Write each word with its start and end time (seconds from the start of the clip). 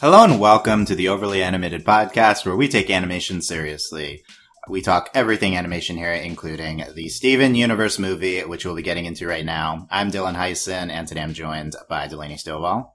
Hello 0.00 0.24
and 0.24 0.40
welcome 0.40 0.86
to 0.86 0.94
the 0.94 1.08
Overly 1.08 1.42
Animated 1.42 1.84
Podcast, 1.84 2.46
where 2.46 2.56
we 2.56 2.68
take 2.68 2.88
animation 2.88 3.42
seriously. 3.42 4.22
We 4.68 4.80
talk 4.80 5.10
everything 5.14 5.56
animation 5.56 5.96
here, 5.96 6.12
including 6.12 6.84
the 6.94 7.08
Steven 7.10 7.54
Universe 7.54 7.98
movie, 7.98 8.40
which 8.40 8.64
we'll 8.64 8.74
be 8.74 8.82
getting 8.82 9.04
into 9.04 9.26
right 9.26 9.44
now. 9.44 9.86
I'm 9.90 10.10
Dylan 10.10 10.36
Heisen, 10.36 10.90
and 10.90 11.06
today 11.06 11.20
I'm 11.20 11.34
joined 11.34 11.76
by 11.88 12.06
Delaney 12.08 12.36
Stovall, 12.36 12.92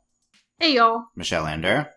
Hey 0.59 0.73
y'all. 0.73 1.05
Michelle 1.15 1.43
Lander, 1.43 1.91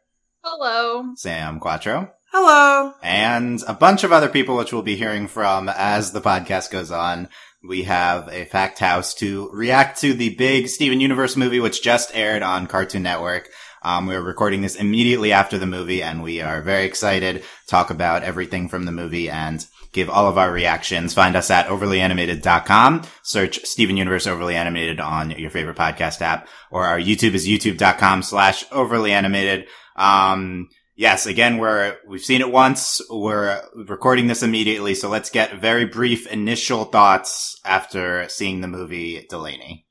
Hello. 0.45 1.15
Sam 1.17 1.59
Quattro, 1.59 2.13
Hello. 2.31 2.93
and 3.03 3.63
a 3.67 3.73
bunch 3.75 4.05
of 4.05 4.13
other 4.13 4.29
people, 4.29 4.57
which 4.57 4.73
we'll 4.75 4.83
be 4.83 4.97
hearing 4.97 5.27
from 5.27 5.71
as 5.71 6.13
the 6.13 6.21
podcast 6.21 6.71
goes 6.71 6.91
on. 6.91 7.29
We 7.67 7.85
have 7.85 8.29
a 8.29 8.45
fact 8.45 8.79
house 8.79 9.15
to 9.15 9.51
react 9.53 10.01
to 10.03 10.13
the 10.13 10.35
big 10.35 10.69
Steven 10.69 11.01
Universe 11.01 11.35
movie, 11.35 11.61
which 11.61 11.83
just 11.83 12.15
aired 12.15 12.43
on 12.43 12.67
Cartoon 12.67 13.03
Network. 13.03 13.49
Um, 13.83 14.07
we're 14.07 14.23
recording 14.23 14.63
this 14.63 14.77
immediately 14.77 15.33
after 15.33 15.59
the 15.59 15.67
movie, 15.67 16.03
and 16.03 16.23
we 16.23 16.41
are 16.41 16.63
very 16.63 16.85
excited 16.85 17.43
to 17.43 17.67
talk 17.67 17.91
about 17.91 18.23
everything 18.23 18.69
from 18.69 18.85
the 18.85 18.93
movie 18.93 19.31
and 19.31 19.65
give 19.93 20.11
all 20.11 20.29
of 20.29 20.37
our 20.39 20.53
reactions. 20.53 21.15
Find 21.15 21.37
us 21.37 21.51
at 21.51 21.67
overlyanimated.com. 21.67 23.03
Search 23.23 23.65
Steven 23.65 23.97
Universe 23.97 24.27
Overly 24.27 24.55
Animated 24.55 25.01
on 25.01 25.31
your 25.31 25.51
favorite 25.51 25.77
podcast 25.77 26.21
app, 26.21 26.49
or 26.71 26.85
our 26.85 26.99
YouTube 26.99 27.35
is 27.35 27.49
youtube.com 27.49 28.23
slash 28.23 28.65
overly 28.71 29.13
animated. 29.13 29.67
Um, 29.97 30.69
yes, 30.95 31.27
again, 31.27 31.59
we're, 31.59 31.97
we've 32.07 32.25
seen 32.25 32.41
it 32.41 32.53
once. 32.53 33.01
We're 33.09 33.63
recording 33.75 34.27
this 34.27 34.43
immediately. 34.43 34.95
So 34.95 35.09
let's 35.09 35.31
get 35.31 35.61
very 35.61 35.87
brief 35.87 36.27
initial 36.27 36.85
thoughts 36.85 37.59
after 37.65 38.29
seeing 38.29 38.61
the 38.61 38.69
movie 38.69 39.27
Delaney. 39.31 39.87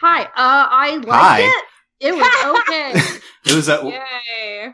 Hi. 0.00 0.22
Uh, 0.24 0.28
I 0.36 0.96
like 0.96 1.08
Hi. 1.08 1.40
it. 1.42 1.64
It 2.02 2.12
was 2.14 2.60
okay. 2.60 3.18
It 3.44 3.56
was 3.56 3.68
a, 3.68 3.80
Yay. 3.84 4.72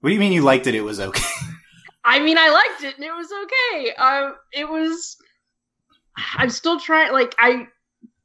what 0.00 0.08
do 0.08 0.14
you 0.14 0.20
mean 0.20 0.32
you 0.32 0.40
liked 0.40 0.66
it? 0.66 0.74
It 0.74 0.80
was 0.80 0.98
okay. 0.98 1.22
I 2.04 2.20
mean, 2.20 2.38
I 2.38 2.48
liked 2.48 2.84
it, 2.84 2.96
and 2.96 3.04
it 3.04 3.12
was 3.14 3.30
okay. 3.44 3.94
Um, 3.96 4.34
it 4.52 4.68
was. 4.68 5.16
I'm 6.36 6.48
still 6.50 6.78
trying. 6.80 7.12
Like, 7.12 7.34
I. 7.38 7.66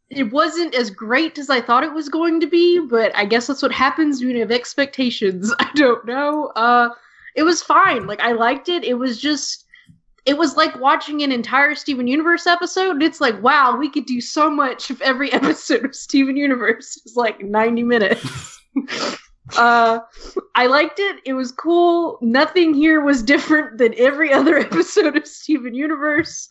It 0.10 0.32
wasn't 0.32 0.76
as 0.76 0.90
great 0.90 1.38
as 1.38 1.50
I 1.50 1.62
thought 1.62 1.84
it 1.84 1.94
was 1.94 2.08
going 2.10 2.40
to 2.42 2.48
be, 2.48 2.80
but 2.80 3.16
I 3.16 3.26
guess 3.26 3.48
that's 3.48 3.62
what 3.62 3.72
happens 3.72 4.22
when 4.22 4.32
you 4.32 4.40
have 4.42 4.52
expectations. 4.52 5.54
I 5.60 5.70
don't 5.76 6.06
know. 6.06 6.48
Uh, 6.56 6.90
it 7.36 7.44
was 7.44 7.62
fine. 7.62 8.08
Like, 8.08 8.20
I 8.22 8.32
liked 8.34 8.70
it. 8.70 8.84
It 8.84 8.94
was 8.96 9.20
just. 9.20 9.61
It 10.26 10.38
was 10.38 10.56
like 10.56 10.80
watching 10.80 11.24
an 11.24 11.32
entire 11.32 11.74
Steven 11.74 12.08
Universe 12.08 12.46
episode. 12.46 12.92
and 12.92 13.04
It's 13.04 13.22
like, 13.22 13.42
wow, 13.42 13.76
we 13.76 13.90
could 13.90 14.06
do 14.06 14.22
so 14.22 14.50
much 14.50 14.92
if 14.92 15.02
every 15.02 15.32
episode 15.34 15.86
of 15.86 15.96
Steven 15.96 16.38
Universe 16.38 16.98
is 17.06 17.16
like 17.16 17.42
90 17.42 17.84
minutes. 17.84 18.60
uh 19.58 20.00
I 20.56 20.68
liked 20.68 21.00
it. 21.00 21.18
It 21.26 21.34
was 21.34 21.52
cool. 21.52 22.18
Nothing 22.22 22.74
here 22.74 23.02
was 23.02 23.24
different 23.24 23.78
than 23.78 23.94
every 23.98 24.32
other 24.40 24.58
episode 24.58 25.18
of 25.18 25.28
Steven 25.28 25.74
Universe. 25.74 26.50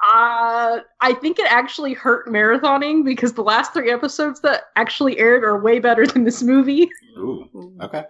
Uh, 0.00 0.78
I 1.00 1.12
think 1.14 1.40
it 1.40 1.50
actually 1.50 1.92
hurt 1.92 2.28
marathoning 2.28 3.04
because 3.04 3.32
the 3.32 3.42
last 3.42 3.72
three 3.72 3.90
episodes 3.90 4.40
that 4.42 4.66
actually 4.76 5.18
aired 5.18 5.42
are 5.42 5.60
way 5.60 5.80
better 5.80 6.06
than 6.06 6.22
this 6.22 6.40
movie. 6.40 6.88
Ooh, 7.18 7.74
okay. 7.82 8.04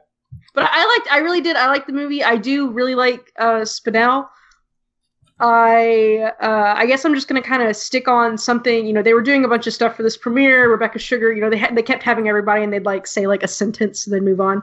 But 0.54 0.68
I 0.70 0.86
liked, 0.86 1.10
I 1.10 1.18
really 1.18 1.40
did. 1.40 1.56
I 1.56 1.68
liked 1.68 1.86
the 1.86 1.94
movie. 1.94 2.22
I 2.22 2.36
do 2.36 2.70
really 2.70 2.94
like 2.94 3.32
uh, 3.38 3.60
Spinell. 3.60 4.28
I 5.40 6.32
uh, 6.40 6.74
I 6.76 6.86
guess 6.86 7.04
I'm 7.04 7.14
just 7.14 7.28
gonna 7.28 7.42
kind 7.42 7.62
of 7.62 7.76
stick 7.76 8.08
on 8.08 8.36
something. 8.38 8.86
You 8.86 8.92
know, 8.92 9.02
they 9.02 9.14
were 9.14 9.22
doing 9.22 9.44
a 9.44 9.48
bunch 9.48 9.66
of 9.66 9.72
stuff 9.72 9.96
for 9.96 10.02
this 10.02 10.16
premiere. 10.16 10.70
Rebecca 10.70 10.98
Sugar, 10.98 11.32
you 11.32 11.40
know, 11.40 11.50
they 11.50 11.56
had 11.56 11.76
they 11.76 11.82
kept 11.82 12.02
having 12.02 12.28
everybody, 12.28 12.62
and 12.64 12.72
they'd 12.72 12.84
like 12.84 13.06
say 13.06 13.26
like 13.26 13.42
a 13.42 13.48
sentence, 13.48 14.06
and 14.06 14.14
then 14.14 14.24
move 14.24 14.40
on. 14.40 14.62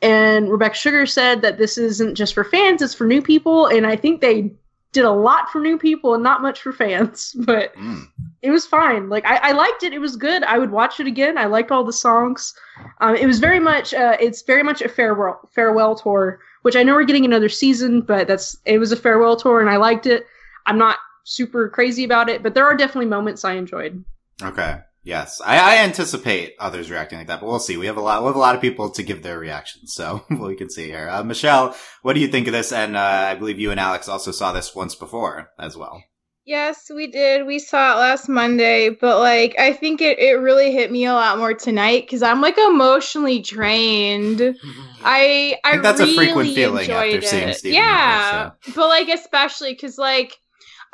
And 0.00 0.50
Rebecca 0.50 0.74
Sugar 0.74 1.06
said 1.06 1.42
that 1.42 1.58
this 1.58 1.76
isn't 1.78 2.14
just 2.14 2.34
for 2.34 2.44
fans; 2.44 2.82
it's 2.82 2.94
for 2.94 3.06
new 3.06 3.22
people. 3.22 3.66
And 3.66 3.86
I 3.86 3.96
think 3.96 4.20
they 4.20 4.52
did 4.92 5.04
a 5.04 5.10
lot 5.10 5.48
for 5.50 5.58
new 5.60 5.78
people 5.78 6.12
and 6.14 6.22
not 6.22 6.42
much 6.42 6.60
for 6.60 6.72
fans. 6.72 7.34
But 7.46 7.74
Mm. 7.76 8.04
it 8.42 8.50
was 8.50 8.66
fine. 8.66 9.08
Like 9.08 9.24
I, 9.26 9.36
I 9.48 9.52
liked 9.52 9.82
it. 9.82 9.92
It 9.92 10.00
was 10.00 10.16
good. 10.16 10.42
I 10.44 10.58
would 10.58 10.70
watch 10.70 11.00
it 11.00 11.06
again. 11.06 11.38
I 11.38 11.46
liked 11.46 11.70
all 11.72 11.82
the 11.82 11.92
songs. 11.92 12.54
Um, 13.00 13.16
it 13.16 13.26
was 13.26 13.38
very 13.38 13.58
much. 13.60 13.94
Uh, 13.94 14.16
it's 14.20 14.42
very 14.42 14.62
much 14.62 14.82
a 14.82 14.88
farewell 14.88 15.48
farewell 15.52 15.94
tour, 15.96 16.40
which 16.62 16.76
I 16.76 16.82
know 16.82 16.94
we're 16.94 17.04
getting 17.04 17.24
another 17.24 17.48
season, 17.48 18.00
but 18.00 18.26
that's 18.26 18.56
it 18.64 18.78
was 18.78 18.92
a 18.92 18.96
farewell 18.96 19.36
tour, 19.36 19.60
and 19.60 19.70
I 19.70 19.76
liked 19.76 20.06
it. 20.06 20.26
I'm 20.66 20.78
not 20.78 20.98
super 21.24 21.68
crazy 21.68 22.04
about 22.04 22.28
it, 22.28 22.42
but 22.42 22.54
there 22.54 22.66
are 22.66 22.76
definitely 22.76 23.06
moments 23.06 23.44
I 23.44 23.54
enjoyed. 23.54 24.04
Okay. 24.42 24.78
Yes, 25.04 25.40
I, 25.44 25.58
I 25.58 25.76
anticipate 25.78 26.54
others 26.60 26.88
reacting 26.88 27.18
like 27.18 27.26
that, 27.26 27.40
but 27.40 27.48
we'll 27.48 27.58
see. 27.58 27.76
We 27.76 27.86
have 27.86 27.96
a 27.96 28.00
lot, 28.00 28.22
we 28.22 28.28
have 28.28 28.36
a 28.36 28.40
lot 28.40 28.54
of 28.54 28.60
people 28.60 28.90
to 28.90 29.02
give 29.02 29.22
their 29.22 29.38
reactions, 29.38 29.92
so 29.94 30.24
we 30.30 30.54
can 30.54 30.70
see 30.70 30.86
here. 30.86 31.08
Uh, 31.08 31.24
Michelle, 31.24 31.76
what 32.02 32.12
do 32.12 32.20
you 32.20 32.28
think 32.28 32.46
of 32.46 32.52
this? 32.52 32.70
And 32.70 32.96
uh, 32.96 33.00
I 33.00 33.34
believe 33.34 33.58
you 33.58 33.72
and 33.72 33.80
Alex 33.80 34.08
also 34.08 34.30
saw 34.30 34.52
this 34.52 34.76
once 34.76 34.94
before 34.94 35.50
as 35.58 35.76
well. 35.76 36.04
Yes, 36.44 36.90
we 36.92 37.06
did. 37.06 37.46
We 37.46 37.58
saw 37.60 37.92
it 37.92 37.98
last 37.98 38.28
Monday, 38.28 38.90
but 38.90 39.20
like 39.20 39.54
I 39.58 39.72
think 39.72 40.00
it, 40.00 40.18
it 40.18 40.32
really 40.32 40.72
hit 40.72 40.90
me 40.90 41.04
a 41.04 41.12
lot 41.12 41.38
more 41.38 41.54
tonight 41.54 42.04
because 42.04 42.22
I'm 42.22 42.40
like 42.40 42.58
emotionally 42.58 43.38
drained. 43.38 44.40
I 45.04 45.56
I, 45.64 45.68
I 45.68 45.70
think 45.72 45.82
that's 45.84 46.00
a 46.00 46.14
frequent 46.14 46.50
feeling 46.50 46.80
enjoyed 46.80 47.14
after 47.14 47.22
seeing 47.22 47.48
it. 47.48 47.54
Steven 47.56 47.74
yeah, 47.76 48.32
Universe, 48.32 48.74
but 48.74 48.88
like 48.88 49.08
especially 49.08 49.72
because 49.72 49.98
like 49.98 50.36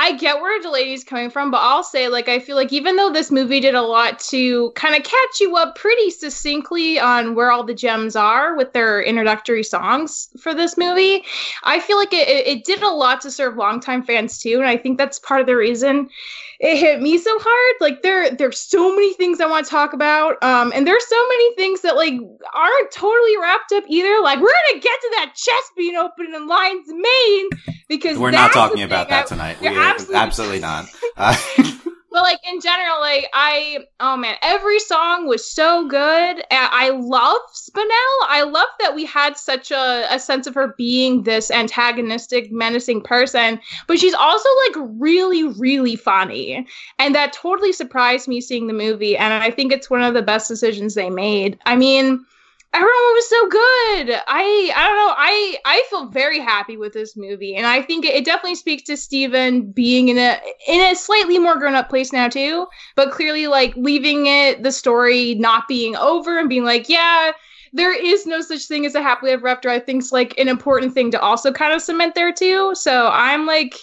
I 0.00 0.12
get 0.12 0.40
where 0.40 0.60
Delaney's 0.60 1.02
coming 1.02 1.28
from, 1.28 1.50
but 1.50 1.58
I'll 1.58 1.82
say 1.82 2.08
like 2.08 2.28
I 2.28 2.38
feel 2.38 2.54
like 2.54 2.72
even 2.72 2.94
though 2.94 3.10
this 3.10 3.32
movie 3.32 3.58
did 3.58 3.74
a 3.74 3.82
lot 3.82 4.20
to 4.30 4.70
kind 4.72 4.94
of 4.94 5.02
catch 5.02 5.40
you 5.40 5.56
up 5.56 5.74
pretty 5.74 6.10
succinctly 6.10 7.00
on 7.00 7.34
where 7.34 7.50
all 7.50 7.64
the 7.64 7.74
gems 7.74 8.14
are 8.14 8.56
with 8.56 8.72
their 8.72 9.02
introductory 9.02 9.64
songs 9.64 10.28
for 10.40 10.54
this 10.54 10.76
movie, 10.78 11.24
I 11.64 11.80
feel 11.80 11.96
like 11.96 12.12
it, 12.12 12.28
it, 12.28 12.64
did 12.64 12.82
a 12.82 12.88
lot 12.88 13.20
to 13.22 13.30
serve 13.30 13.56
longtime 13.56 14.04
fans 14.04 14.38
too, 14.38 14.58
and 14.58 14.68
I 14.68 14.76
think 14.76 14.98
that's 14.98 15.18
part 15.18 15.40
of 15.40 15.46
the 15.48 15.56
reason 15.56 16.08
it 16.60 16.76
hit 16.76 17.00
me 17.00 17.18
so 17.18 17.36
hard. 17.40 17.76
Like 17.80 18.02
there, 18.02 18.30
there's 18.30 18.58
so 18.58 18.90
many 18.90 19.14
things 19.14 19.40
I 19.40 19.46
want 19.46 19.64
to 19.66 19.70
talk 19.70 19.92
about, 19.92 20.42
um, 20.42 20.72
and 20.74 20.86
there's 20.86 21.06
so 21.06 21.28
many 21.28 21.54
things 21.54 21.82
that 21.82 21.96
like 21.96 22.14
aren't 22.54 22.90
totally 22.92 23.36
wrapped 23.40 23.72
up 23.72 23.84
either. 23.88 24.20
Like 24.22 24.38
we're 24.40 24.52
gonna 24.70 24.80
get 24.80 25.00
to 25.00 25.10
that 25.16 25.32
chest 25.36 25.72
being 25.76 25.96
open 25.96 26.34
in 26.34 26.46
Lion's 26.46 26.88
Mane 26.88 27.48
because 27.88 28.18
We're 28.18 28.30
not 28.32 28.52
talking 28.52 28.82
about 28.82 29.08
that 29.08 29.24
I- 29.24 29.28
tonight. 29.28 29.60
We 29.60 29.68
absolutely. 29.68 30.16
absolutely 30.16 30.58
not. 30.60 30.86
Uh, 31.16 31.36
But 32.18 32.24
like 32.24 32.40
in 32.52 32.60
general, 32.60 32.98
like 32.98 33.28
I 33.32 33.86
oh 34.00 34.16
man, 34.16 34.34
every 34.42 34.80
song 34.80 35.28
was 35.28 35.48
so 35.48 35.86
good. 35.86 36.44
I 36.50 36.90
love 36.90 37.40
Spinell. 37.54 38.26
I 38.28 38.42
love 38.42 38.66
that 38.80 38.96
we 38.96 39.04
had 39.04 39.36
such 39.36 39.70
a, 39.70 40.04
a 40.10 40.18
sense 40.18 40.48
of 40.48 40.54
her 40.56 40.74
being 40.76 41.22
this 41.22 41.48
antagonistic, 41.48 42.50
menacing 42.50 43.02
person, 43.02 43.60
but 43.86 44.00
she's 44.00 44.14
also 44.14 44.48
like 44.66 44.88
really, 44.98 45.44
really 45.44 45.94
funny. 45.94 46.66
And 46.98 47.14
that 47.14 47.32
totally 47.32 47.72
surprised 47.72 48.26
me 48.26 48.40
seeing 48.40 48.66
the 48.66 48.72
movie. 48.72 49.16
And 49.16 49.32
I 49.32 49.52
think 49.52 49.70
it's 49.70 49.88
one 49.88 50.02
of 50.02 50.14
the 50.14 50.22
best 50.22 50.48
decisions 50.48 50.94
they 50.94 51.10
made. 51.10 51.56
I 51.66 51.76
mean, 51.76 52.26
everyone 52.74 53.14
was 53.14 53.28
so 53.28 53.48
good. 53.48 54.22
I 54.26 54.72
I 54.74 54.86
don't 54.86 54.96
know. 54.96 55.14
I 55.16 55.56
I 55.64 55.84
feel 55.90 56.06
very 56.08 56.40
happy 56.40 56.76
with 56.76 56.92
this 56.92 57.16
movie, 57.16 57.54
and 57.56 57.66
I 57.66 57.82
think 57.82 58.04
it, 58.04 58.14
it 58.14 58.24
definitely 58.24 58.56
speaks 58.56 58.82
to 58.84 58.96
Steven 58.96 59.70
being 59.72 60.08
in 60.08 60.18
a 60.18 60.40
in 60.66 60.80
a 60.80 60.94
slightly 60.94 61.38
more 61.38 61.58
grown 61.58 61.74
up 61.74 61.88
place 61.88 62.12
now 62.12 62.28
too. 62.28 62.66
But 62.96 63.10
clearly, 63.12 63.46
like 63.46 63.74
leaving 63.76 64.26
it 64.26 64.62
the 64.62 64.72
story 64.72 65.34
not 65.34 65.68
being 65.68 65.96
over 65.96 66.38
and 66.38 66.48
being 66.48 66.64
like, 66.64 66.88
yeah. 66.88 67.32
There 67.74 67.92
is 67.92 68.24
no 68.24 68.40
such 68.40 68.64
thing 68.64 68.86
as 68.86 68.94
a 68.94 69.02
happily 69.02 69.32
ever 69.32 69.46
after. 69.46 69.68
I 69.68 69.78
think's 69.78 70.10
like 70.10 70.38
an 70.38 70.48
important 70.48 70.94
thing 70.94 71.10
to 71.10 71.20
also 71.20 71.52
kind 71.52 71.74
of 71.74 71.82
cement 71.82 72.14
there 72.14 72.32
too. 72.32 72.74
So 72.74 73.08
I'm 73.12 73.44
like, 73.44 73.74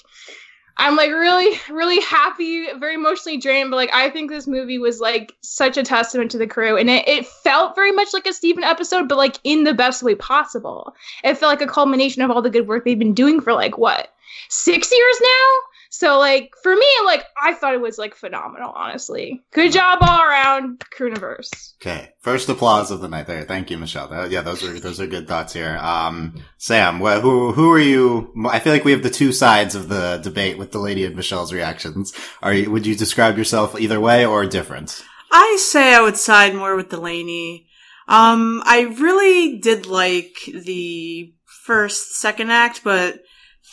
I'm 0.77 0.95
like 0.97 1.09
really, 1.09 1.57
really 1.69 2.01
happy, 2.01 2.67
very 2.77 2.95
emotionally 2.95 3.37
drained, 3.37 3.71
but 3.71 3.77
like 3.77 3.93
I 3.93 4.09
think 4.09 4.29
this 4.29 4.45
movie 4.45 4.77
was 4.77 4.99
like 4.99 5.33
such 5.41 5.77
a 5.77 5.83
testament 5.83 6.31
to 6.31 6.37
the 6.37 6.47
crew, 6.47 6.77
and 6.77 6.89
it, 6.89 7.07
it 7.07 7.25
felt 7.25 7.75
very 7.75 7.91
much 7.91 8.09
like 8.13 8.25
a 8.25 8.33
Steven 8.33 8.63
episode, 8.63 9.07
but 9.07 9.17
like 9.17 9.37
in 9.43 9.63
the 9.63 9.73
best 9.73 10.03
way 10.03 10.15
possible. 10.15 10.93
It 11.23 11.37
felt 11.37 11.51
like 11.51 11.67
a 11.67 11.71
culmination 11.71 12.21
of 12.21 12.31
all 12.31 12.41
the 12.41 12.49
good 12.49 12.67
work 12.67 12.83
they've 12.83 12.99
been 12.99 13.13
doing 13.13 13.39
for 13.39 13.53
like 13.53 13.77
what 13.77 14.13
six 14.49 14.91
years 14.91 15.21
now. 15.21 15.59
So 15.97 16.19
like 16.19 16.51
for 16.61 16.75
me, 16.75 16.85
like 17.05 17.23
I 17.41 17.53
thought 17.53 17.73
it 17.73 17.79
was 17.81 17.97
like 17.97 18.15
phenomenal. 18.15 18.71
Honestly, 18.75 19.41
good 19.53 19.71
job 19.71 19.99
all 20.01 20.21
around, 20.21 20.83
Crewniverse. 20.97 21.49
okay, 21.81 22.09
first 22.19 22.49
applause 22.49 22.91
of 22.91 22.99
the 22.99 23.07
night 23.07 23.27
there. 23.27 23.43
Thank 23.43 23.71
you, 23.71 23.77
Michelle. 23.77 24.09
That- 24.09 24.29
yeah, 24.29 24.41
those 24.41 24.61
are 24.63 24.77
those 24.79 24.99
are 24.99 25.07
good 25.07 25.27
thoughts 25.27 25.53
here. 25.53 25.77
Um, 25.77 26.43
Sam, 26.57 26.99
wh- 26.99 27.21
who 27.21 27.53
who 27.53 27.71
are 27.71 27.79
you? 27.79 28.33
I 28.49 28.59
feel 28.59 28.73
like 28.73 28.83
we 28.83 28.91
have 28.91 29.03
the 29.03 29.09
two 29.09 29.31
sides 29.31 29.73
of 29.73 29.87
the 29.87 30.19
debate 30.21 30.57
with 30.57 30.71
Delaney 30.71 31.05
and 31.05 31.15
Michelle's 31.15 31.53
reactions. 31.53 32.13
Are 32.41 32.53
you? 32.53 32.69
Would 32.71 32.85
you 32.85 32.95
describe 32.95 33.37
yourself 33.37 33.79
either 33.79 33.99
way 34.01 34.25
or 34.25 34.45
different? 34.45 35.01
I 35.31 35.57
say 35.59 35.93
I 35.95 36.01
would 36.01 36.17
side 36.17 36.55
more 36.55 36.75
with 36.75 36.89
Delaney. 36.89 37.67
Um, 38.07 38.61
I 38.65 38.81
really 38.99 39.59
did 39.59 39.85
like 39.85 40.35
the 40.53 41.33
first, 41.65 42.15
second 42.17 42.51
act, 42.51 42.81
but 42.83 43.19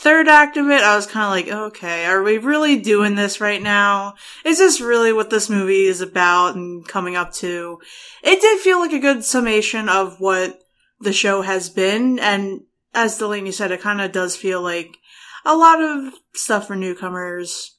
third 0.02 0.26
act 0.26 0.56
of 0.56 0.68
it, 0.68 0.82
I 0.82 0.96
was 0.96 1.06
kind 1.06 1.24
of 1.24 1.30
like, 1.30 1.56
okay, 1.68 2.06
are 2.06 2.24
we 2.24 2.36
really 2.38 2.76
doing 2.76 3.14
this 3.14 3.40
right 3.40 3.62
now? 3.62 4.14
Is 4.44 4.58
this 4.58 4.80
really 4.80 5.12
what 5.12 5.30
this 5.30 5.48
movie 5.48 5.84
is 5.84 6.00
about 6.00 6.56
and 6.56 6.86
coming 6.86 7.14
up 7.14 7.32
to? 7.34 7.78
It 8.22 8.40
did 8.40 8.60
feel 8.60 8.80
like 8.80 8.92
a 8.92 8.98
good 8.98 9.24
summation 9.24 9.88
of 9.88 10.16
what 10.18 10.58
the 11.00 11.12
show 11.12 11.42
has 11.42 11.70
been. 11.70 12.18
And 12.18 12.62
as 12.92 13.16
Delaney 13.16 13.52
said, 13.52 13.70
it 13.70 13.80
kind 13.80 14.00
of 14.00 14.10
does 14.10 14.34
feel 14.34 14.60
like 14.60 14.96
a 15.44 15.56
lot 15.56 15.80
of 15.80 16.14
stuff 16.34 16.66
for 16.66 16.74
newcomers 16.74 17.76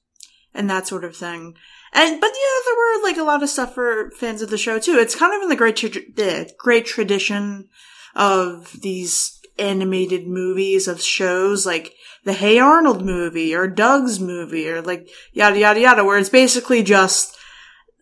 and 0.54 0.70
that 0.70 0.88
sort 0.88 1.04
of 1.04 1.18
thing. 1.18 1.56
And 1.92 2.22
but 2.22 2.31
yeah, 2.31 2.60
there 2.66 2.75
were 2.75 3.04
like 3.04 3.18
a 3.18 3.24
lot 3.24 3.44
of 3.44 3.50
stuff 3.50 3.74
for 3.74 4.12
fans 4.12 4.42
of 4.42 4.50
the 4.50 4.58
show 4.58 4.80
too. 4.80 4.96
It's 4.98 5.16
kind 5.16 5.36
of 5.36 5.42
in 5.42 5.50
the 5.50 5.58
great 5.58 5.75
tra- 5.75 6.46
great 6.58 6.86
tradition 6.86 7.68
of 8.16 8.80
these 8.81 9.40
animated 9.60 10.28
movies 10.28 10.88
of 10.88 11.02
shows 11.02 11.66
like 11.66 11.94
the 12.24 12.34
Hey 12.34 12.60
Arnold 12.60 13.04
movie 13.06 13.54
or 13.54 13.68
Doug's 13.68 14.20
movie 14.20 14.70
or 14.70 14.81
like 14.81 15.10
yada 15.34 15.60
yada 15.60 15.80
yada, 15.80 16.04
where 16.04 16.18
it's 16.18 16.30
basically 16.30 16.84
just 16.84 17.36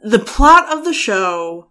the 0.03 0.19
plot 0.19 0.71
of 0.71 0.85
the 0.85 0.93
show 0.93 1.69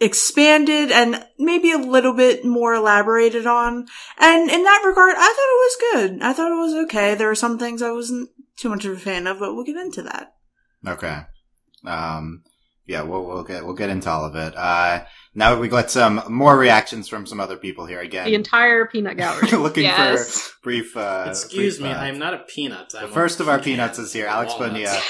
expanded 0.00 0.90
and 0.90 1.24
maybe 1.38 1.70
a 1.70 1.78
little 1.78 2.12
bit 2.12 2.44
more 2.44 2.74
elaborated 2.74 3.46
on. 3.46 3.86
And 4.18 4.50
in 4.50 4.64
that 4.64 4.82
regard, 4.84 5.14
I 5.16 5.20
thought 5.20 5.28
it 5.28 5.32
was 5.32 5.76
good. 5.92 6.22
I 6.22 6.32
thought 6.32 6.52
it 6.52 6.56
was 6.56 6.84
okay. 6.84 7.14
There 7.14 7.28
were 7.28 7.34
some 7.34 7.58
things 7.58 7.82
I 7.82 7.92
wasn't 7.92 8.30
too 8.56 8.68
much 8.68 8.84
of 8.84 8.92
a 8.92 8.98
fan 8.98 9.26
of, 9.26 9.38
but 9.38 9.54
we'll 9.54 9.64
get 9.64 9.76
into 9.76 10.02
that. 10.02 10.34
Okay. 10.86 11.20
Um, 11.86 12.42
yeah, 12.86 13.02
we'll, 13.02 13.24
we'll 13.24 13.44
get, 13.44 13.64
we'll 13.64 13.74
get 13.74 13.90
into 13.90 14.10
all 14.10 14.24
of 14.24 14.34
it. 14.34 14.54
Uh, 14.56 15.04
now 15.34 15.58
we 15.58 15.68
got 15.68 15.90
some 15.90 16.22
more 16.28 16.56
reactions 16.56 17.08
from 17.08 17.26
some 17.26 17.40
other 17.40 17.56
people 17.56 17.86
here 17.86 18.00
again. 18.00 18.26
The 18.26 18.34
entire 18.34 18.86
peanut 18.86 19.16
gallery. 19.16 19.48
looking 19.52 19.84
Yes. 19.84 20.40
for 20.40 20.54
brief, 20.62 20.96
uh, 20.96 21.26
Excuse 21.28 21.78
brief, 21.78 21.88
me, 21.88 21.92
uh, 21.94 22.00
I 22.00 22.08
am 22.08 22.18
not 22.18 22.34
a 22.34 22.38
peanut. 22.38 22.90
The 22.90 23.00
I'm 23.00 23.04
a 23.04 23.08
first 23.08 23.40
of 23.40 23.48
our 23.48 23.58
peanuts 23.58 23.98
is 23.98 24.12
here, 24.12 24.26
Alex 24.26 24.54
Walnuts. 24.58 25.00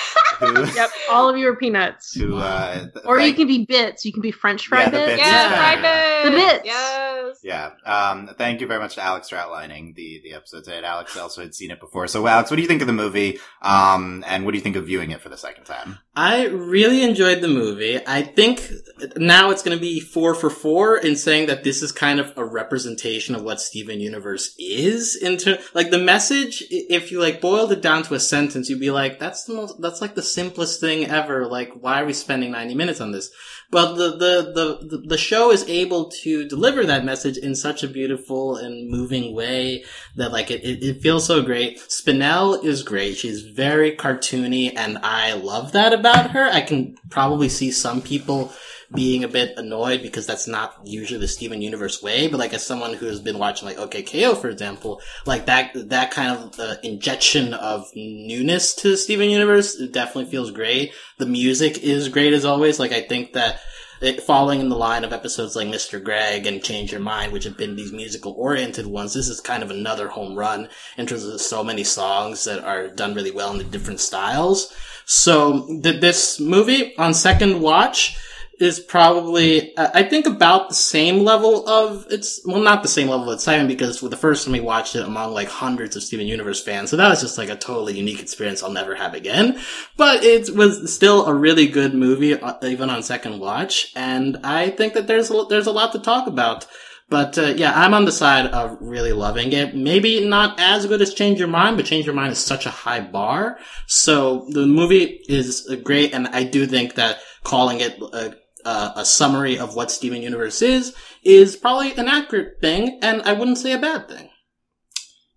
Bonilla, 0.40 0.64
who, 0.66 0.74
yep, 0.74 0.90
all 1.10 1.28
of 1.28 1.36
you 1.36 1.48
are 1.48 1.56
peanuts. 1.56 2.14
who, 2.14 2.36
uh, 2.36 2.86
Or 3.04 3.20
you 3.20 3.34
can 3.34 3.46
be 3.46 3.64
bits. 3.64 4.04
You 4.04 4.12
can 4.12 4.22
be 4.22 4.32
French 4.32 4.66
fry 4.66 4.80
Yeah, 4.84 4.90
the 4.90 4.98
bits. 4.98 5.12
bits. 5.12 5.22
Yeah. 5.22 5.48
fry 5.48 5.82
bits. 5.82 6.24
The 6.24 6.30
bits. 6.36 6.62
Yes. 6.64 7.38
Yeah. 7.42 7.70
Um, 7.84 8.30
thank 8.38 8.60
you 8.60 8.66
very 8.66 8.80
much 8.80 8.94
to 8.96 9.02
Alex 9.02 9.28
for 9.28 9.36
outlining 9.36 9.92
the, 9.96 10.20
the 10.24 10.32
episode 10.34 10.64
today. 10.64 10.82
Alex 10.84 11.16
also 11.16 11.42
had 11.42 11.54
seen 11.54 11.70
it 11.70 11.80
before. 11.80 12.06
So, 12.08 12.26
Alex, 12.26 12.50
what 12.50 12.56
do 12.56 12.62
you 12.62 12.68
think 12.68 12.80
of 12.80 12.86
the 12.86 12.92
movie? 12.92 13.38
Um, 13.62 14.24
and 14.26 14.44
what 14.44 14.52
do 14.52 14.58
you 14.58 14.62
think 14.62 14.76
of 14.76 14.86
viewing 14.86 15.10
it 15.10 15.20
for 15.20 15.28
the 15.28 15.36
second 15.36 15.64
time? 15.64 15.98
I 16.16 16.46
really 16.46 17.02
enjoyed 17.02 17.40
the 17.40 17.48
movie. 17.48 18.00
I 18.06 18.22
think 18.22 18.70
now 19.16 19.50
it's 19.50 19.62
going 19.62 19.76
to 19.76 19.80
be 19.80 20.00
four 20.14 20.32
for 20.32 20.48
four 20.48 20.96
in 20.96 21.16
saying 21.16 21.48
that 21.48 21.64
this 21.64 21.82
is 21.82 21.90
kind 21.90 22.20
of 22.20 22.32
a 22.36 22.44
representation 22.44 23.34
of 23.34 23.42
what 23.42 23.60
Steven 23.60 23.98
Universe 23.98 24.54
is. 24.60 25.16
Into 25.16 25.60
like 25.74 25.90
the 25.90 25.98
message, 25.98 26.62
if 26.70 27.10
you 27.10 27.20
like 27.20 27.40
boiled 27.40 27.72
it 27.72 27.82
down 27.82 28.04
to 28.04 28.14
a 28.14 28.20
sentence, 28.20 28.70
you'd 28.70 28.78
be 28.78 28.92
like, 28.92 29.18
"That's 29.18 29.42
the 29.42 29.54
most. 29.54 29.80
That's 29.80 30.00
like 30.00 30.14
the 30.14 30.22
simplest 30.22 30.80
thing 30.80 31.06
ever. 31.06 31.46
Like, 31.46 31.72
why 31.74 32.00
are 32.00 32.06
we 32.06 32.12
spending 32.12 32.52
ninety 32.52 32.76
minutes 32.76 33.00
on 33.00 33.10
this?" 33.10 33.30
But 33.72 33.94
the 33.94 34.10
the 34.12 34.52
the 34.54 34.86
the, 34.86 34.98
the 35.08 35.18
show 35.18 35.50
is 35.50 35.68
able 35.68 36.10
to 36.22 36.46
deliver 36.46 36.86
that 36.86 37.04
message 37.04 37.36
in 37.36 37.56
such 37.56 37.82
a 37.82 37.88
beautiful 37.88 38.56
and 38.56 38.88
moving 38.88 39.34
way 39.34 39.84
that 40.14 40.30
like 40.30 40.52
it, 40.52 40.62
it, 40.62 40.84
it 40.84 41.02
feels 41.02 41.26
so 41.26 41.42
great. 41.42 41.78
Spinell 41.88 42.62
is 42.64 42.84
great. 42.84 43.16
She's 43.16 43.42
very 43.42 43.96
cartoony 43.96 44.72
and 44.76 44.98
I 44.98 45.32
love 45.32 45.72
that 45.72 45.92
about 45.92 46.30
her. 46.30 46.44
I 46.44 46.60
can 46.60 46.94
probably 47.10 47.48
see 47.48 47.72
some 47.72 48.00
people 48.00 48.52
being 48.92 49.24
a 49.24 49.28
bit 49.28 49.56
annoyed 49.56 50.02
because 50.02 50.26
that's 50.26 50.46
not 50.46 50.74
usually 50.84 51.20
the 51.20 51.28
Steven 51.28 51.62
Universe 51.62 52.02
way, 52.02 52.28
but 52.28 52.38
like 52.38 52.54
as 52.54 52.66
someone 52.66 52.94
who 52.94 53.06
has 53.06 53.20
been 53.20 53.38
watching 53.38 53.66
like 53.66 53.78
OK 53.78 54.02
K.O. 54.02 54.34
for 54.34 54.48
example, 54.48 55.00
like 55.26 55.46
that 55.46 55.72
that 55.88 56.10
kind 56.10 56.36
of 56.36 56.60
uh, 56.60 56.76
injection 56.82 57.54
of 57.54 57.86
newness 57.94 58.74
to 58.74 58.96
Steven 58.96 59.30
Universe 59.30 59.74
it 59.76 59.92
definitely 59.92 60.30
feels 60.30 60.50
great. 60.50 60.92
The 61.18 61.26
music 61.26 61.78
is 61.78 62.08
great 62.08 62.32
as 62.32 62.44
always. 62.44 62.78
Like 62.78 62.92
I 62.92 63.02
think 63.02 63.32
that 63.34 63.60
it, 64.00 64.22
following 64.22 64.60
in 64.60 64.68
the 64.68 64.76
line 64.76 65.04
of 65.04 65.12
episodes 65.12 65.56
like 65.56 65.68
Mr. 65.68 66.02
Greg 66.02 66.46
and 66.46 66.62
Change 66.62 66.92
Your 66.92 67.00
Mind, 67.00 67.32
which 67.32 67.44
have 67.44 67.56
been 67.56 67.76
these 67.76 67.92
musical 67.92 68.32
oriented 68.32 68.86
ones, 68.86 69.14
this 69.14 69.28
is 69.28 69.40
kind 69.40 69.62
of 69.62 69.70
another 69.70 70.08
home 70.08 70.36
run 70.36 70.68
in 70.98 71.06
terms 71.06 71.24
of 71.24 71.40
so 71.40 71.64
many 71.64 71.84
songs 71.84 72.44
that 72.44 72.62
are 72.62 72.88
done 72.88 73.14
really 73.14 73.30
well 73.30 73.50
in 73.52 73.58
the 73.58 73.64
different 73.64 74.00
styles. 74.00 74.74
So 75.06 75.66
th- 75.82 76.00
this 76.00 76.40
movie 76.40 76.96
on 76.98 77.14
second 77.14 77.60
watch 77.60 78.18
is 78.60 78.80
probably, 78.80 79.76
uh, 79.76 79.90
I 79.94 80.02
think 80.04 80.26
about 80.26 80.68
the 80.68 80.74
same 80.74 81.24
level 81.24 81.68
of 81.68 82.06
it's, 82.10 82.40
well, 82.46 82.60
not 82.60 82.82
the 82.82 82.88
same 82.88 83.08
level 83.08 83.30
of 83.30 83.34
excitement 83.34 83.68
because 83.68 84.02
with 84.02 84.10
the 84.10 84.16
first 84.16 84.44
time 84.44 84.52
we 84.52 84.60
watched 84.60 84.94
it 84.94 85.04
among 85.04 85.32
like 85.32 85.48
hundreds 85.48 85.96
of 85.96 86.02
Steven 86.02 86.26
Universe 86.26 86.62
fans. 86.62 86.90
So 86.90 86.96
that 86.96 87.08
was 87.08 87.20
just 87.20 87.38
like 87.38 87.48
a 87.48 87.56
totally 87.56 87.96
unique 87.96 88.20
experience 88.20 88.62
I'll 88.62 88.70
never 88.70 88.94
have 88.94 89.14
again. 89.14 89.60
But 89.96 90.24
it 90.24 90.54
was 90.54 90.94
still 90.94 91.26
a 91.26 91.34
really 91.34 91.66
good 91.66 91.94
movie, 91.94 92.34
uh, 92.34 92.54
even 92.62 92.90
on 92.90 93.02
second 93.02 93.40
watch. 93.40 93.92
And 93.96 94.38
I 94.44 94.70
think 94.70 94.94
that 94.94 95.06
there's, 95.06 95.30
a, 95.30 95.44
there's 95.48 95.66
a 95.66 95.72
lot 95.72 95.92
to 95.92 95.98
talk 95.98 96.26
about. 96.26 96.66
But 97.10 97.36
uh, 97.36 97.54
yeah, 97.56 97.72
I'm 97.74 97.92
on 97.92 98.06
the 98.06 98.12
side 98.12 98.46
of 98.46 98.78
really 98.80 99.12
loving 99.12 99.52
it. 99.52 99.76
Maybe 99.76 100.26
not 100.26 100.58
as 100.58 100.86
good 100.86 101.02
as 101.02 101.12
Change 101.12 101.38
Your 101.38 101.48
Mind, 101.48 101.76
but 101.76 101.86
Change 101.86 102.06
Your 102.06 102.14
Mind 102.14 102.32
is 102.32 102.38
such 102.38 102.64
a 102.66 102.70
high 102.70 103.00
bar. 103.00 103.58
So 103.86 104.46
the 104.48 104.66
movie 104.66 105.20
is 105.28 105.68
uh, 105.70 105.76
great, 105.76 106.14
and 106.14 106.28
I 106.28 106.44
do 106.44 106.66
think 106.66 106.94
that 106.94 107.18
calling 107.42 107.80
it 107.80 108.00
a, 108.00 108.34
a, 108.64 108.92
a 108.96 109.04
summary 109.04 109.58
of 109.58 109.74
what 109.74 109.90
Steven 109.90 110.22
Universe 110.22 110.62
is 110.62 110.94
is 111.22 111.56
probably 111.56 111.92
an 111.94 112.08
accurate 112.08 112.60
thing, 112.60 112.98
and 113.02 113.22
I 113.22 113.32
wouldn't 113.32 113.58
say 113.58 113.72
a 113.72 113.78
bad 113.78 114.08
thing. 114.08 114.30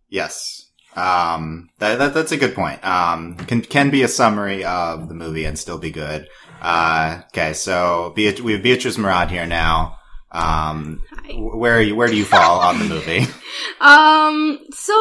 Yes. 0.10 0.64
Um, 0.96 1.70
that, 1.78 2.00
that, 2.00 2.14
that's 2.16 2.32
a 2.32 2.38
good 2.38 2.56
point. 2.56 2.84
Um, 2.84 3.36
can, 3.36 3.62
can 3.62 3.92
be 3.92 4.02
a 4.02 4.08
summary 4.08 4.66
of 4.66 5.10
the 5.10 5.14
movie 5.14 5.46
and 5.46 5.58
still 5.58 5.78
be 5.78 5.92
good. 5.92 6.28
Uh, 6.60 7.22
okay, 7.28 7.54
so 7.54 8.14
Beat- 8.16 8.42
we 8.42 8.54
have 8.54 8.64
Beatrice 8.64 8.98
Murad 8.98 9.30
here 9.30 9.46
now. 9.46 9.98
Um, 10.32 11.04
wh- 11.30 11.56
where 11.56 11.78
are 11.78 11.82
you, 11.82 11.96
where 11.96 12.08
do 12.08 12.16
you 12.18 12.26
fall 12.26 12.60
on 12.60 12.80
the 12.80 12.86
movie? 12.86 13.26
Um, 13.82 14.60
so 14.72 14.94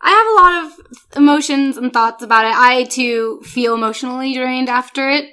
I 0.00 0.10
have 0.10 0.26
a 0.26 0.42
lot 0.42 0.64
of 0.64 1.16
emotions 1.16 1.76
and 1.76 1.92
thoughts 1.92 2.22
about 2.22 2.44
it. 2.44 2.54
I 2.54 2.84
too 2.84 3.40
feel 3.44 3.74
emotionally 3.74 4.34
drained 4.34 4.68
after 4.68 5.08
it. 5.08 5.26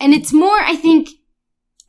And 0.00 0.14
it's 0.14 0.32
more, 0.32 0.58
I 0.60 0.76
think, 0.76 1.08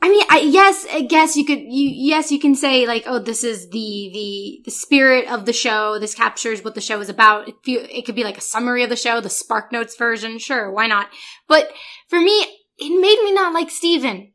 I 0.02 0.10
mean, 0.10 0.24
I, 0.30 0.40
yes, 0.40 0.86
I 0.92 1.02
guess 1.02 1.36
you 1.36 1.46
could, 1.46 1.60
you, 1.60 1.90
yes, 1.94 2.32
you 2.32 2.40
can 2.40 2.56
say 2.56 2.88
like, 2.88 3.04
oh, 3.06 3.20
this 3.20 3.44
is 3.44 3.70
the, 3.70 4.10
the, 4.14 4.62
the 4.66 4.72
spirit 4.72 5.28
of 5.30 5.46
the 5.46 5.54
show. 5.54 6.00
This 6.00 6.16
captures 6.16 6.64
what 6.64 6.74
the 6.76 6.82
show 6.82 7.00
is 7.02 7.10
about. 7.10 7.50
It, 7.50 7.56
feel, 7.64 7.82
it 7.90 8.06
could 8.06 8.16
be 8.16 8.24
like 8.24 8.38
a 8.38 8.42
summary 8.42 8.84
of 8.84 8.90
the 8.90 8.96
show, 8.96 9.20
the 9.22 9.30
Spark 9.30 9.72
Notes 9.72 9.96
version. 9.98 10.40
Sure, 10.40 10.72
why 10.72 10.88
not? 10.88 11.08
But 11.48 11.72
for 12.08 12.20
me, 12.20 12.32
it 12.78 12.90
made 13.02 13.22
me 13.26 13.34
not 13.34 13.54
like 13.54 13.70
Steven. 13.70 14.32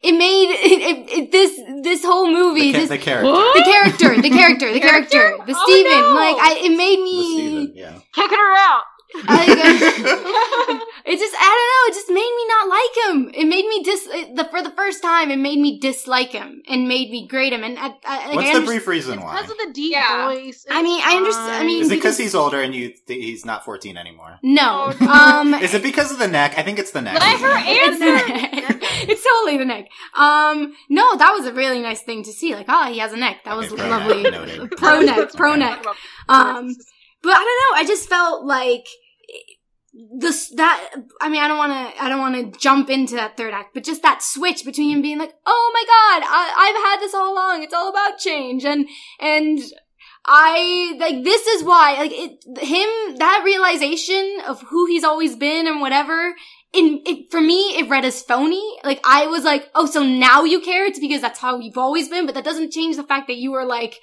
It 0.00 0.12
made 0.12 0.50
it, 0.50 0.80
it, 0.80 1.10
it, 1.18 1.32
this 1.32 1.58
this 1.82 2.04
whole 2.04 2.30
movie, 2.30 2.70
The, 2.70 2.72
ca- 2.72 2.78
this 2.80 2.88
the 2.90 2.98
character. 2.98 3.32
the 3.32 3.64
character, 3.64 4.22
the 4.22 4.30
character, 4.30 4.72
the 4.74 4.80
character, 4.80 5.36
the 5.46 5.54
Oh, 5.56 5.64
Steven. 5.66 5.90
no. 5.90 6.14
Like 6.14 6.36
I, 6.36 6.60
it 6.66 6.76
made 6.76 7.00
me. 7.02 7.72
Yeah. 7.74 7.98
Kicking 8.14 8.38
her 8.38 8.54
out. 8.58 8.82
I, 9.14 9.44
it 11.06 11.18
just, 11.18 11.34
I 11.38 11.48
don't 11.56 11.70
know. 11.72 11.90
It 11.90 11.94
just 11.94 12.08
made 12.08 12.14
me 12.16 12.46
not 12.48 12.68
like 12.68 12.94
him. 13.06 13.30
It 13.34 13.48
made 13.48 13.66
me 13.66 13.82
dis. 13.82 14.06
it- 14.06 14.36
The 14.36 14.44
for 14.44 14.62
the 14.62 14.70
first 14.70 15.02
time, 15.02 15.30
it 15.30 15.38
made 15.38 15.58
me 15.58 15.78
dislike 15.80 16.30
him 16.30 16.62
and 16.68 16.86
made 16.88 17.10
me 17.10 17.26
grade 17.26 17.52
him. 17.52 17.64
And 17.64 17.78
I, 17.78 17.94
I, 18.04 18.26
like, 18.28 18.36
What's 18.36 18.48
I 18.50 18.52
the 18.54 18.58
underst- 18.60 18.66
brief 18.66 18.86
reason 18.86 19.20
why? 19.22 19.36
Because 19.36 19.50
of 19.50 19.58
the 19.58 19.72
deep 19.72 19.92
Yeah. 19.92 20.26
voice. 20.28 20.66
I 20.70 20.82
mean, 20.82 21.00
I 21.04 21.16
understand- 21.16 21.52
I 21.62 21.64
mean- 21.64 21.82
Is 21.82 21.86
it 21.86 21.94
because 21.94 22.16
because- 22.16 22.18
he's 22.18 22.34
older 22.34 22.60
and 22.60 22.74
you 22.74 22.92
th- 23.06 23.24
he's 23.24 23.44
not 23.46 23.64
14 23.64 23.96
anymore? 23.96 24.38
No. 24.42 24.92
Oh, 25.00 25.40
Um. 25.40 25.54
Is 25.62 25.74
it 25.74 25.82
because 25.82 26.12
of 26.12 26.18
the 26.18 26.28
neck? 26.28 26.54
I 26.58 26.62
think 26.62 26.78
it's 26.78 26.90
the 26.90 27.00
neck. 27.02 27.18
Let 27.18 27.40
her 27.40 27.56
it's, 27.64 27.98
the 27.98 28.04
neck. 28.04 28.78
it's 29.08 29.24
totally 29.24 29.56
the 29.58 29.64
neck. 29.64 29.88
Um, 30.14 30.74
no, 30.90 31.16
that 31.16 31.32
was 31.32 31.46
a 31.46 31.52
really 31.52 31.80
nice 31.80 32.02
thing 32.02 32.22
to 32.24 32.32
see. 32.32 32.54
Like, 32.54 32.66
oh, 32.68 32.84
he 32.92 32.98
has 32.98 33.12
a 33.12 33.16
neck. 33.16 33.38
That 33.44 33.56
was 33.56 33.68
pro 33.68 33.88
lovely. 33.88 34.22
neck. 34.22 34.70
Pro 34.76 35.00
neck, 35.00 35.32
pro 35.34 35.54
neck. 35.56 35.84
Um, 36.28 36.74
but 37.22 37.30
I 37.30 37.34
don't 37.34 37.44
know. 37.44 37.76
I 37.76 37.84
just 37.86 38.08
felt 38.08 38.44
like 38.44 38.86
this 40.18 40.50
that 40.56 40.94
I 41.20 41.28
mean 41.28 41.42
I 41.42 41.48
don't 41.48 41.58
want 41.58 41.72
to 41.72 42.02
I 42.02 42.08
don't 42.08 42.20
want 42.20 42.52
to 42.52 42.58
jump 42.58 42.90
into 42.90 43.16
that 43.16 43.36
third 43.36 43.52
act, 43.52 43.74
but 43.74 43.84
just 43.84 44.02
that 44.02 44.22
switch 44.22 44.64
between 44.64 44.90
him 44.90 45.02
being 45.02 45.18
like, 45.18 45.34
"Oh 45.44 45.70
my 45.74 45.84
god, 45.86 46.28
I, 46.28 46.54
I've 46.56 46.90
had 46.90 47.00
this 47.00 47.14
all 47.14 47.32
along. 47.32 47.62
It's 47.62 47.74
all 47.74 47.90
about 47.90 48.18
change," 48.18 48.64
and 48.64 48.86
and 49.18 49.58
I 50.24 50.94
like 50.98 51.24
this 51.24 51.46
is 51.46 51.64
why 51.64 51.94
like 51.98 52.12
it 52.12 52.44
him 52.60 53.16
that 53.18 53.42
realization 53.44 54.38
of 54.46 54.60
who 54.62 54.86
he's 54.86 55.04
always 55.04 55.36
been 55.36 55.66
and 55.66 55.80
whatever. 55.80 56.34
In 56.74 57.00
it, 57.06 57.30
for 57.30 57.40
me, 57.40 57.78
it 57.78 57.88
read 57.88 58.04
as 58.04 58.22
phony. 58.22 58.62
Like 58.84 59.00
I 59.04 59.26
was 59.26 59.42
like, 59.42 59.70
"Oh, 59.74 59.86
so 59.86 60.02
now 60.02 60.44
you 60.44 60.60
care? 60.60 60.84
It's 60.84 61.00
because 61.00 61.22
that's 61.22 61.40
how 61.40 61.58
you've 61.58 61.78
always 61.78 62.08
been." 62.10 62.26
But 62.26 62.34
that 62.34 62.44
doesn't 62.44 62.72
change 62.72 62.96
the 62.96 63.04
fact 63.04 63.26
that 63.28 63.38
you 63.38 63.52
were 63.52 63.64
like 63.64 63.98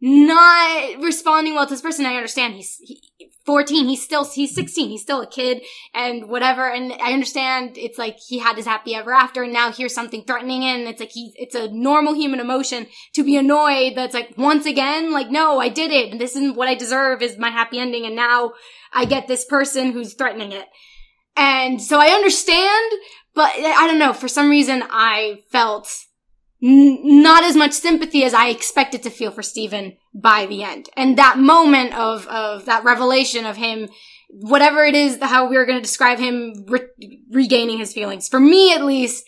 not 0.00 1.02
responding 1.02 1.54
well 1.54 1.66
to 1.66 1.74
this 1.74 1.82
person. 1.82 2.06
I 2.06 2.14
understand 2.14 2.54
he's 2.54 2.76
he, 2.76 3.00
14. 3.44 3.88
He's 3.88 4.02
still, 4.02 4.24
he's 4.24 4.54
16. 4.54 4.90
He's 4.90 5.02
still 5.02 5.22
a 5.22 5.26
kid 5.26 5.62
and 5.94 6.28
whatever. 6.28 6.70
And 6.70 6.92
I 6.92 7.12
understand 7.12 7.76
it's 7.76 7.98
like 7.98 8.18
he 8.18 8.38
had 8.38 8.56
his 8.56 8.66
happy 8.66 8.94
ever 8.94 9.12
after 9.12 9.42
and 9.42 9.52
now 9.52 9.72
here's 9.72 9.94
something 9.94 10.22
threatening 10.24 10.64
and 10.64 10.82
it's 10.82 11.00
like 11.00 11.10
he, 11.12 11.32
it's 11.34 11.54
a 11.54 11.68
normal 11.68 12.14
human 12.14 12.40
emotion 12.40 12.86
to 13.14 13.24
be 13.24 13.36
annoyed 13.36 13.94
that's 13.96 14.14
like 14.14 14.34
once 14.36 14.66
again, 14.66 15.12
like, 15.12 15.30
no, 15.30 15.58
I 15.58 15.68
did 15.68 15.90
it. 15.90 16.12
And 16.12 16.20
this 16.20 16.36
isn't 16.36 16.56
what 16.56 16.68
I 16.68 16.74
deserve 16.74 17.22
is 17.22 17.38
my 17.38 17.50
happy 17.50 17.78
ending. 17.78 18.04
And 18.04 18.14
now 18.14 18.52
I 18.92 19.04
get 19.04 19.26
this 19.26 19.44
person 19.46 19.92
who's 19.92 20.14
threatening 20.14 20.52
it. 20.52 20.66
And 21.34 21.80
so 21.80 21.98
I 21.98 22.08
understand, 22.08 22.92
but 23.34 23.50
I 23.54 23.86
don't 23.86 23.98
know. 23.98 24.12
For 24.12 24.28
some 24.28 24.50
reason, 24.50 24.82
I 24.90 25.40
felt 25.50 25.88
n- 26.62 27.22
not 27.22 27.44
as 27.44 27.56
much 27.56 27.72
sympathy 27.72 28.24
as 28.24 28.34
I 28.34 28.48
expected 28.48 29.02
to 29.02 29.10
feel 29.10 29.30
for 29.30 29.42
Steven 29.42 29.96
by 30.14 30.46
the 30.46 30.62
end. 30.62 30.88
And 30.96 31.16
that 31.18 31.38
moment 31.38 31.94
of, 31.94 32.26
of 32.28 32.64
that 32.66 32.84
revelation 32.84 33.46
of 33.46 33.56
him, 33.56 33.88
whatever 34.28 34.84
it 34.84 34.94
is, 34.94 35.18
how 35.20 35.48
we 35.48 35.56
are 35.56 35.66
going 35.66 35.78
to 35.78 35.82
describe 35.82 36.18
him 36.18 36.64
re- 36.68 37.22
regaining 37.30 37.78
his 37.78 37.92
feelings, 37.92 38.28
for 38.28 38.40
me 38.40 38.74
at 38.74 38.84
least, 38.84 39.24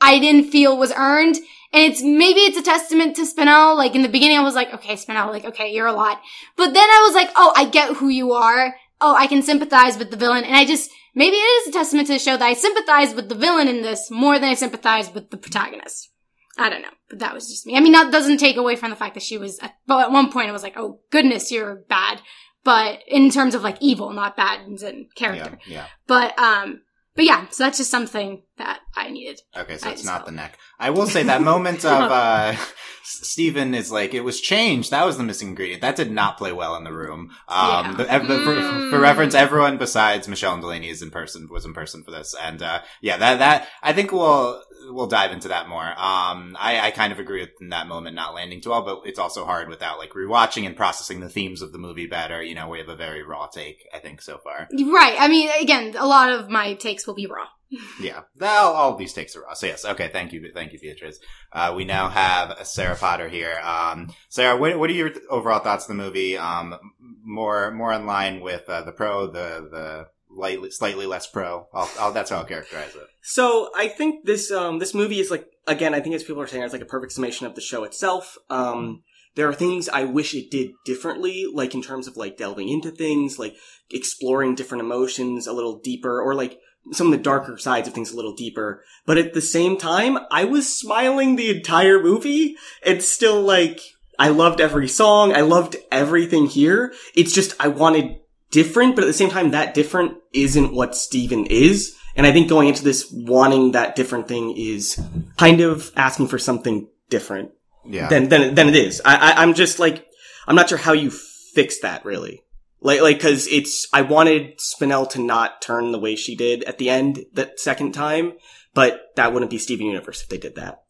I 0.00 0.18
didn't 0.18 0.50
feel 0.50 0.76
was 0.76 0.92
earned. 0.96 1.36
And 1.74 1.90
it's, 1.90 2.02
maybe 2.02 2.40
it's 2.40 2.58
a 2.58 2.62
testament 2.62 3.16
to 3.16 3.22
Spinell. 3.22 3.76
Like 3.76 3.94
in 3.94 4.02
the 4.02 4.08
beginning, 4.08 4.36
I 4.36 4.42
was 4.42 4.54
like, 4.54 4.74
okay, 4.74 4.94
Spinell, 4.94 5.30
like, 5.30 5.46
okay, 5.46 5.72
you're 5.72 5.86
a 5.86 5.92
lot. 5.92 6.20
But 6.56 6.74
then 6.74 6.84
I 6.84 7.04
was 7.06 7.14
like, 7.14 7.30
oh, 7.34 7.52
I 7.56 7.64
get 7.64 7.96
who 7.96 8.08
you 8.08 8.32
are. 8.32 8.74
Oh, 9.00 9.14
I 9.14 9.26
can 9.26 9.42
sympathize 9.42 9.96
with 9.96 10.10
the 10.10 10.16
villain. 10.16 10.44
And 10.44 10.54
I 10.54 10.66
just, 10.66 10.90
maybe 11.14 11.36
it 11.36 11.38
is 11.38 11.68
a 11.68 11.72
testament 11.72 12.08
to 12.08 12.12
the 12.12 12.18
show 12.18 12.36
that 12.36 12.44
I 12.44 12.52
sympathize 12.52 13.14
with 13.14 13.30
the 13.30 13.34
villain 13.34 13.68
in 13.68 13.80
this 13.80 14.10
more 14.10 14.38
than 14.38 14.50
I 14.50 14.54
sympathize 14.54 15.12
with 15.14 15.30
the 15.30 15.38
protagonist. 15.38 16.11
I 16.58 16.68
don't 16.68 16.82
know, 16.82 16.88
but 17.08 17.18
that 17.20 17.32
was 17.34 17.48
just 17.48 17.66
me. 17.66 17.76
I 17.76 17.80
mean, 17.80 17.92
that 17.92 18.12
doesn't 18.12 18.38
take 18.38 18.56
away 18.56 18.76
from 18.76 18.90
the 18.90 18.96
fact 18.96 19.14
that 19.14 19.22
she 19.22 19.38
was, 19.38 19.58
but 19.86 20.00
at 20.04 20.12
one 20.12 20.30
point 20.30 20.48
I 20.48 20.52
was 20.52 20.62
like, 20.62 20.76
oh 20.76 21.00
goodness, 21.10 21.50
you're 21.50 21.76
bad. 21.88 22.20
But 22.64 23.00
in 23.08 23.30
terms 23.30 23.54
of 23.54 23.62
like 23.62 23.78
evil, 23.80 24.12
not 24.12 24.36
bad 24.36 24.60
in 24.66 25.08
character. 25.16 25.58
Yeah, 25.66 25.72
yeah. 25.74 25.86
But, 26.06 26.38
um, 26.38 26.82
but 27.16 27.24
yeah, 27.24 27.46
so 27.50 27.64
that's 27.64 27.78
just 27.78 27.90
something 27.90 28.42
that 28.58 28.80
I 28.96 29.10
needed. 29.10 29.40
Okay, 29.56 29.76
so 29.78 29.88
I 29.88 29.92
it's 29.92 30.04
not 30.04 30.18
felt- 30.18 30.26
the 30.26 30.32
neck. 30.32 30.58
I 30.78 30.90
will 30.90 31.06
say 31.06 31.22
that 31.24 31.42
moment 31.42 31.84
of 31.84 32.10
uh 32.10 32.54
Steven 33.04 33.74
is 33.74 33.90
like 33.90 34.14
it 34.14 34.20
was 34.22 34.40
changed. 34.40 34.90
That 34.92 35.04
was 35.04 35.18
the 35.18 35.24
missing 35.24 35.48
ingredient. 35.48 35.82
That 35.82 35.96
did 35.96 36.10
not 36.10 36.38
play 36.38 36.52
well 36.52 36.76
in 36.76 36.84
the 36.84 36.92
room. 36.92 37.30
Um, 37.48 37.96
Yeah. 37.98 38.18
the, 38.18 38.26
the- 38.28 38.38
for, 38.44 38.90
for 38.90 39.00
reference, 39.00 39.34
everyone 39.34 39.76
besides 39.78 40.28
Michelle 40.28 40.52
and 40.54 40.62
Delaney 40.62 40.88
is 40.88 41.02
in 41.02 41.10
person 41.10 41.48
was 41.50 41.64
in 41.64 41.74
person 41.74 42.02
for 42.04 42.10
this, 42.12 42.34
and 42.40 42.62
uh 42.62 42.80
yeah, 43.00 43.16
that 43.16 43.38
that 43.40 43.68
I 43.82 43.92
think 43.92 44.12
we'll 44.12 44.62
we'll 44.88 45.06
dive 45.06 45.32
into 45.32 45.48
that 45.48 45.68
more. 45.68 45.86
Um, 45.86 46.56
I 46.58 46.80
I 46.82 46.90
kind 46.90 47.12
of 47.12 47.18
agree 47.18 47.40
with 47.40 47.50
in 47.60 47.70
that 47.70 47.86
moment 47.86 48.16
not 48.16 48.34
landing 48.34 48.60
too 48.60 48.70
well, 48.70 48.82
but 48.82 49.02
it's 49.04 49.18
also 49.18 49.44
hard 49.44 49.68
without 49.68 49.98
like 49.98 50.10
rewatching 50.10 50.66
and 50.66 50.76
processing 50.76 51.20
the 51.20 51.28
themes 51.28 51.62
of 51.62 51.72
the 51.72 51.78
movie 51.78 52.06
better. 52.06 52.42
You 52.42 52.54
know, 52.54 52.68
we 52.68 52.78
have 52.78 52.88
a 52.88 52.96
very 52.96 53.22
raw 53.22 53.46
take. 53.46 53.86
I 53.92 53.98
think 53.98 54.22
so 54.22 54.38
far. 54.38 54.68
Right. 54.72 55.16
I 55.18 55.28
mean, 55.28 55.50
again, 55.60 55.94
a 55.98 56.06
lot 56.06 56.30
of 56.30 56.48
my 56.48 56.74
takes 56.74 57.06
will 57.06 57.14
be 57.14 57.26
raw. 57.26 57.46
Yeah, 58.00 58.22
all, 58.42 58.74
all 58.74 58.96
these 58.96 59.14
takes 59.14 59.34
are 59.34 59.42
raw. 59.42 59.54
So 59.54 59.66
yes, 59.66 59.84
okay, 59.84 60.10
thank 60.12 60.32
you, 60.32 60.50
thank 60.52 60.74
you, 60.74 60.78
Beatrice. 60.78 61.18
Uh, 61.52 61.72
we 61.74 61.86
now 61.86 62.08
have 62.10 62.66
Sarah 62.66 62.96
Potter 62.96 63.30
here. 63.30 63.58
Um, 63.62 64.12
Sarah, 64.28 64.58
what, 64.58 64.78
what 64.78 64.90
are 64.90 64.94
your 64.94 65.12
overall 65.30 65.60
thoughts 65.60 65.84
of 65.84 65.88
the 65.88 66.02
movie? 66.02 66.36
Um, 66.36 66.76
more 67.24 67.70
more 67.70 67.92
in 67.92 68.04
line 68.04 68.40
with 68.40 68.68
uh, 68.68 68.82
the 68.82 68.92
pro, 68.92 69.26
the 69.26 69.68
the 69.70 70.06
lightly, 70.36 70.70
slightly 70.70 71.06
less 71.06 71.26
pro. 71.26 71.66
I'll, 71.72 71.90
I'll, 71.98 72.12
that's 72.12 72.30
how 72.30 72.38
I'll 72.38 72.44
characterize 72.44 72.94
it. 72.94 73.06
So 73.22 73.70
I 73.76 73.88
think 73.88 74.24
this 74.24 74.50
um 74.50 74.78
this 74.78 74.94
movie 74.94 75.20
is 75.20 75.30
like 75.30 75.46
again 75.66 75.94
I 75.94 76.00
think 76.00 76.14
as 76.14 76.24
people 76.24 76.42
are 76.42 76.46
saying 76.46 76.62
it's 76.62 76.72
like 76.72 76.82
a 76.82 76.86
perfect 76.86 77.12
summation 77.12 77.46
of 77.46 77.54
the 77.54 77.60
show 77.60 77.84
itself. 77.84 78.36
Um, 78.50 79.02
there 79.34 79.48
are 79.48 79.54
things 79.54 79.88
I 79.88 80.04
wish 80.04 80.34
it 80.34 80.50
did 80.50 80.72
differently, 80.84 81.46
like 81.52 81.74
in 81.74 81.82
terms 81.82 82.06
of 82.06 82.16
like 82.16 82.36
delving 82.36 82.68
into 82.68 82.90
things, 82.90 83.38
like 83.38 83.56
exploring 83.90 84.54
different 84.54 84.82
emotions 84.82 85.46
a 85.46 85.52
little 85.52 85.78
deeper, 85.78 86.20
or 86.20 86.34
like 86.34 86.58
some 86.92 87.06
of 87.06 87.12
the 87.12 87.22
darker 87.22 87.56
sides 87.56 87.88
of 87.88 87.94
things 87.94 88.12
a 88.12 88.16
little 88.16 88.34
deeper. 88.34 88.82
But 89.06 89.18
at 89.18 89.32
the 89.32 89.40
same 89.40 89.78
time, 89.78 90.18
I 90.30 90.44
was 90.44 90.74
smiling 90.74 91.36
the 91.36 91.56
entire 91.56 92.02
movie. 92.02 92.56
It's 92.84 93.08
still 93.08 93.40
like 93.40 93.80
I 94.18 94.28
loved 94.28 94.60
every 94.60 94.88
song, 94.88 95.32
I 95.32 95.40
loved 95.40 95.76
everything 95.90 96.46
here. 96.46 96.92
It's 97.16 97.32
just 97.32 97.54
I 97.58 97.68
wanted 97.68 98.16
different, 98.52 98.94
but 98.94 99.02
at 99.04 99.08
the 99.08 99.12
same 99.12 99.30
time, 99.30 99.50
that 99.50 99.74
different 99.74 100.18
isn't 100.32 100.72
what 100.72 100.94
Steven 100.96 101.46
is. 101.46 101.96
And 102.14 102.26
I 102.26 102.32
think 102.32 102.48
going 102.48 102.68
into 102.68 102.84
this 102.84 103.10
wanting 103.10 103.72
that 103.72 103.96
different 103.96 104.28
thing 104.28 104.54
is 104.56 105.00
kind 105.38 105.60
of 105.60 105.90
asking 105.96 106.28
for 106.28 106.38
something 106.38 106.88
different 107.10 107.50
Yeah, 107.84 108.08
than 108.08 108.28
than 108.28 108.54
than 108.54 108.68
it 108.68 108.76
is. 108.76 109.00
I, 109.04 109.16
I 109.16 109.42
I'm 109.42 109.54
just 109.54 109.78
like 109.78 110.06
I'm 110.46 110.54
not 110.54 110.68
sure 110.68 110.78
how 110.78 110.92
you 110.92 111.10
fix 111.10 111.80
that 111.80 112.04
really. 112.04 112.42
Like 112.80 113.00
like 113.00 113.16
because 113.18 113.46
it's 113.48 113.86
I 113.92 114.02
wanted 114.02 114.58
Spinell 114.58 115.08
to 115.10 115.20
not 115.20 115.62
turn 115.62 115.92
the 115.92 115.98
way 116.00 116.14
she 116.16 116.36
did 116.36 116.64
at 116.64 116.78
the 116.78 116.90
end 116.90 117.24
that 117.32 117.58
second 117.60 117.92
time, 117.92 118.34
but 118.74 119.00
that 119.16 119.32
wouldn't 119.32 119.50
be 119.50 119.58
Steven 119.58 119.86
Universe 119.86 120.22
if 120.22 120.28
they 120.28 120.38
did 120.38 120.54
that. 120.56 120.82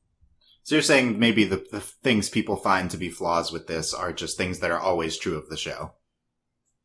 so 0.65 0.75
you're 0.75 0.83
saying 0.83 1.19
maybe 1.19 1.45
the 1.45 1.65
the 1.71 1.81
things 1.81 2.29
people 2.29 2.57
find 2.57 2.91
to 2.91 2.97
be 2.97 3.11
flaws 3.11 3.53
with 3.53 3.67
this 3.69 3.95
are 3.95 4.13
just 4.13 4.37
things 4.37 4.59
that 4.59 4.71
are 4.73 4.79
always 4.81 5.17
true 5.19 5.37
of 5.37 5.49
the 5.49 5.57
show. 5.57 5.93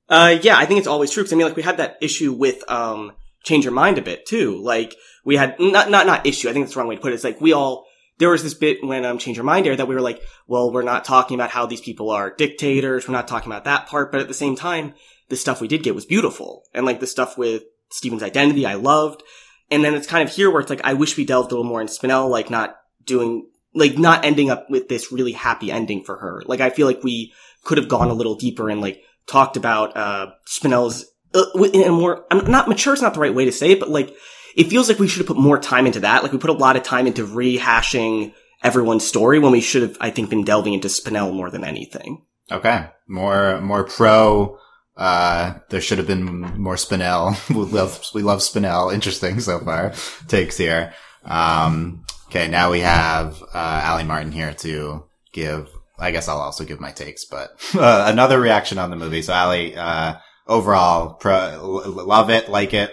Uh, 0.09 0.37
yeah, 0.41 0.57
I 0.57 0.65
think 0.65 0.79
it's 0.79 0.87
always 0.87 1.11
true. 1.11 1.23
Cause 1.23 1.33
I 1.33 1.35
mean, 1.35 1.47
like 1.47 1.55
we 1.55 1.63
had 1.63 1.77
that 1.77 1.97
issue 2.01 2.33
with, 2.33 2.69
um, 2.69 3.13
change 3.43 3.65
your 3.65 3.73
mind 3.73 3.97
a 3.97 4.01
bit 4.01 4.25
too. 4.25 4.57
Like 4.61 4.95
we 5.25 5.35
had, 5.35 5.59
not, 5.59 5.89
not, 5.89 6.05
not 6.05 6.25
issue. 6.25 6.49
I 6.49 6.53
think 6.53 6.65
that's 6.65 6.73
the 6.73 6.79
wrong 6.79 6.87
way 6.89 6.95
to 6.95 7.01
put 7.01 7.11
it. 7.11 7.15
It's 7.15 7.23
like 7.23 7.41
we 7.41 7.53
all, 7.53 7.85
there 8.19 8.29
was 8.29 8.43
this 8.43 8.53
bit 8.53 8.83
when, 8.83 9.05
um, 9.05 9.17
change 9.17 9.37
your 9.37 9.43
mind 9.43 9.67
aired 9.67 9.77
that 9.79 9.87
we 9.87 9.95
were 9.95 10.01
like, 10.01 10.21
well, 10.47 10.71
we're 10.71 10.81
not 10.81 11.05
talking 11.05 11.35
about 11.35 11.51
how 11.51 11.65
these 11.65 11.81
people 11.81 12.09
are 12.09 12.33
dictators. 12.33 13.07
We're 13.07 13.13
not 13.13 13.27
talking 13.27 13.51
about 13.51 13.65
that 13.65 13.87
part. 13.87 14.11
But 14.11 14.21
at 14.21 14.27
the 14.27 14.33
same 14.33 14.55
time, 14.55 14.93
the 15.29 15.35
stuff 15.35 15.61
we 15.61 15.67
did 15.67 15.83
get 15.83 15.95
was 15.95 16.05
beautiful. 16.05 16.63
And 16.73 16.85
like 16.85 16.99
the 16.99 17.07
stuff 17.07 17.37
with 17.37 17.63
Steven's 17.91 18.23
identity, 18.23 18.65
I 18.65 18.75
loved. 18.75 19.23
And 19.69 19.83
then 19.83 19.93
it's 19.93 20.07
kind 20.07 20.27
of 20.27 20.33
here 20.33 20.49
where 20.49 20.61
it's 20.61 20.69
like, 20.69 20.81
I 20.83 20.93
wish 20.93 21.17
we 21.17 21.25
delved 21.25 21.51
a 21.51 21.55
little 21.55 21.69
more 21.69 21.81
in 21.81 21.87
Spinell, 21.87 22.29
like 22.29 22.49
not 22.49 22.77
doing, 23.05 23.47
like 23.73 23.97
not 23.97 24.25
ending 24.25 24.49
up 24.49 24.69
with 24.69 24.87
this 24.87 25.11
really 25.11 25.33
happy 25.33 25.71
ending 25.71 26.03
for 26.03 26.17
her. 26.17 26.41
Like 26.45 26.61
I 26.61 26.69
feel 26.69 26.87
like 26.87 27.03
we 27.03 27.33
could 27.63 27.77
have 27.77 27.89
gone 27.89 28.09
a 28.09 28.13
little 28.13 28.35
deeper 28.35 28.69
and 28.69 28.81
like 28.81 29.03
talked 29.27 29.57
about 29.57 29.95
uh 29.95 30.27
Spinell's 30.47 31.05
uh, 31.33 31.45
in 31.73 31.83
a 31.83 31.91
more 31.91 32.25
I'm 32.31 32.49
not 32.49 32.67
mature 32.67 32.93
is 32.93 33.01
not 33.01 33.13
the 33.13 33.19
right 33.19 33.33
way 33.33 33.45
to 33.45 33.51
say 33.51 33.71
it, 33.71 33.79
but 33.79 33.89
like 33.89 34.15
it 34.55 34.67
feels 34.67 34.89
like 34.89 34.99
we 34.99 35.07
should 35.07 35.19
have 35.19 35.27
put 35.27 35.37
more 35.37 35.59
time 35.59 35.85
into 35.85 35.99
that. 36.01 36.23
Like 36.23 36.31
we 36.31 36.39
put 36.39 36.49
a 36.49 36.53
lot 36.53 36.75
of 36.75 36.83
time 36.83 37.05
into 37.05 37.25
rehashing 37.25 38.33
everyone's 38.63 39.05
story 39.05 39.39
when 39.39 39.51
we 39.51 39.61
should 39.61 39.83
have, 39.83 39.97
I 40.01 40.09
think, 40.09 40.31
been 40.31 40.43
delving 40.43 40.73
into 40.73 40.87
Spinell 40.87 41.33
more 41.33 41.51
than 41.51 41.63
anything. 41.63 42.25
Okay, 42.51 42.87
more 43.07 43.61
more 43.61 43.83
pro. 43.83 44.57
Uh, 44.95 45.59
there 45.69 45.81
should 45.81 45.99
have 45.99 46.07
been 46.07 46.59
more 46.59 46.75
Spinell. 46.75 47.37
we 47.55 47.71
love 47.71 48.03
we 48.13 48.23
love 48.23 48.39
Spinell. 48.39 48.93
Interesting 48.93 49.39
so 49.39 49.59
far 49.59 49.93
takes 50.27 50.57
here. 50.57 50.93
Um, 51.23 52.05
okay, 52.29 52.47
now 52.47 52.71
we 52.71 52.79
have 52.79 53.41
uh, 53.53 53.83
Ali 53.85 54.05
Martin 54.05 54.31
here 54.31 54.53
to 54.55 55.05
give. 55.33 55.69
I 55.99 56.11
guess 56.11 56.27
I'll 56.27 56.37
also 56.37 56.63
give 56.63 56.79
my 56.79 56.91
takes, 56.91 57.25
but 57.25 57.51
uh, 57.75 58.05
another 58.07 58.39
reaction 58.39 58.77
on 58.77 58.89
the 58.89 58.95
movie. 58.95 59.21
So 59.21 59.33
Ali, 59.33 59.75
uh, 59.75 60.15
overall, 60.47 61.13
pro, 61.13 61.35
l- 61.35 62.05
love 62.05 62.29
it, 62.29 62.49
like 62.49 62.73
it. 62.73 62.91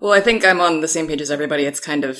Well, 0.00 0.12
I 0.12 0.20
think 0.20 0.44
I'm 0.44 0.60
on 0.60 0.80
the 0.80 0.88
same 0.88 1.06
page 1.06 1.20
as 1.20 1.30
everybody. 1.30 1.64
It's 1.64 1.80
kind 1.80 2.04
of 2.04 2.18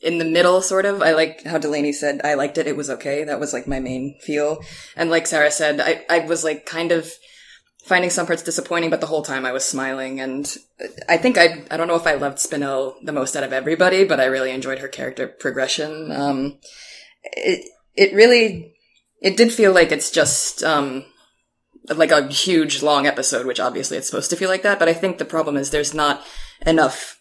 in 0.00 0.18
the 0.18 0.24
middle, 0.24 0.60
sort 0.62 0.84
of. 0.84 1.02
I 1.02 1.12
like 1.12 1.44
how 1.44 1.58
Delaney 1.58 1.92
said, 1.92 2.20
I 2.24 2.34
liked 2.34 2.58
it. 2.58 2.66
It 2.66 2.76
was 2.76 2.90
okay. 2.90 3.24
That 3.24 3.40
was 3.40 3.52
like 3.52 3.66
my 3.66 3.80
main 3.80 4.18
feel. 4.20 4.62
And 4.96 5.10
like 5.10 5.26
Sarah 5.26 5.50
said, 5.50 5.80
I, 5.80 6.04
I 6.10 6.26
was 6.26 6.44
like 6.44 6.66
kind 6.66 6.92
of 6.92 7.10
finding 7.84 8.10
some 8.10 8.26
parts 8.26 8.42
disappointing, 8.42 8.90
but 8.90 9.00
the 9.00 9.06
whole 9.06 9.22
time 9.22 9.44
I 9.44 9.52
was 9.52 9.64
smiling. 9.64 10.20
And 10.20 10.54
I 11.08 11.16
think 11.16 11.36
I, 11.36 11.64
I 11.70 11.76
don't 11.76 11.88
know 11.88 11.96
if 11.96 12.06
I 12.06 12.14
loved 12.14 12.38
Spinell 12.38 12.94
the 13.02 13.12
most 13.12 13.34
out 13.34 13.42
of 13.42 13.52
everybody, 13.52 14.04
but 14.04 14.20
I 14.20 14.26
really 14.26 14.52
enjoyed 14.52 14.78
her 14.78 14.88
character 14.88 15.26
progression. 15.26 16.12
Um, 16.12 16.58
it, 17.24 17.68
it 17.96 18.14
really, 18.14 18.71
it 19.22 19.36
did 19.36 19.52
feel 19.52 19.72
like 19.72 19.92
it's 19.92 20.10
just, 20.10 20.62
um, 20.62 21.04
like 21.88 22.10
a 22.10 22.28
huge 22.28 22.82
long 22.82 23.06
episode, 23.06 23.46
which 23.46 23.60
obviously 23.60 23.96
it's 23.96 24.06
supposed 24.06 24.30
to 24.30 24.36
feel 24.36 24.48
like 24.48 24.62
that. 24.62 24.78
But 24.78 24.88
I 24.88 24.94
think 24.94 25.18
the 25.18 25.24
problem 25.24 25.56
is 25.56 25.70
there's 25.70 25.94
not 25.94 26.24
enough 26.66 27.18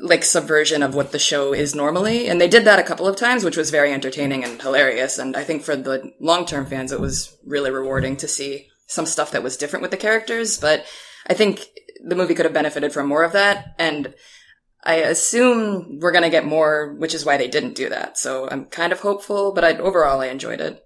like 0.00 0.24
subversion 0.24 0.82
of 0.82 0.94
what 0.94 1.12
the 1.12 1.18
show 1.18 1.52
is 1.52 1.74
normally. 1.74 2.28
And 2.28 2.40
they 2.40 2.48
did 2.48 2.64
that 2.64 2.78
a 2.78 2.82
couple 2.82 3.06
of 3.06 3.16
times, 3.16 3.44
which 3.44 3.56
was 3.56 3.70
very 3.70 3.92
entertaining 3.92 4.42
and 4.42 4.60
hilarious. 4.60 5.18
And 5.18 5.36
I 5.36 5.44
think 5.44 5.62
for 5.62 5.76
the 5.76 6.12
long 6.20 6.46
term 6.46 6.66
fans, 6.66 6.92
it 6.92 7.00
was 7.00 7.36
really 7.44 7.70
rewarding 7.70 8.16
to 8.18 8.28
see 8.28 8.68
some 8.86 9.06
stuff 9.06 9.30
that 9.32 9.42
was 9.42 9.56
different 9.56 9.82
with 9.82 9.90
the 9.90 9.96
characters. 9.96 10.58
But 10.58 10.86
I 11.26 11.34
think 11.34 11.66
the 12.04 12.16
movie 12.16 12.34
could 12.34 12.46
have 12.46 12.54
benefited 12.54 12.92
from 12.92 13.08
more 13.08 13.24
of 13.24 13.32
that. 13.32 13.74
And 13.78 14.14
I 14.82 14.96
assume 14.96 15.98
we're 16.00 16.12
going 16.12 16.24
to 16.24 16.30
get 16.30 16.46
more, 16.46 16.94
which 16.94 17.14
is 17.14 17.24
why 17.24 17.36
they 17.36 17.48
didn't 17.48 17.74
do 17.74 17.88
that. 17.88 18.16
So 18.16 18.48
I'm 18.50 18.66
kind 18.66 18.92
of 18.92 19.00
hopeful, 19.00 19.52
but 19.52 19.64
I, 19.64 19.76
overall, 19.76 20.20
I 20.20 20.26
enjoyed 20.26 20.60
it. 20.60 20.85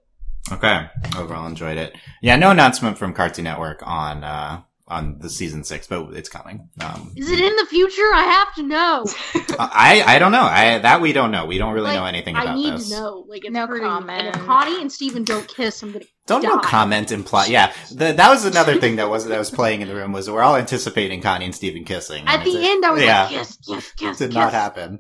Okay, 0.53 0.87
overall 1.17 1.47
enjoyed 1.47 1.79
it. 1.79 1.97
Yeah, 2.23 2.37
no 2.37 2.51
announcement 2.51 2.99
from 2.99 3.13
Cartoon 3.15 3.45
Network 3.45 3.83
on 3.87 4.25
uh 4.25 4.63
on 4.89 5.19
the 5.21 5.31
season 5.31 5.63
six, 5.63 5.87
but 5.87 6.13
it's 6.15 6.29
coming. 6.29 6.69
Um, 6.81 7.13
Is 7.17 7.31
it 7.31 7.39
in 7.39 7.55
the 7.55 7.67
future? 7.67 8.11
I 8.13 8.25
have 8.25 8.55
to 8.57 8.63
know. 8.65 9.05
I 9.61 10.03
I 10.05 10.19
don't 10.19 10.33
know. 10.33 10.43
I 10.43 10.79
that 10.79 11.01
we 11.01 11.13
don't 11.13 11.31
know. 11.31 11.47
We 11.47 11.59
don't 11.59 11.73
really 11.75 11.87
Like, 11.89 11.95
know 11.95 12.07
anything 12.07 12.35
about 12.35 12.49
I 12.49 12.55
need 12.57 12.75
this. 12.75 12.89
to 12.91 12.97
know. 12.97 13.25
Like, 13.29 13.45
it's 13.45 13.53
No 13.53 13.69
hurting 13.69 13.85
me. 14.07 14.15
And 14.15 14.27
if 14.27 14.33
comment. 14.35 14.47
Connie 14.49 14.81
and 14.83 14.91
Steven 14.91 15.23
don't 15.23 15.47
kiss, 15.47 15.81
I'm 15.85 15.93
gonna. 15.93 16.05
Don't 16.27 16.43
no 16.43 16.57
die. 16.57 16.63
comment 16.69 17.13
imply. 17.13 17.47
Yeah, 17.47 17.73
the, 17.93 18.13
that 18.13 18.29
was 18.31 18.45
another 18.45 18.81
thing 18.81 18.97
that 18.97 19.09
was 19.09 19.27
that 19.27 19.39
was 19.39 19.51
playing 19.53 19.83
in 19.83 19.89
the 19.89 19.95
room 19.95 20.11
was 20.11 20.29
we're 20.29 20.43
all 20.43 20.57
anticipating 20.57 21.23
Connie 21.23 21.45
and 21.45 21.55
Steven 21.55 21.85
kissing. 21.85 22.25
At 22.27 22.45
the 22.45 22.51
it 22.51 22.65
end, 22.71 22.85
I 22.85 22.91
was 22.91 23.03
yeah. 23.05 23.23
like, 23.23 23.31
kiss, 23.31 23.57
kiss, 23.59 23.93
kiss. 23.93 24.19
did 24.19 24.31
kiss. 24.31 24.35
not 24.35 24.53
happen. 24.53 24.99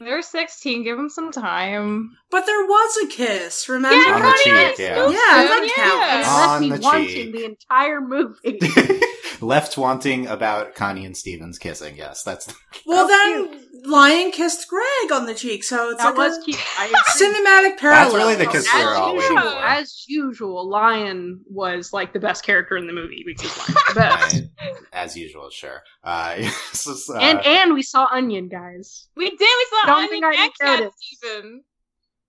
They're 0.00 0.22
16. 0.22 0.82
Give 0.82 0.96
them 0.96 1.10
some 1.10 1.30
time. 1.30 2.16
But 2.30 2.46
there 2.46 2.64
was 2.64 2.96
a 3.04 3.06
kiss, 3.08 3.68
remember? 3.68 3.96
Yeah, 3.96 4.14
On 4.14 4.22
the 4.22 4.32
cheek, 4.42 4.46
and 4.48 4.78
yeah. 4.78 4.94
Snoop 4.94 5.12
Yeah, 5.12 5.42
did, 5.42 5.50
that 5.50 5.74
yeah. 5.76 6.16
Left 6.38 6.48
On 6.48 6.60
me 6.62 6.70
the 6.70 6.80
wanting 6.80 7.06
cheek. 7.08 7.32
the 7.32 7.44
entire 7.44 8.00
movie. 8.00 8.58
left 9.42 9.76
wanting 9.78 10.26
about 10.26 10.74
Connie 10.74 11.04
and 11.06 11.16
Stevens 11.16 11.58
kissing. 11.58 11.96
Yes, 11.96 12.22
that's 12.22 12.46
Well, 12.86 13.06
Oh, 13.10 13.48
then 13.48 13.66
Lion 13.90 14.30
kissed 14.30 14.68
Greg 14.68 15.12
on 15.12 15.26
the 15.26 15.34
cheek, 15.34 15.64
so 15.64 15.90
it's 15.90 16.02
That 16.02 16.16
like 16.16 16.28
was 16.28 16.38
a 16.38 16.42
cute. 16.42 16.56
Cinematic 16.56 17.78
parallel. 17.78 18.04
That's 18.04 18.14
really 18.14 18.34
the 18.36 18.46
kiss 18.46 18.68
we 18.74 18.84
were 18.84 18.90
as 18.90 18.96
all 18.98 19.14
usual, 19.14 19.36
waiting 19.36 19.50
for. 19.52 19.64
as 19.64 20.04
usual, 20.08 20.68
Lion 20.68 21.40
was 21.48 21.92
like 21.92 22.12
the 22.12 22.20
best 22.20 22.44
character 22.44 22.76
in 22.76 22.86
the 22.86 22.92
movie 22.92 23.22
because 23.26 23.56
Lion's 23.56 23.84
the 23.88 23.94
best. 23.94 24.42
as 24.92 25.16
usual. 25.16 25.48
Sure. 25.50 25.82
Uh, 26.04 26.36
this 26.72 26.86
is, 26.86 27.08
uh, 27.08 27.18
and 27.18 27.44
and 27.46 27.72
we 27.74 27.82
saw 27.82 28.06
Onion, 28.12 28.48
guys. 28.48 29.08
We 29.16 29.30
did. 29.30 29.38
We 29.40 29.66
saw 29.70 29.86
Don't 29.86 30.04
Onion 30.12 30.24
and 30.24 30.52
Cat. 30.60 30.92
Steven. 30.98 31.64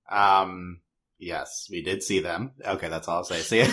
um, 0.10 0.80
yes, 1.20 1.68
we 1.70 1.82
did 1.82 2.02
see 2.04 2.20
them. 2.22 2.52
Okay, 2.66 2.88
that's 2.88 3.08
all 3.08 3.18
I'll 3.18 3.24
say. 3.26 3.40
See, 3.42 3.64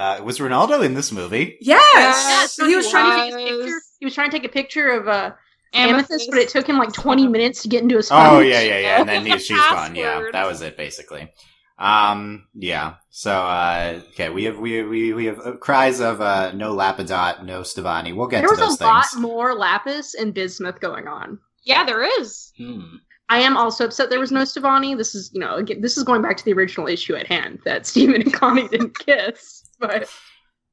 uh, 0.00 0.22
was 0.24 0.38
Ronaldo 0.38 0.84
in 0.84 0.94
this 0.94 1.12
movie? 1.12 1.56
Yes, 1.60 2.52
So 2.54 2.66
he 2.66 2.74
was 2.76 2.90
trying 2.90 3.30
to. 3.30 3.36
take 3.36 3.46
a 3.46 3.58
picture. 3.58 3.80
He 4.00 4.04
was 4.06 4.14
trying 4.14 4.30
to 4.30 4.36
take 4.38 4.46
a 4.46 4.52
picture 4.52 4.88
of 4.88 5.08
uh, 5.08 5.32
Amethyst, 5.74 6.30
but 6.30 6.38
it 6.40 6.48
took 6.48 6.66
him 6.66 6.78
like 6.78 6.92
20 6.92 7.28
minutes 7.28 7.62
to 7.62 7.68
get 7.68 7.82
into 7.82 7.96
his 7.96 8.08
phone. 8.08 8.26
Oh 8.26 8.40
yeah, 8.40 8.60
yeah, 8.60 8.78
yeah. 8.78 9.00
And 9.00 9.08
then 9.08 9.26
he, 9.26 9.38
she's 9.38 9.58
gone. 9.58 9.94
Yeah, 9.94 10.28
that 10.32 10.46
was 10.46 10.62
it 10.62 10.76
basically. 10.76 11.30
Um, 11.78 12.46
yeah. 12.54 12.94
So, 13.10 13.32
uh, 13.32 14.00
okay, 14.12 14.28
we 14.28 14.44
have 14.44 14.58
we 14.58 14.82
we 14.82 15.12
we 15.14 15.24
have 15.26 15.38
uh, 15.40 15.52
cries 15.56 16.00
of 16.00 16.20
uh, 16.20 16.52
no 16.52 16.74
Lapidot, 16.76 17.44
no 17.44 17.62
Stevonnie. 17.62 18.14
We'll 18.14 18.26
get 18.26 18.40
There 18.40 18.48
to 18.48 18.52
was 18.52 18.58
those 18.60 18.74
a 18.74 18.78
things. 18.78 18.88
lot 18.88 19.06
more 19.16 19.54
Lapis 19.54 20.14
and 20.14 20.34
Bismuth 20.34 20.80
going 20.80 21.08
on. 21.08 21.38
Yeah, 21.64 21.84
there 21.84 22.02
is. 22.20 22.52
Hmm. 22.58 22.96
I 23.30 23.38
am 23.40 23.56
also 23.56 23.84
upset 23.84 24.10
there 24.10 24.18
was 24.20 24.32
no 24.32 24.42
Stevonnie. 24.42 24.96
This 24.96 25.14
is, 25.14 25.30
you 25.32 25.40
know, 25.40 25.54
again, 25.54 25.80
this 25.80 25.96
is 25.96 26.02
going 26.02 26.20
back 26.20 26.36
to 26.36 26.44
the 26.44 26.52
original 26.52 26.88
issue 26.88 27.14
at 27.14 27.26
hand 27.28 27.60
that 27.64 27.86
Steven 27.90 28.20
and 28.22 28.32
Connie 28.34 28.66
didn't 28.68 28.98
kiss. 28.98 29.59
But 29.88 30.10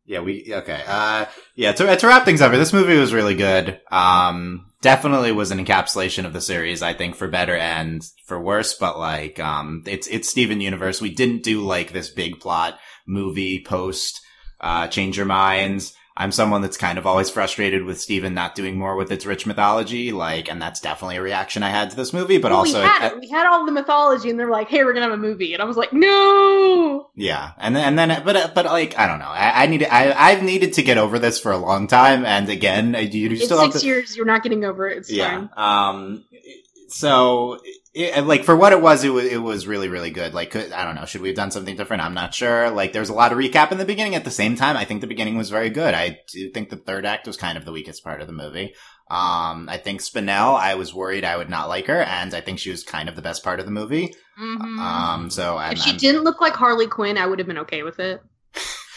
Yeah, 0.05 0.19
we 0.19 0.53
okay. 0.53 0.83
Uh, 0.85 1.25
yeah. 1.55 1.71
To, 1.71 1.95
to 1.95 2.07
wrap 2.07 2.25
things 2.25 2.41
up, 2.41 2.51
this 2.51 2.73
movie 2.73 2.97
was 2.97 3.13
really 3.13 3.35
good. 3.35 3.79
Um, 3.89 4.71
definitely 4.81 5.31
was 5.31 5.51
an 5.51 5.63
encapsulation 5.63 6.25
of 6.25 6.33
the 6.33 6.41
series. 6.41 6.81
I 6.81 6.93
think 6.93 7.15
for 7.15 7.27
better 7.27 7.55
and 7.55 8.05
for 8.25 8.41
worse. 8.41 8.73
But 8.73 8.99
like, 8.99 9.39
um, 9.39 9.83
it's 9.85 10.07
it's 10.07 10.29
Steven 10.29 10.61
Universe. 10.61 11.01
We 11.01 11.13
didn't 11.13 11.43
do 11.43 11.61
like 11.61 11.93
this 11.93 12.09
big 12.09 12.39
plot 12.39 12.79
movie 13.07 13.63
post 13.65 14.21
uh, 14.59 14.87
change 14.87 15.17
your 15.17 15.25
minds. 15.25 15.93
I'm 16.19 16.31
someone 16.31 16.63
that's 16.63 16.77
kind 16.77 16.97
of 16.97 17.05
always 17.05 17.29
frustrated 17.29 17.83
with 17.83 18.01
Steven 18.01 18.33
not 18.33 18.55
doing 18.55 18.75
more 18.75 18.95
with 18.95 19.11
its 19.11 19.23
rich 19.23 19.45
mythology, 19.45 20.11
like, 20.11 20.49
and 20.49 20.59
that's 20.59 20.79
definitely 20.79 21.17
a 21.17 21.21
reaction 21.21 21.61
I 21.61 21.69
had 21.69 21.91
to 21.91 21.95
this 21.95 22.11
movie. 22.11 22.39
But 22.39 22.49
Well, 22.51 22.61
also, 22.61 22.81
we 22.81 22.87
had 22.87 23.11
it-. 23.11 23.19
We 23.19 23.29
had 23.29 23.45
all 23.45 23.67
the 23.67 23.71
mythology, 23.71 24.31
and 24.31 24.39
they're 24.39 24.49
like, 24.49 24.67
"Hey, 24.67 24.83
we're 24.83 24.93
gonna 24.93 25.05
have 25.05 25.13
a 25.13 25.17
movie," 25.17 25.53
and 25.53 25.61
I 25.61 25.65
was 25.65 25.77
like, 25.77 25.93
"No." 25.93 27.11
Yeah, 27.15 27.51
and 27.59 27.75
then 27.75 27.85
and 27.85 27.99
then, 27.99 28.23
but 28.25 28.55
but 28.55 28.65
like 28.65 28.97
I 28.97 29.05
don't 29.05 29.19
know. 29.19 29.25
I, 29.25 29.63
I 29.63 29.65
need 29.67 29.83
I 29.83 30.11
I've 30.11 30.41
needed 30.41 30.73
to 30.73 30.83
get 30.83 30.97
over 30.97 31.19
this 31.19 31.39
for 31.39 31.51
a 31.51 31.57
long 31.57 31.85
time, 31.85 32.25
and 32.25 32.49
again, 32.49 32.95
you, 32.95 33.29
you 33.29 33.37
still 33.37 33.59
have 33.59 33.73
six 33.73 33.81
to, 33.81 33.87
years. 33.87 34.17
You're 34.17 34.25
not 34.25 34.41
getting 34.41 34.65
over 34.65 34.87
it. 34.87 34.97
It's 34.97 35.11
yeah. 35.11 35.47
fine. 35.47 35.49
Um. 35.55 36.23
So, 36.89 37.59
it, 37.97 38.25
like 38.25 38.43
for 38.43 38.55
what 38.55 38.71
it 38.73 38.81
was, 38.81 39.03
it 39.03 39.09
was 39.09 39.25
it 39.25 39.37
was 39.37 39.67
really 39.67 39.89
really 39.89 40.11
good. 40.11 40.33
Like 40.33 40.51
could, 40.51 40.71
I 40.71 40.85
don't 40.85 40.95
know, 40.95 41.05
should 41.05 41.21
we 41.21 41.29
have 41.29 41.35
done 41.37 41.51
something 41.51 41.75
different? 41.75 42.03
I'm 42.03 42.13
not 42.13 42.33
sure. 42.33 42.69
Like 42.69 42.93
there 42.93 43.01
was 43.01 43.09
a 43.09 43.13
lot 43.13 43.31
of 43.31 43.37
recap 43.37 43.71
in 43.71 43.77
the 43.77 43.85
beginning. 43.85 44.15
At 44.15 44.23
the 44.23 44.31
same 44.31 44.55
time, 44.55 44.77
I 44.77 44.85
think 44.85 45.01
the 45.01 45.07
beginning 45.07 45.37
was 45.37 45.49
very 45.49 45.69
good. 45.69 45.93
I 45.93 46.19
do 46.31 46.49
think 46.51 46.69
the 46.69 46.77
third 46.77 47.05
act 47.05 47.27
was 47.27 47.37
kind 47.37 47.57
of 47.57 47.65
the 47.65 47.71
weakest 47.71 48.03
part 48.03 48.21
of 48.21 48.27
the 48.27 48.33
movie. 48.33 48.73
Um, 49.09 49.69
I 49.69 49.77
think 49.77 50.01
Spinell, 50.01 50.59
I 50.59 50.75
was 50.75 50.93
worried 50.93 51.23
I 51.23 51.37
would 51.37 51.49
not 51.49 51.69
like 51.69 51.87
her, 51.87 52.01
and 52.01 52.33
I 52.33 52.41
think 52.41 52.59
she 52.59 52.71
was 52.71 52.83
kind 52.83 53.07
of 53.07 53.15
the 53.15 53.21
best 53.21 53.41
part 53.43 53.59
of 53.61 53.65
the 53.65 53.71
movie. 53.71 54.13
Mhm. 54.37 54.79
Um, 54.79 55.29
so 55.29 55.57
I'm, 55.57 55.73
if 55.73 55.79
she 55.79 55.91
I'm- 55.91 55.97
didn't 55.99 56.23
look 56.23 56.41
like 56.41 56.53
Harley 56.53 56.87
Quinn, 56.87 57.17
I 57.17 57.25
would 57.25 57.39
have 57.39 57.47
been 57.47 57.59
okay 57.59 57.83
with 57.83 57.99
it. 57.99 58.21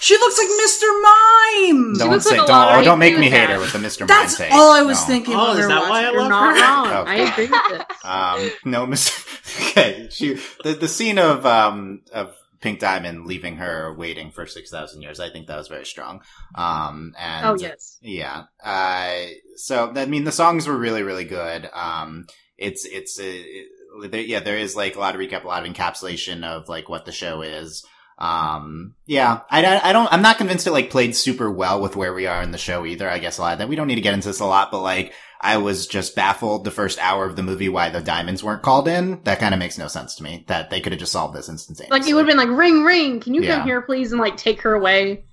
She 0.00 0.14
looks 0.16 0.38
like 0.38 0.48
Mr. 0.48 1.02
Mime. 1.02 1.94
don't 1.98 2.10
looks 2.10 2.24
say 2.24 2.30
like 2.38 2.44
a 2.44 2.46
don't 2.46 2.56
lot 2.56 2.74
oh, 2.74 2.78
of 2.78 2.84
don't 2.84 2.98
make 2.98 3.18
me 3.18 3.28
hate 3.28 3.50
her 3.50 3.58
with 3.60 3.72
the 3.72 3.78
Mr. 3.78 4.06
That's 4.06 4.38
Mime 4.38 4.48
take. 4.48 4.54
all 4.58 4.72
I 4.72 4.82
was 4.82 5.00
No. 5.02 5.06
thinking. 5.06 5.34
Oh, 5.34 5.48
when 5.48 5.54
we 5.56 5.60
is 5.60 5.66
were 5.66 5.68
that 5.74 5.88
why 5.90 6.00
I 6.00 6.04
watching. 6.04 6.12
You're 6.14 6.20
love 6.22 6.30
not 6.30 6.56
her? 6.56 6.94
wrong. 6.94 7.02
Okay. 7.02 7.10
I 7.10 7.30
agree 7.30 7.46
with 7.46 7.80
it. 7.80 7.86
Um, 8.04 8.50
no, 8.64 8.86
Mr. 8.86 9.70
okay, 9.70 10.08
she 10.10 10.34
the 10.64 10.72
the 10.74 10.88
scene 10.88 11.18
of 11.18 11.44
um 11.44 12.00
of 12.12 12.34
Pink 12.60 12.78
Diamond 12.80 13.26
leaving 13.26 13.56
her 13.56 13.94
waiting 13.94 14.30
for 14.30 14.46
six 14.46 14.70
thousand 14.70 15.02
years. 15.02 15.20
I 15.20 15.30
think 15.30 15.46
that 15.48 15.56
was 15.56 15.68
very 15.68 15.84
strong. 15.86 16.22
Um, 16.54 17.14
and 17.18 17.46
Oh 17.46 17.56
yes. 17.58 17.98
yeah. 18.00 18.44
Uh, 18.64 19.26
so 19.56 19.92
I 19.94 20.06
mean, 20.06 20.24
the 20.24 20.32
songs 20.32 20.66
were 20.66 20.76
really 20.76 21.02
really 21.02 21.24
good. 21.24 21.68
Um, 21.74 22.26
it's 22.56 22.84
it's 22.86 23.18
uh, 23.20 23.24
it, 23.24 24.10
there, 24.10 24.20
yeah, 24.20 24.40
there 24.40 24.56
is 24.58 24.74
like 24.76 24.96
a 24.96 25.00
lot 25.00 25.14
of 25.14 25.20
recap, 25.20 25.44
a 25.44 25.48
lot 25.48 25.66
of 25.66 25.72
encapsulation 25.72 26.44
of 26.44 26.68
like 26.68 26.88
what 26.88 27.04
the 27.04 27.12
show 27.12 27.42
is. 27.42 27.84
Um, 28.20 28.94
yeah, 29.06 29.40
I, 29.50 29.64
I, 29.64 29.90
I 29.90 29.92
don't, 29.92 30.12
I'm 30.12 30.20
not 30.22 30.36
convinced 30.36 30.66
it 30.66 30.72
like 30.72 30.90
played 30.90 31.16
super 31.16 31.50
well 31.50 31.80
with 31.80 31.96
where 31.96 32.12
we 32.12 32.26
are 32.26 32.42
in 32.42 32.50
the 32.50 32.58
show 32.58 32.84
either. 32.84 33.08
I 33.08 33.18
guess 33.18 33.38
a 33.38 33.42
lot 33.42 33.54
of 33.54 33.58
that, 33.60 33.68
we 33.68 33.76
don't 33.76 33.86
need 33.86 33.94
to 33.96 34.00
get 34.02 34.12
into 34.14 34.28
this 34.28 34.40
a 34.40 34.44
lot, 34.44 34.70
but 34.70 34.82
like, 34.82 35.12
I 35.40 35.56
was 35.56 35.86
just 35.86 36.14
baffled 36.14 36.64
the 36.64 36.70
first 36.70 36.98
hour 36.98 37.24
of 37.24 37.34
the 37.34 37.42
movie 37.42 37.70
why 37.70 37.88
the 37.88 38.02
diamonds 38.02 38.44
weren't 38.44 38.60
called 38.62 38.86
in. 38.88 39.22
That 39.24 39.38
kind 39.38 39.54
of 39.54 39.58
makes 39.58 39.78
no 39.78 39.88
sense 39.88 40.16
to 40.16 40.22
me. 40.22 40.44
That 40.48 40.68
they 40.68 40.82
could 40.82 40.92
have 40.92 41.00
just 41.00 41.12
solved 41.12 41.34
this 41.34 41.48
instantaneously. 41.48 41.98
Like 41.98 42.06
it 42.06 42.12
would 42.12 42.28
have 42.28 42.36
been 42.36 42.36
like, 42.50 42.58
"Ring, 42.58 42.82
ring! 42.84 43.20
Can 43.20 43.32
you 43.32 43.42
Yeah. 43.42 43.56
come 43.56 43.66
here, 43.66 43.80
please?" 43.80 44.12
and 44.12 44.20
like 44.20 44.36
take 44.36 44.60
her 44.60 44.74
away. 44.74 45.24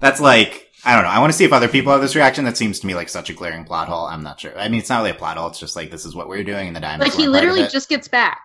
That's 0.00 0.20
like 0.20 0.68
I 0.84 0.94
don't 0.94 1.04
know. 1.04 1.08
I 1.10 1.18
want 1.18 1.32
to 1.32 1.36
see 1.38 1.44
if 1.46 1.52
other 1.54 1.66
people 1.66 1.92
have 1.92 2.02
this 2.02 2.14
reaction. 2.14 2.44
That 2.44 2.58
seems 2.58 2.78
to 2.80 2.86
me 2.86 2.94
like 2.94 3.08
such 3.08 3.30
a 3.30 3.32
glaring 3.32 3.64
plot 3.64 3.88
hole. 3.88 4.04
I'm 4.04 4.22
not 4.22 4.38
sure. 4.38 4.56
I 4.58 4.68
mean, 4.68 4.80
it's 4.80 4.90
not 4.90 4.98
really 4.98 5.12
a 5.12 5.14
plot 5.14 5.38
hole. 5.38 5.48
It's 5.48 5.58
just 5.58 5.76
like 5.76 5.90
this 5.90 6.04
is 6.04 6.14
what 6.14 6.28
we're 6.28 6.44
doing, 6.44 6.68
in 6.68 6.74
the 6.74 6.80
diamonds. 6.80 7.06
Like 7.14 7.18
he 7.18 7.26
weren't 7.26 7.36
part 7.40 7.44
of 7.44 7.50
literally 7.54 7.70
just 7.72 7.88
gets 7.88 8.06
back, 8.06 8.40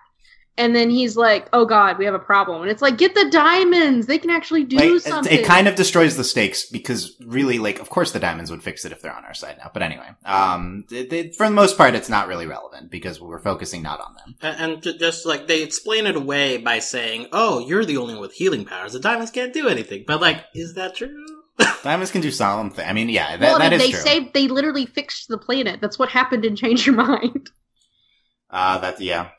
and 0.57 0.75
then 0.75 0.89
he's 0.89 1.17
like, 1.17 1.47
"Oh 1.53 1.65
God, 1.65 1.97
we 1.97 2.05
have 2.05 2.13
a 2.13 2.19
problem." 2.19 2.61
And 2.61 2.69
it's 2.69 2.81
like, 2.81 2.97
"Get 2.97 3.15
the 3.15 3.29
diamonds! 3.29 4.07
They 4.07 4.17
can 4.17 4.29
actually 4.29 4.63
do 4.63 4.77
Like, 4.77 5.01
something." 5.01 5.39
It 5.39 5.45
kind 5.45 5.67
of 5.67 5.75
destroys 5.75 6.15
the 6.15 6.23
stakes 6.23 6.65
because 6.65 7.15
really, 7.25 7.59
like, 7.59 7.79
of 7.79 7.89
course 7.89 8.11
the 8.11 8.19
diamonds 8.19 8.51
would 8.51 8.63
fix 8.63 8.85
it 8.85 8.91
if 8.91 9.01
they're 9.01 9.15
on 9.15 9.25
our 9.25 9.33
side 9.33 9.57
now. 9.57 9.71
But 9.73 9.83
anyway, 9.83 10.09
um, 10.25 10.85
they, 10.89 11.05
they, 11.05 11.31
for 11.31 11.47
the 11.47 11.53
most 11.53 11.77
part, 11.77 11.95
it's 11.95 12.09
not 12.09 12.27
really 12.27 12.45
relevant 12.45 12.91
because 12.91 13.19
we're 13.19 13.39
focusing 13.39 13.81
not 13.81 13.99
on 13.99 14.15
them. 14.15 14.35
And, 14.41 14.85
and 14.85 14.99
just 14.99 15.25
like 15.25 15.47
they 15.47 15.63
explain 15.63 16.05
it 16.05 16.15
away 16.15 16.57
by 16.57 16.79
saying, 16.79 17.27
"Oh, 17.31 17.59
you're 17.59 17.85
the 17.85 17.97
only 17.97 18.13
one 18.13 18.21
with 18.21 18.33
healing 18.33 18.65
powers. 18.65 18.93
The 18.93 18.99
diamonds 18.99 19.31
can't 19.31 19.53
do 19.53 19.67
anything." 19.67 20.03
But 20.05 20.21
like, 20.21 20.43
is 20.53 20.75
that 20.75 20.95
true? 20.95 21.25
Diamonds 21.83 22.11
can 22.11 22.21
do 22.21 22.31
solemn 22.31 22.71
things. 22.71 22.89
I 22.89 22.93
mean, 22.93 23.09
yeah, 23.09 23.37
that, 23.37 23.41
well, 23.41 23.59
that 23.59 23.73
is 23.73 23.81
they 23.81 23.91
true. 23.91 23.99
say 23.99 24.31
they 24.33 24.47
literally 24.47 24.85
fixed 24.85 25.27
the 25.27 25.37
planet. 25.37 25.81
That's 25.81 25.99
what 25.99 26.09
happened 26.09 26.45
in 26.45 26.55
Change 26.55 26.87
Your 26.87 26.95
Mind. 26.95 27.49
uh, 28.53 28.77
that 28.77 29.01
yeah. 29.01 29.29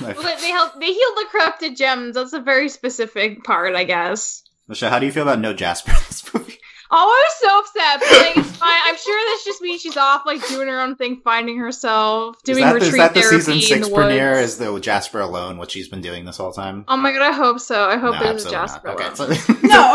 But 0.00 0.16
they 0.40 0.50
help. 0.50 0.78
They 0.78 0.86
healed 0.92 1.16
the 1.16 1.26
corrupted 1.30 1.76
gems. 1.76 2.14
That's 2.16 2.32
a 2.34 2.40
very 2.40 2.68
specific 2.68 3.44
part, 3.44 3.74
I 3.74 3.84
guess. 3.84 4.42
Michelle, 4.68 4.90
how 4.90 4.98
do 4.98 5.06
you 5.06 5.12
feel 5.12 5.22
about 5.22 5.38
no 5.38 5.54
Jasper 5.54 5.92
in 5.92 5.96
this 6.08 6.34
movie? 6.34 6.58
Oh, 6.88 6.96
I 6.98 7.02
was 7.04 7.34
so 7.40 7.58
upset. 7.58 8.00
But 8.00 8.26
like, 8.26 8.36
it's 8.46 8.56
fine. 8.58 8.80
I'm 8.84 8.96
sure 8.96 9.30
that's 9.32 9.44
just 9.44 9.60
means 9.62 9.80
she's 9.80 9.96
off, 9.96 10.22
like 10.24 10.46
doing 10.48 10.68
her 10.68 10.80
own 10.80 10.94
thing, 10.96 11.20
finding 11.24 11.58
herself, 11.58 12.36
doing 12.44 12.58
is 12.58 12.64
that, 12.64 12.74
retreat 12.74 12.88
is 12.92 12.96
that 12.98 13.14
the 13.14 13.20
therapy 13.22 13.36
season 13.38 13.54
in 13.54 13.60
six 13.60 13.88
the 13.88 13.94
premiere? 13.94 14.32
woods. 14.34 14.52
Is 14.52 14.58
the 14.58 14.78
Jasper 14.80 15.20
alone 15.20 15.56
what 15.58 15.70
she's 15.72 15.88
been 15.88 16.00
doing 16.00 16.24
this 16.26 16.36
whole 16.36 16.52
time? 16.52 16.84
Oh 16.86 16.96
my 16.96 17.10
god, 17.12 17.22
I 17.22 17.32
hope 17.32 17.58
so. 17.58 17.88
I 17.88 17.96
hope 17.96 18.14
no, 18.14 18.20
there's 18.22 18.46
a 18.46 18.50
Jasper. 18.50 18.90
Okay, 18.90 19.14
so- 19.14 19.26
No, 19.26 19.34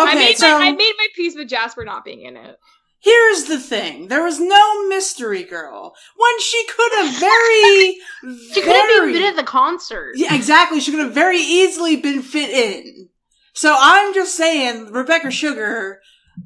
I 0.05 0.09
okay, 0.09 0.19
made 0.19 0.37
so 0.37 0.59
my 0.59 0.65
I 0.67 0.71
made 0.71 0.93
my 0.97 1.07
peace 1.15 1.35
with 1.35 1.47
Jasper 1.47 1.85
not 1.85 2.03
being 2.03 2.21
in 2.23 2.35
it. 2.35 2.57
Here's 3.01 3.45
the 3.45 3.59
thing. 3.59 4.07
There 4.07 4.23
was 4.23 4.39
no 4.39 4.87
mystery 4.87 5.43
girl. 5.43 5.95
When 6.15 6.39
she 6.39 6.65
could 6.67 6.91
have 6.93 7.19
very, 7.19 7.97
She 8.53 8.61
could 8.61 8.75
have 8.75 8.87
very- 8.87 9.09
even 9.09 9.21
been 9.21 9.29
at 9.29 9.35
the 9.35 9.43
concert. 9.43 10.13
Yeah, 10.15 10.33
exactly. 10.35 10.79
She 10.79 10.91
could 10.91 11.01
have 11.01 11.13
very 11.13 11.39
easily 11.39 11.97
been 11.97 12.21
fit 12.21 12.49
in. 12.49 13.09
So 13.53 13.75
I'm 13.77 14.13
just 14.13 14.35
saying, 14.35 14.91
Rebecca 14.91 15.29
Sugar, 15.29 15.99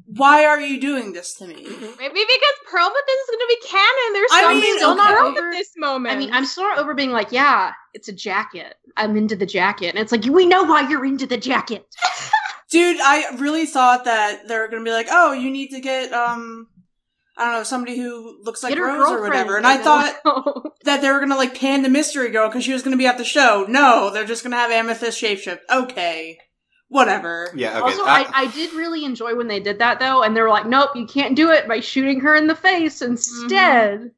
why 0.06 0.44
are 0.44 0.60
you 0.60 0.80
doing 0.80 1.12
this 1.12 1.34
to 1.34 1.46
me? 1.46 1.54
Maybe 1.54 1.68
because 1.68 2.56
Perlmuth 2.68 3.08
is 3.08 3.30
going 3.30 3.40
to 3.40 3.46
be 3.48 3.68
canon. 3.68 4.12
There's 4.12 4.30
I 4.32 4.40
something 4.42 4.60
mean, 4.60 4.80
going 4.80 4.98
okay. 4.98 5.14
on 5.14 5.36
at 5.46 5.52
this 5.52 5.70
moment. 5.76 6.14
I 6.14 6.18
mean, 6.18 6.32
I'm 6.32 6.44
still 6.44 6.64
not 6.64 6.78
over 6.78 6.94
being 6.94 7.12
like, 7.12 7.30
yeah, 7.30 7.72
it's 7.94 8.08
a 8.08 8.12
jacket. 8.12 8.74
I'm 8.96 9.16
into 9.16 9.36
the 9.36 9.46
jacket. 9.46 9.90
And 9.90 9.98
it's 9.98 10.10
like, 10.10 10.24
we 10.24 10.46
know 10.46 10.64
why 10.64 10.88
you're 10.88 11.04
into 11.04 11.26
the 11.26 11.36
jacket. 11.36 11.86
Dude, 12.70 12.98
I 13.00 13.36
really 13.36 13.66
thought 13.66 14.04
that 14.06 14.48
they're 14.48 14.68
gonna 14.68 14.84
be 14.84 14.90
like, 14.90 15.08
oh, 15.10 15.32
you 15.32 15.50
need 15.50 15.68
to 15.68 15.80
get, 15.80 16.12
um, 16.12 16.66
I 17.36 17.44
don't 17.44 17.54
know, 17.54 17.62
somebody 17.62 17.96
who 17.96 18.42
looks 18.42 18.62
like 18.62 18.76
Rose 18.76 19.08
or 19.10 19.22
whatever. 19.22 19.56
And 19.56 19.66
I 19.66 19.76
thought 19.76 20.14
that 20.84 21.00
they 21.00 21.10
were 21.10 21.20
gonna 21.20 21.36
like 21.36 21.58
pan 21.58 21.82
the 21.82 21.88
mystery 21.88 22.30
girl 22.30 22.48
because 22.48 22.64
she 22.64 22.72
was 22.72 22.82
gonna 22.82 22.96
be 22.96 23.06
at 23.06 23.18
the 23.18 23.24
show. 23.24 23.66
No, 23.68 24.10
they're 24.10 24.24
just 24.24 24.42
gonna 24.42 24.56
have 24.56 24.70
Amethyst 24.70 25.22
shapeshift. 25.22 25.60
Okay. 25.70 26.38
Whatever. 26.88 27.50
yeah, 27.56 27.78
okay. 27.78 27.80
also, 27.80 28.02
uh, 28.02 28.06
I, 28.06 28.30
I 28.32 28.46
did 28.52 28.72
really 28.72 29.04
enjoy 29.04 29.34
when 29.34 29.48
they 29.48 29.58
did 29.58 29.80
that 29.80 29.98
though, 29.98 30.22
and 30.22 30.36
they 30.36 30.40
were 30.40 30.48
like, 30.48 30.66
"Nope, 30.66 30.90
you 30.94 31.04
can't 31.06 31.34
do 31.34 31.50
it 31.50 31.66
by 31.66 31.80
shooting 31.80 32.20
her 32.20 32.34
in 32.36 32.46
the 32.46 32.54
face. 32.54 33.02
Instead, 33.02 34.12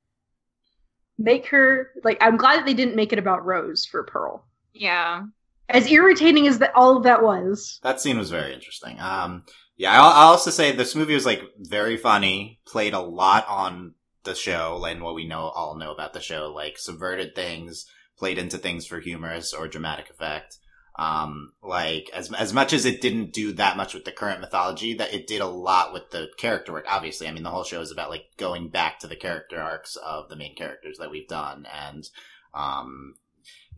make 1.16 1.46
her 1.46 1.90
like." 2.04 2.18
I'm 2.20 2.36
glad 2.36 2.58
that 2.58 2.66
they 2.66 2.74
didn't 2.74 2.94
make 2.94 3.14
it 3.14 3.18
about 3.18 3.46
Rose 3.46 3.86
for 3.86 4.04
Pearl. 4.04 4.44
yeah. 4.74 5.22
As 5.68 5.90
irritating 5.90 6.46
as 6.46 6.58
that 6.58 6.72
all 6.74 6.96
of 6.96 7.02
that 7.02 7.22
was, 7.22 7.78
That 7.82 8.00
scene 8.00 8.18
was 8.18 8.30
very 8.30 8.54
interesting. 8.54 8.98
Um, 9.00 9.44
yeah, 9.76 9.92
I'll, 9.92 10.10
I'll 10.10 10.28
also 10.32 10.50
say 10.50 10.72
this 10.72 10.96
movie 10.96 11.14
was 11.14 11.26
like 11.26 11.42
very 11.58 11.96
funny, 11.96 12.60
played 12.66 12.94
a 12.94 13.00
lot 13.00 13.46
on 13.48 13.94
the 14.24 14.34
show 14.34 14.84
and 14.84 15.02
what 15.02 15.14
we 15.14 15.26
know 15.26 15.40
all 15.40 15.76
know 15.76 15.92
about 15.92 16.12
the 16.12 16.20
show, 16.20 16.52
like 16.54 16.78
subverted 16.78 17.34
things, 17.34 17.86
played 18.18 18.38
into 18.38 18.58
things 18.58 18.86
for 18.86 19.00
humorous 19.00 19.52
or 19.52 19.68
dramatic 19.68 20.10
effect. 20.10 20.58
Um, 20.98 21.52
like 21.62 22.10
as 22.12 22.32
as 22.32 22.52
much 22.52 22.72
as 22.72 22.84
it 22.84 23.00
didn't 23.00 23.32
do 23.32 23.52
that 23.52 23.76
much 23.76 23.94
with 23.94 24.04
the 24.04 24.10
current 24.10 24.40
mythology, 24.40 24.94
that 24.94 25.14
it 25.14 25.28
did 25.28 25.40
a 25.40 25.46
lot 25.46 25.92
with 25.92 26.10
the 26.10 26.26
character 26.38 26.72
work. 26.72 26.86
Obviously, 26.88 27.28
I 27.28 27.30
mean 27.30 27.44
the 27.44 27.50
whole 27.50 27.62
show 27.62 27.80
is 27.80 27.92
about 27.92 28.10
like 28.10 28.24
going 28.36 28.68
back 28.68 28.98
to 29.00 29.06
the 29.06 29.14
character 29.14 29.60
arcs 29.60 29.94
of 29.94 30.28
the 30.28 30.34
main 30.34 30.56
characters 30.56 30.98
that 30.98 31.10
we've 31.12 31.28
done, 31.28 31.66
and 31.72 32.08
um, 32.52 33.14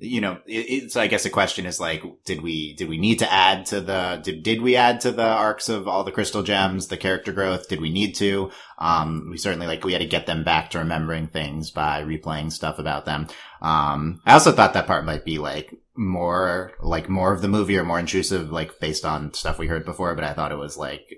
you 0.01 0.21
know, 0.21 0.39
it, 0.47 0.67
it's 0.69 0.97
I 0.97 1.07
guess 1.07 1.23
the 1.23 1.31
question 1.31 1.67
is 1.67 1.79
like, 1.79 2.03
did 2.25 2.43
we 2.43 2.75
did 2.75 2.89
we 2.89 2.99
need 2.99 3.19
to 3.21 3.33
add 3.33 3.67
to 3.67 3.81
the 3.81 4.21
did 4.23 4.43
did 4.43 4.63
we 4.63 4.77
add 4.77 5.01
to 5.03 5.13
the 5.13 5.27
arcs 5.27 5.69
of 5.69 5.87
all 5.87 6.05
the 6.05 6.13
crystal 6.13 6.43
gems, 6.43 6.89
the 6.89 6.97
character 6.97 7.33
growth? 7.33 7.69
Did 7.69 7.81
we 7.81 7.91
need 7.91 8.15
to? 8.17 8.51
Um, 8.79 9.29
we 9.31 9.39
certainly 9.39 9.67
like 9.67 9.85
we 9.85 9.93
had 9.93 10.03
to 10.03 10.07
get 10.07 10.27
them 10.27 10.43
back 10.45 10.71
to 10.71 10.79
remembering 10.79 11.29
things 11.29 11.71
by 11.71 12.03
replaying 12.03 12.53
stuff 12.53 12.79
about 12.79 13.05
them. 13.05 13.29
Um, 13.61 14.21
I 14.25 14.33
also 14.33 14.53
thought 14.53 14.75
that 14.75 14.87
part 14.87 15.05
might 15.05 15.25
be 15.25 15.39
like 15.39 15.75
more 15.97 16.73
like 16.83 17.09
more 17.09 17.33
of 17.33 17.43
the 17.43 17.49
movie 17.49 17.77
or 17.77 17.85
more 17.85 18.01
intrusive, 18.01 18.51
like 18.51 18.81
based 18.81 19.05
on 19.05 19.35
stuff 19.35 19.59
we 19.59 19.67
heard 19.67 19.85
before. 19.85 20.15
But 20.15 20.25
I 20.25 20.33
thought 20.33 20.53
it 20.53 20.59
was 20.59 20.77
like 20.77 21.09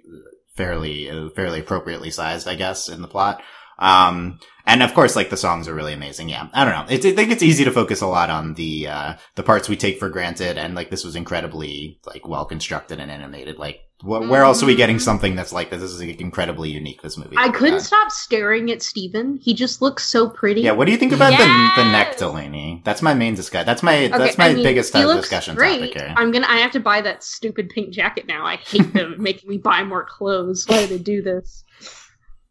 fairly 0.57 1.31
fairly 1.35 1.61
appropriately 1.61 2.11
sized, 2.11 2.49
I 2.49 2.57
guess, 2.57 2.89
in 2.89 3.03
the 3.03 3.09
plot. 3.09 3.43
Um, 3.83 4.39
and 4.65 4.81
of 4.83 4.95
course, 4.95 5.17
like 5.17 5.29
the 5.29 5.37
songs 5.37 5.67
are 5.67 5.75
really 5.75 5.93
amazing. 5.93 6.29
Yeah, 6.29 6.49
I 6.53 6.65
don't 6.65 6.73
know. 6.75 6.87
It's, 6.95 7.05
I 7.05 7.11
think 7.13 7.33
it's 7.33 7.43
easy 7.43 7.65
to 7.65 7.73
focus 7.73 8.01
a 8.01 8.07
lot 8.07 8.31
on 8.31 8.55
the 8.55 8.87
uh, 8.87 9.15
the 9.35 9.43
parts 9.43 9.69
we 9.69 9.77
take 9.77 9.99
for 9.99 10.09
granted, 10.09 10.57
and 10.57 10.77
like 10.77 10.89
this 10.89 11.05
was 11.05 11.17
incredibly 11.17 11.99
like 12.07 12.29
well 12.29 12.45
constructed 12.45 13.01
and 13.01 13.11
animated. 13.11 13.59
Like, 13.59 13.81
wh- 14.03 14.23
where 14.31 14.45
else 14.45 14.63
are 14.63 14.67
we 14.67 14.77
getting 14.77 15.01
something 15.01 15.35
that's 15.35 15.53
like 15.53 15.71
this? 15.71 15.81
This 15.81 15.91
is 15.91 16.01
like, 16.01 16.21
incredibly 16.21 16.71
unique. 16.71 17.03
This 17.03 17.19
movie. 17.19 17.35
I 17.37 17.49
couldn't 17.49 17.79
got. 17.79 17.83
stop 17.83 18.13
staring 18.13 18.71
at 18.71 18.83
Steven. 18.83 19.37
He 19.43 19.53
just 19.53 19.83
looks 19.83 20.05
so 20.05 20.31
pretty. 20.31 20.61
Yeah, 20.61 20.73
what 20.73 20.85
do 20.85 20.93
you 20.93 20.99
think 20.99 21.13
about 21.13 21.33
Yes! 21.33 21.77
the 21.77 21.83
the 21.83 21.91
neck, 21.91 22.17
Delaney? 22.19 22.83
That's 22.85 23.03
my 23.03 23.15
main 23.15 23.35
discussion. 23.35 23.67
That's 23.67 23.83
my 23.83 24.07
that's 24.07 24.39
my 24.39 24.51
I 24.51 24.55
mean, 24.55 24.63
biggest 24.63 24.95
uh, 24.95 25.13
discussion 25.17 25.57
great. 25.57 25.81
topic 25.93 26.01
here. 26.01 26.15
I'm 26.17 26.31
gonna. 26.31 26.47
I 26.49 26.59
have 26.59 26.71
to 26.73 26.81
buy 26.81 27.01
that 27.01 27.25
stupid 27.25 27.69
pink 27.69 27.93
jacket 27.93 28.29
now. 28.29 28.47
I 28.47 28.57
hate 28.57 28.93
them 28.95 29.17
making 29.19 29.51
me 29.51 29.59
buy 29.59 29.83
more 29.83 30.05
clothes. 30.05 30.69
Why 30.69 30.83
do 30.83 30.87
they 30.87 31.03
do 31.03 31.21
this? 31.21 31.65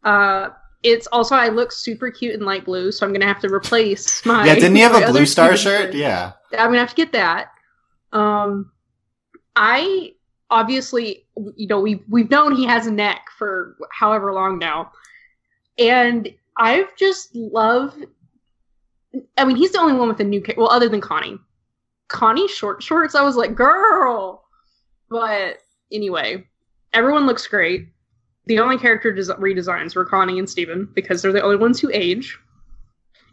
Uh, 0.04 0.48
it's 0.82 1.06
also 1.08 1.34
I 1.34 1.48
look 1.48 1.72
super 1.72 2.10
cute 2.10 2.34
in 2.34 2.40
light 2.44 2.64
blue, 2.64 2.90
so 2.92 3.06
I'm 3.06 3.12
gonna 3.12 3.26
have 3.26 3.40
to 3.40 3.52
replace 3.52 4.24
my. 4.26 4.44
yeah, 4.46 4.54
didn't 4.54 4.76
he 4.76 4.82
have 4.82 5.00
a 5.00 5.06
blue 5.12 5.26
star 5.26 5.56
shirt? 5.56 5.92
shirt. 5.92 5.94
Yeah. 5.94 6.32
I'm 6.52 6.68
gonna 6.68 6.78
have 6.78 6.90
to 6.90 6.94
get 6.94 7.12
that. 7.12 7.52
Um, 8.12 8.72
I 9.56 10.14
obviously, 10.50 11.24
you 11.56 11.66
know, 11.66 11.80
we've 11.80 12.02
we've 12.08 12.30
known 12.30 12.54
he 12.54 12.64
has 12.66 12.86
a 12.86 12.90
neck 12.92 13.26
for 13.36 13.76
however 13.90 14.32
long 14.32 14.58
now, 14.58 14.92
and 15.78 16.28
I've 16.56 16.94
just 16.96 17.34
love. 17.34 17.94
I 19.36 19.44
mean, 19.44 19.56
he's 19.56 19.72
the 19.72 19.78
only 19.78 19.94
one 19.94 20.08
with 20.08 20.20
a 20.20 20.24
new. 20.24 20.42
Well, 20.56 20.70
other 20.70 20.88
than 20.88 21.00
Connie, 21.00 21.38
Connie 22.08 22.48
short 22.48 22.82
shorts. 22.82 23.14
I 23.14 23.22
was 23.22 23.36
like, 23.36 23.54
girl. 23.54 24.44
But 25.08 25.58
anyway, 25.90 26.46
everyone 26.92 27.26
looks 27.26 27.46
great. 27.46 27.88
The 28.46 28.58
only 28.58 28.78
character 28.78 29.12
des- 29.12 29.34
redesigns 29.34 29.94
were 29.94 30.04
Connie 30.04 30.38
and 30.38 30.48
Steven 30.48 30.88
because 30.94 31.22
they're 31.22 31.32
the 31.32 31.42
only 31.42 31.56
ones 31.56 31.80
who 31.80 31.90
age. 31.92 32.38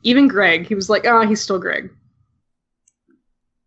Even 0.03 0.27
Greg, 0.27 0.67
he 0.67 0.75
was 0.75 0.89
like, 0.89 1.05
oh, 1.05 1.25
he's 1.27 1.41
still 1.41 1.59
Greg. 1.59 1.89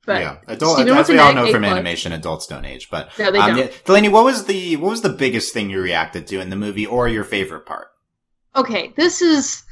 But 0.04 0.20
yeah, 0.20 0.36
adult, 0.48 0.78
Steven 0.78 0.96
as 0.96 1.08
we 1.08 1.18
all 1.18 1.32
know 1.32 1.50
from 1.52 1.64
animation, 1.64 2.12
adults 2.12 2.46
don't 2.46 2.64
age. 2.64 2.90
But 2.90 3.16
No, 3.18 3.30
they 3.30 3.38
um, 3.38 3.56
don't. 3.56 3.84
Delaney, 3.84 4.08
what 4.08 4.24
was 4.24 4.46
the 4.46 4.76
what 4.76 4.90
was 4.90 5.02
the 5.02 5.08
biggest 5.08 5.52
thing 5.54 5.70
you 5.70 5.80
reacted 5.80 6.26
to 6.28 6.40
in 6.40 6.50
the 6.50 6.56
movie, 6.56 6.86
or 6.86 7.08
your 7.08 7.24
favorite 7.24 7.66
part? 7.66 7.88
okay, 8.56 8.92
this 8.96 9.22
is 9.22 9.62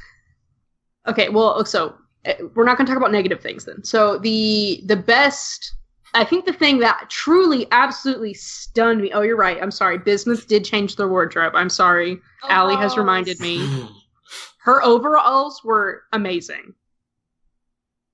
okay. 1.07 1.29
Well, 1.29 1.65
so 1.65 1.95
uh, 2.25 2.33
we're 2.55 2.65
not 2.65 2.77
going 2.77 2.85
to 2.85 2.91
talk 2.91 2.97
about 2.97 3.11
negative 3.11 3.41
things 3.41 3.65
then. 3.65 3.83
So 3.83 4.17
the 4.19 4.81
the 4.85 4.95
best, 4.95 5.73
I 6.13 6.23
think, 6.25 6.45
the 6.45 6.53
thing 6.53 6.79
that 6.79 7.09
truly, 7.09 7.67
absolutely 7.71 8.33
stunned 8.33 9.01
me. 9.01 9.11
Oh, 9.13 9.21
you're 9.21 9.37
right. 9.37 9.57
I'm 9.61 9.71
sorry. 9.71 9.97
Bismuth 9.97 10.47
did 10.47 10.65
change 10.65 10.95
their 10.97 11.07
wardrobe. 11.07 11.53
I'm 11.55 11.69
sorry. 11.69 12.17
Allie 12.49 12.75
has 12.75 12.97
reminded 12.97 13.39
me. 13.39 13.87
Her 14.63 14.83
overalls 14.83 15.61
were 15.63 16.03
amazing. 16.13 16.73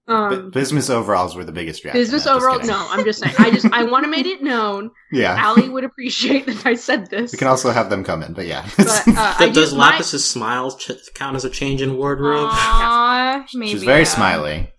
But 0.05 0.13
Um, 0.33 0.51
Bismuth's 0.51 0.89
overalls 0.89 1.35
were 1.35 1.43
the 1.43 1.51
biggest 1.51 1.83
reaction. 1.83 2.01
business 2.01 2.25
I'm 2.27 2.37
overall. 2.37 2.59
No, 2.59 2.87
I'm 2.89 3.03
just 3.03 3.19
saying. 3.19 3.35
I 3.39 3.51
just 3.51 3.65
I 3.73 3.83
want 3.83 4.05
to 4.05 4.09
make 4.09 4.25
it 4.25 4.41
known. 4.41 4.91
Yeah, 5.11 5.35
Allie 5.37 5.67
would 5.69 5.83
appreciate 5.85 6.45
that 6.47 6.65
I 6.65 6.75
said 6.75 7.09
this. 7.09 7.31
we 7.31 7.37
can 7.37 7.47
also 7.47 7.71
have 7.71 7.89
them 7.89 8.03
come 8.03 8.21
in, 8.23 8.33
but 8.33 8.45
yeah. 8.45 8.67
But, 8.77 8.87
uh, 9.07 9.35
I 9.39 9.47
Does 9.47 9.55
just- 9.55 9.75
my- 9.75 9.91
Lapis' 9.91 10.23
smile 10.25 10.71
ch- 10.77 10.91
count 11.13 11.35
as 11.35 11.43
a 11.45 11.49
change 11.49 11.81
in 11.81 11.97
wardrobe? 11.97 12.49
Aw, 12.51 13.45
maybe. 13.53 13.71
She's 13.71 13.83
very 13.83 13.99
yeah. 13.99 14.03
smiley. 14.05 14.71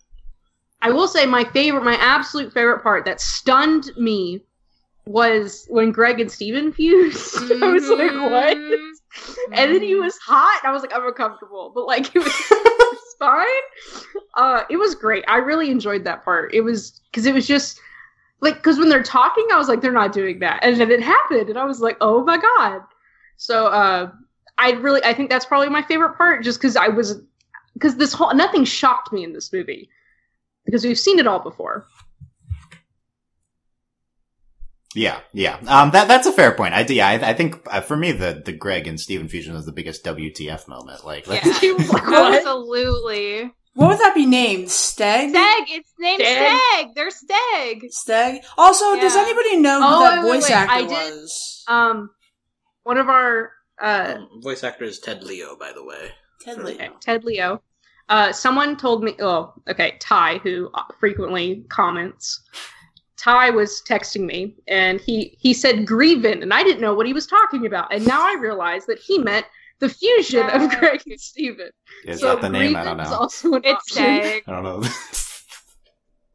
I 0.81 0.91
will 0.91 1.09
say 1.09 1.27
my 1.27 1.45
favorite, 1.45 1.85
my 1.85 1.97
absolute 1.97 2.53
favorite 2.53 2.83
part 2.83 3.05
that 3.05 3.21
stunned 3.21 3.91
me 3.97 4.43
was 5.07 5.67
when 5.69 5.91
Greg 5.91 6.21
and 6.21 6.31
Steven 6.31 6.73
fused. 6.75 7.37
I 7.63 7.69
was 7.73 7.89
like, 7.89 8.13
what? 8.13 8.57
Mhm. 8.57 8.93
And 9.53 9.75
then 9.75 9.83
he 9.83 9.95
was 9.95 10.17
hot. 10.19 10.61
And 10.63 10.71
I 10.71 10.73
was 10.73 10.83
like, 10.83 10.95
I'm 10.95 11.07
uncomfortable, 11.07 11.73
but 11.75 11.87
like 11.87 12.15
it 12.15 12.19
was, 12.19 12.27
it 12.51 12.93
was 12.93 13.15
fine. 13.19 14.05
Uh, 14.35 14.63
it 14.71 14.77
was 14.77 14.95
great. 14.95 15.25
I 15.27 15.39
really 15.39 15.71
enjoyed 15.71 16.05
that 16.05 16.25
part. 16.25 16.55
It 16.55 16.61
was 16.61 17.01
because 17.11 17.27
it 17.27 17.35
was 17.35 17.47
just 17.47 17.81
like 18.41 18.57
because 18.57 18.79
when 18.79 18.89
they're 18.89 19.03
talking, 19.03 19.47
I 19.53 19.59
was 19.59 19.69
like, 19.69 19.81
they're 19.81 19.91
not 19.91 20.13
doing 20.13 20.39
that, 20.41 20.61
and 20.63 20.79
then 20.79 20.91
it 20.93 21.03
happened, 21.03 21.49
and 21.49 21.59
I 21.59 21.65
was 21.65 21.81
like, 21.81 21.97
oh 22.01 22.23
my 22.25 22.39
god. 22.39 22.83
So 23.37 23.67
uh, 23.67 24.13
I 24.59 24.73
really, 24.73 25.03
I 25.05 25.13
think 25.15 25.31
that's 25.31 25.47
probably 25.47 25.69
my 25.69 25.83
favorite 25.83 26.17
part, 26.17 26.45
just 26.45 26.61
because 26.61 26.77
I 26.77 26.89
was 26.89 27.21
because 27.75 27.97
this 27.97 28.13
whole 28.13 28.33
nothing 28.35 28.65
shocked 28.65 29.13
me 29.13 29.25
in 29.25 29.33
this 29.33 29.53
movie 29.53 29.89
because 30.69 30.85
we've 30.85 30.99
seen 30.99 31.19
it 31.19 31.27
all 31.27 31.39
before. 31.41 31.87
Yeah, 34.95 35.21
yeah. 35.33 35.59
Um, 35.67 35.91
that 35.93 36.09
that's 36.09 36.27
a 36.27 36.33
fair 36.33 36.53
point. 36.53 36.75
I 36.75 36.81
yeah, 36.89 37.09
I, 37.09 37.31
I 37.31 37.35
think 37.35 37.61
uh, 37.71 37.81
for 37.81 37.97
me 37.97 38.13
the 38.13 38.43
the 38.45 38.53
Greg 38.53 38.87
and 38.87 38.99
Steven 39.01 39.29
fusion 39.29 39.55
was 39.55 39.67
the 39.67 39.73
biggest 39.73 40.05
WTF 40.05 40.67
moment. 40.69 41.05
Like, 41.07 41.27
Yeah. 41.27 41.41
let's- 41.45 41.59
He 41.61 41.73
was 41.73 41.89
like, 41.93 42.07
what? 42.07 42.35
Absolutely. 42.35 43.53
What 43.75 43.89
would 43.91 43.99
that 44.01 44.15
be 44.15 44.27
named? 44.27 44.67
Steg? 44.69 45.31
Steg. 45.33 45.65
It's 45.69 45.93
named 46.01 46.21
Steg. 46.21 46.59
Steg. 46.59 46.95
They're 46.95 47.11
Steg. 47.11 47.83
Steg. 47.93 48.41
Also, 48.57 48.97
does 48.97 49.15
anybody 49.15 49.57
know 49.59 49.79
who 49.81 49.87
Oh, 49.87 50.01
that 50.01 50.19
wait, 50.25 50.31
wait, 50.31 50.35
voice 50.37 50.45
wait. 50.49 50.57
actor 50.57 50.73
I 50.75 50.81
did- 50.81 50.91
was? 50.91 51.65
Um, 51.69 52.11
one 52.83 52.99
of 52.99 53.09
our 53.09 53.53
uh, 53.81 54.15
Um, 54.17 54.41
voice 54.43 54.65
actor 54.65 54.85
is 54.85 54.99
Ted 54.99 55.23
Leo, 55.23 55.55
by 55.57 55.73
the 55.73 55.85
way. 55.85 56.11
Ted 56.41 56.59
Leo. 56.59 56.75
Okay, 56.75 56.91
Ted 57.01 57.23
Leo. 57.25 57.63
Uh, 58.09 58.33
someone 58.33 58.77
told 58.77 59.03
me, 59.03 59.15
oh, 59.21 59.53
okay, 59.69 59.97
Ty, 60.01 60.39
who 60.39 60.71
uh, 60.75 60.83
frequently 60.99 61.65
comments. 61.69 62.43
Ty 63.17 63.51
was 63.51 63.83
texting 63.87 64.25
me, 64.25 64.55
and 64.69 65.01
he 65.01 65.37
he 65.41 65.53
said 65.53 65.87
Grievin, 65.87 66.41
and 66.43 66.55
I 66.55 66.63
didn't 66.63 66.81
know 66.81 66.95
what 66.95 67.07
he 67.07 67.13
was 67.13 67.27
talking 67.27 67.67
about, 67.67 67.93
and 67.93 68.07
now 68.07 68.23
I 68.23 68.37
realize 68.41 68.87
that 68.87 68.99
he 68.99 69.19
meant 69.19 69.45
the 69.81 69.89
fusion 69.89 70.49
of 70.49 70.71
Greg 70.79 71.03
and 71.07 71.21
Steven. 71.21 71.71
is 72.05 72.21
so 72.21 72.29
that 72.35 72.43
the 72.43 72.49
name? 72.49 72.77
I 72.77 72.85
don't 72.85 72.97
know. 72.97 73.13
Also 73.13 73.55
an 73.55 73.63
It's 73.65 73.97
option. 73.99 74.05
I 74.07 74.43
don't 74.47 74.63
know. 74.63 74.89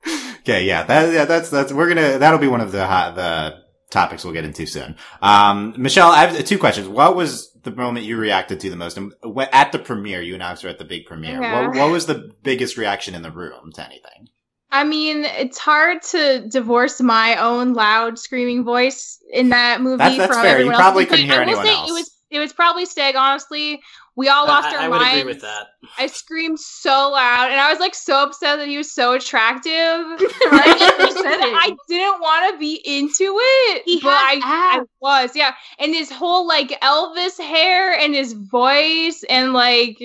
okay, 0.39 0.65
yeah, 0.65 0.83
that 0.83 1.13
yeah, 1.13 1.25
that's 1.25 1.49
that's 1.49 1.71
we're 1.71 1.87
gonna 1.87 2.17
that'll 2.19 2.39
be 2.39 2.47
one 2.47 2.61
of 2.61 2.71
the 2.71 2.85
hot, 2.85 3.15
the 3.15 3.63
topics 3.89 4.23
we'll 4.23 4.33
get 4.33 4.43
into 4.43 4.65
soon. 4.65 4.95
Um, 5.21 5.73
Michelle, 5.77 6.09
I 6.09 6.25
have 6.25 6.45
two 6.45 6.57
questions. 6.57 6.87
What 6.87 7.15
was 7.15 7.52
the 7.63 7.71
moment 7.71 8.05
you 8.05 8.17
reacted 8.17 8.59
to 8.61 8.69
the 8.69 8.75
most 8.75 8.97
And 8.97 9.13
at 9.51 9.71
the 9.71 9.79
premiere? 9.79 10.21
You 10.21 10.33
and 10.35 10.43
Alex 10.43 10.63
were 10.63 10.69
at 10.69 10.79
the 10.79 10.85
big 10.85 11.05
premiere. 11.05 11.41
Yeah. 11.41 11.67
What, 11.67 11.75
what 11.77 11.91
was 11.91 12.05
the 12.05 12.31
biggest 12.43 12.77
reaction 12.77 13.15
in 13.15 13.21
the 13.21 13.31
room 13.31 13.71
to 13.73 13.85
anything? 13.85 14.29
I 14.71 14.83
mean, 14.83 15.23
it's 15.25 15.59
hard 15.59 16.01
to 16.11 16.47
divorce 16.47 16.99
my 16.99 17.35
own 17.35 17.73
loud 17.73 18.17
screaming 18.17 18.63
voice 18.63 19.19
in 19.31 19.49
that 19.49 19.81
movie 19.81 19.97
That's- 19.97 20.17
that's 20.17 20.33
from 20.33 20.41
fair. 20.43 20.51
everyone 20.53 20.73
You 20.73 20.77
probably 20.79 21.03
else's. 21.03 21.11
couldn't 21.17 21.29
hear 21.31 21.39
I 21.39 21.43
anyone 21.43 21.65
say 21.65 21.71
else. 21.73 21.89
It 21.89 21.93
was 21.93 22.11
it 22.31 22.39
was 22.39 22.53
probably 22.53 22.87
Steg. 22.87 23.13
Honestly, 23.15 23.79
we 24.15 24.29
all 24.29 24.45
lost 24.45 24.67
I, 24.67 24.75
our 24.75 24.81
I 24.81 24.87
would 24.89 24.99
minds. 24.99 25.21
agree 25.21 25.33
with 25.33 25.41
that. 25.41 25.67
I 25.97 26.07
screamed 26.07 26.59
so 26.59 27.11
loud, 27.11 27.49
and 27.49 27.59
I 27.59 27.71
was 27.71 27.79
like 27.79 27.95
so 27.95 28.23
upset 28.23 28.59
that 28.59 28.67
he 28.67 28.77
was 28.77 28.93
so 28.93 29.13
attractive. 29.13 29.71
Right? 30.51 30.75
I 30.79 31.75
didn't 31.87 32.21
want 32.21 32.53
to 32.53 32.59
be 32.59 32.75
into 32.85 33.37
it, 33.39 33.83
He 33.85 33.99
but 34.01 34.09
I, 34.09 34.39
I 34.43 34.81
was, 34.99 35.35
yeah. 35.35 35.53
And 35.79 35.93
his 35.93 36.11
whole 36.11 36.47
like 36.47 36.79
Elvis 36.81 37.39
hair 37.39 37.97
and 37.97 38.13
his 38.13 38.33
voice, 38.33 39.23
and 39.29 39.53
like, 39.53 39.97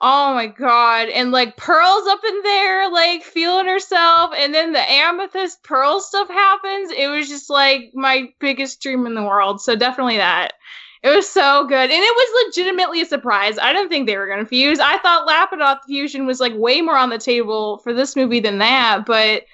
oh 0.00 0.34
my 0.34 0.46
god, 0.46 1.08
and 1.08 1.32
like 1.32 1.56
pearls 1.56 2.06
up 2.06 2.20
in 2.26 2.42
there, 2.42 2.90
like 2.90 3.22
feeling 3.22 3.66
herself, 3.66 4.32
and 4.36 4.54
then 4.54 4.72
the 4.72 4.90
amethyst 4.90 5.62
pearl 5.64 6.00
stuff 6.00 6.28
happens. 6.28 6.92
It 6.96 7.08
was 7.08 7.28
just 7.28 7.50
like 7.50 7.90
my 7.94 8.28
biggest 8.38 8.80
dream 8.80 9.06
in 9.06 9.14
the 9.14 9.22
world. 9.24 9.60
So 9.60 9.74
definitely 9.74 10.18
that. 10.18 10.52
It 11.02 11.08
was 11.08 11.28
so 11.28 11.66
good. 11.66 11.90
And 11.90 11.90
it 11.90 12.14
was 12.14 12.46
legitimately 12.46 13.00
a 13.00 13.06
surprise. 13.06 13.58
I 13.58 13.72
didn't 13.72 13.88
think 13.88 14.06
they 14.06 14.18
were 14.18 14.26
going 14.26 14.40
to 14.40 14.46
fuse. 14.46 14.78
I 14.78 14.98
thought 14.98 15.26
Lapidot 15.26 15.78
fusion 15.86 16.26
was 16.26 16.40
like 16.40 16.52
way 16.54 16.82
more 16.82 16.96
on 16.96 17.08
the 17.08 17.18
table 17.18 17.78
for 17.78 17.94
this 17.94 18.16
movie 18.16 18.40
than 18.40 18.58
that. 18.58 19.06
But 19.06 19.44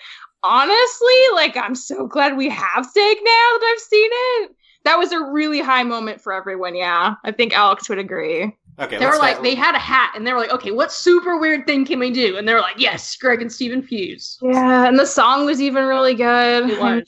honestly, 0.42 1.14
like, 1.34 1.56
I'm 1.56 1.76
so 1.76 2.06
glad 2.06 2.36
we 2.36 2.48
have 2.48 2.86
Steg 2.86 3.14
now 3.22 3.50
that 3.58 3.74
I've 3.74 3.80
seen 3.80 4.10
it. 4.12 4.56
That 4.84 4.98
was 4.98 5.12
a 5.12 5.20
really 5.20 5.60
high 5.60 5.84
moment 5.84 6.20
for 6.20 6.32
everyone. 6.32 6.74
Yeah. 6.74 7.14
I 7.24 7.30
think 7.30 7.52
Alex 7.52 7.88
would 7.88 7.98
agree. 7.98 8.56
Okay, 8.78 8.98
They 8.98 9.06
were 9.06 9.16
like, 9.16 9.42
they 9.42 9.54
had 9.54 9.74
a 9.74 9.78
hat, 9.78 10.12
and 10.14 10.26
they 10.26 10.32
were 10.32 10.38
like, 10.38 10.52
okay, 10.52 10.70
what 10.70 10.92
super 10.92 11.38
weird 11.38 11.66
thing 11.66 11.86
can 11.86 11.98
we 11.98 12.10
do? 12.10 12.36
And 12.36 12.46
they 12.46 12.52
were 12.52 12.60
like, 12.60 12.78
yes, 12.78 13.16
Greg 13.16 13.40
and 13.40 13.50
Steven 13.50 13.80
Fuse. 13.82 14.38
Yeah, 14.42 14.86
and 14.86 14.98
the 14.98 15.06
song 15.06 15.46
was 15.46 15.62
even 15.62 15.86
really 15.86 16.14
good. 16.14 16.70
It 16.70 16.78
was. 16.78 17.02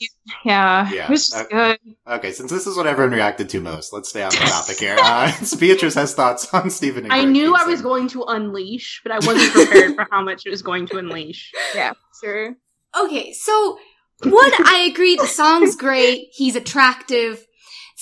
Yeah, 0.45 0.89
Yeah, 0.91 1.05
it 1.05 1.09
was 1.09 1.27
just 1.27 1.35
uh, 1.53 1.75
good. 1.75 1.79
Okay, 2.07 2.31
since 2.31 2.49
this 2.51 2.65
is 2.65 2.75
what 2.75 2.87
everyone 2.87 3.13
reacted 3.13 3.49
to 3.49 3.61
most, 3.61 3.93
let's 3.93 4.09
stay 4.09 4.23
on 4.23 4.31
the 4.31 4.37
topic 4.37 4.77
here. 4.79 4.97
Uh, 4.99 5.31
Beatrice 5.59 5.93
has 5.95 6.13
thoughts 6.13 6.51
on 6.53 6.69
Steven. 6.69 7.03
and 7.03 7.13
I 7.13 7.21
Greg 7.21 7.31
knew 7.33 7.55
I 7.55 7.65
was 7.65 7.81
going 7.81 8.07
to 8.09 8.23
unleash, 8.23 9.01
but 9.03 9.11
I 9.11 9.17
wasn't 9.17 9.51
prepared 9.53 9.95
for 9.95 10.07
how 10.09 10.21
much 10.23 10.45
it 10.45 10.49
was 10.49 10.61
going 10.61 10.87
to 10.87 10.97
unleash. 10.97 11.51
Yeah, 11.75 11.93
sure. 12.19 12.55
Okay, 12.99 13.31
so 13.33 13.77
one, 14.23 14.51
I 14.65 14.87
agree. 14.91 15.15
The 15.15 15.27
song's 15.27 15.75
great. 15.75 16.29
He's 16.31 16.55
attractive. 16.55 17.45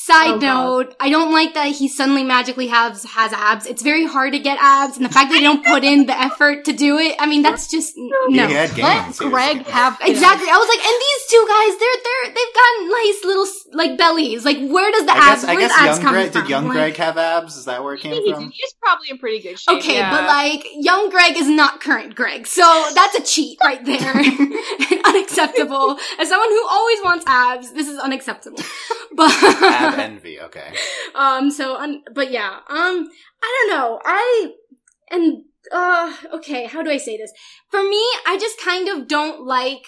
Side 0.08 0.30
Oh, 0.36 0.40
God. 0.40 0.42
note, 0.88 0.96
I 1.02 1.10
don't 1.10 1.34
like 1.34 1.54
that 1.56 1.68
he 1.68 1.88
suddenly 1.90 2.24
magically 2.24 2.68
has 2.68 3.04
has 3.04 3.34
abs. 3.34 3.66
It's 3.66 3.82
very 3.84 4.06
hard 4.06 4.32
to 4.34 4.40
get 4.40 4.58
abs, 4.62 4.96
and 4.96 5.06
the 5.06 5.10
fact 5.10 5.30
that 5.30 5.36
they 5.38 5.44
don't 5.44 5.66
put 5.66 5.84
in 5.84 6.06
the 6.06 6.18
effort 6.18 6.64
to 6.66 6.72
do 6.72 6.98
it. 6.98 7.16
I 7.20 7.26
mean, 7.26 7.42
that's 7.42 7.68
just 7.68 7.96
He 7.96 8.10
no. 8.30 8.48
had 8.48 8.70
Let 8.70 8.76
gains. 8.76 9.20
He 9.20 9.26
was- 9.26 9.32
Greg 9.34 9.66
have 9.68 9.98
Exactly. 10.02 10.48
I 10.50 10.56
was 10.64 10.70
like, 10.70 10.84
and 10.88 10.98
these 11.06 11.24
two 11.30 11.46
guys, 11.48 11.78
they're 11.80 12.00
they're 12.04 12.34
they've 12.34 12.56
got 12.56 12.72
nice 12.88 13.24
little 13.26 13.46
like 13.74 13.98
bellies. 13.98 14.46
Like, 14.46 14.58
where 14.70 14.92
does 14.92 15.06
the 15.06 15.12
I 15.14 15.18
abs? 15.34 15.42
guess, 15.42 15.46
I 15.46 15.56
guess 15.56 15.76
the 15.76 15.82
abs 15.90 16.00
young 16.00 16.14
Greg, 16.14 16.32
from? 16.32 16.42
did 16.42 16.50
young 16.50 16.64
Like- 16.66 16.74
Greg 16.74 16.96
have 16.98 17.18
abs? 17.18 17.56
Is 17.58 17.66
that 17.66 17.84
where 17.84 17.94
it 17.96 18.02
came 18.02 18.14
He, 18.14 18.32
from? 18.32 18.50
he's 18.52 18.74
probably 18.82 19.10
in 19.10 19.18
pretty 19.18 19.40
good 19.42 19.60
shape. 19.60 19.78
Okay, 19.80 19.96
yeah. 19.98 20.10
but 20.12 20.26
like 20.28 20.66
young 20.76 21.10
Greg 21.10 21.38
is 21.38 21.48
not 21.50 21.82
current 21.82 22.16
Greg, 22.16 22.48
so 22.48 22.64
that's 22.96 23.16
a 23.18 23.24
cheat 23.24 23.58
right 23.64 23.84
there, 23.86 24.00
and 24.18 24.54
unacceptable. 25.06 25.98
As 26.20 26.30
someone 26.30 26.50
who 26.50 26.68
always 26.70 27.00
wants 27.04 27.26
abs, 27.28 27.72
this 27.74 27.88
is 27.88 28.00
unacceptable. 28.00 28.60
But 29.16 29.32
Ab 29.42 29.98
envy. 29.98 30.40
Okay. 30.40 30.72
um, 31.16 31.50
so 31.50 31.76
un- 31.76 32.04
but 32.14 32.30
yeah, 32.30 32.60
um, 32.70 33.08
I 33.42 33.68
don't 33.68 33.70
know. 33.76 34.00
I 34.06 34.52
and 35.10 35.42
uh, 35.72 36.14
okay, 36.36 36.66
how 36.68 36.84
do 36.84 36.92
I 36.92 36.98
say 36.98 37.18
this? 37.18 37.32
For 37.72 37.82
me, 37.82 38.04
I 38.28 38.38
just 38.40 38.60
kind 38.62 38.88
of 38.90 39.08
don't 39.08 39.44
like 39.44 39.82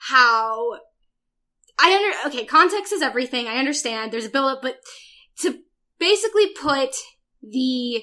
how 0.00 0.78
I 1.78 1.94
under 1.94 2.28
okay, 2.28 2.44
context 2.44 2.92
is 2.92 3.02
everything. 3.02 3.46
I 3.46 3.56
understand. 3.56 4.12
There's 4.12 4.26
a 4.26 4.30
build 4.30 4.50
up, 4.50 4.62
but 4.62 4.76
to 5.40 5.58
basically 5.98 6.48
put 6.60 6.90
the 7.42 8.02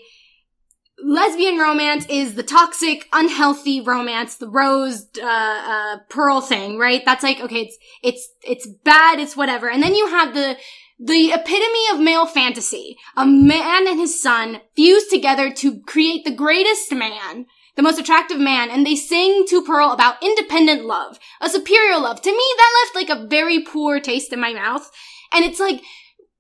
lesbian 1.03 1.59
romance 1.59 2.05
is 2.09 2.33
the 2.33 2.43
toxic, 2.43 3.07
unhealthy 3.13 3.81
romance, 3.81 4.37
the 4.37 4.49
rose 4.49 5.07
uh, 5.21 5.25
uh, 5.25 5.97
pearl 6.09 6.41
thing, 6.41 6.77
right? 6.77 7.03
That's 7.05 7.23
like 7.23 7.39
okay, 7.39 7.61
it's 7.61 7.77
it's 8.03 8.29
it's 8.43 8.67
bad, 8.83 9.19
it's 9.19 9.37
whatever, 9.37 9.69
and 9.69 9.81
then 9.81 9.95
you 9.95 10.07
have 10.07 10.33
the 10.33 10.57
the 10.99 11.31
epitome 11.31 11.89
of 11.93 11.99
male 11.99 12.25
fantasy: 12.25 12.97
a 13.15 13.25
man 13.25 13.87
and 13.87 13.99
his 13.99 14.21
son 14.21 14.61
fused 14.75 15.09
together 15.09 15.51
to 15.51 15.81
create 15.81 16.25
the 16.25 16.35
greatest 16.35 16.93
man. 16.93 17.45
The 17.77 17.83
most 17.83 17.99
attractive 17.99 18.39
man, 18.39 18.69
and 18.69 18.85
they 18.85 18.95
sing 18.95 19.45
to 19.49 19.63
Pearl 19.63 19.91
about 19.91 20.21
independent 20.21 20.83
love, 20.85 21.19
a 21.39 21.49
superior 21.49 21.97
love. 21.97 22.21
To 22.23 22.31
me, 22.31 22.43
that 22.57 22.83
left 22.83 22.95
like 22.95 23.17
a 23.17 23.27
very 23.27 23.63
poor 23.63 23.99
taste 23.99 24.33
in 24.33 24.39
my 24.41 24.51
mouth. 24.51 24.91
And 25.31 25.45
it's 25.45 25.59
like, 25.59 25.81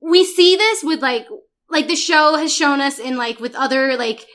we 0.01 0.25
see 0.25 0.55
this 0.55 0.83
with 0.83 1.01
like, 1.01 1.27
like 1.69 1.87
the 1.87 1.95
show 1.95 2.35
has 2.35 2.53
shown 2.53 2.81
us 2.81 2.99
in 2.99 3.17
like 3.17 3.39
with 3.39 3.55
other 3.55 3.95
like 3.95 4.25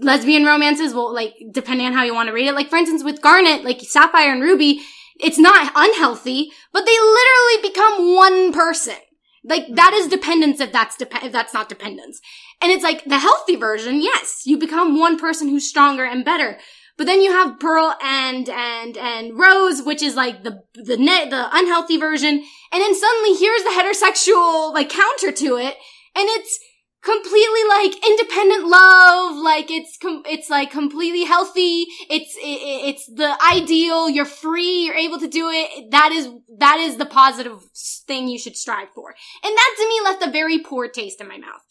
lesbian 0.00 0.44
romances, 0.44 0.94
well, 0.94 1.12
like 1.12 1.34
depending 1.52 1.86
on 1.86 1.92
how 1.92 2.04
you 2.04 2.14
want 2.14 2.28
to 2.28 2.34
read 2.34 2.48
it. 2.48 2.54
Like 2.54 2.68
for 2.68 2.76
instance, 2.76 3.02
with 3.02 3.22
Garnet, 3.22 3.64
like 3.64 3.80
Sapphire 3.80 4.32
and 4.32 4.42
Ruby, 4.42 4.82
it's 5.18 5.38
not 5.38 5.72
unhealthy, 5.74 6.50
but 6.72 6.84
they 6.84 6.98
literally 6.98 7.68
become 7.68 8.14
one 8.14 8.52
person. 8.52 8.96
Like 9.44 9.66
that 9.74 9.92
is 9.92 10.06
dependence 10.08 10.60
if 10.60 10.72
that's 10.72 10.96
dep- 10.96 11.24
if 11.24 11.32
that's 11.32 11.54
not 11.54 11.68
dependence. 11.68 12.20
And 12.62 12.70
it's 12.70 12.84
like 12.84 13.04
the 13.04 13.18
healthy 13.18 13.56
version, 13.56 14.00
yes, 14.00 14.42
you 14.46 14.56
become 14.58 14.98
one 14.98 15.18
person 15.18 15.48
who's 15.48 15.68
stronger 15.68 16.04
and 16.04 16.24
better. 16.24 16.58
But 16.96 17.06
then 17.06 17.22
you 17.22 17.32
have 17.32 17.58
Pearl 17.58 17.94
and 18.02 18.48
and 18.48 18.96
and 18.96 19.36
Rose, 19.38 19.82
which 19.82 20.02
is 20.02 20.14
like 20.14 20.44
the 20.44 20.62
the 20.74 20.96
ne- 20.96 21.28
the 21.28 21.48
unhealthy 21.52 21.96
version, 21.96 22.44
and 22.72 22.82
then 22.82 22.94
suddenly 22.94 23.34
here's 23.34 23.62
the 23.62 23.70
heterosexual 23.70 24.72
like 24.72 24.90
counter 24.90 25.32
to 25.32 25.56
it, 25.56 25.74
and 26.14 26.28
it's 26.28 26.58
completely 27.02 27.64
like 27.68 28.06
independent 28.06 28.68
love 28.68 29.36
like 29.36 29.68
it's 29.72 29.98
com- 30.00 30.22
it's 30.26 30.48
like 30.48 30.70
completely 30.70 31.24
healthy. 31.24 31.86
It's 32.08 32.36
i 32.44 32.46
i- 32.46 32.88
it's 32.90 33.06
the 33.06 33.36
ideal. 33.50 34.08
You're 34.08 34.24
free. 34.24 34.84
You're 34.84 34.94
able 34.94 35.18
to 35.18 35.28
do 35.28 35.48
it. 35.50 35.90
That 35.90 36.12
is 36.12 36.28
that 36.58 36.78
is 36.78 36.98
the 36.98 37.06
positive 37.06 37.58
thing 38.06 38.28
you 38.28 38.38
should 38.38 38.56
strive 38.56 38.90
for. 38.94 39.08
And 39.42 39.56
that 39.56 39.74
to 39.78 39.88
me 39.88 40.00
left 40.04 40.26
a 40.26 40.30
very 40.30 40.58
poor 40.60 40.88
taste 40.88 41.20
in 41.20 41.26
my 41.26 41.38
mouth 41.38 41.62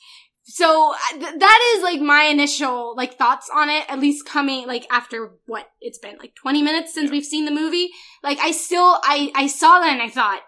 so 0.51 0.93
uh, 0.93 1.17
th- 1.17 1.39
that 1.39 1.73
is 1.75 1.83
like 1.83 2.01
my 2.01 2.23
initial 2.23 2.93
like 2.95 3.17
thoughts 3.17 3.49
on 3.53 3.69
it 3.69 3.85
at 3.87 3.99
least 3.99 4.25
coming 4.25 4.67
like 4.67 4.85
after 4.91 5.31
what 5.45 5.69
it's 5.79 5.97
been 5.97 6.17
like 6.17 6.35
20 6.35 6.61
minutes 6.61 6.93
since 6.93 7.09
we've 7.09 7.25
seen 7.25 7.45
the 7.45 7.51
movie. 7.51 7.89
Like 8.21 8.37
i 8.39 8.51
still 8.51 8.99
i 9.03 9.31
i 9.33 9.47
saw 9.47 9.79
that 9.79 9.93
and 9.93 10.01
i 10.01 10.09
thought 10.09 10.41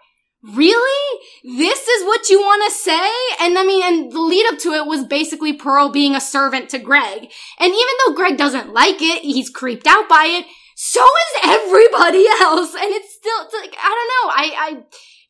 really? 0.54 1.20
This 1.42 1.88
is 1.88 2.04
what 2.04 2.28
you 2.28 2.38
want 2.38 2.70
to 2.70 2.78
say? 2.78 3.10
And 3.40 3.58
i 3.58 3.64
mean 3.64 3.82
and 3.82 4.12
the 4.12 4.20
lead 4.20 4.46
up 4.52 4.58
to 4.60 4.72
it 4.72 4.86
was 4.86 5.04
basically 5.04 5.54
pearl 5.54 5.88
being 5.88 6.14
a 6.14 6.20
servant 6.20 6.68
to 6.70 6.78
greg. 6.78 7.30
And 7.58 7.72
even 7.72 7.94
though 8.06 8.14
greg 8.14 8.36
doesn't 8.36 8.74
like 8.74 9.00
it 9.00 9.22
he's 9.22 9.48
creeped 9.48 9.86
out 9.86 10.08
by 10.08 10.26
it 10.28 10.46
so 10.76 11.00
is 11.00 11.50
everybody 11.50 12.26
else. 12.42 12.74
And 12.74 12.92
it's 12.92 13.14
still 13.14 13.40
it's 13.42 13.54
like 13.54 13.74
i 13.82 13.88
don't 13.88 14.12
know. 14.12 14.30
I 14.34 14.52
i 14.58 14.82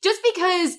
just 0.02 0.20
because 0.34 0.76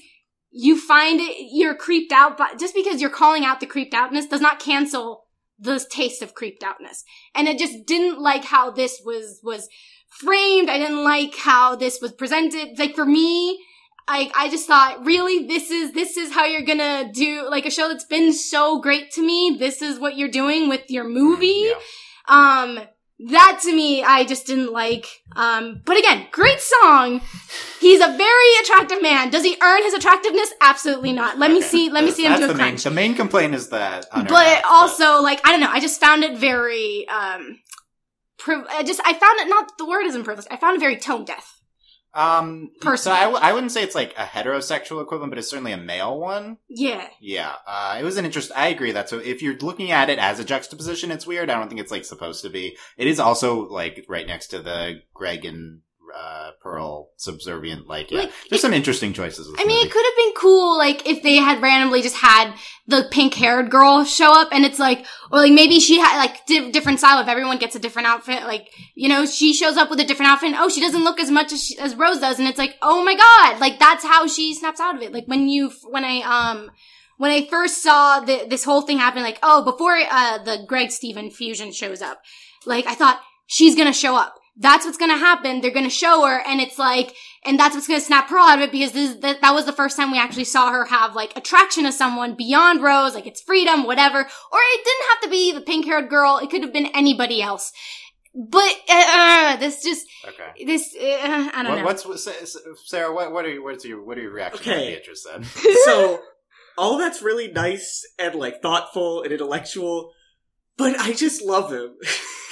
you 0.58 0.80
find 0.80 1.20
it 1.20 1.50
you're 1.52 1.76
creeped 1.76 2.14
out 2.14 2.38
but 2.38 2.58
just 2.58 2.74
because 2.74 3.02
you're 3.02 3.10
calling 3.10 3.44
out 3.44 3.60
the 3.60 3.66
creeped 3.66 3.94
outness 3.94 4.26
does 4.26 4.40
not 4.42 4.58
cancel 4.58 5.26
the 5.60 5.86
taste 5.90 6.22
of 6.22 6.34
creeped 6.34 6.64
outness 6.64 7.04
and 7.36 7.48
it 7.48 7.58
just 7.58 7.86
didn't 7.86 8.22
like 8.22 8.46
how 8.46 8.72
this 8.72 9.02
was 9.04 9.42
was 9.44 9.68
framed 10.08 10.70
i 10.70 10.78
didn't 10.78 11.04
like 11.04 11.36
how 11.36 11.76
this 11.76 12.00
was 12.02 12.14
presented 12.14 12.80
like 12.80 12.96
for 12.96 13.06
me 13.06 13.60
I, 14.08 14.32
I 14.36 14.50
just 14.52 14.68
thought, 14.68 15.04
really, 15.04 15.48
this 15.48 15.72
is, 15.72 15.94
this 15.94 16.16
is 16.16 16.32
how 16.32 16.46
you're 16.46 16.62
gonna 16.62 17.12
do, 17.12 17.50
like, 17.50 17.66
a 17.66 17.72
show 17.72 17.88
that's 17.88 18.06
been 18.06 18.34
so 18.34 18.80
great 18.80 19.10
to 19.14 19.26
me. 19.26 19.56
This 19.58 19.82
is 19.82 20.00
what 20.00 20.16
you're 20.16 20.30
doing 20.30 20.70
with 20.70 20.92
your 20.92 21.06
movie. 21.06 21.72
Yeah. 21.72 21.76
Um, 22.28 22.80
that 23.20 23.60
to 23.64 23.74
me, 23.74 24.04
I 24.04 24.26
just 24.26 24.46
didn't 24.46 24.74
like. 24.74 25.08
Um, 25.36 25.82
but 25.86 25.98
again, 25.98 26.28
great 26.32 26.60
song. 26.60 27.22
He's 27.80 28.02
a 28.02 28.08
very 28.08 28.52
attractive 28.62 29.02
man. 29.02 29.30
Does 29.30 29.44
he 29.44 29.56
earn 29.62 29.84
his 29.84 29.94
attractiveness? 29.94 30.54
Absolutely 30.62 31.14
not. 31.14 31.38
Let 31.40 31.52
me 31.52 31.62
see, 31.62 31.90
let 31.90 32.04
me 32.04 32.12
see 32.12 32.26
him 32.26 32.32
That's 32.32 32.42
do 32.42 32.46
a 32.46 32.48
the 32.50 32.54
main, 32.56 32.68
crunch. 32.72 32.84
the 32.84 32.92
main 32.92 33.16
complaint 33.16 33.56
is 33.56 33.70
that. 33.70 34.06
But 34.14 34.64
also, 34.66 35.22
like, 35.22 35.40
I 35.48 35.52
don't 35.52 35.62
know, 35.62 35.70
I 35.72 35.80
just 35.80 36.00
found 36.02 36.24
it 36.24 36.38
very, 36.38 37.08
um, 37.08 37.60
priv- 38.38 38.66
I 38.70 38.84
just, 38.84 39.00
I 39.06 39.14
found 39.14 39.40
it 39.40 39.48
not, 39.48 39.78
the 39.78 39.86
word 39.86 40.06
isn't 40.08 40.24
privileged. 40.24 40.50
I 40.52 40.58
found 40.58 40.76
it 40.76 40.80
very 40.80 40.98
tone 40.98 41.24
deaf. 41.26 41.55
Um, 42.16 42.72
so 42.80 42.80
Personally. 42.90 43.18
I, 43.20 43.24
w- 43.26 43.42
I 43.44 43.52
wouldn't 43.54 43.74
say 43.74 43.84
it's 43.84 43.94
like 43.94 44.14
a 44.18 44.24
heterosexual 44.24 45.02
equivalent, 45.02 45.32
but 45.32 45.38
it's 45.38 45.50
certainly 45.50 45.74
a 45.74 45.78
male 45.78 46.18
one. 46.18 46.58
Yeah. 46.70 47.08
Yeah, 47.20 47.54
uh, 47.68 47.98
it 48.00 48.04
was 48.04 48.18
an 48.18 48.26
interest. 48.26 48.52
I 48.56 48.70
agree 48.70 48.94
that. 48.94 49.10
So 49.10 49.20
if 49.20 49.42
you're 49.42 49.58
looking 49.58 49.92
at 49.92 50.10
it 50.10 50.18
as 50.18 50.40
a 50.40 50.46
juxtaposition, 50.46 51.12
it's 51.12 51.28
weird. 51.28 51.50
I 51.50 51.56
don't 51.60 51.68
think 51.68 51.82
it's 51.82 51.92
like 51.92 52.06
supposed 52.06 52.42
to 52.44 52.50
be. 52.50 52.78
It 52.98 53.08
is 53.08 53.20
also 53.20 53.68
like 53.68 54.06
right 54.08 54.26
next 54.26 54.48
to 54.48 54.60
the 54.60 55.02
Greg 55.14 55.44
and 55.44 55.82
uh, 56.18 56.52
Pearl 56.62 57.10
subservient. 57.18 57.88
Like, 57.88 58.10
yeah, 58.10 58.22
Like, 58.22 58.32
there's 58.50 58.62
some 58.62 58.74
interesting 58.74 59.14
choices. 59.14 59.48
I 59.48 59.66
mean, 59.66 59.76
movie. 59.76 59.88
it 59.88 59.92
could 59.92 60.06
have 60.06 60.16
been 60.16 60.34
cool, 60.36 60.78
like, 60.78 61.08
if 61.08 61.22
they 61.24 61.36
had 61.36 61.62
randomly 61.62 62.02
just 62.02 62.16
had 62.16 62.54
the 62.88 63.08
pink-haired 63.12 63.70
girl 63.70 64.04
show 64.06 64.32
up, 64.32 64.50
and 64.52 64.64
it's 64.64 64.80
like, 64.80 65.06
or 65.32 65.40
like 65.40 65.52
maybe 65.52 65.80
she 65.80 66.00
had 66.00 66.18
like 66.18 66.46
di- 66.46 66.72
different 66.72 67.00
style. 67.00 67.20
If 67.22 67.28
everyone 67.28 67.58
gets 67.58 67.76
a 67.76 67.80
different 67.80 68.08
outfit, 68.08 68.44
like, 68.44 68.70
you 68.94 69.10
know, 69.10 69.26
she 69.26 69.54
shows 69.54 69.76
up 69.76 69.90
with 69.90 70.00
a 70.00 70.06
different 70.06 70.32
outfit. 70.32 70.52
And, 70.52 70.58
oh, 70.60 70.70
she 70.70 70.82
doesn't 70.82 71.04
look 71.04 71.20
as 71.20 71.32
much 71.32 71.52
as 71.52 71.64
she, 71.64 71.78
as 71.80 71.96
Rose 71.96 72.20
does, 72.20 72.40
and 72.40 72.48
it's 72.48 72.60
like, 72.60 72.76
oh 72.82 73.04
my 73.04 73.16
god, 73.16 73.60
like 73.60 73.80
that's 73.80 74.06
how 74.06 74.28
she 74.28 74.54
snaps 74.54 74.80
out 74.80 74.96
of 74.96 75.02
it. 75.02 75.12
Like 75.12 75.26
when 75.26 75.48
you, 75.50 75.72
when 75.90 76.06
I 76.06 76.22
um. 76.22 76.72
When 77.18 77.32
I 77.32 77.48
first 77.48 77.82
saw 77.82 78.20
the, 78.20 78.46
this 78.50 78.66
whole 78.66 78.82
thing 78.82 78.98
happen, 78.98 79.24
like, 79.24 79.40
oh, 79.42 79.64
before 79.64 79.96
uh, 80.12 80.44
the 80.44 80.66
Greg 80.68 80.92
Steven 80.92 81.32
fusion 81.32 81.72
shows 81.72 82.02
up, 82.02 82.20
like, 82.66 82.86
I 82.88 82.94
thought, 82.94 83.22
she's 83.48 83.74
gonna 83.74 83.94
show 83.94 84.18
up. 84.18 84.36
That's 84.58 84.86
what's 84.86 84.98
gonna 84.98 85.18
happen. 85.18 85.60
They're 85.62 85.72
gonna 85.72 85.90
show 85.90 86.26
her, 86.26 86.40
and 86.48 86.62
it's 86.62 86.80
like, 86.80 87.14
and 87.44 87.60
that's 87.60 87.76
what's 87.76 87.88
gonna 87.88 88.00
snap 88.00 88.30
Pearl 88.30 88.46
out 88.48 88.58
of 88.60 88.64
it 88.64 88.72
because 88.72 88.94
this 88.94 89.16
that, 89.18 89.42
that 89.42 89.54
was 89.54 89.66
the 89.66 89.74
first 89.74 89.98
time 89.98 90.12
we 90.12 90.18
actually 90.18 90.46
saw 90.46 90.72
her 90.72 90.86
have 90.86 91.14
like 91.14 91.36
attraction 91.36 91.84
to 91.84 91.92
someone 91.92 92.36
beyond 92.36 92.82
Rose, 92.82 93.14
like 93.16 93.28
it's 93.28 93.42
freedom, 93.42 93.84
whatever. 93.86 94.20
Or 94.20 94.60
it 94.74 94.84
didn't 94.86 95.10
have 95.10 95.22
to 95.24 95.30
be 95.30 95.52
the 95.52 95.62
pink 95.62 95.86
haired 95.86 96.10
girl. 96.10 96.38
It 96.42 96.50
could 96.50 96.62
have 96.64 96.72
been 96.72 96.88
anybody 96.96 97.42
else. 97.42 97.74
But 98.34 98.76
uh, 98.90 99.56
this 99.58 99.82
just 99.84 100.08
Okay. 100.28 100.66
this 100.66 100.94
uh, 100.96 101.50
I 101.54 101.64
don't 101.64 101.72
What, 101.72 101.78
know. 101.80 101.86
what's 101.86 102.06
what, 102.06 102.20
Sarah? 102.86 103.14
What 103.14 103.32
what 103.34 103.46
are 103.46 103.50
you? 103.50 103.64
what's 103.64 103.84
your 103.86 104.04
what 104.04 104.18
are 104.18 104.22
your 104.22 104.32
reaction 104.34 104.64
to 104.64 104.70
what 104.72 104.78
Okay. 104.78 104.96
Beatrice 104.96 105.24
said? 105.24 105.46
so 105.86 106.20
all 106.78 106.98
that's 106.98 107.22
really 107.22 107.50
nice 107.50 108.06
and 108.20 108.36
like 108.36 108.62
thoughtful 108.62 109.22
and 109.24 109.32
intellectual, 109.32 110.12
but 110.78 111.00
I 111.00 111.14
just 111.14 111.42
love 111.44 111.72
him. 111.72 111.96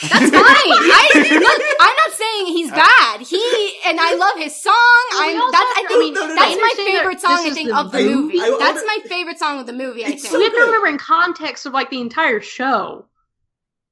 That's 0.01 0.29
fine. 0.29 0.31
I, 0.33 1.09
look, 1.15 1.77
I'm 1.79 1.95
not 1.95 2.17
saying 2.17 2.45
he's 2.47 2.71
uh, 2.71 2.75
bad. 2.75 3.21
He 3.21 3.73
and 3.86 3.99
I 3.99 4.15
love 4.15 4.38
his 4.38 4.62
song. 4.62 4.73
Well, 5.12 5.45
I'm 5.45 5.51
that's 5.51 5.63
I 5.63 5.86
think 5.88 5.91
I 5.91 5.99
mean, 5.99 6.13
no, 6.13 6.21
no, 6.21 6.27
no. 6.27 6.36
that's 6.36 6.55
my 6.55 6.62
Understand 6.62 6.88
that 6.88 6.97
favorite 6.99 7.21
song. 7.21 7.31
I 7.31 7.49
think 7.51 7.69
the- 7.69 7.77
of 7.77 7.91
the 7.91 7.97
I- 7.99 8.03
movie. 8.03 8.39
I- 8.39 8.43
I 8.43 8.49
that's 8.59 8.62
wanna- 8.75 8.86
my 8.88 8.99
favorite 9.07 9.39
song 9.39 9.59
of 9.59 9.65
the 9.65 9.73
movie. 9.73 10.03
I 10.05 10.09
It's 10.09 10.21
think. 10.23 10.31
so 10.31 10.38
you 10.39 10.43
have 10.45 10.53
to 10.53 10.59
remember 10.62 10.88
in 10.88 10.97
context 10.97 11.65
of 11.65 11.73
like 11.73 11.89
the 11.89 12.01
entire 12.01 12.41
show. 12.41 13.05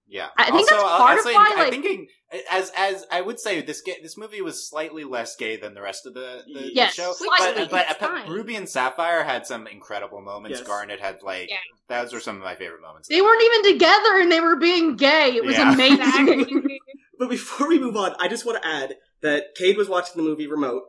Yeah, 0.08 0.28
I 0.36 0.46
think 0.46 0.56
also, 0.56 0.76
that's 0.76 0.84
I'll- 0.84 0.98
part 0.98 1.12
I'll 1.12 1.18
of 1.20 1.24
say, 1.24 1.34
why, 1.34 1.52
I 1.56 1.60
like- 1.62 1.70
thinking 1.72 2.08
as 2.50 2.72
as 2.78 3.06
I 3.12 3.22
would 3.22 3.40
say 3.40 3.62
this 3.62 3.82
ga- 3.82 4.02
this 4.02 4.18
movie 4.18 4.42
was 4.42 4.68
slightly 4.68 5.04
less 5.04 5.36
gay 5.36 5.58
than 5.58 5.74
the 5.74 5.82
rest 5.82 6.06
of 6.06 6.14
the, 6.14 6.44
the, 6.48 6.60
the 6.60 6.74
Yes, 6.76 6.94
show. 6.94 7.12
slightly. 7.14 7.64
but 7.64 7.72
but 7.72 7.86
It's 7.90 8.00
fine. 8.00 8.30
Ruby 8.30 8.56
and 8.56 8.68
Sapphire 8.70 9.24
had 9.24 9.46
some 9.46 9.68
incredible 9.68 10.22
moments. 10.22 10.60
Yes. 10.60 10.68
Garnet 10.68 11.00
had 11.00 11.22
like 11.24 11.50
Yeah. 11.50 11.58
those 11.90 12.14
were 12.14 12.20
some 12.22 12.38
of 12.38 12.44
my 12.44 12.56
favorite 12.56 12.82
moments. 12.82 13.10
They 13.10 13.22
weren't 13.22 13.44
even 13.44 13.74
together 13.74 14.20
and 14.22 14.32
they 14.32 14.40
were 14.40 14.56
being 14.56 14.96
gay. 14.96 15.34
It 15.36 15.44
was 15.44 15.56
Yeah. 15.58 15.74
amazing. 15.74 16.78
But 17.20 17.30
before 17.30 17.68
we 17.68 17.78
move 17.78 17.96
on, 17.96 18.16
I 18.20 18.28
just 18.28 18.48
want 18.48 18.64
to 18.64 18.68
add 18.68 18.96
that 19.22 19.54
Cade 19.56 19.78
was 19.78 19.88
watching 19.88 20.14
the 20.18 20.24
movie 20.28 20.48
Remote. 20.48 20.86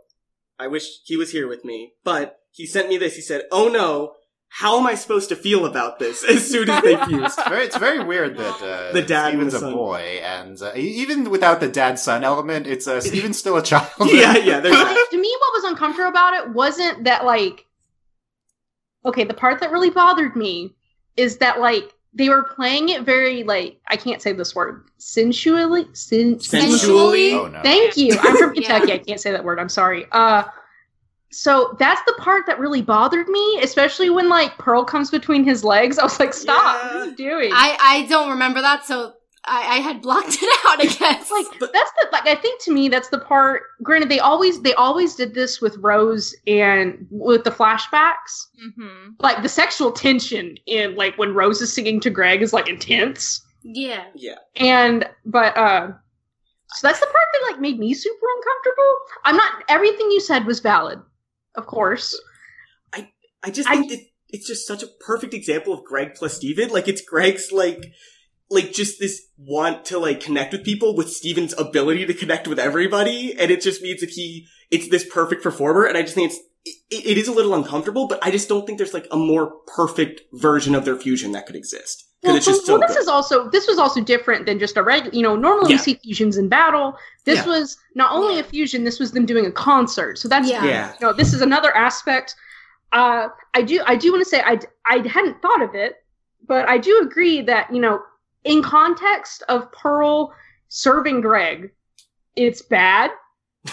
I 0.58 0.66
wish 0.66 0.84
he 1.04 1.14
was 1.14 1.30
here 1.32 1.46
with 1.46 1.62
me, 1.62 1.92
but 2.04 2.38
he 2.50 2.64
sent 2.66 2.88
me 2.88 2.96
this. 2.96 3.16
He 3.16 3.20
said, 3.20 3.42
"Oh 3.52 3.68
no, 3.68 4.14
how 4.54 4.78
am 4.78 4.86
I 4.86 4.94
supposed 4.94 5.28
to 5.30 5.36
feel 5.36 5.64
about 5.66 5.98
this?" 5.98 6.22
As 6.28 6.46
soon 6.48 6.68
as 6.68 6.82
they 6.82 6.96
fused. 7.06 7.24
It's 7.38 7.48
very, 7.48 7.64
it's 7.64 7.76
very 7.76 8.04
weird 8.04 8.36
that 8.36 8.62
uh, 8.62 8.92
The 8.92 9.02
dad 9.02 9.34
and 9.34 9.50
the 9.50 9.66
a 9.66 9.70
boy, 9.72 10.20
and 10.22 10.60
uh, 10.60 10.72
even 10.76 11.30
without 11.30 11.60
the 11.60 11.68
dad 11.68 11.98
son 11.98 12.22
element, 12.24 12.66
it's 12.66 12.86
uh, 12.86 13.00
Steven's 13.00 13.38
still 13.38 13.56
a 13.56 13.62
child. 13.62 13.88
yeah, 14.06 14.36
yeah. 14.36 14.60
There's 14.60 14.74
that. 14.74 15.08
to 15.10 15.18
me, 15.18 15.34
what 15.40 15.62
was 15.62 15.64
uncomfortable 15.70 16.08
about 16.10 16.34
it 16.34 16.50
wasn't 16.50 17.04
that 17.04 17.24
like. 17.24 17.66
Okay, 19.04 19.24
the 19.24 19.34
part 19.34 19.60
that 19.60 19.72
really 19.72 19.90
bothered 19.90 20.36
me 20.36 20.74
is 21.16 21.38
that 21.38 21.58
like 21.60 21.92
they 22.14 22.28
were 22.28 22.44
playing 22.44 22.88
it 22.90 23.02
very 23.02 23.42
like 23.42 23.80
I 23.88 23.96
can't 23.96 24.22
say 24.22 24.32
this 24.32 24.54
word 24.54 24.84
sensually. 24.98 25.86
Sen- 25.94 26.38
Sensually. 26.40 27.32
Oh 27.32 27.48
no! 27.48 27.62
Thank 27.62 27.96
you. 27.96 28.16
I'm 28.20 28.36
from 28.36 28.54
Yeah. 28.54 28.68
Kentucky. 28.78 28.92
I 28.92 28.98
can't 28.98 29.20
say 29.20 29.32
that 29.32 29.42
word. 29.44 29.58
I'm 29.58 29.68
sorry. 29.68 30.06
Uh, 30.12 30.44
so 31.32 31.74
that's 31.78 32.00
the 32.06 32.14
part 32.18 32.46
that 32.46 32.58
really 32.58 32.82
bothered 32.82 33.28
me, 33.28 33.58
especially 33.62 34.10
when 34.10 34.28
like 34.28 34.56
Pearl 34.58 34.84
comes 34.84 35.10
between 35.10 35.44
his 35.44 35.64
legs. 35.64 35.98
I 35.98 36.04
was 36.04 36.20
like, 36.20 36.34
"Stop! 36.34 36.84
What 36.84 36.94
are 36.96 37.04
you 37.06 37.16
doing?" 37.16 37.50
I 37.52 37.76
I 37.80 38.06
don't 38.08 38.30
remember 38.30 38.60
that, 38.60 38.84
so 38.84 39.14
I, 39.44 39.76
I 39.76 39.76
had 39.80 40.00
blocked 40.02 40.36
it 40.40 40.60
out. 40.68 40.78
I 40.80 40.84
guess. 40.86 41.30
like 41.30 41.46
but- 41.58 41.72
that's 41.72 41.90
the 42.00 42.08
like 42.12 42.26
I 42.28 42.34
think 42.36 42.62
to 42.64 42.72
me 42.72 42.88
that's 42.88 43.08
the 43.08 43.18
part. 43.18 43.62
Granted, 43.82 44.08
they 44.08 44.20
always 44.20 44.60
they 44.62 44.74
always 44.74 45.14
did 45.16 45.34
this 45.34 45.60
with 45.60 45.76
Rose 45.78 46.34
and 46.46 47.06
with 47.10 47.44
the 47.44 47.50
flashbacks. 47.50 48.46
hmm 48.76 49.10
Like 49.18 49.42
the 49.42 49.48
sexual 49.48 49.90
tension 49.90 50.56
in 50.66 50.94
like 50.96 51.16
when 51.18 51.34
Rose 51.34 51.60
is 51.60 51.72
singing 51.72 51.98
to 52.00 52.10
Greg 52.10 52.42
is 52.42 52.52
like 52.52 52.68
intense. 52.68 53.40
yeah. 53.64 54.04
Yeah. 54.14 54.36
And 54.56 55.08
but 55.24 55.56
uh 55.56 55.88
so 56.74 56.86
that's 56.88 57.00
the 57.00 57.06
part 57.06 57.16
that 57.32 57.52
like 57.52 57.60
made 57.60 57.78
me 57.78 57.92
super 57.94 58.26
uncomfortable. 58.36 58.94
I'm 59.24 59.36
not 59.36 59.64
everything 59.68 60.10
you 60.10 60.20
said 60.20 60.46
was 60.46 60.60
valid, 60.60 61.00
of 61.54 61.66
course. 61.66 62.18
I 62.92 63.10
I 63.42 63.50
just 63.50 63.68
I- 63.68 63.76
think 63.76 63.90
that 63.90 64.00
it's 64.28 64.46
just 64.46 64.66
such 64.66 64.82
a 64.82 64.88
perfect 65.00 65.34
example 65.34 65.74
of 65.74 65.84
Greg 65.84 66.14
plus 66.14 66.34
Steven. 66.34 66.70
Like 66.70 66.88
it's 66.88 67.02
Greg's 67.02 67.52
like 67.52 67.92
like 68.50 68.72
just 68.72 68.98
this 68.98 69.28
want 69.38 69.84
to 69.86 69.98
like 69.98 70.20
connect 70.20 70.52
with 70.52 70.64
people 70.64 70.94
with 70.94 71.10
Steven's 71.10 71.54
ability 71.58 72.06
to 72.06 72.14
connect 72.14 72.48
with 72.48 72.58
everybody, 72.58 73.34
and 73.38 73.50
it 73.50 73.60
just 73.60 73.82
means 73.82 74.00
that 74.00 74.10
he 74.10 74.46
it's 74.70 74.88
this 74.88 75.06
perfect 75.08 75.42
performer. 75.42 75.84
And 75.84 75.96
I 75.96 76.02
just 76.02 76.14
think 76.14 76.32
it's 76.32 76.40
it, 76.64 76.76
it 76.90 77.18
is 77.18 77.28
a 77.28 77.32
little 77.32 77.54
uncomfortable, 77.54 78.06
but 78.06 78.18
I 78.22 78.30
just 78.30 78.48
don't 78.48 78.64
think 78.66 78.78
there's 78.78 78.94
like 78.94 79.06
a 79.10 79.16
more 79.16 79.52
perfect 79.66 80.22
version 80.32 80.74
of 80.74 80.84
their 80.84 80.96
fusion 80.96 81.32
that 81.32 81.46
could 81.46 81.56
exist 81.56 82.06
Well, 82.22 82.36
it's 82.36 82.46
just 82.46 82.68
well, 82.68 82.78
so 82.80 82.86
this 82.86 82.96
good. 82.96 83.02
is 83.02 83.08
also 83.08 83.50
this 83.50 83.66
was 83.66 83.78
also 83.78 84.00
different 84.00 84.46
than 84.46 84.58
just 84.58 84.76
a 84.76 84.82
regular. 84.82 85.14
You 85.14 85.22
know, 85.22 85.34
normally 85.36 85.70
Yeah. 85.70 85.76
we 85.76 85.82
see 85.82 85.94
fusions 85.94 86.36
in 86.36 86.48
battle. 86.48 86.96
This 87.24 87.38
Yeah. 87.40 87.46
was 87.46 87.76
not 87.94 88.12
only 88.12 88.38
a 88.38 88.44
fusion. 88.44 88.84
This 88.84 89.00
was 89.00 89.10
them 89.12 89.26
doing 89.26 89.46
a 89.46 89.50
concert. 89.52 90.18
So 90.18 90.28
that's 90.28 90.48
Yeah. 90.48 90.64
yeah, 90.64 90.92
you 91.00 91.06
know, 91.06 91.12
this 91.12 91.32
is 91.34 91.40
another 91.42 91.74
aspect. 91.76 92.34
Uh, 92.92 93.28
I 93.54 93.62
do, 93.62 93.82
I 93.86 93.96
do 93.96 94.12
want 94.12 94.22
to 94.22 94.28
say, 94.28 94.40
I, 94.44 94.60
I 94.86 95.06
hadn't 95.08 95.40
thought 95.40 95.62
of 95.62 95.74
it, 95.74 96.04
but 96.46 96.68
I 96.68 96.76
do 96.78 97.00
agree 97.00 97.40
that 97.42 97.72
you 97.74 97.80
know, 97.80 98.02
in 98.44 98.62
context 98.62 99.42
of 99.48 99.70
Pearl 99.72 100.32
serving 100.68 101.22
Greg, 101.22 101.72
it's 102.36 102.60
bad 102.62 103.10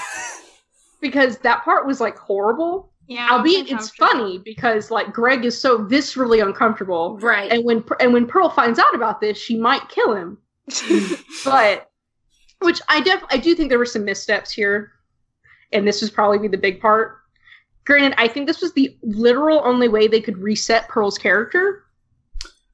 because 1.01 1.38
that 1.39 1.63
part 1.63 1.85
was 1.88 1.99
like 2.01 2.17
horrible. 2.17 2.91
Yeah. 3.07 3.27
Albeit 3.31 3.71
it's 3.71 3.89
funny 3.89 4.38
because 4.38 4.91
like 4.91 5.12
Greg 5.12 5.43
is 5.43 5.59
so 5.59 5.79
viscerally 5.79 6.45
uncomfortable, 6.45 7.17
Right. 7.17 7.51
and 7.51 7.65
when 7.65 7.83
and 7.99 8.13
when 8.13 8.27
Pearl 8.27 8.49
finds 8.49 8.77
out 8.77 8.93
about 8.93 9.19
this, 9.19 9.38
she 9.38 9.57
might 9.57 9.89
kill 9.89 10.13
him. 10.15 10.38
but 11.43 11.89
which 12.62 12.81
I 12.88 13.01
def 13.01 13.23
I 13.31 13.38
do 13.38 13.55
think 13.55 13.69
there 13.69 13.79
were 13.79 13.85
some 13.85 14.05
missteps 14.05 14.51
here, 14.51 14.91
and 15.71 15.88
this 15.88 16.01
was 16.01 16.12
probably 16.12 16.47
the 16.47 16.57
big 16.57 16.79
part. 16.79 17.15
Granted, 17.85 18.13
I 18.19 18.27
think 18.27 18.45
this 18.45 18.62
was 18.62 18.73
the 18.73 18.95
literal 19.01 19.62
only 19.65 19.88
way 19.88 20.07
they 20.07 20.21
could 20.21 20.38
reset 20.38 20.88
Pearl's 20.88 21.17
character, 21.17 21.85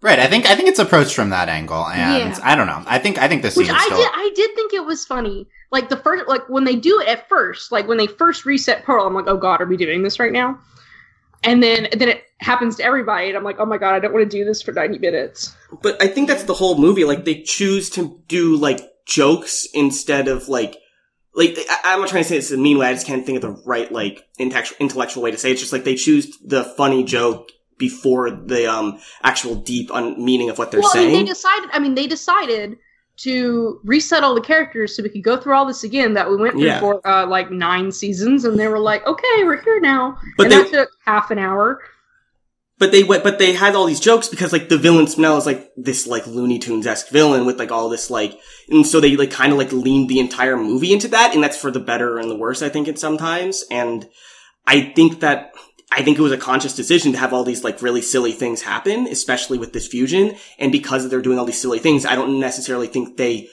Right. 0.05 0.19
I 0.19 0.27
think 0.27 0.45
I 0.45 0.55
think 0.55 0.69
it's 0.69 0.77
approached 0.77 1.15
from 1.15 1.31
that 1.31 1.49
angle, 1.49 1.83
and 1.87 2.29
Yeah. 2.29 2.39
I 2.43 2.55
don't 2.55 2.67
know. 2.67 2.83
I 2.85 2.99
think 2.99 3.17
I 3.17 3.27
think 3.27 3.41
this 3.41 3.57
which 3.57 3.65
scene 3.65 3.75
I 3.75 3.79
is 3.79 3.85
still. 3.85 3.97
did 3.97 4.09
I 4.13 4.31
did 4.35 4.53
think 4.53 4.71
it 4.71 4.85
was 4.85 5.03
funny. 5.03 5.47
Like 5.71 5.89
the 5.89 5.97
first 5.97 6.27
like 6.27 6.47
when 6.47 6.63
they 6.63 6.75
do 6.75 6.99
it 7.01 7.07
at 7.07 7.27
first, 7.27 7.71
like 7.71 7.87
when 7.87 7.97
they 7.97 8.05
first 8.05 8.45
reset 8.45 8.83
Pearl, 8.83 9.07
I'm 9.07 9.15
like, 9.15 9.25
oh 9.27 9.37
god, 9.37 9.61
are 9.61 9.65
we 9.65 9.77
doing 9.77 10.03
this 10.03 10.19
right 10.19 10.31
now? 10.31 10.59
And 11.43 11.63
then 11.63 11.87
then 11.93 12.09
it 12.09 12.23
happens 12.39 12.75
to 12.75 12.83
everybody, 12.83 13.29
and 13.29 13.35
I'm 13.35 13.43
like, 13.43 13.55
oh 13.59 13.65
my 13.65 13.79
god, 13.79 13.95
I 13.95 13.99
don't 13.99 14.13
want 14.13 14.29
to 14.29 14.37
do 14.37 14.45
this 14.45 14.61
for 14.61 14.71
90 14.73 14.99
minutes. 14.99 15.57
but 15.81 15.99
I 15.99 16.07
think 16.07 16.27
that's 16.27 16.43
the 16.43 16.53
whole 16.53 16.77
movie. 16.77 17.03
Like 17.03 17.25
they 17.25 17.41
choose 17.41 17.89
to 17.91 18.21
do 18.27 18.57
like 18.57 18.81
jokes 19.07 19.67
instead 19.73 20.27
of 20.27 20.47
like. 20.47 20.77
Like 21.33 21.57
I, 21.69 21.79
I'm 21.93 21.99
not 21.99 22.09
trying 22.09 22.23
to 22.23 22.29
say 22.29 22.37
this 22.37 22.51
in 22.51 22.59
a 22.59 22.63
mean 22.63 22.77
way. 22.77 22.85
I 22.87 22.93
just 22.93 23.07
can't 23.07 23.25
think 23.25 23.37
of 23.37 23.41
the 23.41 23.61
right 23.65 23.91
like 23.91 24.23
intellectual 24.37 24.77
intellectual 24.79 25.23
way 25.23 25.31
to 25.31 25.37
say 25.37 25.49
it. 25.49 25.53
It's 25.53 25.61
just 25.61 25.73
like 25.73 25.83
they 25.83 25.95
choose 25.95 26.37
the 26.45 26.63
funny 26.63 27.03
joke 27.03 27.49
before 27.77 28.31
the 28.31 28.65
um 28.71 28.99
actual 29.23 29.55
deep 29.55 29.91
un- 29.93 30.23
meaning 30.23 30.49
of 30.49 30.57
what 30.57 30.71
they're 30.71 30.79
well, 30.81 30.91
I 30.93 30.99
mean, 30.99 31.09
saying. 31.11 31.25
they 31.25 31.29
decided. 31.29 31.69
I 31.73 31.79
mean, 31.79 31.95
they 31.95 32.07
decided 32.07 32.77
to 33.17 33.79
reset 33.85 34.23
all 34.23 34.35
the 34.35 34.41
characters 34.41 34.95
so 34.95 35.01
we 35.01 35.07
could 35.09 35.23
go 35.23 35.37
through 35.37 35.55
all 35.55 35.65
this 35.65 35.83
again 35.85 36.13
that 36.15 36.29
we 36.29 36.35
went 36.35 36.53
through 36.53 36.63
Yeah. 36.65 36.79
for 36.81 37.05
uh, 37.07 37.25
like 37.25 37.49
nine 37.51 37.91
seasons, 37.91 38.43
and 38.45 38.59
they 38.59 38.67
were 38.67 38.79
like, 38.79 39.05
"Okay, 39.07 39.43
we're 39.43 39.61
here 39.61 39.79
now." 39.79 40.17
But 40.37 40.45
and 40.45 40.51
they- 40.51 40.57
that 40.63 40.71
took 40.71 40.89
half 41.05 41.31
an 41.31 41.39
hour. 41.39 41.81
But 42.77 42.91
they 42.91 43.03
went, 43.03 43.23
but 43.23 43.39
they 43.39 43.53
had 43.53 43.73
all 43.73 43.85
these 43.85 44.01
jokes 44.01 44.27
because 44.27 44.51
like 44.51 44.67
the 44.67 44.77
villain 44.77 45.07
Smell 45.07 45.37
is 45.37 45.45
like 45.45 45.71
this 45.77 46.05
like 46.07 46.27
Looney 46.27 46.59
Tunes 46.59 46.85
esque 46.85 47.07
villain 47.07 47.45
with 47.45 47.57
like 47.57 47.71
all 47.71 47.87
this 47.87 48.09
like, 48.09 48.37
and 48.67 48.85
so 48.85 48.99
they 48.99 49.15
like 49.15 49.31
kind 49.31 49.53
of 49.53 49.57
like 49.57 49.71
leaned 49.71 50.09
the 50.09 50.19
entire 50.19 50.57
movie 50.57 50.91
into 50.91 51.07
that, 51.07 51.33
and 51.33 51.41
that's 51.41 51.55
for 51.55 51.71
the 51.71 51.79
better 51.79 52.17
and 52.19 52.29
the 52.29 52.35
worse, 52.35 52.61
I 52.61 52.67
think, 52.67 52.89
it 52.89 52.99
sometimes. 52.99 53.63
And 53.71 54.09
I 54.67 54.91
think 54.93 55.21
that 55.21 55.53
I 55.95 56.03
think 56.03 56.17
it 56.17 56.21
was 56.21 56.33
a 56.33 56.37
conscious 56.37 56.75
decision 56.75 57.13
to 57.13 57.17
have 57.17 57.33
all 57.33 57.45
these 57.45 57.63
like 57.63 57.81
really 57.81 58.01
silly 58.01 58.33
things 58.33 58.61
happen, 58.61 59.07
especially 59.07 59.57
with 59.57 59.71
this 59.71 59.87
fusion. 59.87 60.35
And 60.59 60.71
because 60.71 61.09
they're 61.09 61.21
doing 61.21 61.39
all 61.39 61.45
these 61.45 61.61
silly 61.61 61.79
things, 61.79 62.05
I 62.05 62.15
don't 62.15 62.39
necessarily 62.39 62.87
think 62.87 63.15
they 63.15 63.47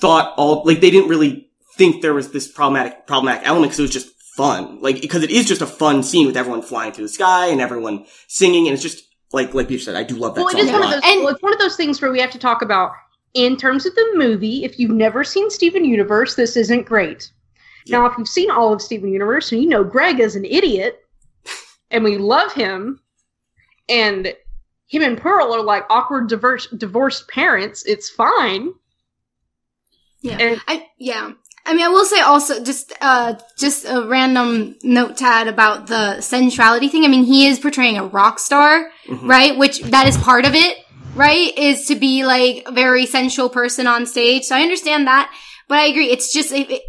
thought 0.00 0.34
all 0.36 0.64
like 0.64 0.80
they 0.80 0.90
didn't 0.90 1.08
really 1.08 1.50
think 1.76 2.02
there 2.02 2.14
was 2.14 2.32
this 2.32 2.48
problematic 2.48 3.06
problematic 3.06 3.46
element 3.46 3.70
because 3.70 3.78
it 3.78 3.82
was 3.82 3.90
just 3.92 4.10
fun. 4.36 4.80
Like 4.80 5.00
because 5.00 5.22
it 5.22 5.30
is 5.30 5.46
just 5.46 5.62
a 5.62 5.66
fun 5.66 6.02
scene 6.02 6.26
with 6.26 6.36
everyone 6.36 6.62
flying 6.62 6.92
through 6.92 7.04
the 7.04 7.12
sky 7.12 7.46
and 7.46 7.60
everyone 7.60 8.06
singing, 8.26 8.66
and 8.66 8.74
it's 8.74 8.82
just 8.82 9.04
like 9.32 9.54
like 9.54 9.68
Beach 9.68 9.84
said, 9.84 9.94
I 9.94 10.02
do 10.02 10.16
love 10.16 10.34
that 10.34 10.40
Well, 10.40 10.48
it 10.48 10.52
song 10.58 10.60
is 10.62 10.70
a 10.70 10.72
one 10.72 10.82
of 10.82 10.90
those. 10.90 11.02
And- 11.04 11.22
well, 11.22 11.32
it's 11.32 11.42
one 11.42 11.52
of 11.52 11.60
those 11.60 11.76
things 11.76 12.02
where 12.02 12.10
we 12.10 12.20
have 12.20 12.32
to 12.32 12.38
talk 12.38 12.60
about 12.60 12.90
in 13.34 13.56
terms 13.56 13.86
of 13.86 13.94
the 13.94 14.12
movie. 14.14 14.64
If 14.64 14.80
you've 14.80 14.90
never 14.90 15.22
seen 15.22 15.48
Steven 15.50 15.84
Universe, 15.84 16.34
this 16.34 16.56
isn't 16.56 16.86
great. 16.86 17.30
Now, 17.90 18.04
if 18.04 18.18
you've 18.18 18.28
seen 18.28 18.50
all 18.50 18.72
of 18.74 18.82
Steven 18.82 19.10
Universe 19.10 19.50
and 19.50 19.62
you 19.62 19.68
know 19.68 19.82
Greg 19.82 20.20
is 20.20 20.36
an 20.36 20.44
idiot, 20.44 21.00
and 21.90 22.04
we 22.04 22.18
love 22.18 22.52
him, 22.52 23.00
and 23.88 24.34
him 24.86 25.02
and 25.02 25.18
Pearl 25.18 25.52
are 25.54 25.62
like 25.62 25.84
awkward 25.90 26.28
diverse, 26.28 26.66
divorced 26.68 27.28
parents, 27.28 27.84
it's 27.86 28.08
fine. 28.10 28.70
Yeah. 30.22 30.36
And 30.38 30.60
I 30.66 30.86
yeah. 30.98 31.32
I 31.66 31.74
mean, 31.74 31.84
I 31.84 31.88
will 31.88 32.04
say 32.06 32.20
also 32.20 32.64
just 32.64 32.92
uh 33.00 33.34
just 33.58 33.84
a 33.84 34.06
random 34.06 34.76
note 34.82 35.18
to 35.18 35.24
add 35.24 35.48
about 35.48 35.86
the 35.86 36.16
sensuality 36.20 36.88
thing. 36.90 37.04
I 37.04 37.08
mean, 37.08 37.24
he 37.24 37.46
is 37.46 37.58
portraying 37.60 37.98
a 37.98 38.06
rock 38.06 38.38
star, 38.38 38.90
Mhm. 39.06 39.28
right? 39.28 39.56
Which 39.58 39.80
that 39.82 40.08
is 40.08 40.16
part 40.16 40.46
of 40.46 40.54
it, 40.54 40.78
right? 41.14 41.56
Is 41.56 41.86
to 41.86 41.94
be 41.94 42.24
like 42.24 42.62
a 42.66 42.72
very 42.72 43.04
sensual 43.06 43.48
person 43.50 43.86
on 43.86 44.06
stage. 44.06 44.44
So 44.44 44.56
I 44.56 44.62
understand 44.62 45.06
that, 45.06 45.30
but 45.68 45.78
I 45.78 45.84
agree. 45.86 46.10
It's 46.10 46.32
just 46.32 46.52
it, 46.52 46.70
it- 46.70 46.82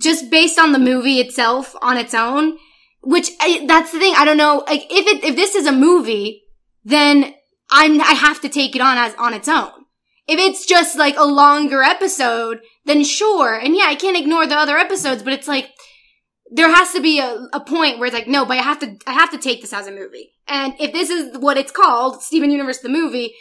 just 0.00 0.30
based 0.30 0.56
on 0.56 0.70
the 0.70 0.78
movie 0.78 1.18
itself 1.18 1.74
on 1.82 1.96
its 1.96 2.14
own. 2.14 2.56
Which 3.02 3.30
I, 3.40 3.64
that's 3.66 3.92
the 3.92 3.98
thing. 3.98 4.14
I 4.16 4.24
don't 4.24 4.36
know. 4.36 4.64
Like 4.66 4.86
if 4.90 5.06
it 5.06 5.24
if 5.24 5.36
this 5.36 5.54
is 5.54 5.66
a 5.66 5.72
movie, 5.72 6.42
then 6.84 7.34
I'm 7.70 8.00
I 8.00 8.12
have 8.12 8.40
to 8.42 8.48
take 8.48 8.76
it 8.76 8.82
on 8.82 8.98
as 8.98 9.14
on 9.14 9.34
its 9.34 9.48
own. 9.48 9.72
If 10.26 10.38
it's 10.38 10.66
just 10.66 10.96
like 10.96 11.16
a 11.16 11.24
longer 11.24 11.82
episode, 11.82 12.60
then 12.84 13.02
sure. 13.02 13.54
And 13.54 13.74
yeah, 13.74 13.86
I 13.86 13.94
can't 13.94 14.16
ignore 14.16 14.46
the 14.46 14.56
other 14.56 14.76
episodes, 14.76 15.22
but 15.22 15.32
it's 15.32 15.48
like 15.48 15.70
there 16.50 16.72
has 16.72 16.92
to 16.92 17.00
be 17.00 17.20
a, 17.20 17.48
a 17.52 17.60
point 17.60 17.98
where 17.98 18.06
it's 18.06 18.14
like, 18.14 18.28
no, 18.28 18.44
but 18.44 18.58
I 18.58 18.62
have 18.62 18.80
to 18.80 18.96
I 19.06 19.12
have 19.12 19.30
to 19.30 19.38
take 19.38 19.60
this 19.60 19.72
as 19.72 19.86
a 19.86 19.92
movie. 19.92 20.34
And 20.46 20.74
if 20.78 20.92
this 20.92 21.10
is 21.10 21.38
what 21.38 21.56
it's 21.56 21.72
called, 21.72 22.22
Steven 22.22 22.50
Universe 22.50 22.78
the 22.78 22.88
movie, 22.88 23.34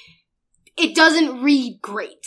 it 0.77 0.95
doesn't 0.95 1.41
read 1.41 1.79
great. 1.81 2.25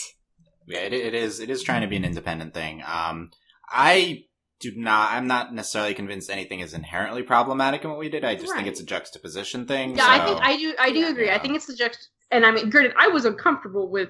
Yeah, 0.67 0.79
it, 0.79 0.93
it 0.93 1.13
is. 1.13 1.39
It 1.39 1.49
is 1.49 1.63
trying 1.63 1.81
to 1.81 1.87
be 1.87 1.97
an 1.97 2.05
independent 2.05 2.53
thing. 2.53 2.83
Um, 2.85 3.31
I 3.69 4.25
do 4.63 4.73
not. 4.75 5.11
I'm 5.11 5.27
not 5.27 5.53
necessarily 5.53 5.93
convinced 5.93 6.29
anything 6.29 6.59
is 6.61 6.73
inherently 6.73 7.21
problematic 7.23 7.83
in 7.83 7.89
what 7.91 7.99
we 7.99 8.09
did. 8.09 8.23
I 8.25 8.35
just 8.35 8.53
think 8.55 8.67
it's 8.67 8.79
a 8.79 8.85
juxtaposition 8.85 9.65
thing. 9.67 9.95
yeah, 9.95 10.05
I 10.07 10.25
think 10.25 10.39
I 10.41 10.57
do. 10.57 10.75
I 10.79 10.91
do 10.91 10.99
Yeah. 10.99 11.09
agree. 11.09 11.25
Yeah. 11.27 11.35
I 11.35 11.39
think 11.39 11.55
it's 11.55 11.65
the 11.67 11.73
juxt. 11.73 12.07
And 12.31 12.45
I 12.45 12.51
mean, 12.51 12.69
granted, 12.69 12.93
I 12.97 13.07
was 13.09 13.25
uncomfortable 13.25 13.87
with 13.89 14.09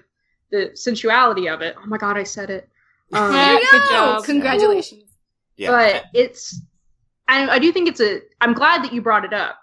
the 0.51 0.71
sensuality 0.75 1.47
of 1.49 1.61
it. 1.61 1.75
Oh 1.77 1.85
my 1.87 1.97
god, 1.97 2.17
I 2.17 2.23
said 2.23 2.49
it. 2.49 2.69
Um, 3.13 3.31
Yeah, 3.33 3.57
good 3.69 3.89
job. 3.89 4.23
Congratulations. 4.25 5.03
Yeah. 5.57 5.69
but 5.71 6.05
it's 6.13 6.59
I, 7.27 7.47
I 7.47 7.59
do 7.59 7.71
think 7.71 7.87
it's 7.87 8.01
a 8.01 8.21
i'm 8.41 8.53
glad 8.53 8.83
that 8.83 8.91
you 8.91 9.01
brought 9.03 9.23
it 9.23 9.33
up 9.33 9.59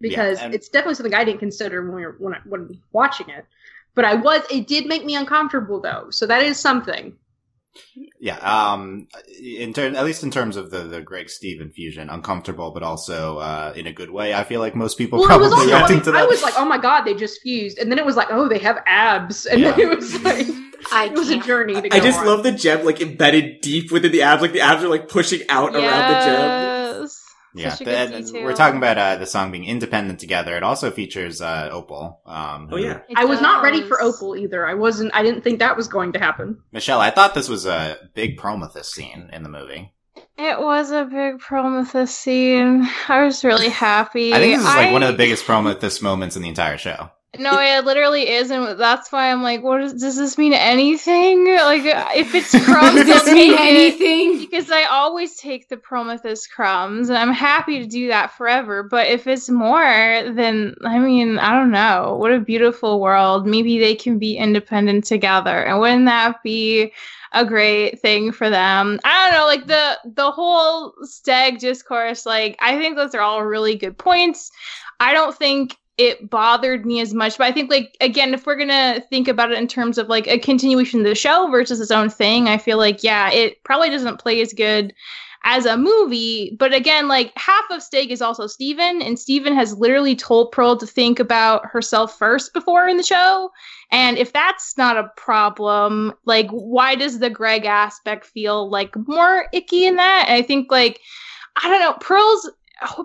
because 0.00 0.38
and- 0.40 0.54
it's 0.54 0.68
definitely 0.68 0.94
something 0.96 1.14
i 1.14 1.24
didn't 1.24 1.40
consider 1.40 1.82
when 1.84 1.94
we 1.96 2.04
were 2.06 2.16
when, 2.18 2.34
I, 2.34 2.40
when 2.44 2.78
watching 2.92 3.30
it 3.30 3.46
but 3.94 4.04
i 4.04 4.14
was 4.14 4.42
it 4.50 4.66
did 4.66 4.84
make 4.86 5.04
me 5.06 5.14
uncomfortable 5.16 5.80
though 5.80 6.10
so 6.10 6.26
that 6.26 6.42
is 6.42 6.60
something 6.60 7.16
Yeah, 8.24 8.38
um, 8.38 9.06
in 9.38 9.74
ter- 9.74 9.94
at 9.94 10.02
least 10.02 10.22
in 10.22 10.30
terms 10.30 10.56
of 10.56 10.70
the 10.70 10.84
the 10.84 11.02
Greg 11.02 11.28
Steven 11.28 11.68
fusion, 11.68 12.08
uncomfortable, 12.08 12.70
but 12.70 12.82
also 12.82 13.36
uh, 13.36 13.74
in 13.76 13.86
a 13.86 13.92
good 13.92 14.08
way. 14.08 14.32
I 14.32 14.44
feel 14.44 14.60
like 14.60 14.74
most 14.74 14.96
people 14.96 15.18
well 15.18 15.26
it 15.26 15.28
probably 15.28 15.44
was 15.48 15.52
also 15.52 15.64
I, 15.64 15.76
reacting 15.76 15.96
mean, 15.96 16.04
to 16.06 16.12
that. 16.12 16.22
I 16.22 16.24
was 16.24 16.42
like 16.42 16.54
oh 16.56 16.64
my 16.64 16.78
god 16.78 17.02
they 17.02 17.12
just 17.12 17.42
fused 17.42 17.76
and 17.76 17.92
then 17.92 17.98
it 17.98 18.06
was 18.06 18.16
like 18.16 18.28
oh 18.30 18.48
they 18.48 18.60
have 18.60 18.82
abs 18.86 19.44
and 19.44 19.62
then 19.62 19.78
it 19.78 19.90
was 19.94 20.18
like 20.22 20.46
I 20.90 21.04
it 21.04 21.12
was 21.12 21.28
a 21.28 21.36
journey 21.38 21.74
to 21.74 21.86
go 21.86 21.94
I 21.94 22.00
just 22.00 22.18
on. 22.20 22.26
love 22.26 22.42
the 22.44 22.52
gem 22.52 22.86
like 22.86 23.02
embedded 23.02 23.60
deep 23.60 23.92
within 23.92 24.10
the 24.10 24.22
abs, 24.22 24.40
like 24.40 24.52
the 24.52 24.60
abs 24.62 24.82
are 24.82 24.88
like 24.88 25.10
pushing 25.10 25.42
out 25.50 25.74
around 25.74 25.82
the 25.82 26.24
gem. 26.24 26.73
Yes. 27.54 27.64
yeah, 27.64 27.70
Such 27.70 27.80
a 27.80 27.84
the- 27.84 27.90
good 28.18 28.26
detail. 28.26 28.44
we're 28.44 28.54
talking 28.54 28.78
about 28.78 28.98
uh, 28.98 29.16
the 29.16 29.26
song 29.26 29.52
being 29.52 29.64
independent 29.64 30.18
together. 30.20 30.56
It 30.56 30.62
also 30.64 30.90
features 30.90 31.40
uh, 31.40 31.68
Opal. 31.70 32.20
Um, 32.26 32.68
Oh 32.72 32.76
yeah, 32.76 33.00
It 33.08 33.16
i 33.16 33.24
was 33.24 33.40
not 33.40 33.62
ready 33.62 33.82
for 33.82 34.00
opal 34.02 34.36
either 34.36 34.66
i 34.66 34.74
wasn't 34.74 35.14
i 35.14 35.22
didn't 35.22 35.42
think 35.42 35.58
that 35.60 35.76
was 35.76 35.86
going 35.88 36.12
to 36.12 36.18
happen 36.18 36.58
Michelle. 36.72 37.00
I 37.00 37.10
thought 37.10 37.34
this 37.34 37.48
was 37.48 37.64
a 37.66 37.96
big 38.14 38.38
Pearlmethyst 38.38 38.86
scene 38.86 39.30
in 39.32 39.42
the 39.44 39.48
movie. 39.48 39.92
It 40.36 40.58
was 40.58 40.90
a 40.90 41.04
big 41.04 41.38
Pearlmethyst 41.40 42.08
scene. 42.08 42.88
I 43.08 43.24
was 43.24 43.44
really 43.44 43.68
happy. 43.68 44.34
I 44.34 44.38
think 44.38 44.54
this 44.56 44.62
is 44.68 44.74
like 44.74 44.88
I- 44.88 44.92
one 44.92 45.02
of 45.04 45.08
the 45.12 45.16
biggest 45.16 45.44
Pearlmethyst 45.46 46.02
moments 46.02 46.34
in 46.36 46.42
the 46.42 46.48
entire 46.48 46.76
show. 46.78 47.10
No, 47.38 47.58
it 47.60 47.84
literally 47.84 48.28
is, 48.28 48.50
and 48.50 48.78
that's 48.78 49.10
why 49.12 49.30
I'm 49.30 49.42
like, 49.42 49.62
what 49.62 49.80
is, 49.82 49.94
does 49.94 50.16
this 50.16 50.38
mean 50.38 50.52
anything? 50.52 51.44
Like, 51.46 51.82
if 52.16 52.34
it's 52.34 52.50
crumbs, 52.64 52.94
Does 52.94 53.06
this 53.06 53.26
mean 53.32 53.56
take 53.56 53.60
it. 53.60 54.00
anything? 54.00 54.38
Because 54.38 54.70
I 54.70 54.84
always 54.84 55.36
take 55.36 55.68
the 55.68 55.76
Pearlmethyst 55.76 56.50
crumbs, 56.50 57.08
and 57.08 57.18
I'm 57.18 57.32
happy 57.32 57.80
to 57.80 57.86
do 57.86 58.08
that 58.08 58.32
forever. 58.32 58.82
But 58.82 59.08
if 59.08 59.26
it's 59.26 59.48
more, 59.48 59.82
then 59.82 60.74
I 60.84 60.98
mean, 60.98 61.38
I 61.38 61.52
don't 61.52 61.70
know. 61.70 62.16
What 62.18 62.32
a 62.32 62.40
beautiful 62.40 63.00
world. 63.00 63.46
Maybe 63.46 63.78
they 63.78 63.94
can 63.94 64.18
be 64.18 64.36
independent 64.36 65.04
together, 65.04 65.64
and 65.64 65.80
wouldn't 65.80 66.06
that 66.06 66.42
be 66.42 66.92
a 67.32 67.44
great 67.44 68.00
thing 68.00 68.30
for 68.32 68.48
them? 68.48 69.00
I 69.04 69.30
don't 69.30 69.40
know. 69.40 69.46
Like 69.46 69.66
the 69.66 69.98
the 70.14 70.30
whole 70.30 70.94
Steg 71.04 71.58
discourse. 71.58 72.26
Like 72.26 72.56
I 72.60 72.78
think 72.78 72.96
those 72.96 73.14
are 73.14 73.20
all 73.20 73.44
really 73.44 73.76
good 73.76 73.98
points. 73.98 74.50
I 75.00 75.12
don't 75.12 75.36
think 75.36 75.76
it 75.96 76.28
bothered 76.28 76.84
me 76.84 77.00
as 77.00 77.14
much. 77.14 77.38
But 77.38 77.46
I 77.46 77.52
think, 77.52 77.70
like, 77.70 77.96
again, 78.00 78.34
if 78.34 78.46
we're 78.46 78.56
gonna 78.56 79.02
think 79.10 79.28
about 79.28 79.52
it 79.52 79.58
in 79.58 79.68
terms 79.68 79.98
of 79.98 80.08
like 80.08 80.26
a 80.26 80.38
continuation 80.38 81.00
of 81.00 81.06
the 81.06 81.14
show 81.14 81.48
versus 81.50 81.80
its 81.80 81.90
own 81.90 82.10
thing, 82.10 82.48
I 82.48 82.58
feel 82.58 82.78
like, 82.78 83.04
yeah, 83.04 83.30
it 83.30 83.62
probably 83.64 83.90
doesn't 83.90 84.20
play 84.20 84.40
as 84.40 84.52
good 84.52 84.92
as 85.44 85.66
a 85.66 85.76
movie. 85.76 86.56
But 86.58 86.74
again, 86.74 87.06
like 87.06 87.32
half 87.36 87.64
of 87.70 87.80
Steg 87.80 88.08
is 88.08 88.22
also 88.22 88.46
Steven, 88.46 89.02
and 89.02 89.18
Steven 89.18 89.54
has 89.54 89.78
literally 89.78 90.16
told 90.16 90.50
Pearl 90.52 90.76
to 90.76 90.86
think 90.86 91.20
about 91.20 91.66
herself 91.66 92.18
first 92.18 92.52
before 92.52 92.88
in 92.88 92.96
the 92.96 93.02
show. 93.02 93.50
And 93.90 94.18
if 94.18 94.32
that's 94.32 94.76
not 94.76 94.96
a 94.96 95.10
problem, 95.16 96.14
like 96.24 96.50
why 96.50 96.96
does 96.96 97.20
the 97.20 97.30
Greg 97.30 97.66
aspect 97.66 98.24
feel 98.24 98.68
like 98.68 98.96
more 99.06 99.46
icky 99.52 99.86
in 99.86 99.96
that? 99.96 100.24
And 100.26 100.34
I 100.34 100.42
think 100.42 100.70
like 100.70 101.00
I 101.62 101.68
don't 101.68 101.80
know, 101.80 101.92
Pearl's 102.00 102.50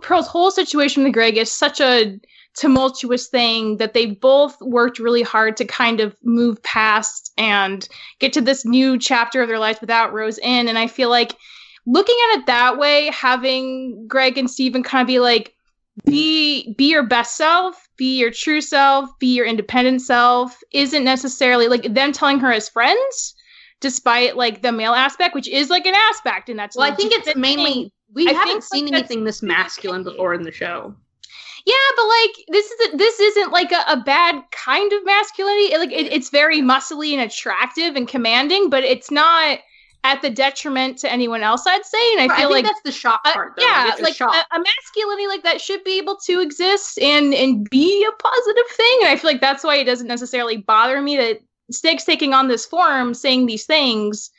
Pearl's 0.02 0.28
whole 0.28 0.50
situation 0.50 1.04
with 1.04 1.14
Greg 1.14 1.38
is 1.38 1.52
such 1.52 1.80
a 1.80 2.20
tumultuous 2.60 3.28
thing 3.28 3.78
that 3.78 3.94
they 3.94 4.06
both 4.06 4.60
worked 4.62 5.00
really 5.00 5.22
hard 5.22 5.56
to 5.58 5.66
kind 5.66 6.02
of 6.02 6.16
move 6.24 6.62
past 6.62 7.32
and 7.38 7.88
get 8.20 8.34
to 8.34 8.42
this 8.42 8.66
new 8.66 8.98
chapter 9.00 9.42
of 9.42 9.48
their 9.48 9.60
lives 9.60 9.80
without 9.80 10.12
Rose 10.14 10.38
in. 10.40 10.68
And 10.68 10.78
I 10.78 10.88
feel 10.88 11.10
like 11.10 11.36
looking 11.86 12.18
at 12.32 12.40
it 12.40 12.46
that 12.48 12.78
way, 12.78 13.10
having 13.12 14.06
Greg 14.08 14.38
and 14.38 14.52
Steven 14.52 14.84
kind 14.84 15.02
of 15.02 15.08
be 15.08 15.20
like, 15.20 15.54
be 16.06 16.74
be 16.78 16.90
your 16.92 17.04
best 17.04 17.36
self, 17.38 17.88
be 17.98 18.18
your 18.20 18.32
true 18.32 18.62
self, 18.62 19.10
be 19.20 19.36
your 19.36 19.46
independent 19.46 20.02
self, 20.02 20.58
isn't 20.72 21.04
necessarily 21.04 21.68
like 21.68 21.94
them 21.94 22.12
telling 22.12 22.40
her 22.40 22.52
as 22.52 22.70
friends, 22.70 23.36
despite 23.80 24.38
like 24.38 24.62
the 24.62 24.72
male 24.72 24.94
aspect, 24.94 25.36
which 25.36 25.48
is 25.48 25.70
like 25.70 25.86
an 25.86 25.96
aspect, 25.96 26.50
and 26.50 26.58
that's 26.58 26.78
well 26.78 26.90
i 26.90 26.96
think 26.96 27.12
it's 27.12 27.36
mainly 27.36 27.92
we 28.14 28.28
I 28.30 28.34
haven't 28.34 28.54
like, 28.56 28.64
seen 28.64 28.86
that's- 28.86 29.00
anything 29.02 29.24
this 29.26 29.42
masculine 29.42 30.04
before 30.04 30.34
in 30.34 30.44
the 30.44 30.52
show 30.52 30.96
Yeah, 31.66 31.76
but 31.96 32.06
like 32.08 32.46
this 32.50 32.72
isn't 32.72 32.98
this 32.98 33.20
isn't 33.20 33.52
like 33.52 33.72
a, 33.72 33.84
a 33.88 33.98
bad 33.98 34.42
kind 34.52 34.92
of 34.94 35.06
masculinity. 35.06 35.78
Like 35.78 35.92
it, 35.92 36.12
it's 36.12 36.30
very 36.30 36.62
muscly 36.62 37.14
and 37.14 37.22
attractive 37.22 37.96
and 37.96 38.08
commanding, 38.08 38.70
but 38.70 38.84
it's 38.84 39.12
not 39.12 39.60
at 40.04 40.22
the 40.22 40.30
detriment 40.30 40.98
to 41.00 41.12
anyone 41.12 41.44
else. 41.44 41.68
I'd 41.68 41.86
say, 41.86 42.14
and 42.14 42.22
I 42.22 42.28
Right, 42.28 42.38
feel 42.38 42.50
think 42.50 42.64
like 42.64 42.66
that's 42.66 42.82
the 42.84 42.92
shock 42.92 43.22
uh, 43.26 43.34
part 43.34 43.56
though. 43.58 43.64
yeah, 43.64 43.90
It's 43.90 44.02
like 44.02 44.14
shock. 44.16 44.34
a, 44.34 44.56
a 44.56 44.60
masculinity 44.60 45.28
like 45.28 45.44
that 45.44 45.62
should 45.62 45.84
be 45.84 45.98
able 45.98 46.18
to 46.26 46.40
exist 46.40 46.98
and 47.00 47.34
and 47.34 47.70
be 47.70 48.06
a 48.06 48.12
positive 48.12 48.68
thing. 48.76 49.00
And 49.02 49.10
I 49.10 49.16
feel 49.18 49.32
like 49.32 49.42
that's 49.42 49.64
why 49.64 49.76
it 49.76 49.86
doesn't 49.86 50.08
necessarily 50.08 50.58
bother 50.58 51.02
me 51.02 51.18
that 51.18 51.40
Steg's 51.72 52.06
taking 52.06 52.34
on 52.34 52.48
this 52.48 52.66
form, 52.66 53.14
saying 53.14 53.46
these 53.46 53.66
things. 53.66 54.30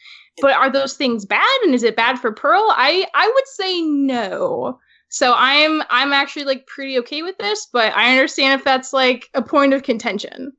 But 0.41 0.53
are 0.55 0.71
those 0.71 0.95
things 0.95 1.27
bad? 1.27 1.61
And 1.65 1.75
is 1.75 1.83
it 1.83 1.97
bad 1.97 2.19
for 2.19 2.33
Pearl? 2.33 2.65
I 2.71 3.07
I 3.15 3.31
would 3.35 3.47
say 3.49 3.83
no. 3.83 4.79
So 5.11 5.35
I'm 5.37 5.83
I'm 5.91 6.13
actually 6.13 6.45
like 6.45 6.67
pretty 6.67 6.99
okay 7.01 7.23
with 7.23 7.37
this, 7.37 7.67
but 7.73 7.93
I 7.95 8.11
understand 8.13 8.59
if 8.59 8.65
that's 8.65 8.93
like 8.93 9.29
a 9.35 9.43
point 9.43 9.75
of 9.75 9.83
contention. 9.83 10.53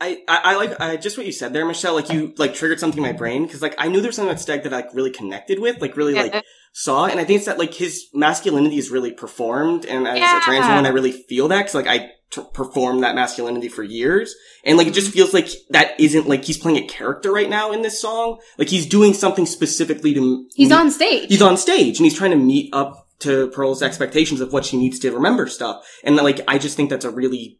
I, 0.00 0.20
I, 0.26 0.40
I 0.44 0.56
like 0.56 0.80
I, 0.80 0.96
just 0.96 1.16
what 1.16 1.26
you 1.26 1.32
said 1.32 1.52
there, 1.52 1.64
Michelle. 1.64 1.94
Like 1.94 2.10
you 2.10 2.34
like 2.36 2.54
triggered 2.54 2.80
something 2.80 2.98
in 2.98 3.04
my 3.08 3.16
brain 3.16 3.44
because 3.46 3.62
like 3.62 3.76
I 3.78 3.86
knew 3.86 4.00
there's 4.00 4.16
something 4.16 4.30
about 4.32 4.42
Steg 4.42 4.64
that 4.64 4.72
I 4.72 4.78
like, 4.78 4.94
really 4.94 5.12
connected 5.12 5.60
with, 5.60 5.80
like 5.80 5.96
really 5.96 6.14
Yeah. 6.14 6.22
like 6.22 6.44
saw, 6.72 7.04
and 7.06 7.20
I 7.20 7.24
think 7.24 7.36
it's 7.36 7.46
that 7.46 7.58
like 7.58 7.72
his 7.72 8.08
masculinity 8.12 8.78
is 8.78 8.90
really 8.90 9.12
performed, 9.12 9.84
and 9.86 10.08
as 10.08 10.18
Yeah. 10.18 10.38
a 10.38 10.40
trans 10.40 10.66
woman, 10.66 10.86
I 10.86 10.88
really 10.88 11.12
feel 11.12 11.46
that 11.48 11.58
because 11.58 11.74
like 11.76 11.86
I 11.86 12.10
t- 12.32 12.42
performed 12.52 13.04
that 13.04 13.14
masculinity 13.14 13.68
for 13.68 13.84
years, 13.84 14.34
and 14.64 14.76
like 14.76 14.88
it 14.88 14.90
Mm-hmm. 14.90 14.94
just 14.96 15.12
feels 15.12 15.32
like 15.32 15.48
that 15.70 16.00
isn't 16.00 16.26
like 16.26 16.44
he's 16.44 16.58
playing 16.58 16.78
a 16.78 16.86
character 16.88 17.30
right 17.30 17.48
now 17.48 17.70
in 17.70 17.82
this 17.82 18.00
song. 18.00 18.40
Like 18.58 18.68
he's 18.70 18.86
doing 18.86 19.14
something 19.14 19.46
specifically 19.46 20.14
to 20.14 20.46
He's 20.56 20.70
meet- 20.70 20.74
on 20.74 20.90
stage. 20.90 21.28
he's 21.28 21.42
on 21.42 21.56
stage 21.56 21.98
and 22.00 22.04
he's 22.06 22.16
trying 22.18 22.32
to 22.32 22.36
meet 22.36 22.70
up 22.74 23.06
to 23.22 23.48
Pearl's 23.48 23.82
expectations 23.82 24.40
of 24.40 24.52
what 24.52 24.64
she 24.64 24.76
needs 24.76 24.98
to 25.00 25.10
remember 25.12 25.46
stuff. 25.46 25.84
And 26.04 26.16
like, 26.16 26.40
I 26.46 26.58
just 26.58 26.76
think 26.76 26.90
that's 26.90 27.04
a 27.04 27.10
really, 27.10 27.58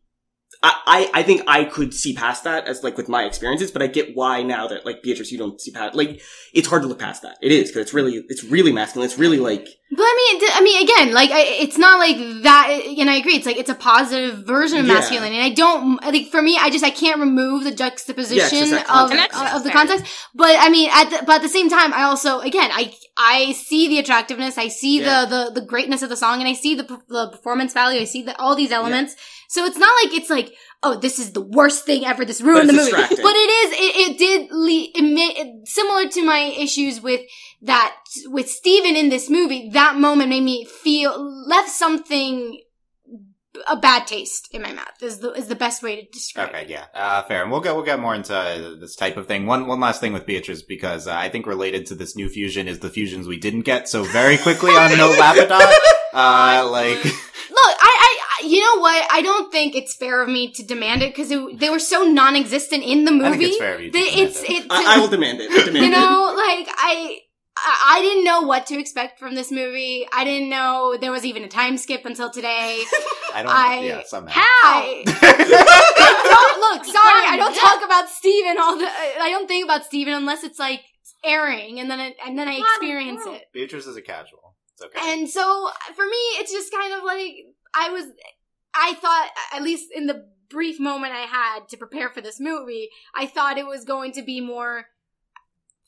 I, 0.63 1.09
I, 1.15 1.21
I 1.21 1.23
think 1.25 1.43
I 1.49 1.65
could 1.65 1.93
see 1.93 2.15
past 2.15 2.45
that 2.45 2.69
as 2.69 2.85
like 2.85 2.97
with 2.97 3.09
my 3.09 3.25
experiences, 3.25 3.73
but 3.73 3.83
I 3.83 3.89
get 3.89 4.15
why 4.15 4.43
now 4.43 4.69
that 4.69 4.87
like 4.87 5.03
Beatrice, 5.03 5.33
you 5.33 5.39
don't 5.39 5.61
see 5.61 5.73
past, 5.73 5.97
like, 5.97 6.21
it's 6.55 6.69
hard 6.69 6.83
to 6.83 6.89
look 6.89 7.01
past 7.01 7.23
that. 7.23 7.37
It 7.43 7.51
is, 7.51 7.71
cause 7.71 7.83
it's 7.83 7.95
really, 7.95 8.23
it's 8.29 8.45
really 8.45 8.73
masculine. 8.73 9.07
It's 9.07 9.19
really 9.19 9.39
like, 9.39 9.67
But 9.91 10.03
I 10.05 10.39
mean, 10.41 10.51
I 10.55 10.61
mean, 10.63 10.83
again, 10.83 11.15
like 11.15 11.31
I, 11.31 11.43
it's 11.65 11.79
not 11.79 11.99
like 11.99 12.17
that. 12.45 12.69
And 12.99 13.11
I 13.11 13.17
agree, 13.17 13.35
it's 13.35 13.47
like 13.47 13.57
it's 13.57 13.71
a 13.71 13.75
positive 13.75 14.47
version 14.47 14.79
of 14.79 14.87
Yeah. 14.87 14.95
masculinity. 14.95 15.37
And 15.37 15.45
I 15.45 15.55
don't 15.55 15.99
I 16.03 16.11
think 16.11 16.31
for 16.31 16.41
me, 16.41 16.57
I 16.59 16.71
just 16.71 16.85
I 16.85 16.91
can't 16.91 17.19
remove 17.19 17.65
the 17.65 17.75
juxtaposition 17.75 18.41
it's 18.41 18.71
just 18.71 18.71
that 18.73 18.89
of 18.89 19.11
uh, 19.11 19.57
of 19.57 19.65
the 19.65 19.71
context. 19.71 20.05
But 20.35 20.55
I 20.59 20.69
mean, 20.71 20.91
at 20.93 21.11
the, 21.11 21.25
but 21.27 21.37
at 21.37 21.43
the 21.43 21.49
same 21.49 21.69
time, 21.69 21.93
I 21.93 22.05
also 22.05 22.41
again 22.41 22.71
I 22.73 22.95
I 23.17 23.53
see 23.53 23.89
the 23.89 23.99
attractiveness, 23.99 24.57
I 24.57 24.69
see 24.69 25.01
Yeah. 25.01 25.25
the 25.27 25.51
the 25.55 25.61
the 25.61 25.67
greatness 25.67 26.03
of 26.03 26.09
the 26.09 26.17
song, 26.17 26.41
and 26.41 26.49
I 26.49 26.55
see 26.55 26.75
the 26.75 26.85
the 27.09 27.29
performance 27.31 27.73
value. 27.75 28.01
I 28.01 28.05
see 28.05 28.23
the, 28.23 28.39
all 28.41 28.57
these 28.57 28.73
elements. 28.73 29.15
So 29.49 29.65
it's 29.67 29.77
not 29.77 29.91
like 30.03 30.15
it's 30.19 30.31
like 30.31 30.55
oh 30.83 30.99
this 30.99 31.19
is 31.19 31.33
the 31.33 31.43
worst 31.43 31.85
thing 31.85 32.07
ever. 32.07 32.25
This 32.25 32.41
ruined 32.41 32.69
the 32.69 32.73
movie. 32.73 32.91
But 32.93 33.09
it 33.11 33.51
is 33.61 33.73
it, 33.73 34.11
it 34.13 34.19
did 34.19 34.51
le- 34.51 34.93
emit 34.95 35.69
similar 35.69 36.09
to 36.09 36.25
my 36.25 36.39
issues 36.59 37.01
with 37.03 37.21
that 37.61 37.95
with 38.27 38.49
Steven 38.49 38.97
in 38.97 39.11
this 39.11 39.29
movie, 39.29 39.69
that 39.71 39.97
moment 39.97 40.31
made 40.31 40.43
me 40.43 40.65
feel 40.65 41.13
left 41.47 41.69
something 41.71 42.61
a 43.69 43.77
bad 43.77 44.07
taste 44.07 44.49
in 44.53 44.63
my 44.63 44.73
mouth 44.73 45.03
is 45.03 45.19
the 45.19 45.33
is 45.33 45.49
the 45.49 45.55
best 45.55 45.83
way 45.83 46.01
to 46.03 46.11
describe 46.11 46.49
Okay, 46.51 46.63
it. 46.63 46.69
yeah, 46.69 46.85
uh, 46.95 47.23
fair. 47.23 47.43
And 47.43 47.51
we'll 47.51 47.61
get 47.61 47.75
we'll 47.75 47.85
get 47.85 48.01
more 48.01 48.15
into 48.15 48.35
uh, 48.37 48.75
this 48.81 48.95
type 48.97 49.17
of 49.17 49.27
thing. 49.27 49.47
One 49.47 49.67
one 49.67 49.81
last 49.81 50.01
thing 50.01 50.13
with 50.13 50.27
Beatrice 50.27 50.63
because 50.63 51.07
uh, 51.07 51.15
I 51.15 51.29
think 51.29 51.47
related 51.47 51.87
to 51.87 51.95
this 51.95 52.17
new 52.17 52.29
fusion 52.29 52.69
is 52.69 52.81
the 52.81 52.91
fusions 52.91 53.27
we 53.27 53.39
didn't 53.39 53.63
get 53.63 53.89
so 53.89 54.05
very 54.05 54.39
quickly 54.39 54.71
on 54.73 54.97
No 54.99 55.09
Labrador. 55.11 55.61
Uh, 56.15 56.69
like 56.71 57.03
Look, 57.05 57.77
I, 57.81 57.81
I, 57.83 58.19
I- 58.43 58.47
you 58.47 58.61
know 58.61 58.81
what? 58.81 59.07
I 59.11 59.23
don't 59.23 59.53
think 59.53 59.75
it's 59.77 59.95
fair 59.95 60.21
of 60.23 60.29
me 60.29 60.51
to 60.53 60.65
demand 60.65 61.03
it 61.03 61.15
because 61.15 61.29
they 61.29 61.71
were 61.71 61.79
so 61.79 62.03
non-existent 62.03 62.83
in 62.83 63.05
the 63.05 63.13
movie. 63.13 63.27
I 63.27 63.31
think 63.33 63.43
it's 63.45 63.59
fair 63.59 63.75
of 63.77 63.81
you 63.83 63.91
to 63.93 63.99
demand 63.99 64.19
it's 64.21 64.43
it. 64.43 64.51
it. 64.51 64.67
I, 64.71 64.97
I 64.97 64.99
will 65.01 65.09
demand 65.09 65.41
it. 65.41 65.51
I 65.51 65.57
demand 65.65 65.77
you 65.77 65.85
it. 65.85 65.91
know, 65.91 66.35
like 66.37 66.67
I. 66.77 67.19
I 67.57 67.98
I 67.98 68.03
didn't 68.03 68.24
know 68.24 68.42
what 68.42 68.66
to 68.68 68.78
expect 68.78 69.18
from 69.18 69.34
this 69.34 69.50
movie. 69.50 70.07
I 70.12 70.24
didn't 70.24 70.48
know 70.48 70.96
there 71.00 71.12
was 71.12 71.24
even 71.24 71.44
a 71.44 71.48
time 71.48 71.76
skip 71.78 72.05
until 72.05 72.30
today. 72.30 72.82
I 73.34 73.42
don't. 73.42 73.53
I- 73.53 73.80
yeah, 73.84 74.03
somehow. 74.07 74.40
I, 74.40 75.05
I 75.07 75.12
don't, 76.30 76.61
look, 76.61 76.84
sorry, 76.84 77.26
I 77.28 77.36
don't 77.36 77.55
talk 77.55 77.84
about 77.84 78.09
Steven 78.09 78.57
all 78.59 78.78
the. 78.78 78.86
I 78.86 79.30
don't 79.30 79.46
think 79.46 79.64
about 79.64 79.84
Steven 79.84 80.14
unless 80.14 80.44
it's 80.44 80.59
like 80.59 80.80
airing, 81.24 81.80
and 81.80 81.90
then 81.90 82.00
it, 82.00 82.16
and 82.26 82.38
then 82.38 82.48
I 82.48 82.59
experience 82.59 83.22
it. 83.26 83.44
Beatrice 83.53 83.86
is 83.86 83.96
a 83.96 84.03
casual. 84.03 84.55
It's 84.74 84.82
okay. 84.84 85.12
And 85.12 85.28
so 85.28 85.70
for 85.94 86.05
me, 86.05 86.16
it's 86.40 86.53
just 86.53 86.72
kind 86.72 86.94
of 86.94 87.05
like 87.05 87.32
I 87.74 87.90
was. 87.90 88.07
I 88.74 88.94
thought, 88.94 89.28
at 89.53 89.62
least 89.62 89.90
in 89.94 90.07
the 90.07 90.26
brief 90.48 90.80
moment 90.80 91.12
I 91.12 91.26
had 91.26 91.68
to 91.70 91.76
prepare 91.76 92.09
for 92.09 92.20
this 92.22 92.40
movie, 92.40 92.88
I 93.14 93.26
thought 93.26 93.59
it 93.59 93.66
was 93.66 93.84
going 93.84 94.12
to 94.12 94.22
be 94.22 94.40
more 94.40 94.86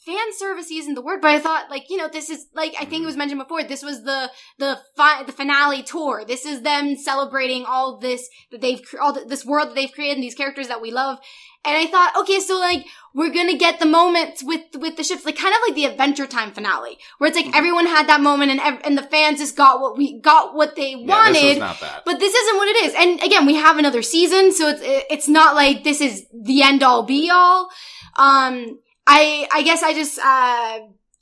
fan 0.06 0.32
service 0.36 0.70
isn't 0.70 0.94
the 0.94 1.00
word, 1.02 1.20
but 1.20 1.30
I 1.30 1.40
thought 1.40 1.70
like 1.70 1.88
you 1.90 1.96
know 1.96 2.08
this 2.08 2.30
is 2.30 2.46
like 2.54 2.74
I 2.80 2.84
think 2.84 3.02
it 3.02 3.06
was 3.06 3.16
mentioned 3.16 3.40
before. 3.40 3.62
This 3.64 3.82
was 3.82 4.02
the 4.04 4.30
the 4.58 4.78
fi- 4.96 5.22
the 5.24 5.32
finale 5.32 5.82
tour. 5.82 6.24
This 6.26 6.44
is 6.44 6.62
them 6.62 6.96
celebrating 6.96 7.64
all 7.66 7.98
this 7.98 8.28
that 8.50 8.60
they've 8.60 8.82
all 9.00 9.14
th- 9.14 9.28
this 9.28 9.44
world 9.44 9.68
that 9.68 9.74
they've 9.74 9.92
created 9.92 10.14
and 10.16 10.22
these 10.24 10.34
characters 10.34 10.68
that 10.68 10.80
we 10.82 10.90
love. 10.90 11.18
And 11.66 11.74
I 11.78 11.86
thought, 11.86 12.12
okay, 12.20 12.40
so 12.40 12.58
like 12.58 12.84
we're 13.14 13.32
gonna 13.32 13.56
get 13.56 13.80
the 13.80 13.86
moments 13.86 14.42
with 14.44 14.60
with 14.74 14.96
the 14.96 15.04
ships, 15.04 15.24
like 15.24 15.36
kind 15.38 15.54
of 15.54 15.60
like 15.66 15.74
the 15.74 15.86
Adventure 15.86 16.26
Time 16.26 16.52
finale, 16.52 16.98
where 17.18 17.28
it's 17.28 17.36
like 17.38 17.56
everyone 17.56 17.86
had 17.86 18.06
that 18.08 18.20
moment 18.20 18.50
and 18.50 18.60
ev- 18.60 18.82
and 18.84 18.98
the 18.98 19.02
fans 19.02 19.38
just 19.38 19.56
got 19.56 19.80
what 19.80 19.96
we 19.96 20.20
got 20.20 20.54
what 20.54 20.76
they 20.76 20.90
Yeah, 20.90 21.06
wanted. 21.06 21.34
this 21.36 21.42
was 21.54 21.58
not 21.58 21.80
bad. 21.80 22.02
But 22.04 22.18
this 22.18 22.34
isn't 22.34 22.56
what 22.56 22.68
it 22.68 22.84
is. 22.84 22.94
And 22.94 23.22
again, 23.22 23.46
we 23.46 23.54
have 23.54 23.78
another 23.78 24.02
season, 24.02 24.52
so 24.52 24.68
it's 24.68 24.80
it's 24.84 25.28
not 25.28 25.54
like 25.54 25.84
this 25.84 26.02
is 26.02 26.26
the 26.34 26.62
end 26.62 26.82
all 26.82 27.02
be 27.04 27.30
all. 27.32 27.70
Um, 28.16 28.78
I 29.06 29.46
I 29.52 29.62
guess 29.62 29.82
I 29.82 29.92
just 29.94 30.18
uh 30.18 30.78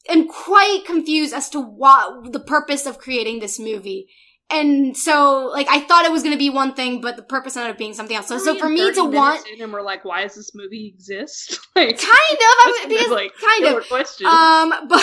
am 0.09 0.29
quite 0.29 0.83
confused 0.87 1.33
as 1.35 1.49
to 1.51 1.61
what 1.61 2.33
the 2.33 2.41
purpose 2.41 2.87
of 2.87 2.99
creating 2.99 3.41
this 3.41 3.59
movie. 3.59 4.09
And 4.51 4.95
so, 4.95 5.47
like, 5.47 5.67
I 5.71 5.81
thought 5.81 6.05
it 6.05 6.13
was 6.13 6.23
going 6.23 6.35
to 6.35 6.39
be 6.39 6.51
one 6.51 6.75
thing, 6.75 7.01
but 7.01 7.17
the 7.17 7.23
purpose 7.23 7.57
ended 7.57 7.71
up 7.71 7.79
being 7.79 7.95
something 7.95 8.15
else. 8.15 8.29
So, 8.29 8.37
so 8.37 8.59
for 8.59 8.69
me 8.69 8.93
to 8.93 9.03
want, 9.05 9.47
and 9.59 9.73
we're 9.73 9.81
like, 9.81 10.05
why 10.05 10.25
does 10.25 10.35
this 10.35 10.55
movie 10.55 10.93
exist? 10.95 11.59
like, 11.77 11.97
kind 11.97 12.01
of, 12.01 12.09
I 12.11 12.65
that's 12.67 12.81
would, 12.81 12.89
because 12.99 13.09
like 13.09 13.33
kind 13.41 13.65
of, 13.77 13.89
question. 13.89 14.27
um, 14.27 14.75
but 14.89 15.01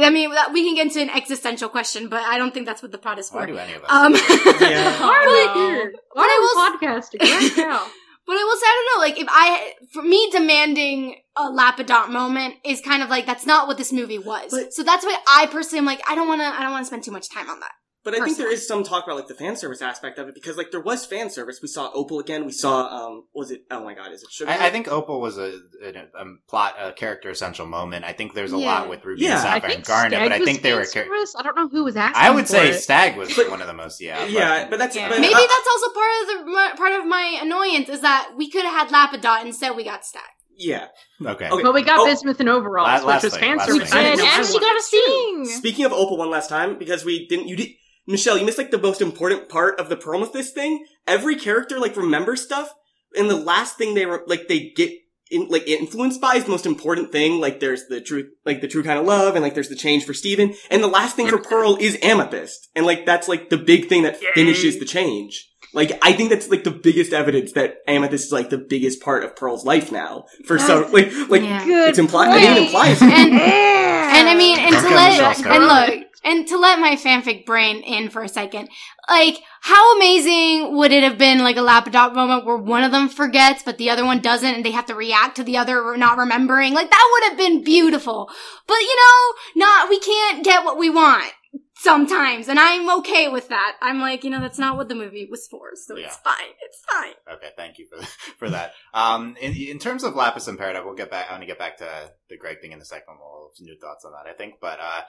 I 0.00 0.10
mean, 0.10 0.30
we 0.52 0.64
can 0.64 0.74
get 0.74 0.86
into 0.88 1.00
an 1.02 1.10
existential 1.10 1.68
question, 1.68 2.08
but 2.08 2.22
I 2.22 2.36
don't 2.36 2.52
think 2.52 2.66
that's 2.66 2.82
what 2.82 2.90
the 2.90 2.98
pod 2.98 3.20
is 3.20 3.28
for. 3.30 3.36
Why 3.40 3.46
do 3.46 3.56
any 3.58 3.74
of 3.74 3.84
us? 3.84 3.90
Um, 3.90 4.12
Yeah. 4.60 4.90
Hard 4.90 5.24
but- 5.24 5.54
here. 5.54 5.92
but 5.92 6.00
Why 6.14 6.48
will- 6.56 6.62
are 6.62 6.70
we 6.72 6.78
podcasting 6.86 7.20
right 7.20 7.52
now? 7.58 7.86
But 8.26 8.36
I 8.36 8.44
will 8.44 8.56
say, 8.56 8.66
I 8.66 8.74
don't 8.74 9.00
know, 9.00 9.06
like, 9.06 9.20
if 9.20 9.28
I, 9.30 9.72
for 9.92 10.02
me, 10.02 10.30
demanding 10.30 11.16
a 11.36 11.42
Lapidot 11.42 12.10
moment 12.10 12.54
is 12.64 12.80
kind 12.80 13.02
of 13.02 13.08
like, 13.08 13.26
that's 13.26 13.46
not 13.46 13.66
what 13.66 13.78
this 13.78 13.92
movie 13.92 14.18
was. 14.18 14.50
But- 14.50 14.72
so 14.72 14.82
that's 14.82 15.04
why 15.04 15.16
I 15.26 15.46
personally 15.46 15.78
am 15.78 15.86
like, 15.86 16.02
I 16.08 16.14
don't 16.14 16.28
wanna, 16.28 16.44
I 16.44 16.62
don't 16.62 16.72
wanna 16.72 16.84
spend 16.84 17.02
too 17.02 17.10
much 17.10 17.28
time 17.30 17.50
on 17.50 17.60
that. 17.60 17.72
But 18.04 18.14
I 18.20 18.24
think 18.24 18.36
there 18.36 18.50
is 18.52 18.66
some 18.66 18.82
talk 18.82 19.04
about 19.04 19.14
like 19.16 19.28
the 19.28 19.34
fan 19.34 19.54
service 19.56 19.80
aspect 19.80 20.18
of 20.18 20.26
it 20.28 20.34
because 20.34 20.56
like 20.56 20.72
there 20.72 20.80
was 20.80 21.06
fan 21.06 21.30
service. 21.30 21.60
We 21.62 21.68
saw 21.68 21.90
Opal 21.94 22.18
again. 22.18 22.44
We 22.44 22.50
saw 22.52 22.86
um 22.88 23.24
was 23.32 23.50
it 23.52 23.62
oh 23.70 23.84
my 23.84 23.94
god 23.94 24.12
is 24.12 24.22
it 24.24 24.30
Sugar? 24.32 24.50
I, 24.50 24.66
I 24.66 24.70
think 24.70 24.88
Opal 24.88 25.20
was 25.20 25.38
a, 25.38 25.54
a, 25.84 25.88
a 26.18 26.24
plot, 26.48 26.74
a 26.80 26.92
character 26.92 27.30
essential 27.30 27.64
moment. 27.66 28.04
I 28.04 28.12
think 28.12 28.34
there's 28.34 28.52
a 28.52 28.58
Yeah. 28.58 28.66
lot 28.80 28.88
with 28.88 29.04
Ruby 29.04 29.22
Yeah. 29.22 29.38
and 29.38 29.48
I 29.48 29.52
Sapphire 29.54 29.70
and 29.76 29.84
Garnet, 29.84 30.18
Steg 30.18 30.24
but 30.24 30.32
I 30.32 30.44
think 30.44 30.62
they 30.62 30.72
were. 30.74 30.84
fan 30.84 31.04
Char- 31.06 31.14
I 31.38 31.42
don't 31.44 31.56
know 31.56 31.68
who 31.68 31.84
was 31.84 31.96
asking. 31.96 32.22
I 32.22 32.30
would 32.30 32.46
for 32.46 32.52
say 32.52 32.70
it. 32.70 32.74
Steg 32.76 33.16
was 33.16 33.34
But- 33.36 33.50
one 33.50 33.60
of 33.60 33.66
the 33.68 33.74
most. 33.74 34.00
Yeah, 34.00 34.24
yeah, 34.26 34.68
but 34.68 34.78
that's 34.80 34.96
Yeah. 34.96 35.08
but 35.08 35.20
Maybe 35.20 35.34
uh, 35.34 35.38
that's 35.38 35.68
also 35.72 35.92
part 35.94 36.10
of 36.22 36.28
the, 36.46 36.76
part 36.76 36.92
of 37.00 37.06
my 37.06 37.38
annoyance 37.42 37.88
is 37.88 38.00
that 38.00 38.32
we 38.36 38.50
could 38.50 38.64
have 38.64 38.90
had 38.90 39.10
Lapidot 39.12 39.44
instead 39.46 39.76
we 39.76 39.84
got 39.84 40.02
Steg. 40.02 40.18
yeah. 40.56 40.88
okay. 41.24 41.48
Okay. 41.50 41.62
But 41.62 41.72
we 41.72 41.82
got 41.82 42.00
Oh. 42.00 42.04
bismuth 42.06 42.40
and 42.40 42.48
overalls, 42.48 42.86
Last- 42.88 43.04
last 43.04 43.22
which 43.22 43.32
was 43.32 43.40
thing, 43.40 43.58
fan 43.58 43.66
service. 43.66 43.92
and, 43.92 44.16
didn't 44.18 44.28
and 44.28 44.46
she 44.46 44.58
got 44.58 44.72
a 44.72 44.74
was 44.74 44.86
sing. 44.90 45.44
Speaking 45.58 45.84
of 45.84 45.92
Opal 45.92 46.16
one 46.18 46.30
last 46.30 46.48
time 46.48 46.78
because 46.78 47.04
we 47.04 47.26
didn't 47.28 47.46
you 47.48 47.54
did 47.56 47.68
Michelle 48.06 48.38
you 48.38 48.44
missed 48.44 48.58
like 48.58 48.70
the 48.70 48.78
most 48.78 49.00
important 49.00 49.48
part 49.48 49.78
of 49.78 49.88
the 49.88 49.96
Pearlmethyst 49.96 50.50
thing. 50.50 50.84
Every 51.06 51.36
character 51.36 51.78
like 51.78 51.96
remembers 51.96 52.42
stuff, 52.42 52.72
and 53.16 53.28
the 53.30 53.36
last 53.36 53.76
thing 53.76 53.94
they 53.94 54.06
re- 54.06 54.18
like 54.26 54.48
they 54.48 54.70
get. 54.70 54.92
In, 55.30 55.48
like 55.48 55.66
influenced 55.66 56.20
by 56.20 56.34
is 56.34 56.44
the 56.44 56.50
most 56.50 56.66
important 56.66 57.10
thing. 57.10 57.40
Like 57.40 57.58
there's 57.58 57.86
the 57.86 58.02
truth, 58.02 58.26
like 58.44 58.60
the 58.60 58.68
true 58.68 58.82
kind 58.82 58.98
of 58.98 59.06
love, 59.06 59.34
and 59.34 59.42
like 59.42 59.54
there's 59.54 59.70
the 59.70 59.74
change 59.74 60.04
for 60.04 60.12
Steven. 60.12 60.52
And 60.70 60.82
the 60.82 60.88
last 60.88 61.16
thing 61.16 61.26
for 61.26 61.38
Pearl 61.38 61.78
is 61.80 61.96
Amethyst, 62.02 62.68
and 62.76 62.84
like 62.84 63.06
that's 63.06 63.28
like 63.28 63.48
the 63.48 63.56
big 63.56 63.88
thing 63.88 64.02
that 64.02 64.20
finishes 64.34 64.78
the 64.78 64.84
change. 64.84 65.51
Like 65.72 65.98
I 66.02 66.12
think 66.12 66.30
that's 66.30 66.48
like 66.48 66.64
the 66.64 66.70
biggest 66.70 67.12
evidence 67.12 67.52
that 67.52 67.78
Amethyst 67.86 68.26
is 68.26 68.32
like 68.32 68.50
the 68.50 68.58
biggest 68.58 69.00
part 69.00 69.24
of 69.24 69.34
Pearl's 69.36 69.64
life 69.64 69.90
now. 69.90 70.26
For 70.44 70.58
some, 70.58 70.92
like, 70.92 71.12
like 71.28 71.42
Yeah. 71.42 71.88
it's 71.88 71.98
implied. 71.98 72.28
I 72.28 72.40
didn't 72.40 72.64
imply 72.64 72.88
it. 72.90 73.02
And, 73.02 73.12
and 73.32 74.28
I 74.28 74.34
mean, 74.36 74.58
and 74.58 74.72
Don't 74.72 74.84
to 74.84 74.94
let, 74.94 75.46
and 75.46 75.64
look, 75.64 76.06
and 76.24 76.46
to 76.48 76.58
let 76.58 76.78
my 76.78 76.96
fanfic 76.96 77.46
brain 77.46 77.82
in 77.82 78.10
for 78.10 78.22
a 78.22 78.28
second, 78.28 78.68
like, 79.08 79.38
how 79.60 79.96
amazing 79.96 80.76
would 80.76 80.92
it 80.92 81.02
have 81.02 81.18
been, 81.18 81.38
like, 81.40 81.56
a 81.56 81.60
Lapidot 81.60 82.14
moment 82.14 82.44
where 82.46 82.56
one 82.56 82.84
of 82.84 82.92
them 82.92 83.08
forgets, 83.08 83.62
but 83.64 83.78
the 83.78 83.90
other 83.90 84.04
one 84.04 84.20
doesn't, 84.20 84.54
and 84.54 84.64
they 84.64 84.70
have 84.70 84.86
to 84.86 84.94
react 84.94 85.36
to 85.36 85.44
the 85.44 85.56
other 85.56 85.96
not 85.96 86.18
remembering? 86.18 86.74
Like, 86.74 86.90
that 86.90 87.10
would 87.12 87.30
have 87.30 87.38
been 87.38 87.64
beautiful. 87.64 88.30
But, 88.68 88.78
you 88.78 88.96
know, 88.96 89.66
not, 89.66 89.88
we 89.88 89.98
can't 89.98 90.44
get 90.44 90.64
what 90.64 90.78
we 90.78 90.90
want 90.90 91.32
sometimes, 91.82 92.48
and 92.48 92.58
I'm 92.58 92.98
okay 93.00 93.28
with 93.28 93.48
that. 93.48 93.76
I'm 93.82 94.00
like, 94.00 94.24
you 94.24 94.30
know, 94.30 94.40
that's 94.40 94.58
not 94.58 94.76
what 94.76 94.88
the 94.88 94.94
movie 94.94 95.26
was 95.30 95.46
for, 95.48 95.70
so 95.74 95.96
Yeah. 95.96 96.06
it's 96.06 96.16
fine. 96.18 96.52
It's 96.60 96.80
fine. 96.90 97.34
Okay, 97.36 97.48
thank 97.56 97.78
you 97.78 97.86
for 97.86 98.02
for 98.38 98.50
that. 98.50 98.72
Um, 98.94 99.36
in, 99.40 99.54
in 99.54 99.78
terms 99.78 100.04
of 100.04 100.14
Lapis 100.14 100.48
and 100.48 100.58
Peridot, 100.58 100.84
we'll 100.84 100.94
get 100.94 101.10
back. 101.10 101.26
I 101.28 101.32
want 101.32 101.42
to 101.42 101.46
get 101.46 101.58
back 101.58 101.78
to 101.78 101.88
the 102.28 102.36
Greg 102.36 102.60
thing 102.60 102.72
in 102.72 102.80
a 102.80 102.84
second. 102.84 103.16
We'll 103.20 103.48
have 103.48 103.56
some 103.56 103.66
new 103.66 103.76
thoughts 103.78 104.04
on 104.04 104.12
that, 104.12 104.30
I 104.30 104.34
think. 104.34 104.54
But 104.60 104.78
uh, 104.80 105.00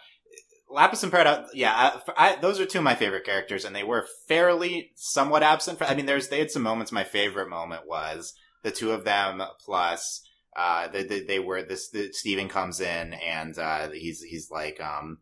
Lapis 0.70 1.04
and 1.04 1.12
Peridot, 1.12 1.48
yeah, 1.54 1.74
I, 2.18 2.30
I, 2.30 2.36
those 2.38 2.60
are 2.60 2.66
two 2.66 2.80
of 2.80 2.84
my 2.84 2.96
favorite 2.96 3.26
characters, 3.26 3.66
and 3.66 3.76
they 3.76 3.84
were 3.84 4.08
fairly 4.28 4.92
somewhat 4.96 5.44
absent. 5.44 5.78
For, 5.78 5.86
I 5.86 5.94
mean, 5.96 6.06
there's 6.08 6.30
they 6.30 6.40
had 6.40 6.52
some 6.52 6.64
moments. 6.64 6.92
My 6.92 7.04
favorite 7.04 7.50
moment 7.50 7.84
was 7.88 8.34
the 8.64 8.72
two 8.72 8.92
of 8.92 9.04
them 9.04 9.42
plus. 9.64 10.22
Uh, 10.56 10.88
they, 10.88 11.04
they, 11.04 11.20
they 11.22 11.40
were 11.40 11.64
this. 11.64 11.90
The, 11.90 12.10
Steven 12.14 12.48
comes 12.48 12.80
in 12.80 13.14
and 13.14 13.58
uh, 13.58 13.90
he's 13.90 14.22
he's 14.22 14.52
like 14.52 14.80
um 14.82 15.18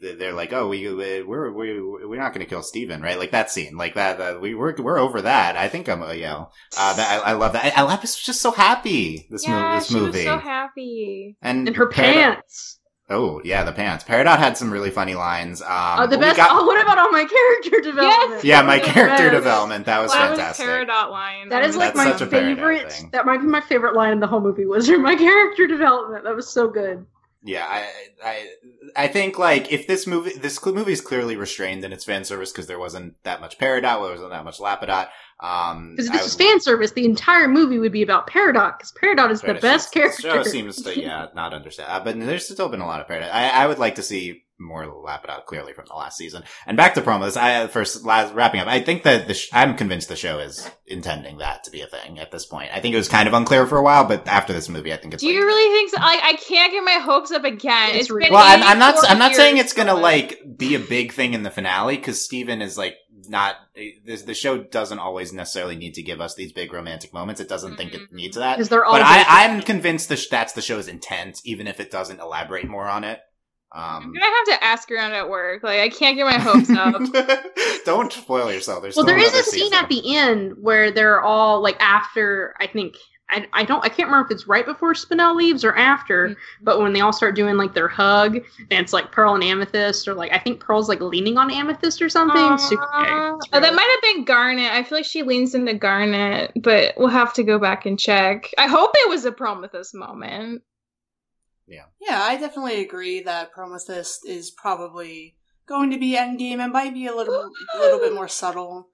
they're 0.00 0.32
like, 0.34 0.52
oh, 0.52 0.68
we 0.68 0.92
we're 0.92 1.50
we 1.52 1.80
we're 2.06 2.20
not 2.20 2.34
going 2.34 2.44
to 2.44 2.48
kill 2.48 2.62
Steven, 2.62 3.00
right? 3.00 3.18
Like 3.18 3.30
that 3.30 3.50
scene, 3.50 3.76
like 3.76 3.94
that. 3.94 4.20
Uh, 4.20 4.38
we 4.40 4.54
we're 4.54 4.74
we're 4.76 4.98
over 4.98 5.22
that. 5.22 5.56
I 5.56 5.68
think 5.68 5.88
I'm, 5.88 6.02
uh, 6.02 6.12
you 6.12 6.24
know, 6.24 6.50
uh, 6.76 6.94
that, 6.94 7.22
I, 7.24 7.30
I 7.30 7.32
love 7.32 7.54
that. 7.54 7.76
I, 7.76 7.82
Lapis 7.82 8.16
was 8.16 8.22
just 8.24 8.40
so 8.42 8.50
happy 8.50 9.26
this 9.30 9.46
yeah, 9.46 9.54
movie. 9.62 9.74
This 9.78 9.88
she 9.88 9.94
movie 9.94 10.06
was 10.18 10.24
so 10.24 10.38
happy. 10.38 11.36
and 11.40 11.66
And 11.68 11.76
her 11.76 11.86
Peridot- 11.86 11.92
pants. 11.94 12.74
Oh 13.10 13.40
yeah, 13.42 13.64
the 13.64 13.72
pants. 13.72 14.04
Peridot 14.04 14.36
had 14.36 14.58
some 14.58 14.70
really 14.70 14.90
funny 14.90 15.14
lines. 15.14 15.62
Um, 15.62 15.68
Oh, 16.00 16.06
the 16.06 16.18
best. 16.18 16.36
got- 16.36 16.50
oh, 16.52 16.66
what 16.66 16.78
about 16.82 16.98
all 16.98 17.10
my 17.10 17.24
character 17.24 17.80
development? 17.80 18.44
yeah, 18.44 18.60
my 18.60 18.78
character 18.78 19.30
best. 19.30 19.32
development. 19.32 19.86
That 19.86 20.02
was 20.02 20.12
that 20.12 20.28
fantastic. 20.36 20.66
was 20.66 20.74
Peridot 20.74 21.10
line. 21.10 21.48
That 21.48 21.64
is 21.64 21.74
like 21.74 21.94
That's 21.94 22.06
my 22.06 22.12
such 22.12 22.20
a 22.20 22.26
Peridot 22.26 22.56
favorite. 22.56 23.02
That 23.12 23.24
might 23.24 23.38
be 23.40 23.46
my 23.46 23.62
favorite 23.62 23.94
line 23.94 24.12
in 24.12 24.20
the 24.20 24.26
whole 24.26 24.40
movie. 24.42 24.66
Was 24.66 24.86
her 24.88 24.98
my 24.98 25.16
character 25.16 25.66
development? 25.66 26.24
That 26.24 26.36
was 26.36 26.50
so 26.52 26.68
good. 26.68 27.06
Yeah, 27.48 27.64
I, 27.66 27.88
I, 28.22 28.46
I 28.94 29.08
think 29.08 29.38
like 29.38 29.72
if 29.72 29.86
this 29.86 30.06
movie, 30.06 30.34
this 30.36 30.62
movie 30.66 30.92
is 30.92 31.00
clearly 31.00 31.34
restrained 31.34 31.82
in 31.82 31.94
its 31.94 32.04
fan 32.04 32.24
service 32.24 32.52
because 32.52 32.66
there 32.66 32.78
wasn't 32.78 33.14
that 33.24 33.40
much 33.40 33.58
Peridot, 33.58 34.02
there 34.02 34.12
wasn't 34.12 34.30
that 34.30 34.44
much 34.44 34.58
Lapidot. 34.58 35.08
Um, 35.40 35.92
Because 35.92 36.08
if 36.08 36.12
this 36.12 36.22
was 36.24 36.34
fan 36.34 36.60
service, 36.60 36.92
the 36.92 37.06
entire 37.06 37.48
movie 37.48 37.78
would 37.78 37.92
be 37.92 38.02
about 38.02 38.28
Peridot. 38.28 38.76
Because 38.76 38.92
Peridot 38.92 39.30
is 39.30 39.40
the 39.40 39.54
best 39.54 39.92
seems- 39.92 40.16
character. 40.18 40.44
Show 40.44 40.50
seems 40.50 40.82
to 40.82 41.00
yeah 41.00 41.28
not 41.34 41.54
understand, 41.54 41.90
uh, 41.90 42.00
but 42.04 42.18
there's 42.20 42.46
still 42.46 42.68
been 42.68 42.82
a 42.82 42.86
lot 42.86 43.00
of 43.00 43.06
Peridot. 43.06 43.32
I, 43.32 43.48
I 43.48 43.66
would 43.66 43.78
like 43.78 43.94
to 43.94 44.02
see 44.02 44.42
more 44.58 44.84
Lapidot 44.86 45.44
clearly 45.46 45.72
from 45.72 45.84
the 45.86 45.94
last 45.94 46.16
season. 46.16 46.42
And 46.66 46.76
back 46.76 46.94
to 46.94 47.02
promos. 47.02 47.36
I 47.36 47.66
first 47.68 48.04
last, 48.04 48.34
wrapping 48.34 48.60
up. 48.60 48.66
I 48.68 48.80
think 48.80 49.04
that 49.04 49.28
the 49.28 49.34
sh- 49.34 49.48
I'm 49.52 49.76
convinced 49.76 50.08
the 50.08 50.16
show 50.16 50.38
is 50.40 50.68
intending 50.86 51.38
that 51.38 51.64
to 51.64 51.70
be 51.70 51.80
a 51.80 51.86
thing 51.86 52.18
at 52.18 52.30
this 52.30 52.44
point. 52.46 52.70
I 52.74 52.80
think 52.80 52.94
it 52.94 52.98
was 52.98 53.08
kind 53.08 53.28
of 53.28 53.34
unclear 53.34 53.66
for 53.66 53.78
a 53.78 53.82
while, 53.82 54.04
but 54.04 54.26
after 54.26 54.52
this 54.52 54.68
movie, 54.68 54.92
I 54.92 54.96
think 54.96 55.14
it's 55.14 55.22
Do 55.22 55.28
like, 55.28 55.36
you 55.36 55.44
really 55.46 55.74
think 55.76 55.90
so? 55.90 56.00
Like, 56.00 56.20
I 56.22 56.32
can't 56.34 56.72
get 56.72 56.82
my 56.84 56.98
hopes 57.02 57.30
up 57.30 57.44
again. 57.44 57.90
It's 57.90 58.08
it's 58.10 58.12
been. 58.12 58.32
Well, 58.32 58.42
I'm, 58.44 58.62
I'm 58.62 58.78
not. 58.78 58.96
I'm 59.08 59.18
not 59.18 59.34
saying 59.34 59.58
it's 59.58 59.72
gonna 59.72 59.94
like 59.94 60.40
be 60.56 60.74
a 60.74 60.80
big 60.80 61.12
thing 61.12 61.34
in 61.34 61.42
the 61.42 61.50
finale 61.50 61.96
because 61.96 62.20
Steven 62.24 62.60
is 62.62 62.76
like 62.76 62.94
not. 63.28 63.56
This, 64.04 64.22
the 64.22 64.34
show 64.34 64.58
doesn't 64.58 64.98
always 64.98 65.32
necessarily 65.32 65.76
need 65.76 65.94
to 65.94 66.02
give 66.02 66.20
us 66.20 66.34
these 66.34 66.52
big 66.52 66.72
romantic 66.72 67.12
moments. 67.12 67.40
It 67.40 67.48
doesn't 67.48 67.76
think 67.76 67.94
it 67.94 68.00
Mhm. 68.00 68.12
needs 68.12 68.36
that. 68.36 68.56
Because 68.56 68.68
they're 68.70 68.84
all. 68.84 68.92
But 68.94 69.02
I, 69.02 69.24
i'm 69.44 69.62
convinced 69.62 70.08
the 70.08 70.16
sh- 70.16 70.28
that's 70.28 70.52
the 70.54 70.62
show's 70.62 70.88
intent, 70.88 71.40
even 71.44 71.66
if 71.68 71.78
it 71.78 71.90
doesn't 71.92 72.18
elaborate 72.20 72.66
more 72.68 72.88
on 72.88 73.04
it. 73.04 73.20
I'm 73.72 74.02
Um, 74.04 74.12
gonna 74.12 74.24
have 74.24 74.58
to 74.58 74.64
ask 74.64 74.90
around 74.90 75.12
at 75.12 75.28
work. 75.28 75.62
Like, 75.62 75.80
I 75.80 75.88
can't 75.90 76.16
get 76.16 76.24
my 76.24 76.38
hopes 76.38 76.70
up. 76.70 77.02
don't 77.84 78.12
spoil 78.12 78.50
yourself. 78.52 78.82
There's 78.82 78.96
well, 78.96 79.04
there 79.04 79.18
is 79.18 79.28
another 79.28 79.40
a 79.40 79.44
scene 79.44 79.60
season. 79.64 79.78
at 79.78 79.88
the 79.88 80.16
end 80.16 80.54
where 80.60 80.90
they're 80.90 81.20
all 81.20 81.60
like 81.62 81.76
after. 81.80 82.54
I 82.60 82.66
think 82.66 82.94
I, 83.30 83.46
I 83.52 83.64
don't 83.64 83.84
I 83.84 83.90
can't 83.90 84.08
remember 84.08 84.24
if 84.26 84.32
it's 84.34 84.46
right 84.48 84.64
before 84.64 84.94
Spinell 84.94 85.36
leaves 85.36 85.62
or 85.64 85.76
after, 85.76 86.34
but 86.62 86.80
when 86.80 86.94
they 86.94 87.00
all 87.00 87.12
start 87.12 87.36
doing 87.36 87.58
like 87.58 87.74
their 87.74 87.88
hug, 87.88 88.36
and 88.36 88.80
it's 88.80 88.94
like 88.94 89.12
Pearl 89.12 89.34
and 89.34 89.44
Amethyst, 89.44 90.08
or 90.08 90.14
like 90.14 90.32
I 90.32 90.38
think 90.38 90.60
Pearl's 90.60 90.88
like 90.88 91.02
leaning 91.02 91.36
on 91.36 91.50
Amethyst 91.50 92.00
or 92.00 92.08
something. 92.08 92.56
Super 92.56 92.80
gay. 92.82 93.10
Aw. 93.10 93.34
It's 93.36 93.46
Oh, 93.52 93.60
that 93.60 93.74
might 93.74 93.98
have 94.02 94.14
been 94.14 94.24
Garnet. 94.24 94.72
I 94.72 94.82
feel 94.82 94.96
like 94.96 95.04
she 95.04 95.22
leans 95.24 95.54
into 95.54 95.74
Garnet, 95.74 96.52
but 96.62 96.94
we'll 96.96 97.08
have 97.08 97.34
to 97.34 97.42
go 97.42 97.58
back 97.58 97.84
and 97.84 98.00
check. 98.00 98.50
I 98.56 98.66
hope 98.66 98.92
it 98.94 99.10
was 99.10 99.26
a 99.26 99.30
Pearlmethyst 99.32 99.94
moment. 99.94 100.62
Yeah, 101.68 101.84
Yeah, 102.00 102.20
I 102.22 102.36
definitely 102.36 102.80
agree 102.82 103.22
that 103.22 103.52
Pearlmethyst 103.54 104.26
is 104.26 104.50
probably 104.50 105.36
going 105.66 105.90
to 105.90 105.98
be 105.98 106.16
endgame 106.16 106.60
and 106.60 106.72
might 106.72 106.94
be 106.94 107.06
a 107.06 107.14
little 107.14 107.50
a 107.74 107.78
little 107.78 107.98
bit 107.98 108.14
more 108.14 108.28
subtle. 108.28 108.88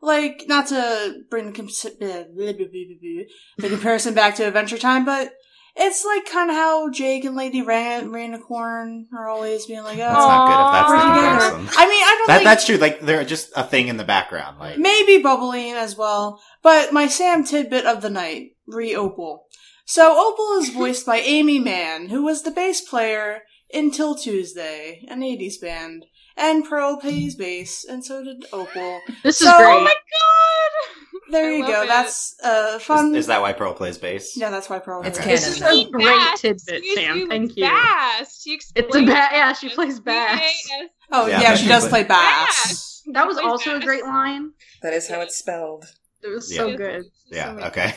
Like, 0.00 0.44
not 0.48 0.66
to 0.68 1.22
bring 1.30 1.52
the, 1.52 3.26
comparison 3.68 4.14
back 4.14 4.34
to 4.36 4.46
Adventure 4.46 4.76
Time, 4.78 5.04
but 5.04 5.32
It's 5.76 6.04
like 6.04 6.26
kind 6.26 6.50
of 6.50 6.56
how 6.56 6.90
Jake 6.90 7.24
and 7.24 7.34
Lady 7.34 7.60
Ran- 7.62 8.10
Rainicorn 8.10 9.06
are 9.12 9.28
always 9.28 9.66
being 9.66 9.82
like, 9.82 9.96
oh, 9.96 10.02
That's 10.02 10.18
not 10.18 10.46
good 10.46 10.60
if 10.60 10.72
that's 10.72 10.90
the 10.90 10.96
oh, 10.96 11.58
comparison. 11.58 11.78
I 11.78 11.88
mean, 11.88 12.02
I 12.04 12.14
don't 12.18 12.26
That, 12.28 12.34
think 12.36 12.44
that's 12.44 12.66
true. 12.66 12.76
Like 12.76 13.00
they're 13.00 13.24
just 13.24 13.50
a 13.56 13.64
thing 13.64 13.88
in 13.88 13.96
the 13.96 14.04
background. 14.04 14.58
Like 14.58 14.78
maybe 14.78 15.22
Bubbline 15.22 15.74
as 15.74 15.96
well. 15.96 16.40
But 16.62 16.92
my 16.92 17.08
Sam 17.08 17.44
tidbit 17.44 17.86
of 17.86 18.02
the 18.02 18.10
night, 18.10 18.52
re 18.66 18.94
Opal. 18.94 19.46
So 19.84 20.12
Opal 20.32 20.58
is 20.62 20.70
voiced 20.70 21.04
by 21.06 21.18
Aimee 21.18 21.58
Mann, 21.58 22.08
who 22.08 22.22
was 22.24 22.42
the 22.42 22.50
bass 22.50 22.80
player 22.80 23.42
in 23.70 23.90
'Til 23.90 24.14
Tuesday, 24.14 25.04
an 25.08 25.22
80s 25.22 25.58
band. 25.60 26.06
And 26.36 26.64
Pearl 26.64 26.96
plays 26.96 27.36
bass, 27.36 27.84
and 27.84 28.04
so 28.04 28.24
did 28.24 28.44
Opal. 28.52 29.00
This 29.22 29.40
is 29.40 29.46
great. 29.48 29.66
Oh 29.66 29.80
my 29.84 29.94
god! 29.94 31.30
There 31.30 31.50
I 31.52 31.56
you 31.56 31.66
go. 31.66 31.82
it. 31.82 31.86
That's 31.88 32.34
uh, 32.42 32.78
fun. 32.80 33.14
is 33.14 33.26
that 33.28 33.40
why 33.40 33.52
Pearl 33.52 33.72
plays 33.74 33.98
bass? 33.98 34.36
yeah, 34.36 34.50
that's 34.50 34.68
why 34.68 34.78
Pearl. 34.80 35.02
It's 35.04 35.18
plays 35.18 35.40
canon. 35.44 35.60
bass. 35.60 35.60
This 35.60 35.78
is 35.80 35.86
a 35.86 35.90
great 35.90 36.04
Bass. 36.06 36.40
tidbit, 36.40 36.74
Excuse 36.78 36.94
Sam. 36.98 37.16
you, 37.18 37.28
Thank 37.28 37.56
you. 37.56 37.64
Bass. 37.64 38.42
She 38.42 38.54
It's 38.54 38.72
a 38.74 38.78
explained 38.80 39.06
ba- 39.06 39.12
yeah, 39.32 39.52
she 39.52 39.68
plays 39.68 40.00
bass. 40.00 40.40
B-A-S. 40.40 40.88
Oh 41.12 41.26
Yeah, 41.26 41.40
yeah, 41.40 41.54
she 41.54 41.62
she 41.64 41.68
does 41.68 41.88
play- 41.88 42.04
play 42.04 42.08
bass. 42.16 43.02
That 43.12 43.26
was 43.26 43.36
Plays 43.36 43.46
also 43.46 43.76
a 43.76 43.80
great 43.80 44.04
line. 44.04 44.52
That 44.82 44.92
is 44.92 45.08
how 45.08 45.20
it's 45.20 45.36
spelled. 45.36 45.84
It 46.22 46.28
was 46.28 46.50
Yeah. 46.52 46.58
so 46.58 46.76
good. 46.76 47.04
Yeah. 47.30 47.56
So 47.58 47.64
Okay. 47.66 47.94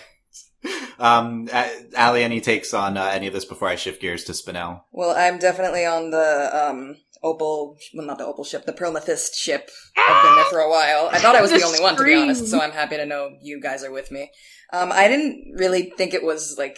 Um, 1.00 1.48
Ali, 1.96 2.24
any 2.24 2.42
takes 2.42 2.74
on 2.74 2.98
uh, 2.98 3.06
any 3.06 3.28
of 3.28 3.34
this 3.34 3.46
before 3.46 3.68
I 3.68 3.76
shift 3.76 4.02
gears 4.02 4.24
to 4.26 4.32
Spinel? 4.32 4.82
Well, 4.92 5.16
I'm 5.16 5.38
definitely 5.38 5.86
on 5.86 6.10
the 6.12 6.52
um 6.54 6.98
Opal, 7.24 7.78
well, 7.94 8.06
not 8.06 8.18
the 8.18 8.26
Opal 8.26 8.44
ship, 8.44 8.66
the 8.66 8.74
Pearlmethyst 8.74 9.36
ship. 9.36 9.70
I've 9.98 10.24
been 10.24 10.36
there 10.36 10.46
for 10.46 10.60
a 10.60 10.70
while. 10.70 11.10
I 11.12 11.20
thought 11.20 11.36
I 11.36 11.42
was 11.42 11.52
the, 11.52 11.58
The 11.58 11.66
only 11.66 11.82
one, 11.82 11.96
to 11.96 12.04
be 12.04 12.16
honest. 12.16 12.48
So 12.48 12.62
I'm 12.62 12.72
happy 12.72 12.98
to 12.98 13.06
know 13.06 13.32
you 13.42 13.60
guys 13.60 13.84
are 13.84 13.92
with 13.92 14.12
me. 14.12 14.32
Um, 14.72 14.92
I 14.92 15.08
didn't 15.08 15.54
really 15.56 15.94
think 15.98 16.14
it 16.14 16.24
was 16.24 16.56
like 16.58 16.78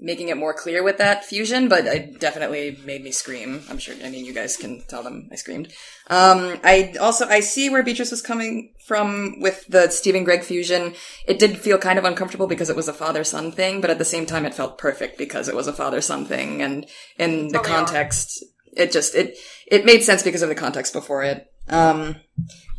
making 0.00 0.28
it 0.28 0.36
more 0.36 0.54
clear 0.54 0.82
with 0.82 0.98
that 0.98 1.24
fusion, 1.24 1.68
but 1.68 1.84
it 1.86 2.20
definitely 2.20 2.78
made 2.84 3.02
me 3.02 3.10
scream. 3.10 3.62
I'm 3.68 3.78
sure. 3.78 3.94
I 4.04 4.10
mean, 4.10 4.24
you 4.24 4.32
guys 4.32 4.56
can 4.56 4.82
tell 4.86 5.02
them 5.02 5.28
I 5.32 5.34
screamed. 5.34 5.72
Um, 6.08 6.58
I 6.62 6.94
also 7.00 7.26
I 7.26 7.40
see 7.40 7.68
where 7.68 7.82
Beatrice 7.82 8.10
was 8.10 8.22
coming 8.22 8.74
from 8.86 9.40
with 9.40 9.66
the 9.68 9.90
Steven 9.90 10.24
Greg 10.24 10.44
fusion. 10.44 10.94
It 11.26 11.38
did 11.38 11.58
feel 11.58 11.78
kind 11.78 11.98
of 11.98 12.04
uncomfortable 12.04 12.46
because 12.46 12.70
it 12.70 12.76
was 12.76 12.88
a 12.88 12.92
father 12.92 13.24
son 13.24 13.50
thing, 13.52 13.80
but 13.80 13.90
at 13.90 13.98
the 13.98 14.04
same 14.04 14.24
time, 14.24 14.46
it 14.46 14.54
felt 14.54 14.78
perfect 14.78 15.18
because 15.18 15.48
it 15.48 15.56
was 15.56 15.66
a 15.66 15.72
father 15.72 16.00
son 16.00 16.24
thing, 16.24 16.62
and 16.62 16.86
in 17.18 17.48
the 17.48 17.58
Oh, 17.58 17.62
context, 17.62 18.44
it 18.76 18.92
just 18.92 19.14
it 19.14 19.36
it 19.66 19.84
made 19.84 20.02
sense 20.02 20.22
because 20.22 20.42
of 20.42 20.48
the 20.48 20.54
context 20.54 20.92
before 20.92 21.24
it. 21.24 21.50
Um, 21.70 22.16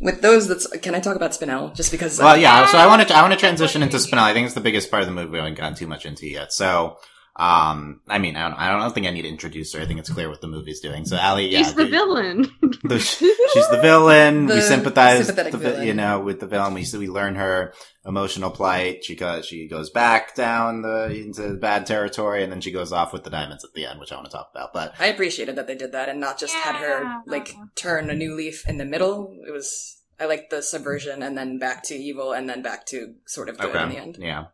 with 0.00 0.22
those, 0.22 0.48
that's 0.48 0.66
can 0.78 0.94
I 0.94 1.00
talk 1.00 1.16
about 1.16 1.32
Spinel 1.32 1.74
just 1.74 1.90
because? 1.90 2.18
Well, 2.18 2.36
yeah. 2.36 2.66
So 2.66 2.78
I 2.78 2.86
want 2.86 3.06
to 3.06 3.14
I 3.14 3.22
want 3.22 3.32
to 3.32 3.38
transition 3.38 3.82
into 3.82 3.98
Spinel. 3.98 4.18
I 4.22 4.32
think 4.32 4.46
it's 4.46 4.54
the 4.54 4.60
biggest 4.60 4.90
part 4.90 5.02
of 5.02 5.08
the 5.08 5.14
movie 5.14 5.30
we 5.30 5.38
haven't 5.38 5.54
gotten 5.54 5.74
too 5.74 5.86
much 5.86 6.06
into 6.06 6.26
yet. 6.26 6.52
So, 6.52 6.96
um, 7.40 8.00
I 8.08 8.18
mean, 8.18 8.36
I 8.36 8.48
don't, 8.48 8.58
I 8.58 8.78
don't 8.78 8.92
think 8.92 9.06
I 9.06 9.10
need 9.10 9.22
to 9.22 9.28
introduce 9.28 9.72
her. 9.72 9.80
I 9.80 9.86
think 9.86 9.98
it's 9.98 10.10
clear 10.10 10.28
what 10.28 10.40
the 10.42 10.46
movie's 10.48 10.80
doing. 10.80 11.06
So, 11.06 11.16
Ali, 11.16 11.48
yeah, 11.48 11.58
He's 11.58 11.74
the 11.74 11.84
the- 11.84 11.90
villain. 11.90 12.42
the- 12.84 12.98
she's 13.00 13.68
the 13.70 13.78
villain. 13.80 14.46
we 14.46 14.60
sympathize, 14.74 15.26
the 15.26 15.56
villain. 15.56 15.86
you 15.86 15.94
know, 15.94 16.20
with 16.20 16.40
the 16.40 16.46
villain. 16.46 16.74
We 16.74 16.84
we 16.98 17.08
learn 17.08 17.36
her 17.36 17.72
emotional 18.04 18.50
plight. 18.50 19.04
She 19.04 19.14
goes 19.16 19.46
she 19.46 19.68
goes 19.68 19.88
back 19.90 20.34
down 20.34 20.82
the 20.82 21.06
into 21.06 21.54
bad 21.54 21.86
territory, 21.86 22.42
and 22.44 22.52
then 22.52 22.60
she 22.60 22.72
goes 22.72 22.92
off 22.92 23.12
with 23.12 23.24
the 23.24 23.30
diamonds 23.30 23.64
at 23.64 23.72
the 23.74 23.86
end, 23.86 24.00
which 24.00 24.12
I 24.12 24.16
want 24.16 24.26
to 24.26 24.32
talk 24.36 24.50
about. 24.54 24.72
But 24.74 24.94
I 25.00 25.06
appreciated 25.06 25.56
that 25.56 25.66
they 25.66 25.76
did 25.76 25.92
that 25.92 26.08
and 26.10 26.20
not 26.20 26.38
just 26.38 26.54
had 26.54 26.76
her 26.76 27.02
Yeah. 27.04 27.20
like 27.26 27.54
turn 27.74 28.10
a 28.10 28.14
new 28.14 28.34
leaf 28.34 28.68
in 28.68 28.76
the 28.76 28.84
middle. 28.84 29.34
It 29.46 29.50
was 29.50 29.96
I 30.20 30.26
liked 30.26 30.50
the 30.50 30.62
subversion 30.62 31.22
and 31.22 31.38
then 31.38 31.58
back 31.58 31.82
to 31.84 31.94
evil 31.94 32.32
and 32.32 32.48
then 32.48 32.60
back 32.60 32.84
to 32.86 33.14
sort 33.26 33.48
of 33.48 33.56
good 33.56 33.74
in 33.74 33.88
the 33.88 33.96
end. 33.96 34.18
yeah, 34.20 34.44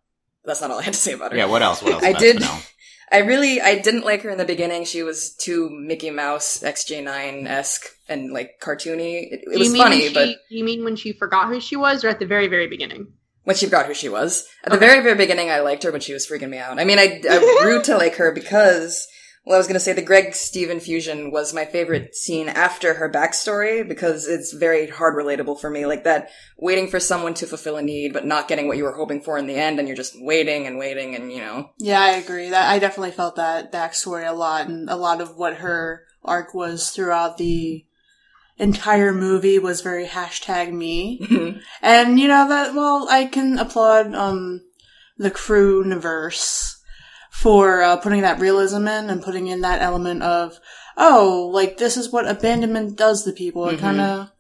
That's 0.45 0.61
not 0.61 0.71
all 0.71 0.79
I 0.79 0.83
had 0.83 0.95
to 0.95 1.01
say 1.01 1.13
about 1.15 1.33
her. 1.33 1.39
yeah. 1.39 1.47
What 1.47 1.63
else? 1.63 1.83
What 1.83 1.95
else? 1.95 2.05
I 2.05 2.11
about 2.11 2.21
did- 2.21 2.37
Spinel? 2.37 2.73
I 3.11 3.19
really 3.19 3.61
I 3.61 3.79
didn't 3.79 4.05
like 4.05 4.23
her 4.23 4.31
in 4.31 4.39
the 4.39 4.45
beginning. 4.45 4.85
She 4.85 5.03
was 5.03 5.31
too 5.31 5.71
Mickey 5.71 6.11
Mouse 6.11 6.61
XJ9 6.61 7.47
esque 7.47 7.87
and 8.09 8.33
like 8.33 8.61
cartoony. 8.61 9.33
It, 9.33 9.45
it 9.53 9.59
was 9.59 9.77
funny, 9.77 10.05
when 10.05 10.15
but 10.15 10.37
you 10.49 10.65
mean 10.65 10.85
when 10.85 10.97
she 10.97 11.13
forgot 11.13 11.49
who 11.49 11.61
she 11.61 11.77
was, 11.77 12.05
or 12.05 12.09
at 12.09 12.19
the 12.19 12.27
very, 12.27 12.49
very 12.49 12.67
beginning? 12.67 13.13
when 13.47 13.55
she 13.55 13.67
forgot 13.67 13.87
who 13.87 13.95
she 13.95 14.09
was. 14.09 14.45
At 14.65 14.73
the 14.73 14.79
very, 14.79 15.05
very 15.05 15.15
beginning, 15.15 15.51
I 15.51 15.61
liked 15.61 15.85
her, 15.85 15.93
but 15.93 16.03
she 16.03 16.13
was 16.13 16.27
freaking 16.27 16.49
me 16.49 16.59
out. 16.59 16.81
I 16.81 16.85
mean, 16.85 16.99
I, 16.99 17.23
I 17.31 17.59
grew 17.63 17.81
to 17.85 17.97
like 17.97 18.17
her 18.17 18.33
because, 18.33 19.07
well, 19.47 19.55
I 19.55 19.59
was 19.59 19.69
going 19.69 19.75
to 19.75 19.81
say 19.81 19.93
the 19.93 20.03
Greg 20.03 20.35
Steven 20.35 20.81
fusion 20.81 21.31
was 21.31 21.55
my 21.55 21.65
favorite 21.65 22.17
scene 22.17 22.49
after 22.49 22.95
her 22.95 23.09
backstory 23.09 23.87
because 23.87 24.27
it's 24.27 24.53
very 24.53 24.89
hard 24.89 25.15
relatable 25.15 25.61
for 25.61 25.71
me. 25.71 25.87
Like 25.87 26.03
that 26.03 26.31
waiting 26.59 26.89
for 26.89 26.99
someone 26.99 27.33
to 27.35 27.47
fulfill 27.47 27.77
a 27.77 27.83
need, 27.83 28.13
but 28.13 28.27
not 28.27 28.49
getting 28.49 28.67
what 28.67 28.77
you 28.77 28.83
were 28.83 28.97
hoping 28.97 29.21
for 29.21 29.39
in 29.39 29.47
the 29.47 29.55
end, 29.55 29.79
and 29.79 29.87
you're 29.87 29.97
just 29.97 30.21
waiting 30.21 30.67
and 30.67 30.79
waiting, 30.79 31.15
and 31.15 31.33
you 31.33 31.39
know. 31.39 31.71
Yeah, 31.79 32.01
I 32.01 32.17
agree. 32.17 32.51
That 32.51 32.69
I 32.69 32.81
definitely 32.81 33.13
felt 33.13 33.37
that 33.37 33.71
backstory 33.71 34.29
a 34.29 34.35
lot, 34.35 34.67
and 34.67 34.91
a 34.91 34.97
lot 34.97 35.21
of 35.21 35.37
what 35.37 35.59
her 35.59 36.03
arc 36.25 36.53
was 36.53 36.91
throughout 36.91 37.39
the 37.39 37.87
entire 38.59 39.13
movie 39.13 39.61
was 39.61 39.81
very 39.81 40.07
hashtag 40.07 40.73
me. 40.73 41.61
And 41.83 42.19
you 42.19 42.27
know 42.27 42.49
that 42.49 42.75
well, 42.75 43.07
I 43.09 43.27
can 43.27 43.59
applaud 43.59 44.13
um 44.13 44.63
the 45.19 45.31
Crewniverse 45.31 46.76
for 47.41 47.83
uh, 47.83 47.97
putting 47.99 48.23
that 48.23 48.41
realism 48.41 48.89
in 48.89 49.11
and 49.11 49.23
putting 49.23 49.47
in 49.49 49.61
that 49.61 49.83
element 49.83 50.23
of 50.23 50.59
oh, 50.97 51.51
like 51.53 51.77
this 51.77 51.97
is 51.99 52.11
what 52.11 52.27
abandonment 52.27 52.97
does 52.97 53.25
to 53.25 53.33
people. 53.33 53.69
It 53.69 53.77
Mhm. 53.77 53.81
kind 53.81 54.01
of 54.01 54.31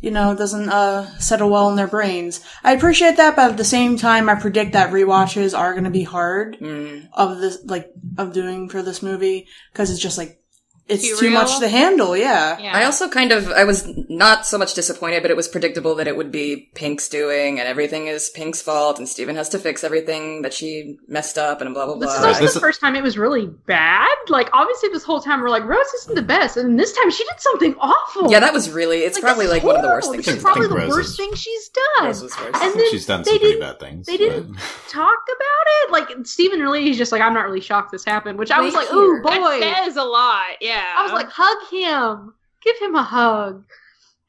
you 0.00 0.10
know 0.10 0.34
doesn't 0.34 0.68
uh 0.68 1.06
settle 1.18 1.48
well 1.50 1.70
in 1.70 1.76
their 1.76 1.86
brains. 1.86 2.40
I 2.64 2.72
appreciate 2.72 3.16
that, 3.16 3.36
but 3.36 3.52
at 3.52 3.56
the 3.56 3.64
same 3.64 3.96
time, 3.96 4.28
I 4.28 4.34
predict 4.34 4.72
that 4.72 4.90
rewatches 4.92 5.56
are 5.56 5.72
going 5.72 5.84
to 5.84 5.90
be 5.90 6.02
hard 6.02 6.58
Mm. 6.60 7.08
of 7.12 7.38
this 7.40 7.58
like 7.64 7.90
of 8.18 8.32
doing 8.32 8.68
for 8.68 8.82
this 8.82 9.02
movie 9.02 9.46
because 9.72 9.90
it's 9.90 10.00
just 10.00 10.18
like 10.18 10.40
it's 10.86 11.02
Too 11.08 11.16
too, 11.16 11.30
much 11.30 11.48
real? 11.48 11.60
to 11.60 11.68
handle. 11.68 12.16
Yeah. 12.16 12.58
Yeah. 12.58 12.76
I 12.76 12.84
also 12.84 13.08
kind 13.08 13.32
of 13.32 13.50
I 13.50 13.64
was 13.64 13.86
not 14.08 14.46
so 14.46 14.58
much 14.58 14.74
disappointed, 14.74 15.22
but 15.22 15.30
it 15.30 15.36
was 15.36 15.48
predictable 15.48 15.94
that 15.94 16.06
it 16.06 16.16
would 16.16 16.30
be 16.30 16.70
Pink's 16.74 17.08
doing, 17.08 17.58
and 17.58 17.66
everything 17.68 18.06
is 18.06 18.28
Pink's 18.30 18.60
fault, 18.60 18.98
and 18.98 19.08
Steven 19.08 19.34
has 19.36 19.48
to 19.50 19.58
fix 19.58 19.82
everything 19.82 20.42
that 20.42 20.52
she 20.52 20.98
messed 21.08 21.38
up, 21.38 21.60
and 21.62 21.72
blah 21.74 21.86
blah 21.86 21.96
blah. 21.96 22.06
This 22.06 22.18
is 22.18 22.24
also 22.24 22.40
this- 22.40 22.54
the 22.54 22.60
first 22.60 22.80
time 22.80 22.96
it 22.96 23.02
was 23.02 23.16
really 23.16 23.46
bad. 23.66 24.08
Like, 24.28 24.50
obviously, 24.52 24.88
this 24.90 25.04
whole 25.04 25.20
time 25.20 25.40
we're 25.42 25.50
like, 25.50 25.64
Rose 25.64 25.86
isn't 26.02 26.14
the 26.14 26.22
best, 26.22 26.56
and 26.56 26.78
this 26.78 26.92
time 26.92 27.10
she 27.10 27.24
did 27.24 27.40
something 27.40 27.74
awful. 27.80 28.30
Yeah, 28.30 28.40
that 28.40 28.52
was 28.52 28.70
really. 28.70 28.98
It's 29.04 29.16
Like, 29.16 29.24
probably 29.24 29.46
like 29.46 29.62
is 29.62 29.66
one 29.66 29.76
of 29.76 29.82
the 29.82 29.88
worst 29.88 30.10
things 30.10 30.24
This 30.26 30.34
she's 30.34 30.36
is 30.38 30.42
probably 30.42 30.62
think 30.68 30.72
the 30.80 30.86
Rose 30.86 30.90
worst 30.90 31.16
thing 31.16 31.34
she's 31.34 31.68
done. 31.70 32.06
Rose 32.06 32.22
was 32.22 32.38
worse. 32.38 32.56
And 32.60 32.74
then 32.74 32.90
She's 32.90 33.06
done 33.06 33.24
some 33.24 33.38
pretty 33.38 33.58
bad 33.58 33.80
things. 33.80 34.06
they 34.06 34.16
didn't 34.16 34.54
talk 34.88 35.18
about 35.28 35.66
it. 35.82 35.90
Like 35.92 36.26
Steven 36.26 36.60
really 36.60 36.88
is 36.90 36.96
just 36.98 37.10
like, 37.12 37.22
I'm 37.22 37.32
not 37.34 37.46
really 37.46 37.60
shocked 37.60 37.92
this 37.92 38.04
happened. 38.04 38.38
Which 38.38 38.50
I 38.50 38.60
was 38.60 38.74
like, 38.74 38.90
ooh 38.92 39.14
here. 39.14 39.22
boy. 39.22 39.60
That 39.60 39.84
says 39.84 39.96
a 39.96 40.04
lot. 40.04 40.44
Yeah. 40.60 40.73
I 40.74 41.02
was 41.02 41.12
like, 41.12 41.28
hug 41.30 41.70
him, 41.70 42.34
give 42.62 42.76
him 42.78 42.94
a 42.94 43.02
hug. 43.02 43.64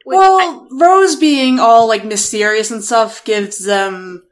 Which 0.03 0.17
well, 0.17 0.39
I- 0.39 0.67
Rose 0.85 1.15
being 1.15 1.59
all 1.59 1.87
like 1.87 2.05
mysterious 2.05 2.71
and 2.71 2.83
stuff 2.83 3.23
gives 3.25 3.63
them, 3.65 4.23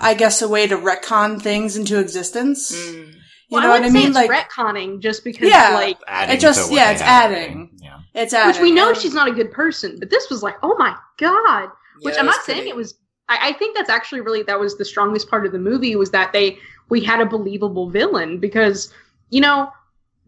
I 0.00 0.14
guess, 0.14 0.42
a 0.42 0.48
way 0.48 0.66
to 0.66 0.76
retcon 0.76 1.40
things 1.40 1.76
into 1.76 1.98
existence. 2.00 2.74
Mm. 2.74 3.12
You 3.48 3.58
well, 3.58 3.62
know 3.62 3.68
I 3.68 3.80
what 3.80 3.86
I 3.86 3.90
mean? 3.90 4.12
say 4.12 4.26
Like 4.26 4.30
it's 4.30 4.54
retconning 4.54 5.00
just 5.00 5.22
because, 5.22 5.48
Yeah. 5.48 5.70
like, 5.74 5.98
adding 6.08 6.36
It 6.36 6.40
just- 6.40 6.72
yeah, 6.72 6.90
it's 6.90 7.00
had 7.00 7.30
adding. 7.32 7.70
Yeah. 7.80 7.98
it's 8.14 8.34
which 8.46 8.58
we 8.60 8.72
know 8.72 8.92
she's 8.92 9.14
not 9.14 9.28
a 9.28 9.32
good 9.32 9.52
person. 9.52 9.96
But 10.00 10.10
this 10.10 10.28
was 10.30 10.42
like, 10.42 10.56
oh 10.64 10.74
my 10.78 10.96
god. 11.16 11.70
Which 12.02 12.14
Yeah, 12.14 12.20
I'm 12.20 12.26
it 12.26 12.28
was 12.30 12.36
not 12.36 12.44
saying 12.44 12.68
it 12.68 12.74
was. 12.76 12.94
I, 13.28 13.48
I 13.48 13.52
think 13.52 13.76
that's 13.76 13.88
actually 13.90 14.20
really 14.20 14.42
that 14.44 14.58
was 14.58 14.76
the 14.76 14.84
strongest 14.84 15.30
part 15.30 15.46
of 15.46 15.52
the 15.52 15.58
movie 15.58 15.94
was 15.96 16.10
that 16.10 16.32
they 16.32 16.58
we 16.88 17.00
had 17.02 17.20
a 17.20 17.26
believable 17.26 17.88
villain 17.90 18.38
because 18.38 18.92
you 19.30 19.40
know 19.40 19.70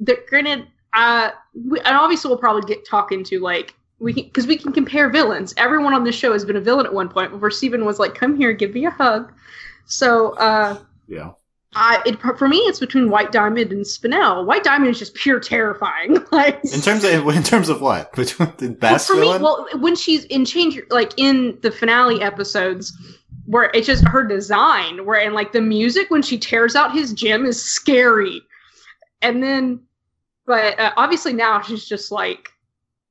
they're 0.01 0.19
granted 0.29 0.67
uh 0.95 1.31
we, 1.55 1.79
and 1.81 1.97
obviously 1.97 2.29
we'll 2.29 2.39
probably 2.39 2.63
get 2.73 2.87
talk 2.87 3.13
into 3.13 3.41
like 3.41 3.75
we 3.99 4.13
can 4.13 4.25
because 4.25 4.47
we 4.47 4.57
can 4.57 4.73
compare 4.73 5.11
villains. 5.11 5.53
Everyone 5.57 5.93
on 5.93 6.05
this 6.05 6.15
show 6.15 6.33
has 6.33 6.45
been 6.45 6.57
a 6.57 6.61
villain 6.61 6.87
at 6.87 6.95
one 6.95 7.09
point. 7.09 7.31
Before 7.33 7.51
Steven 7.51 7.85
was 7.85 7.99
like, 7.99 8.15
"Come 8.15 8.37
here, 8.37 8.53
give 8.53 8.73
me 8.75 8.87
a 8.87 8.91
hug." 8.91 9.33
So 9.87 10.31
uh 10.35 10.79
Yeah. 11.09 11.33
I 11.75 12.01
it 12.07 12.19
for 12.39 12.49
me 12.49 12.59
it's 12.59 12.81
between 12.81 13.11
White 13.11 13.33
Diamond 13.33 13.73
and 13.73 13.85
Spinel. 13.85 14.47
White 14.47 14.65
Diamond 14.65 14.91
is 14.91 14.99
just 14.99 15.15
pure 15.15 15.41
terrifying. 15.41 16.19
like 16.33 16.61
In 16.73 16.81
terms 16.81 17.05
of 17.05 17.27
in 17.29 17.43
terms 17.43 17.69
of 17.69 17.81
what 17.83 18.13
between 18.17 18.53
the 18.59 18.69
well, 18.69 18.77
best 18.79 19.09
for 19.09 19.17
villain? 19.17 19.43
me, 19.43 19.43
well, 19.43 19.67
when 19.81 19.95
she's 19.97 20.25
in 20.25 20.45
change, 20.45 20.81
like 20.91 21.13
in 21.17 21.59
the 21.63 21.71
finale 21.71 22.23
episodes, 22.23 22.93
where 23.47 23.71
it's 23.75 23.87
just 23.87 24.07
her 24.09 24.25
design, 24.25 25.05
where 25.05 25.21
and 25.21 25.35
like 25.35 25.53
the 25.53 25.61
music 25.61 26.11
when 26.11 26.23
she 26.23 26.39
tears 26.39 26.75
out 26.77 26.93
his 26.93 27.13
gem 27.13 27.45
is 27.45 27.63
scary, 27.63 28.41
and 29.23 29.43
then, 29.43 29.81
but 30.49 30.81
uh, 30.81 30.93
obviously 30.97 31.33
now 31.33 31.61
she's 31.63 31.87
just 31.87 32.11
like 32.11 32.51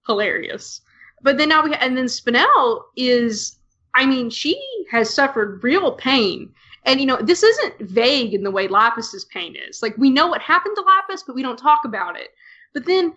hilarious. 0.05 0.81
But 1.21 1.37
then 1.37 1.49
now 1.49 1.63
we 1.63 1.73
and 1.75 1.95
then 1.95 2.05
Spinel 2.05 2.81
is, 2.97 3.57
I 3.95 4.05
mean, 4.05 4.29
she 4.29 4.59
has 4.91 5.13
suffered 5.13 5.63
real 5.63 5.93
pain. 5.93 6.51
And 6.85 6.99
you 6.99 7.05
know, 7.05 7.17
this 7.17 7.43
isn't 7.43 7.79
vague 7.79 8.33
in 8.33 8.43
the 8.43 8.51
way 8.51 8.67
Lapis's 8.67 9.25
pain 9.25 9.55
is. 9.55 9.81
Like 9.81 9.97
we 9.97 10.09
know 10.09 10.27
what 10.27 10.41
happened 10.41 10.75
to 10.75 10.83
Lapis, 10.83 11.23
but 11.23 11.35
we 11.35 11.43
don't 11.43 11.57
talk 11.57 11.85
about 11.85 12.19
it. 12.19 12.29
But 12.73 12.85
then 12.85 13.13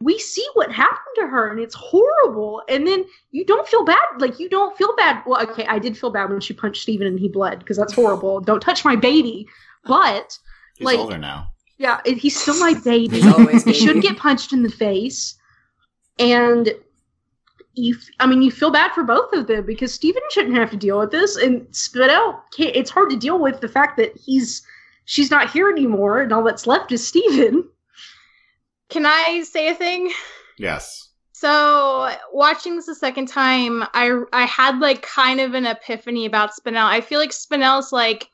we 0.00 0.18
see 0.18 0.46
what 0.54 0.72
happened 0.72 1.14
to 1.14 1.28
her 1.28 1.52
and 1.52 1.60
it's 1.60 1.76
horrible 1.76 2.60
and 2.68 2.84
then 2.84 3.04
you 3.30 3.44
don't 3.44 3.68
feel 3.68 3.84
bad 3.84 4.00
like 4.18 4.40
you 4.40 4.48
don't 4.48 4.76
feel 4.76 4.92
bad 4.96 5.22
well 5.24 5.40
okay 5.40 5.64
i 5.66 5.78
did 5.78 5.96
feel 5.96 6.10
bad 6.10 6.28
when 6.28 6.40
she 6.40 6.52
punched 6.52 6.82
steven 6.82 7.06
and 7.06 7.20
he 7.20 7.28
bled 7.28 7.60
because 7.60 7.76
that's 7.76 7.92
horrible 7.92 8.40
don't 8.40 8.58
touch 8.58 8.84
my 8.84 8.96
baby 8.96 9.46
but 9.84 10.36
He's 10.76 10.86
like, 10.86 10.98
older 10.98 11.18
now. 11.18 11.51
Yeah, 11.82 12.00
he's 12.04 12.40
still 12.40 12.56
my 12.60 12.74
baby. 12.84 13.20
He's 13.20 13.64
he 13.64 13.72
shouldn't 13.72 14.04
get 14.04 14.16
punched 14.16 14.52
in 14.52 14.62
the 14.62 14.70
face. 14.70 15.34
And 16.16 16.72
you, 17.74 17.96
I 18.20 18.26
mean, 18.26 18.40
you 18.40 18.52
feel 18.52 18.70
bad 18.70 18.92
for 18.92 19.02
both 19.02 19.32
of 19.32 19.48
them 19.48 19.66
because 19.66 19.92
Steven 19.92 20.22
shouldn't 20.30 20.54
have 20.54 20.70
to 20.70 20.76
deal 20.76 21.00
with 21.00 21.10
this, 21.10 21.36
and 21.36 21.62
Spinel 21.72 22.38
can't. 22.56 22.76
It's 22.76 22.90
hard 22.90 23.10
to 23.10 23.16
deal 23.16 23.36
with 23.36 23.60
the 23.60 23.68
fact 23.68 23.96
that 23.96 24.16
he's 24.16 24.62
she's 25.06 25.32
not 25.32 25.50
here 25.50 25.68
anymore, 25.68 26.20
and 26.20 26.32
all 26.32 26.44
that's 26.44 26.68
left 26.68 26.92
is 26.92 27.04
Steven. 27.04 27.68
Can 28.88 29.04
I 29.04 29.42
say 29.42 29.68
a 29.68 29.74
thing? 29.74 30.12
Yes. 30.58 31.08
So 31.32 32.14
watching 32.32 32.76
this 32.76 32.86
a 32.86 32.94
second 32.94 33.26
time, 33.26 33.82
I 33.92 34.22
I 34.32 34.44
had 34.44 34.78
like 34.78 35.02
kind 35.02 35.40
of 35.40 35.54
an 35.54 35.66
epiphany 35.66 36.26
about 36.26 36.52
Spinel. 36.54 36.84
I 36.84 37.00
feel 37.00 37.18
like 37.18 37.30
Spinel's 37.30 37.90
like 37.90 38.28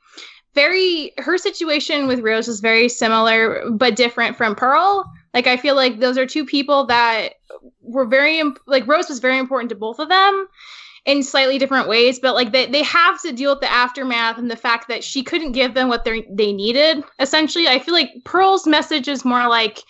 very 0.55 1.13
her 1.19 1.39
situation 1.39 2.07
with 2.07 2.21
Rose 2.21 2.49
is 2.49 2.61
very 2.61 2.89
similar 2.89 3.71
but 3.71 3.97
different 3.97 4.37
from 4.37 4.55
Pearl. 4.55 5.05
Like 5.35 5.47
I 5.47 5.57
feel 5.57 5.77
like 5.77 6.01
those 6.01 6.19
are 6.19 6.27
two 6.27 6.45
people 6.45 6.87
that 6.87 7.35
were 7.81 8.07
very 8.07 8.39
imp- 8.39 8.61
like 8.67 8.87
Rose 8.87 9.09
was 9.09 9.19
very 9.19 9.39
important 9.39 9.71
to 9.71 9.77
both 9.77 9.99
of 9.99 10.09
them 10.09 10.49
in 11.05 11.23
slightly 11.23 11.59
different 11.59 11.89
ways, 11.89 12.19
but 12.19 12.35
like 12.35 12.53
they, 12.53 12.67
they 12.67 12.83
have 12.83 13.21
to 13.23 13.33
deal 13.33 13.53
with 13.53 13.61
the 13.61 13.73
aftermath 13.73 14.37
and 14.37 14.51
the 14.51 14.57
fact 14.57 14.89
that 14.89 15.03
she 15.03 15.23
couldn't 15.23 15.53
give 15.53 15.75
them 15.75 15.89
what 15.89 16.05
they 16.05 16.27
they 16.31 16.53
needed. 16.53 17.03
Essentially, 17.19 17.69
I 17.69 17.79
feel 17.79 17.95
like 17.95 18.11
Pearl's 18.25 18.67
message 18.67 19.09
is 19.09 19.25
more 19.25 19.49
like 19.49 19.83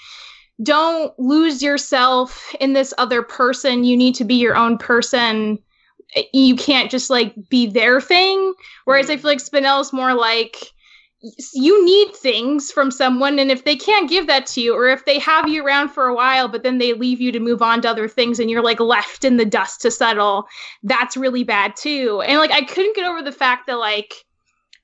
don't 0.62 1.16
lose 1.18 1.62
yourself 1.62 2.54
in 2.60 2.72
this 2.72 2.92
other 2.98 3.22
person. 3.22 3.84
You 3.84 3.96
need 3.96 4.14
to 4.16 4.24
be 4.24 4.34
your 4.34 4.56
own 4.56 4.76
person. 4.76 5.58
You 6.32 6.56
can't 6.56 6.90
just 6.90 7.10
like 7.10 7.34
be 7.48 7.66
their 7.66 8.00
thing. 8.00 8.54
Whereas 8.84 9.06
mm-hmm. 9.06 9.12
I 9.12 9.16
feel 9.16 9.30
like 9.30 9.40
Spinel's 9.40 9.92
more 9.92 10.14
like 10.14 10.72
you 11.52 11.84
need 11.84 12.14
things 12.14 12.70
from 12.70 12.92
someone 12.92 13.40
and 13.40 13.50
if 13.50 13.64
they 13.64 13.74
can't 13.74 14.08
give 14.08 14.28
that 14.28 14.46
to 14.46 14.60
you 14.60 14.72
or 14.72 14.86
if 14.86 15.04
they 15.04 15.18
have 15.18 15.48
you 15.48 15.64
around 15.66 15.88
for 15.88 16.06
a 16.06 16.14
while 16.14 16.46
but 16.46 16.62
then 16.62 16.78
they 16.78 16.92
leave 16.92 17.20
you 17.20 17.32
to 17.32 17.40
move 17.40 17.60
on 17.60 17.82
to 17.82 17.90
other 17.90 18.06
things 18.06 18.38
and 18.38 18.48
you're 18.48 18.62
like 18.62 18.78
left 18.78 19.24
in 19.24 19.36
the 19.36 19.44
dust 19.44 19.80
to 19.80 19.90
settle 19.90 20.46
that's 20.84 21.16
really 21.16 21.42
bad 21.42 21.74
too 21.74 22.22
and 22.24 22.38
like 22.38 22.52
i 22.52 22.62
couldn't 22.62 22.94
get 22.94 23.04
over 23.04 23.20
the 23.20 23.32
fact 23.32 23.66
that 23.66 23.78
like 23.78 24.14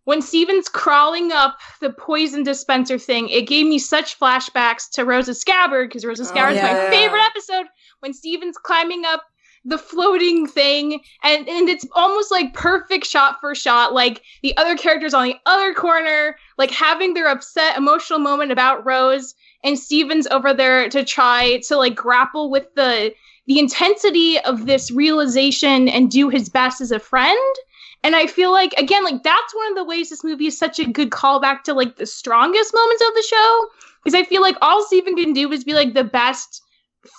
when 0.05 0.21
Steven's 0.21 0.69
crawling 0.69 1.33
up 1.33 1.57
the 1.81 1.91
poison 1.91 2.43
dispenser 2.43 2.99
thing, 2.99 3.29
it 3.31 3.47
gave 3.47 3.67
me 3.67 3.79
such 3.79 4.19
flashbacks 4.19 4.91
to 4.91 5.05
Rose's 5.05 5.41
Scabbard 5.41 5.89
because 5.89 6.05
Rose's 6.05 6.29
Oh, 6.29 6.31
Scabbard 6.31 6.57
is 6.57 6.63
my 6.63 6.91
favorite 6.91 7.23
episode. 7.23 7.67
When 8.01 8.13
Steven's 8.13 8.59
climbing 8.59 9.05
up 9.07 9.23
the 9.65 9.79
floating 9.79 10.47
thing, 10.47 11.01
and 11.23 11.49
and 11.49 11.69
it's 11.69 11.87
almost 11.93 12.31
like 12.31 12.53
perfect 12.53 13.07
shot 13.07 13.41
for 13.41 13.55
shot. 13.55 13.95
Like 13.95 14.23
the 14.43 14.57
other 14.57 14.77
characters 14.77 15.15
on 15.15 15.25
the 15.25 15.37
other 15.47 15.73
corner, 15.73 16.37
like 16.59 16.71
having 16.71 17.15
their 17.15 17.29
upset 17.29 17.77
emotional 17.77 18.19
moment 18.19 18.53
about 18.53 18.85
Rose, 18.85 19.35
and 19.63 19.79
Steven's 19.79 20.27
over 20.29 20.53
there 20.53 20.89
to 20.91 21.05
try 21.05 21.61
to 21.67 21.77
like 21.77 21.95
grapple 21.95 22.51
with 22.51 22.75
the 22.75 23.15
the 23.47 23.59
intensity 23.59 24.39
of 24.41 24.67
this 24.67 24.91
realization 24.91 25.89
and 25.89 26.11
do 26.11 26.29
his 26.29 26.49
best 26.49 26.81
as 26.81 26.91
a 26.91 26.99
friend. 26.99 27.57
And 28.03 28.15
I 28.15 28.27
feel 28.27 28.53
like 28.53 28.75
again, 28.75 29.05
like 29.05 29.23
that's 29.23 29.55
one 29.55 29.69
of 29.71 29.77
the 29.77 29.85
ways 29.85 30.11
this 30.11 30.25
movie 30.25 30.47
is 30.47 30.59
such 30.59 30.79
a 30.79 30.85
good 30.85 31.11
callback 31.11 31.63
to 31.63 31.73
like 31.73 31.97
the 31.97 32.07
strongest 32.07 32.75
moments 32.75 33.03
of 33.03 33.15
the 33.15 33.27
show. 33.29 33.67
Because 34.03 34.15
I 34.15 34.25
feel 34.25 34.43
like 34.43 34.57
all 34.61 34.85
Steven 34.85 35.17
can 35.17 35.33
do 35.33 35.51
is 35.51 35.65
be 35.65 35.73
like 35.73 35.95
the 35.95 36.05
best 36.05 36.64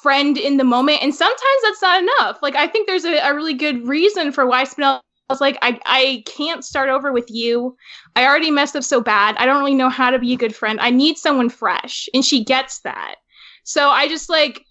friend 0.01 0.37
in 0.37 0.57
the 0.57 0.63
moment, 0.63 1.01
and 1.01 1.13
sometimes 1.13 1.61
that's 1.63 1.81
not 1.81 2.01
enough. 2.01 2.39
Like 2.41 2.55
I 2.55 2.67
think 2.67 2.87
there's 2.87 3.05
a, 3.05 3.17
a 3.17 3.33
really 3.33 3.53
good 3.53 3.87
reason 3.87 4.31
for 4.31 4.45
why 4.45 4.63
Spinel 4.63 5.01
was 5.29 5.41
like, 5.41 5.57
I 5.61 5.79
I 5.85 6.23
can't 6.25 6.63
start 6.63 6.89
over 6.89 7.11
with 7.11 7.29
you. 7.29 7.75
I 8.15 8.25
already 8.25 8.51
messed 8.51 8.75
up 8.75 8.83
so 8.83 9.01
bad. 9.01 9.35
I 9.37 9.45
don't 9.45 9.59
really 9.59 9.75
know 9.75 9.89
how 9.89 10.11
to 10.11 10.19
be 10.19 10.33
a 10.33 10.37
good 10.37 10.55
friend. 10.55 10.79
I 10.79 10.89
need 10.89 11.17
someone 11.17 11.49
fresh, 11.49 12.07
and 12.13 12.23
she 12.23 12.43
gets 12.43 12.79
that. 12.81 13.15
So 13.63 13.89
I 13.89 14.07
just 14.07 14.29
like 14.29 14.64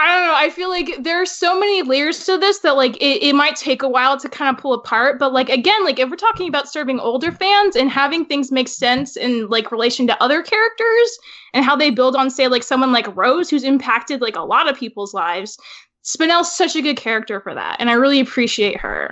I 0.00 0.14
don't 0.14 0.28
know. 0.28 0.34
I 0.36 0.48
feel 0.50 0.68
like 0.68 1.02
there 1.02 1.20
are 1.20 1.26
so 1.26 1.58
many 1.58 1.82
layers 1.82 2.24
to 2.26 2.38
this 2.38 2.60
that 2.60 2.76
like 2.76 2.96
it, 2.98 3.20
it 3.20 3.34
might 3.34 3.56
take 3.56 3.82
a 3.82 3.88
while 3.88 4.16
to 4.18 4.28
kind 4.28 4.54
of 4.54 4.62
pull 4.62 4.72
apart. 4.72 5.18
But 5.18 5.32
like 5.32 5.48
again, 5.48 5.84
like 5.84 5.98
if 5.98 6.08
we're 6.08 6.16
talking 6.16 6.48
about 6.48 6.68
serving 6.68 7.00
older 7.00 7.32
fans 7.32 7.74
and 7.74 7.90
having 7.90 8.24
things 8.24 8.52
make 8.52 8.68
sense 8.68 9.16
in 9.16 9.48
like 9.48 9.72
relation 9.72 10.06
to 10.06 10.22
other 10.22 10.40
characters 10.40 11.18
and 11.52 11.64
how 11.64 11.74
they 11.74 11.90
build 11.90 12.14
on, 12.14 12.30
say, 12.30 12.46
like 12.46 12.62
someone 12.62 12.92
like 12.92 13.14
Rose, 13.16 13.50
who's 13.50 13.64
impacted 13.64 14.20
like 14.20 14.36
a 14.36 14.42
lot 14.42 14.68
of 14.68 14.78
people's 14.78 15.14
lives, 15.14 15.58
Spinel's 16.02 16.54
such 16.56 16.76
a 16.76 16.82
good 16.82 16.96
character 16.96 17.40
for 17.40 17.52
that, 17.54 17.76
and 17.80 17.90
I 17.90 17.94
really 17.94 18.20
appreciate 18.20 18.78
her. 18.78 19.10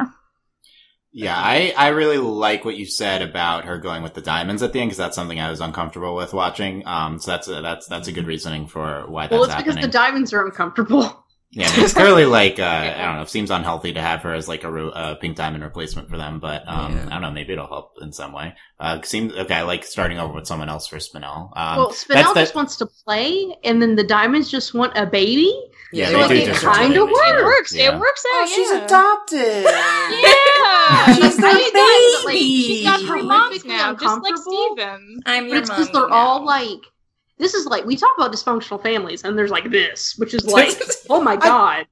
Yeah, 1.18 1.34
I, 1.34 1.72
I 1.76 1.88
really 1.88 2.18
like 2.18 2.64
what 2.66 2.76
you 2.76 2.84
said 2.84 3.22
about 3.22 3.64
her 3.64 3.78
going 3.78 4.02
with 4.02 4.12
the 4.12 4.20
diamonds 4.20 4.62
at 4.62 4.74
the 4.74 4.80
end 4.80 4.90
because 4.90 4.98
that's 4.98 5.14
something 5.16 5.40
I 5.40 5.48
was 5.50 5.60
uncomfortable 5.62 6.14
with 6.14 6.34
watching. 6.34 6.86
Um, 6.86 7.18
so 7.18 7.30
that's 7.30 7.48
a, 7.48 7.62
that's 7.62 7.86
that's 7.86 8.06
a 8.08 8.12
good 8.12 8.26
reasoning 8.26 8.66
for 8.66 9.06
why 9.08 9.22
that's 9.24 9.32
well, 9.32 9.44
it's 9.44 9.52
happening. 9.54 9.76
because 9.76 9.86
the 9.86 9.92
diamonds 9.92 10.32
are 10.34 10.44
uncomfortable. 10.44 11.22
Yeah, 11.52 11.68
I 11.68 11.76
mean, 11.76 11.84
it's 11.84 11.94
clearly 11.94 12.26
like 12.40 12.58
uh, 12.58 12.64
I 12.64 13.02
don't 13.06 13.14
know. 13.16 13.22
It 13.22 13.30
seems 13.30 13.50
unhealthy 13.50 13.94
to 13.94 14.00
have 14.02 14.20
her 14.22 14.34
as 14.34 14.46
like 14.46 14.64
a, 14.64 14.70
ro- 14.70 14.90
a 14.90 15.16
pink 15.16 15.36
diamond 15.36 15.62
replacement 15.62 16.10
for 16.10 16.18
them, 16.18 16.38
but 16.38 16.64
um, 16.68 16.92
Yeah. 16.96 17.06
I 17.06 17.10
don't 17.10 17.22
know. 17.22 17.30
Maybe 17.30 17.54
it'll 17.54 17.66
help 17.68 17.92
in 18.02 18.12
some 18.12 18.32
way. 18.34 18.54
Uh, 18.78 19.00
seems 19.02 19.32
okay. 19.32 19.54
I 19.54 19.62
like 19.62 19.84
starting 19.84 20.18
over 20.18 20.34
with 20.34 20.46
someone 20.46 20.68
else 20.68 20.86
for 20.86 20.96
Spinel. 20.98 21.50
Um, 21.56 21.76
well, 21.78 21.88
that's 21.88 22.04
Spinel 22.04 22.34
the- 22.34 22.40
just 22.40 22.54
wants 22.54 22.76
to 22.76 22.86
play, 23.06 23.56
and 23.64 23.80
then 23.80 23.94
the 23.96 24.04
diamonds 24.04 24.50
just 24.50 24.74
want 24.74 24.92
a 24.98 25.06
baby. 25.06 25.50
yeah, 25.92 26.08
So 26.08 26.12
they 26.28 26.46
like 26.46 26.60
do 26.60 26.68
it 26.68 26.74
kinda 26.76 27.04
works. 27.06 27.16
It 27.30 27.44
works. 27.44 27.74
Yeah. 27.74 27.94
It 27.94 28.00
works 28.00 28.24
out. 28.34 28.42
Oh, 28.42 28.52
she's 28.54 28.70
adopted. 28.72 29.66
Yeah, 30.06 30.55
She's 31.14 31.36
the 31.36 31.46
I 31.46 31.54
mean, 31.54 32.24
like, 32.24 32.34
baby. 32.34 32.62
she's 32.62 32.84
got 32.84 33.02
her 33.04 33.22
moms 33.22 33.64
now, 33.64 33.94
just 33.94 34.22
like. 34.22 34.36
Steven. 34.36 35.20
I'm 35.26 35.44
But 35.44 35.50
your 35.50 35.58
it's 35.60 35.70
because 35.70 35.90
they're 35.90 36.08
now. 36.08 36.14
all 36.14 36.44
like, 36.44 36.78
this 37.38 37.54
is 37.54 37.66
like 37.66 37.84
we 37.84 37.96
talk 37.96 38.10
about 38.16 38.32
dysfunctional 38.32 38.82
families, 38.82 39.24
and 39.24 39.38
there's 39.38 39.50
like 39.50 39.70
this, 39.70 40.14
which 40.18 40.34
is 40.34 40.44
like, 40.46 40.78
oh 41.10 41.20
my 41.22 41.36
god. 41.36 41.86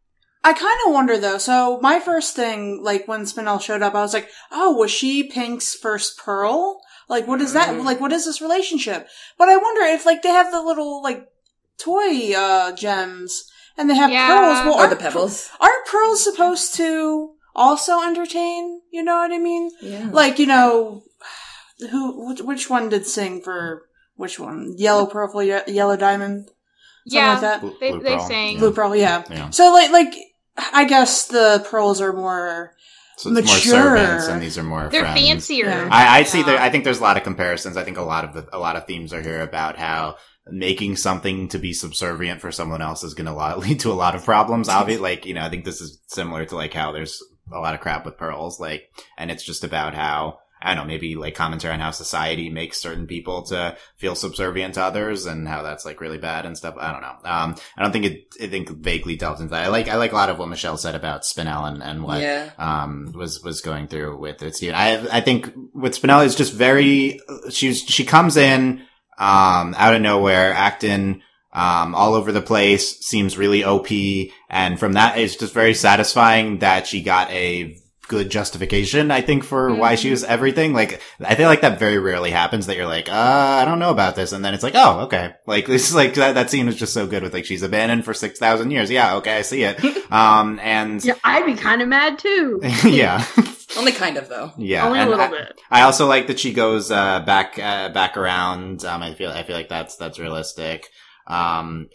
I 0.46 0.52
kind 0.52 0.78
of 0.86 0.92
wonder 0.92 1.16
though. 1.18 1.38
So 1.38 1.78
my 1.80 2.00
first 2.00 2.36
thing, 2.36 2.82
like 2.82 3.08
when 3.08 3.22
Spinel 3.22 3.60
showed 3.62 3.82
up, 3.82 3.94
I 3.94 4.02
was 4.02 4.12
like, 4.12 4.28
"Oh, 4.52 4.74
was 4.76 4.90
she 4.90 5.22
Pink's 5.30 5.74
first 5.74 6.18
pearl? 6.18 6.80
Like, 7.08 7.26
what 7.26 7.40
is 7.40 7.54
that? 7.54 7.70
Mm. 7.70 7.84
Like, 7.84 8.00
what 8.00 8.12
is 8.12 8.26
this 8.26 8.42
relationship?" 8.42 9.08
But 9.38 9.48
I 9.48 9.56
wonder 9.56 9.82
if 9.86 10.04
like 10.04 10.20
they 10.22 10.28
have 10.28 10.50
the 10.50 10.62
little 10.62 11.02
like 11.02 11.26
toy 11.78 12.32
uh 12.36 12.72
gems 12.72 13.44
and 13.78 13.88
they 13.88 13.94
have 13.96 14.10
Yeah. 14.10 14.26
pearls. 14.26 14.66
Well, 14.66 14.84
or 14.84 14.88
the 14.88 14.96
pebbles. 14.96 15.50
Aren't 15.60 15.86
pearls 15.86 16.22
supposed 16.22 16.74
to 16.76 17.30
also 17.54 18.02
entertain? 18.02 18.80
You 18.92 19.02
know 19.02 19.16
what 19.16 19.32
I 19.32 19.38
mean? 19.38 19.70
Yeah. 19.80 20.10
Like, 20.12 20.38
you 20.38 20.46
know, 20.46 21.02
who? 21.90 22.28
Which, 22.28 22.40
which 22.40 22.70
one 22.70 22.88
did 22.88 23.06
sing 23.06 23.42
for 23.42 23.82
which 24.16 24.38
one? 24.38 24.74
Yellow, 24.76 25.06
purple, 25.06 25.42
ye- 25.42 25.60
yellow 25.68 25.96
diamond. 25.96 26.46
Something 27.06 27.18
Yeah, 27.18 27.32
like 27.32 27.40
that. 27.42 27.60
Blue- 27.60 27.76
They- 27.80 27.90
Blue 27.90 28.02
they 28.02 28.16
Pearl. 28.16 28.28
sang. 28.28 28.58
Blue 28.58 28.72
pearl, 28.72 28.96
yeah. 28.96 29.24
Yeah. 29.30 29.50
So 29.50 29.72
like 29.72 29.90
like 29.90 30.14
I 30.72 30.84
guess 30.84 31.26
the 31.26 31.66
pearls 31.68 32.00
are 32.00 32.12
more 32.12 32.72
So 33.16 33.30
it's 33.30 33.40
Mature. 33.52 33.74
more 33.84 33.96
servants, 33.98 34.26
and 34.28 34.42
these 34.42 34.56
are 34.56 34.62
more 34.62 34.88
they're 34.88 35.02
friends. 35.02 35.20
fancier. 35.20 35.66
Yeah. 35.68 35.88
I, 35.90 36.20
I 36.20 36.22
see 36.22 36.42
there. 36.42 36.58
I 36.58 36.70
think 36.70 36.84
there's 36.84 37.00
a 37.00 37.02
lot 37.02 37.16
of 37.16 37.22
comparisons. 37.24 37.76
I 37.76 37.84
think 37.84 37.96
a 37.98 38.02
lot 38.02 38.24
of 38.24 38.34
the 38.34 38.48
a 38.56 38.58
lot 38.58 38.76
of 38.76 38.86
themes 38.86 39.12
are 39.12 39.20
here 39.20 39.42
about 39.42 39.76
how 39.76 40.16
making 40.46 40.94
something 40.96 41.48
to 41.48 41.58
be 41.58 41.72
subservient 41.72 42.40
for 42.40 42.52
someone 42.52 42.82
else 42.82 43.02
is 43.02 43.14
going 43.14 43.26
to 43.26 43.56
lead 43.58 43.80
to 43.80 43.90
a 43.90 43.94
lot 43.94 44.14
of 44.14 44.24
problems. 44.24 44.68
Obviously, 44.68 45.02
like 45.02 45.26
you 45.26 45.34
know, 45.34 45.42
I 45.42 45.50
think 45.50 45.64
this 45.64 45.80
is 45.80 46.00
similar 46.06 46.44
to 46.46 46.54
like 46.54 46.72
how 46.72 46.92
there's 46.92 47.20
a 47.52 47.60
lot 47.60 47.74
of 47.74 47.80
crap 47.80 48.04
with 48.04 48.18
pearls, 48.18 48.60
like, 48.60 48.90
and 49.18 49.30
it's 49.30 49.44
just 49.44 49.64
about 49.64 49.94
how. 49.94 50.38
I 50.62 50.74
don't 50.74 50.86
know, 50.86 50.94
maybe 50.94 51.14
like 51.14 51.34
commentary 51.34 51.74
on 51.74 51.80
how 51.80 51.90
society 51.90 52.48
makes 52.48 52.80
certain 52.80 53.06
people 53.06 53.42
to 53.42 53.76
feel 53.96 54.14
subservient 54.14 54.74
to 54.74 54.82
others 54.82 55.26
and 55.26 55.46
how 55.46 55.62
that's 55.62 55.84
like 55.84 56.00
really 56.00 56.16
bad 56.16 56.46
and 56.46 56.56
stuff. 56.56 56.76
I 56.78 56.90
don't 56.90 57.02
know. 57.02 57.16
Um, 57.22 57.56
I 57.76 57.82
don't 57.82 57.92
think 57.92 58.06
it, 58.06 58.34
I 58.42 58.46
think 58.46 58.70
vaguely 58.70 59.14
delves 59.14 59.42
into 59.42 59.50
that. 59.50 59.64
I 59.64 59.68
like, 59.68 59.88
I 59.88 59.96
like 59.96 60.12
a 60.12 60.14
lot 60.14 60.30
of 60.30 60.38
what 60.38 60.48
Michelle 60.48 60.78
said 60.78 60.94
about 60.94 61.24
Spinel 61.24 61.68
and, 61.68 61.82
and 61.82 62.02
what, 62.02 62.22
yeah. 62.22 62.50
um, 62.56 63.12
was 63.14 63.42
was 63.42 63.60
going 63.60 63.88
through 63.88 64.16
with 64.16 64.42
it. 64.42 64.58
I 64.72 65.06
I 65.12 65.20
think 65.20 65.52
with 65.74 66.00
Spinelli 66.00 66.24
is 66.24 66.34
just 66.34 66.54
very. 66.54 67.20
She's 67.50 67.82
she 67.82 68.06
comes 68.06 68.38
in 68.38 68.86
um 69.18 69.74
out 69.76 69.94
of 69.94 70.00
nowhere, 70.00 70.54
acting 70.54 71.20
um 71.54 71.94
all 71.94 72.14
over 72.14 72.32
the 72.32 72.42
place, 72.42 72.98
seems 73.00 73.38
really 73.38 73.64
OP, 73.64 73.88
and 74.48 74.78
from 74.78 74.94
that 74.94 75.18
it's 75.18 75.36
just 75.36 75.54
very 75.54 75.74
satisfying 75.74 76.58
that 76.58 76.86
she 76.86 77.02
got 77.02 77.30
a 77.30 77.76
good 78.08 78.30
justification. 78.30 79.10
I 79.10 79.20
think 79.20 79.44
for 79.44 79.74
why 79.74 79.94
she 79.94 80.10
was 80.10 80.24
everything. 80.24 80.72
Like 80.72 81.00
I 81.20 81.34
feel 81.34 81.48
like 81.48 81.62
that 81.62 81.78
very 81.78 81.98
rarely 81.98 82.30
happens. 82.30 82.66
That 82.66 82.76
you're 82.76 82.86
like, 82.86 83.08
uh, 83.08 83.12
I 83.12 83.64
don't 83.64 83.78
know 83.78 83.90
about 83.90 84.16
this, 84.16 84.32
and 84.32 84.44
then 84.44 84.54
it's 84.54 84.62
like, 84.62 84.74
oh, 84.76 85.00
okay. 85.02 85.34
Like 85.46 85.66
this 85.74 85.88
is 85.88 85.94
like 85.94 86.14
that. 86.14 86.34
That 86.34 86.50
scene 86.50 86.66
was 86.66 86.76
just 86.76 86.94
so 86.94 87.06
good 87.06 87.22
with 87.22 87.32
like 87.34 87.44
she's 87.46 87.62
abandoned 87.62 88.04
for 88.04 88.14
six 88.14 88.38
thousand 88.38 88.70
years. 88.70 88.90
Yeah, 88.90 89.16
okay, 89.16 89.36
I 89.38 89.42
see 89.42 89.62
it. 89.62 89.80
Um, 90.14 90.60
and 90.62 91.04
Yeah, 91.04 91.14
I'd 91.24 91.46
be 91.46 91.54
kind 91.54 91.82
of 91.82 91.88
mad 91.88 92.18
too. 92.20 92.60
yeah. 92.84 93.24
Only 93.76 93.90
kind 93.90 94.16
of 94.16 94.28
though. 94.28 94.52
Yeah, 94.56 94.86
Only 94.86 95.00
a 95.00 95.06
little 95.06 95.24
I, 95.24 95.28
bit. 95.28 95.60
I 95.70 95.82
also 95.82 96.06
like 96.06 96.28
that 96.28 96.38
she 96.38 96.52
goes 96.52 96.90
uh, 96.92 97.20
back 97.20 97.58
uh, 97.58 97.88
back 97.88 98.16
around. 98.16 98.84
Um, 98.84 99.02
I 99.02 99.14
feel 99.14 99.30
I 99.30 99.42
feel 99.42 99.56
like 99.56 99.68
that's 99.68 99.96
that's 99.96 100.20
realistic. 100.20 100.88
Um, 101.26 101.88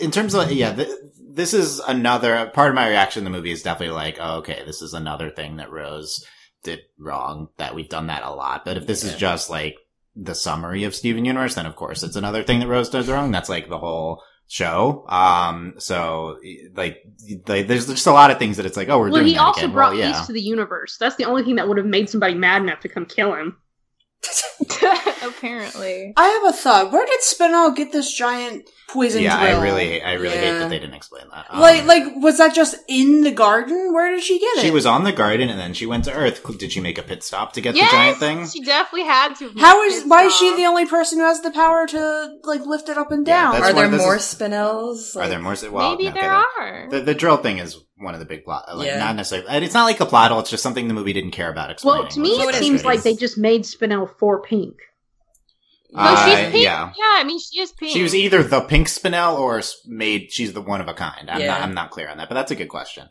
in 0.00 0.10
terms 0.10 0.34
of 0.34 0.50
yeah, 0.52 0.74
th- 0.74 0.88
this 1.28 1.52
is 1.54 1.80
another 1.80 2.50
part 2.54 2.70
of 2.70 2.74
my 2.74 2.88
reaction 2.88 3.22
to 3.22 3.24
the 3.24 3.36
movie 3.36 3.50
is 3.50 3.62
definitely 3.62 3.94
like, 3.94 4.18
oh, 4.20 4.38
okay, 4.38 4.62
this 4.64 4.82
is 4.82 4.94
another 4.94 5.30
thing 5.30 5.56
that 5.56 5.70
Rose 5.70 6.24
did 6.62 6.80
wrong. 6.98 7.48
That 7.58 7.74
we've 7.74 7.88
done 7.88 8.06
that 8.08 8.22
a 8.22 8.30
lot. 8.30 8.64
But 8.64 8.76
if 8.76 8.86
this 8.86 9.04
is 9.04 9.16
just 9.16 9.50
like 9.50 9.76
the 10.14 10.34
summary 10.34 10.84
of 10.84 10.94
Steven 10.94 11.24
Universe, 11.24 11.54
then 11.54 11.66
of 11.66 11.76
course 11.76 12.02
it's 12.02 12.16
another 12.16 12.42
thing 12.42 12.60
that 12.60 12.68
Rose 12.68 12.88
does 12.88 13.08
wrong. 13.08 13.30
That's 13.30 13.48
like 13.48 13.68
the 13.68 13.78
whole 13.78 14.22
show. 14.48 15.04
Um, 15.08 15.74
so 15.78 16.38
like, 16.74 17.02
like 17.46 17.66
there's 17.66 17.86
just 17.86 18.06
a 18.06 18.12
lot 18.12 18.30
of 18.30 18.38
things 18.38 18.56
that 18.56 18.66
it's 18.66 18.76
like, 18.76 18.88
oh, 18.88 18.98
we're 18.98 19.10
well, 19.10 19.22
doing 19.22 19.34
he 19.34 19.38
also 19.38 19.62
again. 19.62 19.72
brought 19.72 19.92
well, 19.92 20.00
yeah. 20.00 20.12
peace 20.12 20.26
to 20.26 20.32
the 20.32 20.40
universe. 20.40 20.96
That's 20.98 21.16
the 21.16 21.24
only 21.24 21.42
thing 21.42 21.56
that 21.56 21.68
would 21.68 21.76
have 21.76 21.86
made 21.86 22.08
somebody 22.08 22.34
mad 22.34 22.62
enough 22.62 22.80
to 22.80 22.88
come 22.88 23.06
kill 23.06 23.34
him. 23.34 23.56
Apparently. 25.22 26.12
I 26.16 26.26
have 26.28 26.54
a 26.54 26.56
thought. 26.56 26.92
Where 26.92 27.06
did 27.06 27.20
Spinel 27.20 27.74
get 27.76 27.92
this 27.92 28.12
giant 28.12 28.68
poison 28.88 29.22
yeah, 29.22 29.38
drill? 29.40 29.60
I 29.60 29.62
really, 29.62 30.02
I 30.02 30.12
really 30.14 30.36
hate 30.36 30.58
that 30.58 30.70
they 30.70 30.78
didn't 30.78 30.94
explain 30.94 31.24
that. 31.32 31.46
Um, 31.50 31.60
like, 31.60 31.84
like, 31.84 32.04
was 32.16 32.38
that 32.38 32.54
just 32.54 32.76
in 32.88 33.22
the 33.22 33.30
garden? 33.30 33.92
Where 33.92 34.10
did 34.10 34.22
she 34.22 34.38
get 34.38 34.58
it? 34.58 34.62
she 34.62 34.70
was 34.70 34.86
on 34.86 35.04
the 35.04 35.12
garden 35.12 35.48
and 35.48 35.58
then 35.58 35.74
she 35.74 35.86
went 35.86 36.04
to 36.04 36.12
Earth. 36.12 36.42
Did 36.58 36.72
she 36.72 36.80
make 36.80 36.98
a 36.98 37.02
pit 37.02 37.22
stop 37.22 37.52
to 37.54 37.60
get 37.60 37.74
yes, 37.74 37.90
the 37.90 37.96
giant 37.96 38.18
thing? 38.18 38.46
she 38.48 38.62
definitely 38.64 39.06
had 39.06 39.34
to. 39.36 39.52
How 39.58 39.82
is? 39.82 39.94
Pissed 39.94 40.08
Why 40.08 40.24
is 40.24 40.34
she 40.36 40.54
the 40.56 40.64
only 40.66 40.86
person 40.86 41.18
who 41.18 41.24
has 41.24 41.40
the 41.40 41.50
power 41.50 41.86
to 41.86 42.30
like 42.44 42.64
lift 42.66 42.88
it 42.88 42.98
up 42.98 43.10
and 43.10 43.26
Yeah, 43.26 43.42
down? 43.42 43.52
that's 43.60 43.70
Are 43.70 43.72
there 43.74 43.90
more 43.90 44.16
is- 44.16 44.22
spinels? 44.22 45.16
Are 45.16 45.28
there 45.28 45.40
more? 45.40 45.56
Well, 45.70 45.90
Maybe 45.92 46.08
okay, 46.08 46.20
there 46.20 46.32
are. 46.32 46.88
The, 46.90 47.00
the 47.00 47.14
drill 47.14 47.38
thing 47.38 47.58
is 47.58 47.78
one 47.98 48.14
of 48.14 48.20
the 48.20 48.26
big 48.26 48.44
plot, 48.44 48.64
like 48.76 48.86
Yeah. 48.86 48.98
not 48.98 49.16
necessarily. 49.16 49.48
and 49.48 49.64
It's 49.64 49.74
not 49.74 49.84
like 49.84 50.00
a 50.00 50.06
plot 50.06 50.30
hole. 50.30 50.40
It's 50.40 50.50
just 50.50 50.62
something 50.62 50.86
the 50.88 50.94
movie 50.94 51.12
didn't 51.12 51.30
care 51.30 51.50
about 51.50 51.70
explaining. 51.70 52.02
Well, 52.02 52.10
to 52.10 52.20
me, 52.20 52.30
it 52.30 52.48
it 52.48 52.54
is 52.54 52.60
seems 52.60 52.84
like 52.84 53.02
they 53.02 53.14
just 53.14 53.38
made 53.38 53.62
Spinel 53.62 54.08
for 54.18 54.42
pink. 54.42 54.76
No, 55.92 56.02
she's 56.10 56.18
Uh, 56.18 56.50
pink. 56.50 56.64
yeah. 56.64 56.92
Yeah. 56.98 57.14
I 57.16 57.24
mean 57.24 57.38
she 57.38 57.60
is 57.60 57.72
pink. 57.72 57.92
She 57.92 58.02
was 58.02 58.14
either 58.14 58.42
the 58.42 58.60
pink 58.62 58.88
Spinel 58.88 59.38
or 59.38 59.62
made. 59.86 60.32
She's 60.32 60.52
the 60.52 60.60
one 60.60 60.80
of 60.80 60.88
a 60.88 60.94
kind. 60.94 61.30
I'm 61.30 61.40
Yeah. 61.40 61.46
not. 61.48 61.62
I'm 61.62 61.74
not 61.74 61.90
clear 61.90 62.08
on 62.08 62.18
that, 62.18 62.28
but 62.28 62.34
that's 62.34 62.50
a 62.50 62.56
good 62.56 62.68
question. 62.68 63.08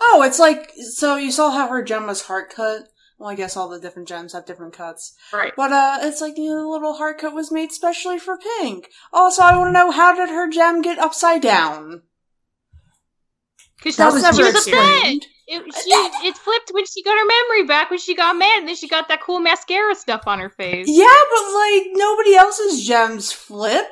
Oh, 0.00 0.22
it's 0.22 0.38
like 0.38 0.70
so 0.94 1.16
you 1.16 1.30
saw 1.30 1.50
how 1.50 1.68
her 1.68 1.82
gem 1.82 2.06
was 2.06 2.22
heart 2.22 2.52
cut. 2.54 2.88
Well, 3.18 3.30
I 3.30 3.34
guess 3.36 3.56
all 3.56 3.68
the 3.68 3.78
different 3.78 4.08
gems 4.08 4.32
have 4.32 4.46
different 4.46 4.72
cuts, 4.74 5.14
Right. 5.32 5.52
but 5.56 5.70
uh, 5.72 5.98
it's 6.02 6.20
like 6.20 6.36
you 6.36 6.48
know, 6.50 6.62
the 6.62 6.68
little 6.68 6.94
heart 6.94 7.18
cut 7.20 7.34
was 7.34 7.52
made 7.52 7.70
specially 7.70 8.18
for 8.18 8.36
Pink. 8.36 8.88
Also, 9.12 9.42
I 9.42 9.56
want 9.56 9.68
to 9.68 9.72
know 9.72 9.90
how 9.92 10.12
did 10.14 10.28
her 10.28 10.50
gem 10.50 10.82
get 10.82 10.98
upside 10.98 11.40
down? 11.40 12.02
Because 13.76 13.96
That 13.96 14.10
she 14.10 14.14
was 14.14 14.22
was, 14.24 14.36
she 14.36 14.42
never 14.42 14.52
was 14.52 14.66
explained. 14.66 15.26
It, 15.46 15.62
she, 15.84 15.90
it 16.28 16.36
flipped 16.36 16.70
when 16.72 16.86
she 16.86 17.02
got 17.02 17.18
her 17.18 17.26
memory 17.26 17.66
back 17.66 17.90
when 17.90 17.98
she 17.98 18.14
got 18.14 18.36
mad, 18.36 18.60
and 18.60 18.68
then 18.68 18.76
she 18.76 18.88
got 18.88 19.08
that 19.08 19.22
cool 19.22 19.40
mascara 19.40 19.94
stuff 19.94 20.26
on 20.26 20.38
her 20.38 20.50
face. 20.50 20.86
Yeah, 20.88 21.06
but 21.06 21.54
like 21.54 21.82
nobody 21.92 22.34
else's 22.34 22.86
gems 22.86 23.32
flip. 23.32 23.86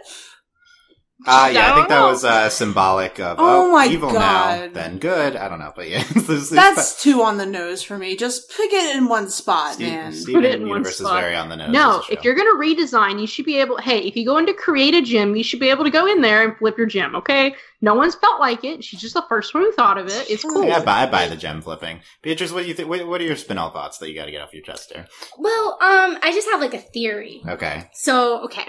Uh, 1.26 1.50
yeah, 1.52 1.66
I, 1.66 1.72
I 1.72 1.74
think 1.74 1.88
don't 1.88 2.00
that 2.00 2.10
was 2.10 2.24
uh, 2.24 2.48
symbolic 2.48 3.20
of 3.20 3.38
Oh 3.38 3.68
oh, 3.68 3.72
my 3.72 3.86
evil 3.86 4.12
now, 4.12 4.68
then 4.72 4.98
good. 4.98 5.36
I 5.36 5.48
don't 5.48 5.58
know, 5.58 5.72
but 5.74 5.88
yeah, 5.88 6.02
This 6.14 6.28
is- 6.28 6.50
That's 6.50 7.02
too 7.02 7.22
on 7.22 7.36
the 7.36 7.46
nose 7.46 7.82
for 7.82 7.98
me. 7.98 8.16
Just 8.16 8.50
pick 8.50 8.72
it 8.72 8.96
in 8.96 9.06
one 9.08 9.28
spot, 9.28 9.74
Steve, 9.74 9.88
man. 9.88 10.12
Steven 10.12 10.40
Put 10.40 10.44
it 10.48 10.54
in 10.56 10.60
one 10.62 10.68
Universe 10.68 10.94
is 11.00 11.06
spot. 11.06 11.20
very 11.20 11.34
on 11.34 11.48
the 11.48 11.56
nose. 11.56 11.70
No, 11.70 12.02
if 12.10 12.24
you're 12.24 12.34
gonna 12.34 12.58
redesign, 12.58 13.20
you 13.20 13.26
should 13.26 13.44
be 13.44 13.58
able. 13.58 13.76
Hey, 13.78 14.00
if 14.00 14.16
you 14.16 14.24
go 14.24 14.38
into 14.38 14.54
create 14.54 14.94
a 14.94 15.02
gym, 15.02 15.36
you 15.36 15.44
should 15.44 15.60
be 15.60 15.68
able 15.70 15.84
to 15.84 15.90
go 15.90 16.06
in 16.06 16.20
there 16.22 16.42
and 16.42 16.56
flip 16.56 16.78
your 16.78 16.86
gym. 16.86 17.14
Okay, 17.16 17.54
no 17.82 17.94
one's 17.94 18.14
felt 18.14 18.40
like 18.40 18.64
it. 18.64 18.82
She's 18.84 19.00
just 19.00 19.14
the 19.14 19.24
first 19.28 19.52
one 19.54 19.62
who 19.64 19.72
thought 19.72 19.98
of 19.98 20.06
it. 20.06 20.30
It's 20.30 20.42
cool. 20.42 20.64
Yeah, 20.64 20.78
I 20.78 20.84
buy, 20.84 21.02
I 21.02 21.06
buy 21.06 21.28
the 21.28 21.36
gem 21.36 21.60
flipping. 21.62 22.00
Beatrice, 22.22 22.52
what 22.52 22.62
do 22.62 22.68
you 22.68 22.74
think? 22.74 22.88
What, 22.88 23.06
what 23.06 23.20
are 23.20 23.24
your 23.24 23.36
spin-off 23.36 23.72
thoughts 23.72 23.98
that 23.98 24.08
you 24.08 24.14
got 24.14 24.26
to 24.26 24.30
get 24.30 24.40
off 24.42 24.52
your 24.54 24.62
chest 24.62 24.90
there? 24.94 25.06
Well, 25.38 25.78
um, 25.80 26.18
I 26.22 26.32
just 26.34 26.48
have 26.50 26.60
like 26.60 26.74
a 26.74 26.78
theory. 26.78 27.42
Okay. 27.46 27.88
So, 27.92 28.44
okay. 28.44 28.66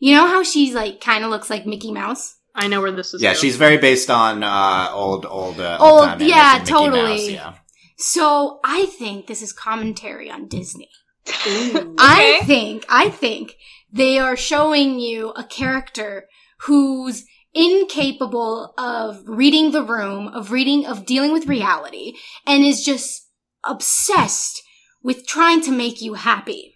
You 0.00 0.14
know 0.16 0.26
how 0.26 0.42
she's 0.42 0.74
like 0.74 1.00
kind 1.00 1.22
of 1.24 1.30
looks 1.30 1.48
like 1.50 1.66
Mickey 1.66 1.92
Mouse? 1.92 2.34
I 2.54 2.66
know 2.66 2.80
where 2.80 2.90
this 2.90 3.14
is. 3.14 3.22
Yeah, 3.22 3.30
going. 3.30 3.40
she's 3.40 3.56
very 3.56 3.76
based 3.78 4.10
on 4.10 4.42
uh, 4.42 4.88
old, 4.92 5.24
old, 5.24 5.60
uh, 5.60 5.76
Old, 5.80 6.04
time 6.04 6.20
yeah, 6.22 6.60
totally. 6.64 7.02
Mouse, 7.02 7.28
yeah. 7.30 7.54
So, 7.96 8.58
I 8.64 8.86
think 8.86 9.26
this 9.26 9.40
is 9.42 9.52
commentary 9.52 10.30
on 10.30 10.48
Disney. 10.48 10.88
Ooh. 11.46 11.94
I 11.98 12.38
Okay. 12.40 12.46
think, 12.46 12.86
I 12.88 13.08
think 13.10 13.54
they 13.92 14.18
are 14.18 14.36
showing 14.36 14.98
you 14.98 15.30
a 15.30 15.44
character 15.44 16.26
who's 16.62 17.24
incapable 17.52 18.72
of 18.78 19.22
reading 19.26 19.70
the 19.72 19.82
room, 19.84 20.28
of 20.28 20.50
reading, 20.50 20.86
of 20.86 21.04
dealing 21.06 21.32
with 21.32 21.46
reality, 21.46 22.14
and 22.46 22.64
is 22.64 22.82
just 22.84 23.28
obsessed 23.64 24.62
with 25.02 25.26
trying 25.26 25.60
to 25.62 25.70
make 25.70 26.00
you 26.00 26.14
happy. 26.14 26.74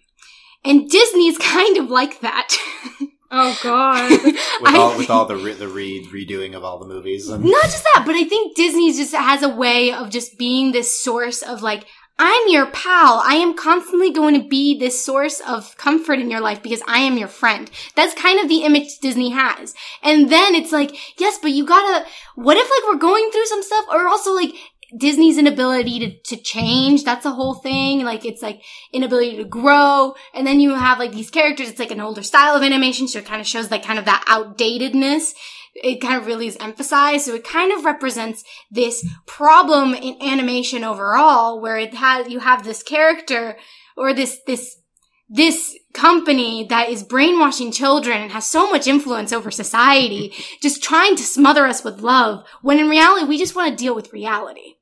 And 0.63 0.89
Disney's 0.89 1.37
kind 1.39 1.77
of 1.77 1.89
like 1.89 2.21
that. 2.21 2.55
Oh 3.31 3.57
God. 3.63 4.11
With 4.61 4.75
all, 4.75 4.97
with 4.97 5.09
all 5.09 5.25
the 5.25 5.35
re- 5.35 5.53
the 5.53 5.67
re- 5.67 6.07
redoing 6.11 6.55
of 6.55 6.63
all 6.63 6.79
the 6.79 6.87
movies. 6.87 7.27
And, 7.27 7.43
Not 7.43 7.63
just 7.63 7.83
that, 7.83 8.03
but 8.05 8.15
I 8.15 8.23
think 8.23 8.55
Disney 8.55 8.93
just 8.93 9.13
has 9.13 9.43
a 9.43 9.49
way 9.49 9.91
of 9.91 10.09
just 10.09 10.37
being 10.37 10.71
this 10.71 10.97
source 11.03 11.41
of 11.41 11.61
like, 11.61 11.85
I'm 12.17 12.47
your 12.47 12.67
pal. 12.67 13.21
I 13.25 13.35
am 13.35 13.57
constantly 13.57 14.09
going 14.09 14.41
to 14.41 14.47
be 14.47 14.79
this 14.79 15.03
source 15.03 15.41
of 15.41 15.75
comfort 15.77 16.19
in 16.19 16.31
your 16.31 16.39
life 16.39 16.63
because 16.63 16.81
I 16.87 16.99
am 16.99 17.17
your 17.17 17.27
friend. 17.27 17.69
That's 17.95 18.13
kind 18.13 18.39
of 18.39 18.47
the 18.47 18.63
image 18.63 18.99
Disney 18.99 19.31
has. 19.31 19.75
And 20.01 20.29
then 20.29 20.55
it's 20.55 20.71
like, 20.71 20.95
yes, 21.19 21.37
but 21.41 21.51
you 21.51 21.65
gotta, 21.65 22.05
what 22.35 22.55
if 22.55 22.69
like 22.69 22.93
we're 22.93 22.99
going 22.99 23.29
through 23.31 23.45
some 23.47 23.63
stuff 23.63 23.85
or 23.91 24.07
also 24.07 24.31
like, 24.31 24.51
Disney's 24.95 25.37
inability 25.37 25.99
to, 25.99 26.35
to 26.35 26.41
change. 26.41 27.03
That's 27.03 27.25
a 27.25 27.31
whole 27.31 27.55
thing. 27.55 28.03
Like, 28.03 28.25
it's 28.25 28.41
like 28.41 28.61
inability 28.93 29.37
to 29.37 29.43
grow. 29.43 30.15
And 30.33 30.45
then 30.45 30.59
you 30.59 30.75
have 30.75 30.99
like 30.99 31.11
these 31.11 31.29
characters. 31.29 31.69
It's 31.69 31.79
like 31.79 31.91
an 31.91 32.01
older 32.01 32.23
style 32.23 32.55
of 32.55 32.63
animation. 32.63 33.07
So 33.07 33.19
it 33.19 33.25
kind 33.25 33.41
of 33.41 33.47
shows 33.47 33.71
like 33.71 33.83
kind 33.83 33.99
of 33.99 34.05
that 34.05 34.25
outdatedness 34.27 35.33
it 35.75 35.99
kind 35.99 36.15
of 36.15 36.25
really 36.25 36.47
is 36.47 36.57
emphasized. 36.59 37.25
So 37.25 37.35
it 37.35 37.43
kind 37.43 37.71
of 37.71 37.85
represents 37.85 38.43
this 38.71 39.05
problem 39.25 39.93
in 39.93 40.21
animation 40.21 40.83
overall, 40.83 41.61
where 41.61 41.77
it 41.77 41.93
has, 41.93 42.29
you 42.29 42.39
have 42.39 42.63
this 42.63 42.81
character 42.81 43.57
or 43.97 44.13
this, 44.13 44.39
this, 44.47 44.77
this 45.27 45.77
company 45.93 46.65
that 46.69 46.89
is 46.89 47.03
brainwashing 47.03 47.71
children 47.71 48.21
and 48.21 48.31
has 48.31 48.45
so 48.45 48.69
much 48.71 48.87
influence 48.87 49.33
over 49.33 49.51
society, 49.51 50.33
just 50.61 50.83
trying 50.83 51.15
to 51.15 51.23
smother 51.23 51.65
us 51.65 51.83
with 51.83 51.99
love, 51.99 52.45
when 52.61 52.79
in 52.79 52.89
reality, 52.89 53.25
we 53.25 53.37
just 53.37 53.55
want 53.55 53.69
to 53.69 53.83
deal 53.83 53.95
with 53.95 54.13
reality. 54.13 54.74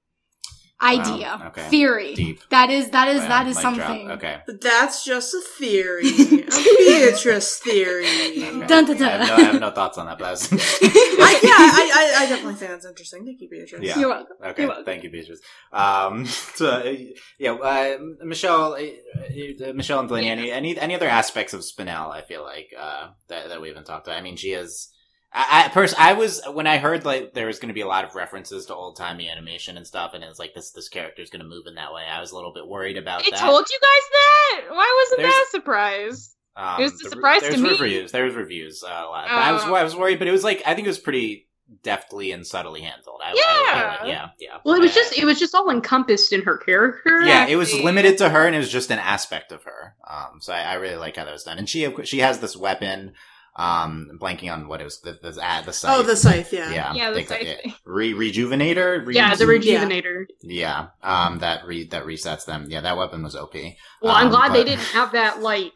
Idea. 0.84 1.38
Wow, 1.40 1.48
okay. 1.48 1.70
Theory. 1.70 2.14
Deep. 2.16 2.42
That 2.50 2.70
is, 2.70 2.90
that 2.90 3.08
is, 3.08 3.22
Wow, 3.22 3.28
that 3.30 3.48
is 3.48 3.56
mic 3.56 3.64
drop. 3.64 3.88
something. 3.88 4.12
Okay. 4.12 4.38
But 4.46 4.62
that's 4.62 5.04
just 5.06 5.34
a 5.34 5.42
theory. 5.58 6.08
a 6.08 6.46
Beatrice 6.78 7.58
theory. 7.60 8.06
okay. 8.06 8.68
Dun, 8.68 8.86
dun, 8.86 9.02
I, 9.02 9.10
have 9.10 9.28
no, 9.28 9.36
I 9.36 9.42
have 9.42 9.62
no 9.62 9.72
thoughts 9.72 9.98
on 9.98 10.06
that, 10.08 10.20
but 10.20 10.26
that's 10.26 10.52
I, 10.54 11.40
yeah, 11.44 11.52
I, 11.52 11.92
I, 12.20 12.24
I 12.24 12.30
definitely 12.30 12.56
think 12.56 12.72
that's 12.72 12.86
interesting. 12.86 13.26
Thank 13.26 13.42
you, 13.42 13.50
Beatrice. 13.50 13.82
Yeah. 13.82 14.00
You're 14.00 14.10
welcome. 14.10 14.36
Okay, 14.44 14.62
You're 14.64 14.70
welcome. 14.70 14.86
thank 14.86 15.04
you, 15.04 15.10
Beatrice. 15.10 15.40
Um, 15.72 16.26
so, 16.56 16.70
uh, 16.70 16.94
yeah, 17.40 17.54
uh, 17.54 17.98
Michelle, 18.24 18.74
uh, 18.74 18.78
uh, 18.78 19.74
Michelle 19.74 20.00
and 20.00 20.08
Delaney, 20.10 20.30
any, 20.30 20.52
any 20.52 20.78
any 20.78 20.96
other 20.96 21.08
aspects 21.08 21.54
of 21.54 21.62
Spinel? 21.62 22.12
I 22.12 22.22
feel 22.22 22.44
like 22.44 22.74
uh, 22.78 23.10
that 23.30 23.50
that 23.50 23.62
we 23.62 23.70
haven't 23.70 23.86
talked 23.86 24.08
about. 24.08 24.18
I 24.18 24.22
mean, 24.22 24.36
she 24.36 24.52
is. 24.52 24.90
I, 25.36 25.66
I 25.66 25.70
pers- 25.70 25.96
I 25.98 26.14
was 26.14 26.42
when 26.52 26.68
I 26.68 26.78
heard 26.78 27.06
like 27.06 27.34
there 27.34 27.48
was 27.48 27.58
going 27.60 27.70
to 27.70 27.74
be 27.74 27.82
a 27.82 27.88
lot 27.88 28.06
of 28.06 28.14
references 28.16 28.68
to 28.68 28.76
old 28.76 28.96
timey 28.98 29.30
animation 29.30 29.78
and 29.78 29.88
stuff, 29.88 30.12
and 30.14 30.24
it's 30.24 30.38
like 30.40 30.54
this 30.54 30.72
this 30.72 30.90
character 30.90 31.22
is 31.22 31.30
going 31.32 31.42
to 31.42 31.48
move 31.48 31.66
in 31.68 31.76
that 31.76 31.92
way. 31.94 32.04
I 32.10 32.22
was 32.22 32.32
a 32.32 32.36
little 32.36 32.54
bit 32.54 32.68
worried 32.68 32.98
about 32.98 33.22
I 33.26 33.30
that. 33.32 33.40
told 33.40 33.66
you 33.70 33.80
guys 33.82 34.10
that. 34.12 34.76
Why 34.76 35.02
wasn't 35.04 35.20
There's- 35.22 35.34
that 35.34 35.46
a 35.48 35.52
surprise? 35.52 36.36
Um, 36.56 36.80
It 36.80 36.84
was 36.84 36.94
a 36.94 36.98
the- 37.06 37.10
surprise 37.10 37.42
to 37.42 37.48
there's 37.50 37.62
me. 37.62 37.70
Reviews. 37.72 38.12
There 38.12 38.26
was 38.26 38.36
reviews. 38.36 38.84
Uh, 38.84 38.88
a 38.90 39.10
lot. 39.10 39.26
But 39.28 39.34
I 39.36 39.52
was 39.54 39.64
Oh. 39.66 39.74
I 39.74 39.84
was 39.84 39.96
worried, 39.96 40.20
but 40.20 40.28
it 40.28 40.32
was 40.32 40.44
like 40.44 40.62
I 40.68 40.76
think 40.76 40.86
it 40.86 40.92
was 40.92 41.00
pretty 41.00 41.48
deftly 41.82 42.32
and 42.32 42.46
subtly 42.46 42.82
handled. 42.82 43.20
I, 43.24 43.30
I- 43.30 43.32
I 43.32 44.06
Yeah. 44.06 44.06
yeah, 44.08 44.30
yeah. 44.40 44.58
Well, 44.64 44.76
it 44.76 44.82
was 44.82 44.92
I- 44.92 44.96
just 44.96 45.18
it 45.18 45.26
was 45.26 45.40
just 45.40 45.56
all 45.56 45.72
encompassed 45.72 46.32
in 46.32 46.44
her 46.44 46.58
character. 46.60 47.24
yeah, 47.24 47.48
it 47.48 47.56
was 47.56 47.74
limited 47.74 48.20
to 48.20 48.30
her, 48.30 48.46
and 48.46 48.56
it 48.56 48.60
was 48.60 48.70
just 48.72 48.92
an 48.92 49.00
aspect 49.00 49.52
of 49.52 49.64
her. 49.64 49.96
Um, 50.08 50.40
so 50.42 50.54
I, 50.54 50.62
I 50.62 50.74
really 50.76 50.98
like 50.98 51.16
how 51.16 51.26
that 51.26 51.34
was 51.34 51.44
done. 51.44 51.58
And 51.58 51.68
she 51.68 51.92
she 52.04 52.20
has 52.20 52.38
this 52.40 52.56
weapon. 52.56 53.14
Um, 53.56 54.08
I'm 54.12 54.20
blanking 54.20 54.52
on 54.52 54.68
what 54.68 54.82
it 54.82 54.86
was. 54.86 55.00
The 55.02 55.20
the, 55.22 55.30
uh, 55.40 55.62
the 55.62 55.74
scythe. 55.74 55.92
Oh, 56.00 56.02
the 56.04 56.16
scythe, 56.16 56.52
yeah. 56.52 56.72
yeah, 56.72 56.94
Yeah, 56.94 57.10
the 57.12 57.16
they 57.16 57.24
call- 57.24 57.38
scythe. 57.38 57.80
Re- 57.86 58.14
rejuvenator. 58.14 59.06
Re- 59.06 59.14
Yeah, 59.16 59.36
the 59.36 59.46
rejuvenator. 59.46 60.26
yeah. 60.42 60.88
Um, 61.04 61.40
that 61.40 61.66
re 61.68 61.84
that 61.90 62.06
resets 62.06 62.46
them. 62.46 62.66
Yeah, 62.70 62.82
that 62.82 62.98
weapon 62.98 63.22
was 63.24 63.36
OP. 63.36 63.54
Well, 64.02 64.16
I'm 64.16 64.26
Um, 64.28 64.32
glad 64.32 64.54
they 64.54 64.64
didn't 64.64 64.86
have 64.86 65.12
that 65.12 65.42
like 65.42 65.72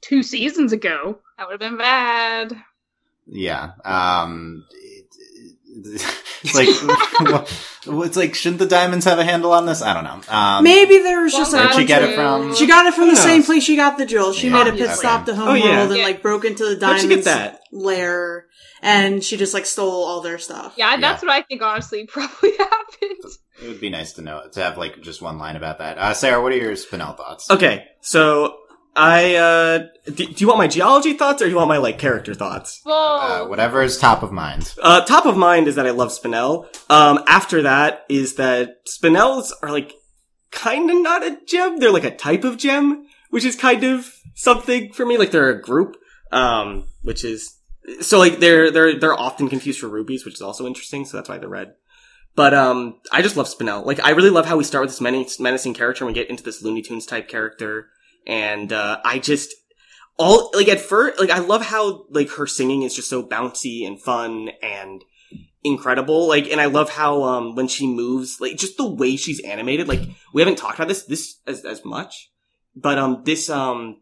two 0.00 0.22
seasons 0.22 0.72
ago. 0.72 1.18
That 1.36 1.46
would 1.48 1.60
have 1.60 1.70
been 1.70 1.76
bad. 1.78 2.54
Yeah. 3.26 3.72
Um, 3.84 4.64
it- 4.72 5.04
it's 6.42 6.54
like 6.54 6.68
it's 8.06 8.16
like 8.16 8.34
shouldn't 8.34 8.58
the 8.58 8.66
diamonds 8.66 9.04
have 9.04 9.18
a 9.18 9.24
handle 9.24 9.52
on 9.52 9.66
this? 9.66 9.82
I 9.82 9.94
don't 9.94 10.04
know. 10.04 10.20
Um, 10.34 10.64
Maybe 10.64 10.98
there 10.98 11.22
was 11.22 11.32
just 11.32 11.52
a 11.52 11.56
Where'd 11.56 11.74
she 11.74 11.84
get 11.84 12.02
it 12.02 12.14
from? 12.14 12.54
She 12.54 12.66
got 12.66 12.86
it 12.86 12.94
from 12.94 13.04
Who 13.04 13.10
the 13.10 13.16
same 13.16 13.42
place 13.42 13.62
she 13.64 13.76
got 13.76 13.98
the 13.98 14.06
jewel. 14.06 14.32
She 14.32 14.48
Yeah, 14.48 14.52
made 14.54 14.60
a 14.68 14.72
pit 14.72 14.82
obviously. 14.82 14.96
stop 14.96 15.26
to 15.26 15.34
home 15.34 15.48
Oh, 15.48 15.54
yeah. 15.54 15.78
world 15.78 15.90
and 15.90 15.98
Yeah. 15.98 16.04
like 16.04 16.22
broke 16.22 16.44
into 16.44 16.74
the 16.74 16.86
How'd 16.86 17.00
she 17.00 17.08
get 17.08 17.24
that? 17.24 17.60
lair, 17.72 18.46
and 18.82 19.22
she 19.24 19.36
just 19.36 19.54
like 19.54 19.66
stole 19.66 20.04
all 20.04 20.20
their 20.20 20.38
stuff. 20.38 20.74
Yeah, 20.76 20.96
that's 20.98 21.22
what 21.22 21.30
I 21.32 21.42
think. 21.42 21.62
Honestly, 21.62 22.06
probably 22.08 22.56
happened. 22.56 23.32
It 23.60 23.66
would 23.68 23.80
be 23.80 23.90
nice 23.90 24.12
to 24.14 24.22
know 24.22 24.42
to 24.52 24.62
have 24.62 24.78
like 24.78 25.00
just 25.00 25.20
one 25.20 25.38
line 25.38 25.56
about 25.56 25.78
that. 25.78 25.98
Uh, 25.98 26.14
Sarah, 26.14 26.40
what 26.42 26.52
are 26.52 26.56
your 26.56 26.72
Spinel 26.72 27.16
thoughts? 27.16 27.50
Okay, 27.50 27.86
so 28.00 28.57
I 28.98 29.34
uh 29.36 29.78
do, 30.06 30.26
do 30.26 30.34
you 30.36 30.48
want 30.48 30.58
my 30.58 30.66
geology 30.66 31.14
thoughts 31.14 31.40
or 31.40 31.46
do 31.46 31.50
you 31.50 31.56
want 31.56 31.68
my 31.68 31.78
like 31.78 31.98
character 31.98 32.34
thoughts? 32.34 32.82
Uh, 32.84 33.46
whatever 33.46 33.82
is 33.82 33.96
top 33.96 34.22
of 34.22 34.32
mind. 34.32 34.74
Uh 34.82 35.04
top 35.04 35.24
of 35.24 35.36
mind 35.36 35.68
is 35.68 35.76
that 35.76 35.86
I 35.86 35.90
love 35.90 36.10
Spinel. 36.10 36.66
Um 36.90 37.22
after 37.26 37.62
that 37.62 38.04
is 38.08 38.34
that 38.34 38.84
Spinels 38.86 39.52
are 39.62 39.70
like 39.70 39.94
kind 40.50 40.90
of 40.90 41.00
not 41.00 41.24
a 41.24 41.38
gem. 41.46 41.78
They're 41.78 41.92
like 41.92 42.04
a 42.04 42.14
type 42.14 42.44
of 42.44 42.56
gem 42.56 43.06
which 43.30 43.44
is 43.44 43.56
kind 43.56 43.84
of 43.84 44.12
something 44.34 44.92
for 44.92 45.04
me. 45.04 45.16
Like 45.18 45.30
they're 45.30 45.50
a 45.50 45.60
group, 45.60 45.96
um, 46.32 46.86
which 47.02 47.24
is 47.24 47.56
so 48.00 48.18
like 48.18 48.38
they're 48.38 48.70
they're 48.70 48.98
they're 48.98 49.18
often 49.18 49.48
confused 49.48 49.80
for 49.80 49.88
rubies, 49.88 50.24
which 50.24 50.34
is 50.34 50.42
also 50.42 50.66
interesting. 50.66 51.04
So 51.04 51.16
that's 51.16 51.28
why 51.28 51.38
they're 51.38 51.48
red. 51.48 51.74
But 52.34 52.54
um, 52.54 53.00
I 53.12 53.22
just 53.22 53.36
love 53.36 53.48
Spinel. 53.48 53.84
Like 53.84 54.04
I 54.04 54.10
really 54.10 54.30
love 54.30 54.46
how 54.46 54.56
we 54.56 54.64
start 54.64 54.82
with 54.82 54.90
this 54.90 55.00
menace- 55.00 55.40
menacing 55.40 55.74
character 55.74 56.04
and 56.04 56.14
we 56.14 56.20
get 56.20 56.30
into 56.30 56.42
this 56.42 56.62
Looney 56.62 56.82
Tunes 56.82 57.06
type 57.06 57.28
character, 57.28 57.88
and 58.26 58.72
uh, 58.72 59.00
I 59.04 59.18
just 59.18 59.54
all 60.18 60.50
like 60.54 60.68
at 60.68 60.80
first 60.80 61.20
like 61.20 61.30
I 61.30 61.38
love 61.38 61.62
how 61.62 62.06
like 62.10 62.30
her 62.30 62.46
singing 62.46 62.82
is 62.82 62.94
just 62.94 63.08
so 63.08 63.22
bouncy 63.22 63.86
and 63.86 64.00
fun 64.00 64.50
and 64.62 65.04
incredible. 65.64 66.28
Like, 66.28 66.50
and 66.50 66.60
I 66.60 66.66
love 66.66 66.90
how 66.90 67.22
um 67.22 67.54
when 67.54 67.68
she 67.68 67.86
moves, 67.86 68.40
like 68.40 68.56
just 68.56 68.76
the 68.76 68.88
way 68.88 69.16
she's 69.16 69.40
animated. 69.40 69.88
Like 69.88 70.00
we 70.32 70.42
haven't 70.42 70.58
talked 70.58 70.76
about 70.76 70.88
this 70.88 71.04
this 71.04 71.40
as 71.46 71.64
as 71.64 71.84
much, 71.84 72.30
but 72.74 72.98
um 72.98 73.22
this 73.24 73.48
um 73.50 74.00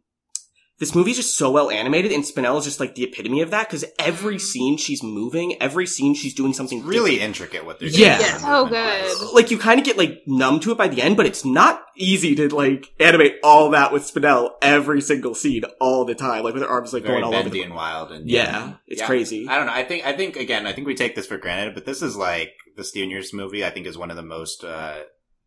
this 0.78 0.94
movie 0.94 1.10
is 1.12 1.16
just 1.16 1.38
so 1.38 1.50
well 1.50 1.70
animated, 1.70 2.12
and 2.12 2.22
Spinel 2.22 2.58
is 2.58 2.64
just 2.64 2.80
like 2.80 2.94
the 2.94 3.04
epitome 3.04 3.40
of 3.40 3.50
that 3.50 3.68
because 3.68 3.84
every 3.98 4.38
scene 4.38 4.76
she's 4.76 5.02
moving, 5.02 5.56
every 5.60 5.86
scene 5.86 6.14
she's 6.14 6.34
doing 6.34 6.52
something 6.52 6.84
Really 6.84 7.12
different. 7.12 7.28
intricate 7.30 7.64
what 7.64 7.80
they're 7.80 7.88
Yeah. 7.88 8.18
doing. 8.18 8.28
Yeah. 8.30 8.36
So 8.38 8.62
movement-wise. 8.64 9.14
good. 9.20 9.34
Like 9.34 9.50
you 9.50 9.56
kind 9.58 9.80
of 9.80 9.86
get 9.86 9.96
like 9.96 10.22
numb 10.26 10.60
to 10.60 10.72
it 10.72 10.76
by 10.78 10.88
the 10.88 11.00
end, 11.00 11.16
but 11.16 11.24
it's 11.24 11.44
not 11.46 11.82
easy 11.96 12.34
to 12.34 12.54
like 12.54 12.92
animate 13.00 13.36
all 13.42 13.70
that 13.70 13.90
with 13.90 14.02
Spinel 14.02 14.50
every 14.60 15.00
single 15.00 15.34
scene 15.34 15.62
all 15.80 16.04
the 16.04 16.14
time, 16.14 16.44
like 16.44 16.52
with 16.52 16.62
her 16.62 16.68
arms 16.68 16.92
like 16.92 17.04
Very 17.04 17.14
going 17.22 17.24
all 17.24 17.34
over 17.34 17.48
the 17.48 17.62
and 17.62 17.74
wild 17.74 18.12
and 18.12 18.28
Yeah, 18.28 18.74
it's 18.86 19.00
Yeah. 19.00 19.06
crazy. 19.06 19.48
I 19.48 19.56
don't 19.56 19.66
know. 19.66 19.72
I 19.72 19.82
think 19.84 20.04
I 20.06 20.12
think 20.14 20.36
again. 20.36 20.66
I 20.66 20.72
think 20.74 20.86
we 20.86 20.94
take 20.94 21.14
this 21.14 21.26
for 21.26 21.38
granted, 21.38 21.74
but 21.74 21.86
this 21.86 22.02
is 22.02 22.16
like 22.16 22.52
the 22.76 22.84
Steven 22.84 23.08
Universe 23.08 23.32
movie. 23.32 23.64
I 23.64 23.70
think 23.70 23.86
is 23.86 23.96
one 23.96 24.10
of 24.10 24.16
the 24.16 24.22
most 24.22 24.62
uh, 24.62 24.98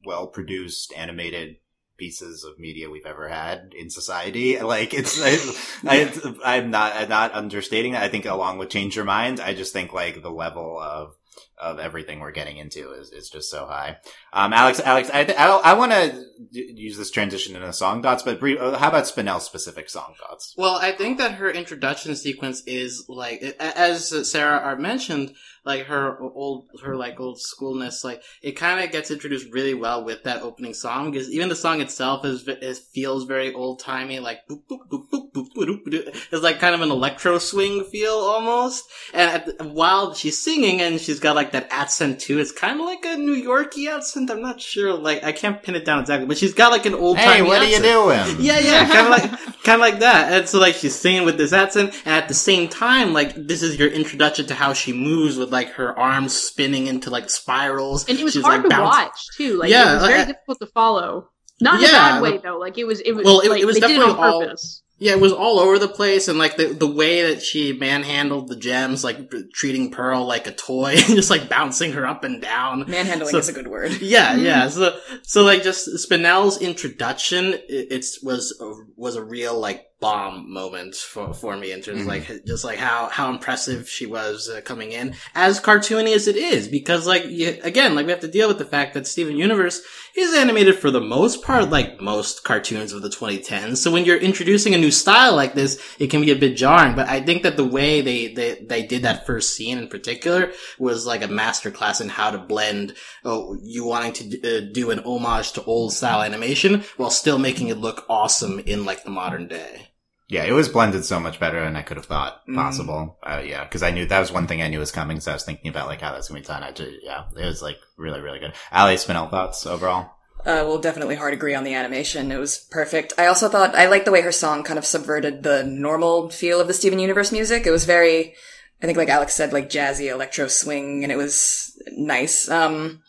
well 0.05 0.25
produced 0.25 0.91
animated 0.97 1.57
pieces 1.99 2.43
of 2.43 2.57
media 2.57 2.89
we've 2.89 3.05
ever 3.05 3.27
had 3.27 3.73
in 3.77 3.89
society. 3.89 4.57
Like 4.69 4.93
it's, 4.93 5.19
I, 5.19 5.37
I, 5.83 6.57
I'm 6.57 6.69
not 6.69 6.95
I'm 6.95 7.09
not 7.09 7.33
understating 7.33 7.93
that. 7.93 8.03
I 8.03 8.09
think 8.09 8.25
along 8.25 8.59
with 8.59 8.69
Change 8.69 8.95
Your 8.95 9.05
Mind, 9.05 9.39
I 9.39 9.55
just 9.55 9.73
think 9.73 9.93
like 9.93 10.21
the 10.21 10.29
level 10.29 10.79
of 10.79 11.15
of 11.59 11.77
everything 11.77 12.19
we're 12.19 12.31
getting 12.31 12.57
into 12.57 12.93
is, 12.93 13.11
is 13.11 13.29
just 13.29 13.49
so 13.49 13.65
high. 13.65 13.97
Um, 14.31 14.53
Alex, 14.53 14.79
Alex, 14.79 15.09
I, 15.13 15.21
I, 15.37 15.47
I 15.71 15.73
want 15.73 15.91
to 15.91 16.25
use 16.51 16.97
this 16.97 17.11
transition 17.11 17.55
into 17.55 17.73
song 17.73 18.01
thoughts, 18.01 18.23
but 18.23 18.39
brief, 18.39 18.59
uh, 18.59 18.77
how 18.77 18.87
about 18.87 19.07
Spinel's 19.07 19.45
specific 19.45 19.89
song 19.89 20.13
thoughts? 20.19 20.53
Well, 20.57 20.75
I 20.75 20.93
think 20.93 21.17
that 21.17 21.33
her 21.33 21.49
introduction 21.49 22.15
sequence 22.15 22.63
is 22.65 23.05
like, 23.09 23.41
as 23.59 24.29
Sarah 24.29 24.59
Art 24.59 24.79
mentioned, 24.79 25.33
like 25.69 25.85
her 25.85 26.19
old, 26.19 26.67
her 26.83 26.95
like 26.95 27.19
old 27.19 27.37
schoolness, 27.37 28.03
like 28.03 28.23
it 28.41 28.53
kind 28.53 28.83
of 28.83 28.91
gets 28.91 29.11
introduced 29.11 29.53
really 29.53 29.75
well 29.75 30.03
with 30.03 30.23
that 30.23 30.41
opening 30.41 30.73
song 30.73 31.11
because 31.11 31.29
even 31.29 31.47
the 31.47 31.55
song 31.55 31.79
itself 31.79 32.25
is, 32.25 32.47
it 32.47 32.77
feels 32.91 33.25
very 33.25 33.53
old 33.53 33.79
timey, 33.79 34.19
like 34.19 34.39
boop, 34.49 34.63
boop, 34.67 34.89
boop, 34.89 35.07
boop, 35.11 35.31
boop, 35.31 35.47
boop, 35.53 35.67
boop, 35.67 35.83
boop. 35.85 36.27
it's 36.31 36.41
like 36.41 36.59
kind 36.59 36.73
of 36.73 36.81
an 36.81 36.89
electro 36.89 37.37
swing 37.37 37.83
feel 37.83 38.13
almost. 38.13 38.83
And 39.13 39.45
the, 39.45 39.63
while 39.65 40.15
she's 40.15 40.39
singing 40.39 40.81
and 40.81 40.99
she's 40.99 41.19
got 41.19 41.35
like 41.35 41.51
that 41.51 41.67
accent 41.69 42.19
too, 42.19 42.39
it's 42.39 42.51
kind 42.51 42.79
of 42.79 42.85
like 42.87 43.05
a 43.05 43.17
New 43.17 43.35
Yorkie 43.35 43.95
accent. 43.95 44.31
I'm 44.31 44.41
not 44.41 44.59
sure, 44.59 44.93
like 44.95 45.23
I 45.23 45.31
can't 45.31 45.61
pin 45.61 45.75
it 45.75 45.85
down 45.85 45.99
exactly, 45.99 46.25
but 46.25 46.39
she's 46.39 46.55
got 46.55 46.71
like 46.71 46.87
an 46.87 46.95
old 46.95 47.17
timey 47.17 47.29
Hey, 47.35 47.41
what 47.43 47.61
are 47.61 47.65
you 47.65 47.79
doing? 47.79 48.37
Yeah, 48.39 48.59
yeah, 48.59 48.87
kind 48.87 49.05
of 49.05 49.11
like, 49.11 49.63
kind 49.63 49.75
of 49.75 49.81
like 49.81 49.99
that. 49.99 50.33
And 50.33 50.49
so, 50.49 50.59
like, 50.59 50.73
she's 50.73 50.95
singing 50.95 51.25
with 51.25 51.37
this 51.37 51.53
accent, 51.53 51.93
and 52.05 52.15
at 52.15 52.27
the 52.27 52.33
same 52.33 52.67
time, 52.67 53.13
like, 53.13 53.35
this 53.35 53.61
is 53.61 53.77
your 53.77 53.89
introduction 53.89 54.47
to 54.47 54.55
how 54.55 54.73
she 54.73 54.93
moves 54.93 55.37
with 55.37 55.51
like 55.51 55.58
her 55.67 55.97
arms 55.99 56.33
spinning 56.33 56.87
into 56.87 57.09
like 57.09 57.29
spirals. 57.29 58.07
And 58.07 58.17
it 58.17 58.23
was 58.23 58.35
hard 58.35 58.61
like, 58.61 58.63
to 58.63 58.69
bouncing- 58.69 58.85
watch 58.85 59.27
too. 59.37 59.57
Like 59.57 59.69
Yeah, 59.69 59.91
it 59.91 59.93
was 59.95 60.03
very 60.05 60.19
I- 60.21 60.25
difficult 60.25 60.59
to 60.61 60.67
follow. 60.67 61.29
Not 61.61 61.79
in 61.83 61.89
a 61.89 61.91
bad 61.91 62.21
way 62.21 62.37
though. 62.37 62.57
Like 62.57 62.77
it 62.77 62.85
was, 62.85 63.01
it 63.01 63.11
was. 63.11 63.25
Well, 63.25 63.41
it- 63.41 63.49
like, 63.49 63.61
it 63.61 63.65
was 63.65 63.75
they 63.79 63.81
did 63.87 63.91
it 63.97 64.01
on 64.01 64.09
definitely 64.09 64.31
all- 64.31 64.41
purpose. 64.41 64.81
Yeah, 64.99 65.13
it 65.13 65.21
was 65.21 65.31
all 65.31 65.59
over 65.59 65.79
the 65.79 65.87
place, 65.87 66.27
and 66.27 66.37
like 66.37 66.57
the 66.57 66.67
the 66.67 66.87
way 66.87 67.31
that 67.33 67.41
she 67.41 67.73
manhandled 67.73 68.49
the 68.49 68.55
gems, 68.57 69.03
like 69.03 69.31
treating 69.53 69.91
Pearl 69.91 70.25
like 70.25 70.45
a 70.45 70.51
toy, 70.51 70.95
just 70.97 71.29
like 71.29 71.47
bouncing 71.49 71.93
her 71.93 72.05
up 72.05 72.23
and 72.23 72.41
down. 72.41 72.83
Manhandling 72.87 73.31
So- 73.31 73.37
is 73.37 73.49
a 73.49 73.53
good 73.53 73.67
word. 73.67 73.91
Yeah, 74.01 74.35
yeah. 74.35 74.67
So, 74.69 74.97
so 75.23 75.43
like 75.43 75.63
just 75.63 75.85
Spinel's 75.99 76.61
introduction, 76.61 77.53
it, 77.53 77.87
it's 77.91 78.21
was 78.21 78.57
a, 78.59 78.73
was 78.95 79.15
a 79.15 79.23
real 79.23 79.57
like 79.59 79.85
bomb 80.01 80.49
moment 80.53 80.95
for 80.95 81.33
for 81.33 81.57
me 81.57 81.73
in 81.73 81.81
terms 81.81 81.99
of 82.01 82.07
like 82.07 82.45
just 82.45 82.63
like 82.63 82.77
how 82.77 83.09
how 83.09 83.29
impressive 83.29 83.89
she 83.89 84.05
was 84.05 84.47
uh, 84.47 84.61
coming 84.61 84.93
in 84.93 85.13
as 85.35 85.59
cartoony 85.59 86.15
as 86.15 86.25
it 86.25 86.37
is 86.37 86.69
because 86.69 87.05
like 87.05 87.25
you, 87.25 87.57
again 87.63 87.95
like 87.95 88.05
we 88.05 88.11
have 88.13 88.21
to 88.21 88.27
deal 88.29 88.47
with 88.47 88.57
the 88.57 88.63
fact 88.63 88.93
that 88.93 89.05
Steven 89.05 89.35
Universe 89.35 89.81
is 90.15 90.33
animated 90.33 90.75
for 90.79 90.89
the 90.89 91.01
most 91.01 91.43
part 91.43 91.69
like 91.69 91.99
most 91.99 92.45
cartoons 92.45 92.93
of 92.93 93.01
the 93.01 93.09
2010s. 93.09 93.75
So 93.77 93.91
when 93.91 94.05
you're 94.05 94.15
introducing 94.15 94.73
a 94.73 94.77
new 94.77 94.88
style 94.91 95.35
like 95.35 95.53
this, 95.53 95.79
it 95.99 96.07
can 96.07 96.21
be 96.21 96.31
a 96.31 96.35
bit 96.35 96.55
jarring. 96.57 96.95
But 96.95 97.07
I 97.09 97.21
think 97.21 97.43
that 97.43 97.57
the 97.57 97.65
way 97.65 98.01
they 98.01 98.33
they 98.33 98.65
they 98.67 98.83
did 98.85 99.03
that 99.03 99.25
first 99.25 99.55
scene 99.55 99.77
in 99.77 99.87
particular 99.87 100.51
was 100.77 101.05
like 101.05 101.23
a 101.23 101.27
masterclass 101.27 102.01
in 102.01 102.09
how 102.09 102.31
to 102.31 102.37
blend 102.37 102.93
oh, 103.25 103.57
you 103.61 103.85
wanting 103.85 104.13
to 104.13 104.29
d- 104.29 104.57
uh, 104.57 104.73
do 104.73 104.91
an 104.91 104.99
homage 104.99 105.51
to 105.53 105.63
old 105.63 105.93
style 105.93 106.21
animation 106.21 106.83
while 106.97 107.09
still 107.11 107.37
making 107.39 107.67
it 107.69 107.77
look 107.77 108.05
awesome 108.09 108.59
in 108.59 108.85
like 108.85 109.03
the 109.03 109.09
modern 109.11 109.47
day. 109.47 109.87
Yeah, 110.31 110.43
it 110.43 110.51
was 110.51 110.69
blended 110.69 111.03
so 111.05 111.19
much 111.19 111.39
better 111.39 111.59
than 111.63 111.75
I 111.75 111.81
could 111.81 111.97
have 111.97 112.05
thought 112.05 112.45
Mm. 112.47 112.53
possible. 112.55 113.17
Uh, 113.23 113.41
yeah, 113.43 113.63
because 113.63 113.81
I 113.81 113.89
knew 113.89 114.05
that 114.05 114.19
was 114.19 114.31
one 114.31 114.45
thing 114.45 114.61
I 114.61 114.67
knew 114.67 114.77
was 114.77 114.91
coming, 114.91 115.19
so 115.19 115.31
I 115.31 115.33
was 115.33 115.43
thinking 115.43 115.69
about 115.69 115.87
like 115.87 116.01
how 116.01 116.11
that's 116.11 116.27
gonna 116.29 116.39
be 116.41 116.45
done. 116.45 116.61
I 116.61 116.71
just, 116.71 116.91
yeah, 117.01 117.23
it 117.35 117.45
was 117.45 117.63
like 117.63 117.77
really, 117.97 118.21
really 118.21 118.37
good. 118.37 118.53
Ali 118.71 118.93
Spinel 118.95 119.31
thoughts 119.31 119.65
overall. 119.65 120.11
Uh, 120.45 120.63
we'll 120.65 120.79
definitely 120.79 121.15
hard 121.15 121.33
agree 121.33 121.53
on 121.53 121.63
the 121.65 121.73
animation. 121.73 122.31
It 122.31 122.37
was 122.37 122.57
perfect. 122.71 123.13
I 123.17 123.27
also 123.27 123.49
thought 123.49 123.75
I 123.75 123.87
liked 123.87 124.05
the 124.05 124.11
way 124.11 124.21
her 124.21 124.31
song 124.31 124.63
kind 124.63 124.79
of 124.79 124.85
subverted 124.85 125.43
the 125.43 125.63
normal 125.63 126.29
feel 126.29 126.61
of 126.61 126.67
the 126.67 126.73
Steven 126.73 126.97
Universe 126.99 127.31
music. 127.31 127.67
It 127.67 127.71
was 127.71 127.85
very, 127.85 128.33
I 128.81 128.85
think, 128.85 128.97
like 128.97 129.09
Alex 129.09 129.33
said, 129.33 129.51
like 129.53 129.69
jazzy 129.69 130.09
electro 130.11 130.47
swing, 130.47 131.03
and 131.03 131.11
it 131.11 131.17
was 131.17 131.77
nice. 131.91 132.49
Um, 132.49 133.01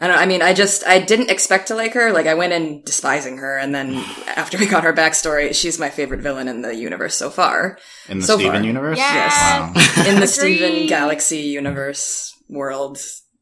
I 0.00 0.08
don't. 0.08 0.16
know, 0.16 0.22
I 0.22 0.26
mean, 0.26 0.42
I 0.42 0.52
just 0.52 0.84
I 0.84 0.98
didn't 0.98 1.30
expect 1.30 1.68
to 1.68 1.76
like 1.76 1.94
her. 1.94 2.12
Like 2.12 2.26
I 2.26 2.34
went 2.34 2.52
in 2.52 2.82
despising 2.82 3.38
her, 3.38 3.56
and 3.56 3.72
then 3.72 3.94
after 4.36 4.58
we 4.58 4.66
got 4.66 4.82
her 4.82 4.92
backstory, 4.92 5.54
she's 5.54 5.78
my 5.78 5.88
favorite 5.90 6.20
villain 6.22 6.48
in 6.48 6.62
the 6.62 6.74
universe 6.74 7.14
so 7.14 7.30
far. 7.30 7.78
In 8.08 8.18
the 8.18 8.24
So 8.26 8.34
Steven 8.36 8.56
far. 8.56 8.64
universe? 8.64 8.98
Yes. 8.98 9.32
Wow. 9.32 10.08
In 10.12 10.18
the 10.20 10.26
Steven 10.36 10.88
Galaxy 10.88 11.38
universe 11.38 12.34
world, 12.48 12.98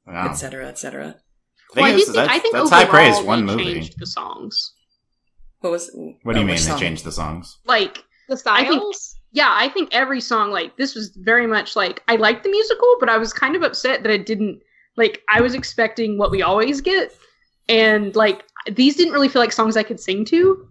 Wow. 0.07 0.29
etc., 0.31 0.67
etc. 0.69 1.17
Well, 1.75 1.85
I, 1.85 1.93
Think 1.95 1.97
do 1.97 2.03
it's- 2.03 2.07
think, 2.07 2.19
I 2.19 2.21
that's- 2.27 2.43
think 2.43 2.55
that's 2.55 2.71
high 2.71 2.85
praise. 2.85 3.21
One 3.23 3.47
they 3.47 3.53
movie. 3.57 3.73
changed 3.75 3.99
the 3.99 4.07
songs. 4.07 4.73
What 5.61 5.71
was? 5.71 5.91
What 6.23 6.33
do 6.35 6.41
you 6.41 6.47
mean 6.47 6.55
which 6.57 6.65
they 6.67 6.77
changed 6.79 7.05
the 7.05 7.13
songs? 7.13 7.59
Like 7.65 8.05
The 8.29 8.35
I 8.35 8.37
styles. 8.37 8.69
think- 8.69 8.97
yeah, 9.35 9.49
I 9.51 9.69
think 9.69 9.89
every 9.93 10.21
song 10.21 10.51
like 10.51 10.77
this 10.77 10.95
was 10.95 11.11
very 11.17 11.47
much 11.47 11.75
like 11.77 12.03
I 12.09 12.17
liked 12.17 12.43
the 12.43 12.51
musical, 12.51 12.97
but 13.01 13.09
I 13.09 13.17
was 13.17 13.33
kind 13.33 13.57
of 13.57 13.63
upset 13.63 14.03
that 14.03 14.13
it 14.13 14.27
didn't 14.27 14.61
like 14.97 15.23
I 15.33 15.41
was 15.41 15.55
expecting 15.55 16.19
what 16.19 16.31
we 16.31 16.43
always 16.43 16.81
get, 16.83 17.17
and 17.69 18.15
like 18.17 18.45
these 18.71 18.97
didn't 18.97 19.13
really 19.15 19.29
feel 19.29 19.41
like 19.41 19.53
songs 19.53 19.77
I 19.77 19.83
could 19.85 20.01
sing 20.01 20.25
to. 20.27 20.69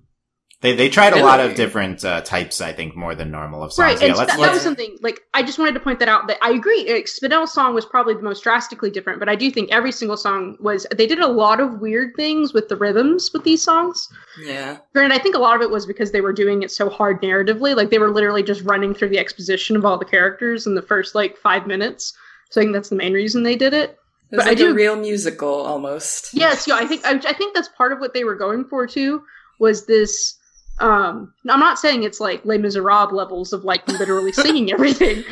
They 0.62 0.76
they 0.76 0.90
tried 0.90 1.14
a 1.14 1.24
lot 1.24 1.40
of 1.40 1.56
different 1.56 2.06
uh, 2.06 2.22
types, 2.22 2.62
I 2.62 2.72
think, 2.72 2.96
more 2.96 3.16
than 3.16 3.32
normal 3.32 3.64
of 3.64 3.74
songs. 3.74 3.84
Right, 3.84 4.00
Yeah, 4.00 4.08
and 4.10 4.18
let's, 4.18 4.32
that, 4.32 4.38
that 4.38 4.42
let's 4.42 4.54
was 4.54 4.62
something 4.62 4.96
like 5.02 5.22
I 5.34 5.42
just 5.42 5.58
wanted 5.58 5.74
to 5.74 5.80
point 5.80 5.98
that 6.00 6.08
out. 6.08 6.28
That 6.28 6.38
I 6.44 6.52
agree, 6.52 6.92
like, 6.94 7.08
Spinel's 7.08 7.52
song 7.52 7.74
was 7.74 7.84
probably 7.84 8.14
the 8.14 8.22
most 8.22 8.44
drastically 8.44 8.92
different, 8.92 9.20
but 9.20 9.28
I 9.28 9.36
do 9.36 9.50
think 9.50 9.72
every 9.72 9.92
single 9.92 10.18
song 10.18 10.58
was. 10.60 10.86
They 10.96 11.08
did 11.08 11.20
a 11.20 11.28
lot 11.28 11.60
of 11.60 11.80
weird 11.82 12.16
things 12.16 12.54
with 12.54 12.70
the 12.70 12.76
rhythms 12.76 13.32
with 13.34 13.44
these 13.44 13.64
songs. 13.64 14.08
Yeah. 14.40 14.78
Granted, 14.94 15.16
I 15.16 15.24
think 15.24 15.36
a 15.36 15.40
lot 15.40 15.56
of 15.56 15.64
it 15.64 15.72
was 15.72 15.88
because 15.88 16.12
they 16.12 16.22
were 16.22 16.34
doing 16.34 16.62
it 16.62 16.70
so 16.70 16.90
hard 16.90 17.22
narratively. 17.24 17.76
Like 17.76 17.90
they 17.90 18.00
were 18.00 18.12
literally 18.12 18.44
just 18.44 18.62
running 18.62 18.94
through 18.94 19.10
the 19.10 19.20
exposition 19.20 19.76
of 19.76 19.84
all 19.84 19.98
the 19.98 20.06
characters 20.06 20.68
in 20.68 20.76
the 20.76 20.82
first 20.84 21.16
like 21.16 21.38
five 21.38 21.66
minutes. 21.66 22.14
So 22.52 22.62
I 22.62 22.66
think 22.66 22.76
that's 22.76 22.90
the 22.90 22.96
main 22.96 23.14
reason 23.14 23.42
they 23.42 23.56
did 23.56 23.74
it. 23.74 23.98
It 24.32 24.36
was 24.36 24.38
But 24.38 24.46
I 24.46 24.50
like 24.50 24.58
do- 24.60 24.72
a 24.72 24.74
real 24.76 24.96
musical 24.96 25.50
almost. 25.66 26.36
Yes, 26.36 26.68
yeah, 26.68 26.76
I 26.76 26.86
think 26.86 27.04
I, 27.04 27.14
I 27.14 27.34
think 27.34 27.56
that's 27.56 27.70
part 27.70 27.92
of 27.94 28.00
what 28.00 28.14
they 28.14 28.24
were 28.24 28.36
going 28.36 28.64
for 28.66 28.86
too. 28.86 29.24
Was 29.60 29.88
this? 29.88 30.36
Um, 30.82 31.34
I'm 31.50 31.60
not 31.60 31.80
saying 31.80 32.04
it's 32.04 32.20
like 32.20 32.44
Les 32.46 32.58
Miserables 32.58 33.12
levels 33.14 33.54
of 33.54 33.64
like 33.64 33.88
literally 33.88 34.32
singing 34.46 34.72
everything, 34.72 35.24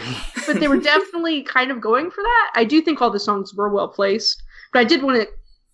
but 0.46 0.60
they 0.60 0.68
were 0.68 0.78
definitely 0.80 1.42
kind 1.44 1.72
of 1.72 1.82
going 1.82 2.12
for 2.12 2.22
that. 2.22 2.52
I 2.56 2.64
do 2.64 2.82
think 2.82 3.02
all 3.02 3.10
the 3.10 3.20
songs 3.20 3.54
were 3.54 3.70
well 3.70 3.88
placed, 3.88 4.44
but 4.74 4.80
I 4.80 4.84
did 4.84 5.02
want 5.04 5.22
to 5.22 5.28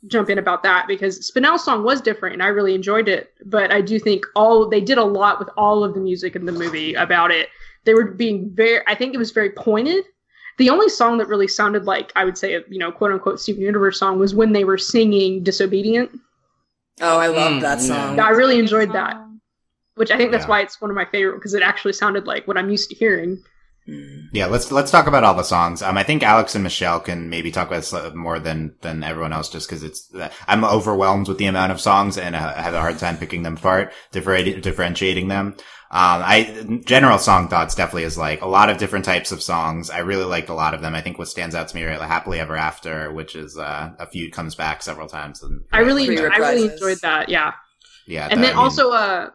jump 0.08 0.30
in 0.30 0.38
about 0.38 0.62
that 0.64 0.88
because 0.88 1.26
Spinel's 1.28 1.66
song 1.66 1.84
was 1.84 2.00
different 2.00 2.34
and 2.34 2.44
I 2.44 2.48
really 2.48 2.76
enjoyed 2.76 3.08
it. 3.10 3.34
But 3.46 3.72
I 3.72 3.82
do 3.82 4.00
think 4.00 4.24
all 4.36 4.70
they 4.70 4.82
did 4.82 4.98
a 4.98 5.04
lot 5.04 5.40
with 5.40 5.50
all 5.58 5.84
of 5.84 5.94
the 5.94 6.00
music 6.00 6.36
in 6.36 6.46
the 6.46 6.52
movie 6.52 6.94
about 6.94 7.32
it. 7.32 7.50
They 7.86 7.94
were 7.94 8.06
being 8.12 8.50
very. 8.54 8.82
I 8.88 8.96
think 8.96 9.14
it 9.14 9.18
was 9.18 9.32
very 9.32 9.50
pointed. 9.52 10.06
The 10.58 10.70
only 10.70 10.88
song 10.88 11.18
that 11.18 11.28
really 11.28 11.48
sounded 11.50 11.84
like 11.86 12.14
I 12.16 12.24
would 12.24 12.38
say 12.38 12.54
a 12.56 12.62
you 12.70 12.80
know 12.80 12.92
quote 12.92 13.12
unquote 13.12 13.40
Steven 13.42 13.62
Universe 13.62 14.00
song 14.00 14.20
was 14.20 14.34
when 14.34 14.54
they 14.54 14.64
were 14.64 14.78
singing 14.78 15.44
"Disobedient." 15.44 16.12
Oh, 17.02 17.18
I 17.20 17.28
love 17.28 17.54
Mm, 17.54 17.62
that 17.62 17.80
yeah. 17.82 17.86
song. 17.88 18.20
I 18.22 18.30
really 18.30 18.58
enjoyed 18.58 18.94
that, 18.94 19.18
which 19.96 20.12
I 20.12 20.18
think 20.18 20.32
that's 20.32 20.44
Yeah. 20.46 20.50
why 20.50 20.62
it's 20.62 20.80
one 20.82 20.90
of 20.92 20.96
my 20.96 21.06
favorite 21.06 21.36
because 21.36 21.54
it 21.54 21.64
actually 21.64 21.94
sounded 21.94 22.28
like 22.28 22.48
what 22.48 22.58
I'm 22.58 22.70
used 22.70 22.90
to 22.90 22.96
hearing. 22.96 23.42
Mm. 23.88 24.30
Yeah, 24.34 24.48
let's 24.48 24.72
let's 24.72 24.90
talk 24.90 25.06
about 25.06 25.24
all 25.24 25.36
the 25.36 25.44
songs. 25.44 25.84
Um, 25.84 25.96
I 25.96 26.02
think 26.04 26.24
Alex 26.24 26.56
and 26.56 26.64
Michelle 26.64 27.00
can 27.00 27.30
maybe 27.30 27.52
talk 27.52 27.68
about 27.68 27.84
this 27.84 27.94
more 28.16 28.40
than 28.40 28.74
than 28.82 29.04
everyone 29.04 29.32
else, 29.32 29.48
just 29.50 29.68
because 29.70 29.84
it's 29.84 30.12
I'm 30.48 30.66
overwhelmed 30.66 31.28
with 31.28 31.38
the 31.38 31.46
amount 31.46 31.72
of 31.72 31.80
songs 31.80 32.18
and 32.18 32.36
I 32.36 32.62
have 32.62 32.74
a 32.74 32.82
hard 32.82 32.98
time 32.98 33.18
picking 33.18 33.44
them 33.44 33.58
apart, 33.58 33.94
differenti- 34.12 34.60
differentiating 34.62 35.28
them. 35.28 35.56
Um, 35.92 36.24
I 36.26 36.82
general 36.84 37.20
song 37.20 37.48
thoughts 37.48 37.76
definitely 37.76 38.06
is 38.06 38.18
like 38.18 38.42
a 38.42 38.48
lot 38.48 38.72
of 38.72 38.80
different 38.80 39.06
types 39.06 39.32
of 39.32 39.44
songs. 39.44 39.92
I 39.92 40.00
really 40.00 40.26
liked 40.26 40.50
a 40.50 40.56
lot 40.56 40.74
of 40.74 40.82
them. 40.82 40.96
I 40.96 41.02
think 41.02 41.20
what 41.20 41.28
stands 41.28 41.54
out 41.54 41.68
to 41.68 41.76
me 41.76 41.84
right, 41.86 42.00
like 42.00 42.10
"Happily 42.10 42.40
Ever 42.40 42.56
After," 42.58 43.14
which 43.14 43.36
is 43.36 43.56
uh, 43.56 43.92
a 44.00 44.08
feud 44.08 44.34
comes 44.34 44.56
back 44.56 44.82
several 44.82 45.08
times. 45.08 45.44
And 45.44 45.62
I 45.72 45.82
really, 45.82 46.08
Three 46.08 46.18
I 46.26 46.38
really 46.38 46.74
enjoyed 46.74 46.98
that. 47.04 47.30
Yeah, 47.30 47.54
yeah, 48.08 48.24
and 48.32 48.32
that- 48.32 48.36
then 48.38 48.46
I 48.46 48.48
mean- 48.48 48.58
also, 48.58 48.90
uh, 48.94 49.30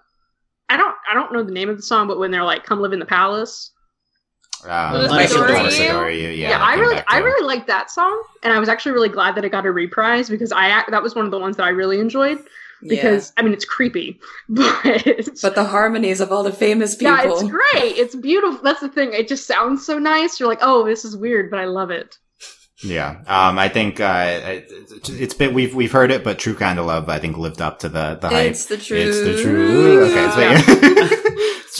I 0.70 0.76
don't, 0.76 0.94
I 1.10 1.14
don't 1.14 1.32
know 1.32 1.42
the 1.42 1.52
name 1.52 1.68
of 1.68 1.76
the 1.76 1.82
song, 1.82 2.08
but 2.08 2.18
when 2.18 2.30
they're 2.30 2.44
like, 2.44 2.64
"Come 2.64 2.80
live 2.80 2.92
in 2.92 2.98
the 2.98 3.06
palace," 3.06 3.72
um, 4.64 4.94
Let 4.94 5.04
Us 5.04 5.10
Like 5.10 5.30
Adore 5.30 5.48
You. 5.48 5.88
Adore 5.88 6.10
You. 6.10 6.28
Yeah, 6.28 6.50
yeah, 6.50 6.62
I 6.62 6.74
really, 6.74 6.96
back 6.96 7.06
I 7.08 7.18
really 7.18 7.46
liked 7.46 7.66
that 7.68 7.90
song, 7.90 8.22
and 8.42 8.52
I 8.52 8.58
was 8.58 8.68
actually 8.68 8.92
really 8.92 9.08
glad 9.08 9.34
that 9.34 9.44
it 9.44 9.50
got 9.50 9.66
a 9.66 9.72
reprise 9.72 10.28
because 10.28 10.52
I 10.52 10.84
that 10.90 11.02
was 11.02 11.14
one 11.14 11.24
of 11.24 11.30
the 11.30 11.38
ones 11.38 11.56
that 11.56 11.64
I 11.64 11.70
really 11.70 11.98
enjoyed 12.00 12.38
because 12.82 13.32
I 13.36 13.42
mean 13.42 13.52
it's 13.52 13.64
creepy, 13.64 14.20
but 14.48 15.28
but 15.42 15.54
the 15.54 15.64
harmonies 15.64 16.20
of 16.20 16.32
all 16.32 16.42
the 16.42 16.52
famous 16.52 16.94
people. 16.94 17.14
yeah, 17.14 17.30
it's 17.30 17.42
great. 17.42 17.96
It's 17.96 18.14
beautiful. 18.14 18.62
That's 18.62 18.80
the 18.80 18.88
thing. 18.88 19.12
It 19.12 19.28
just 19.28 19.46
sounds 19.46 19.84
so 19.84 19.98
nice. 19.98 20.38
You're 20.38 20.48
like, 20.48 20.60
oh, 20.62 20.84
this 20.84 21.04
is 21.04 21.16
weird, 21.16 21.50
but 21.50 21.58
I 21.58 21.64
love 21.64 21.90
it. 21.90 22.18
Yeah, 22.82 23.20
um, 23.26 23.58
I 23.58 23.68
think 23.68 24.00
uh, 24.00 24.40
it, 24.42 24.72
it's 25.08 25.34
been 25.34 25.52
we've 25.52 25.74
we've 25.74 25.92
heard 25.92 26.10
it, 26.10 26.24
but 26.24 26.38
"True 26.38 26.54
Kind 26.54 26.78
of 26.78 26.86
Love" 26.86 27.08
I 27.08 27.18
think 27.18 27.36
lived 27.36 27.60
up 27.60 27.80
to 27.80 27.88
the 27.88 28.16
the 28.20 28.28
hype. 28.28 28.52
It's 28.52 28.66
the 28.66 28.78
truth. 28.78 29.06
It's 29.06 29.18
the 29.18 29.42
truth. 29.42 30.10
Okay, 30.10 31.08
so, 31.10 31.16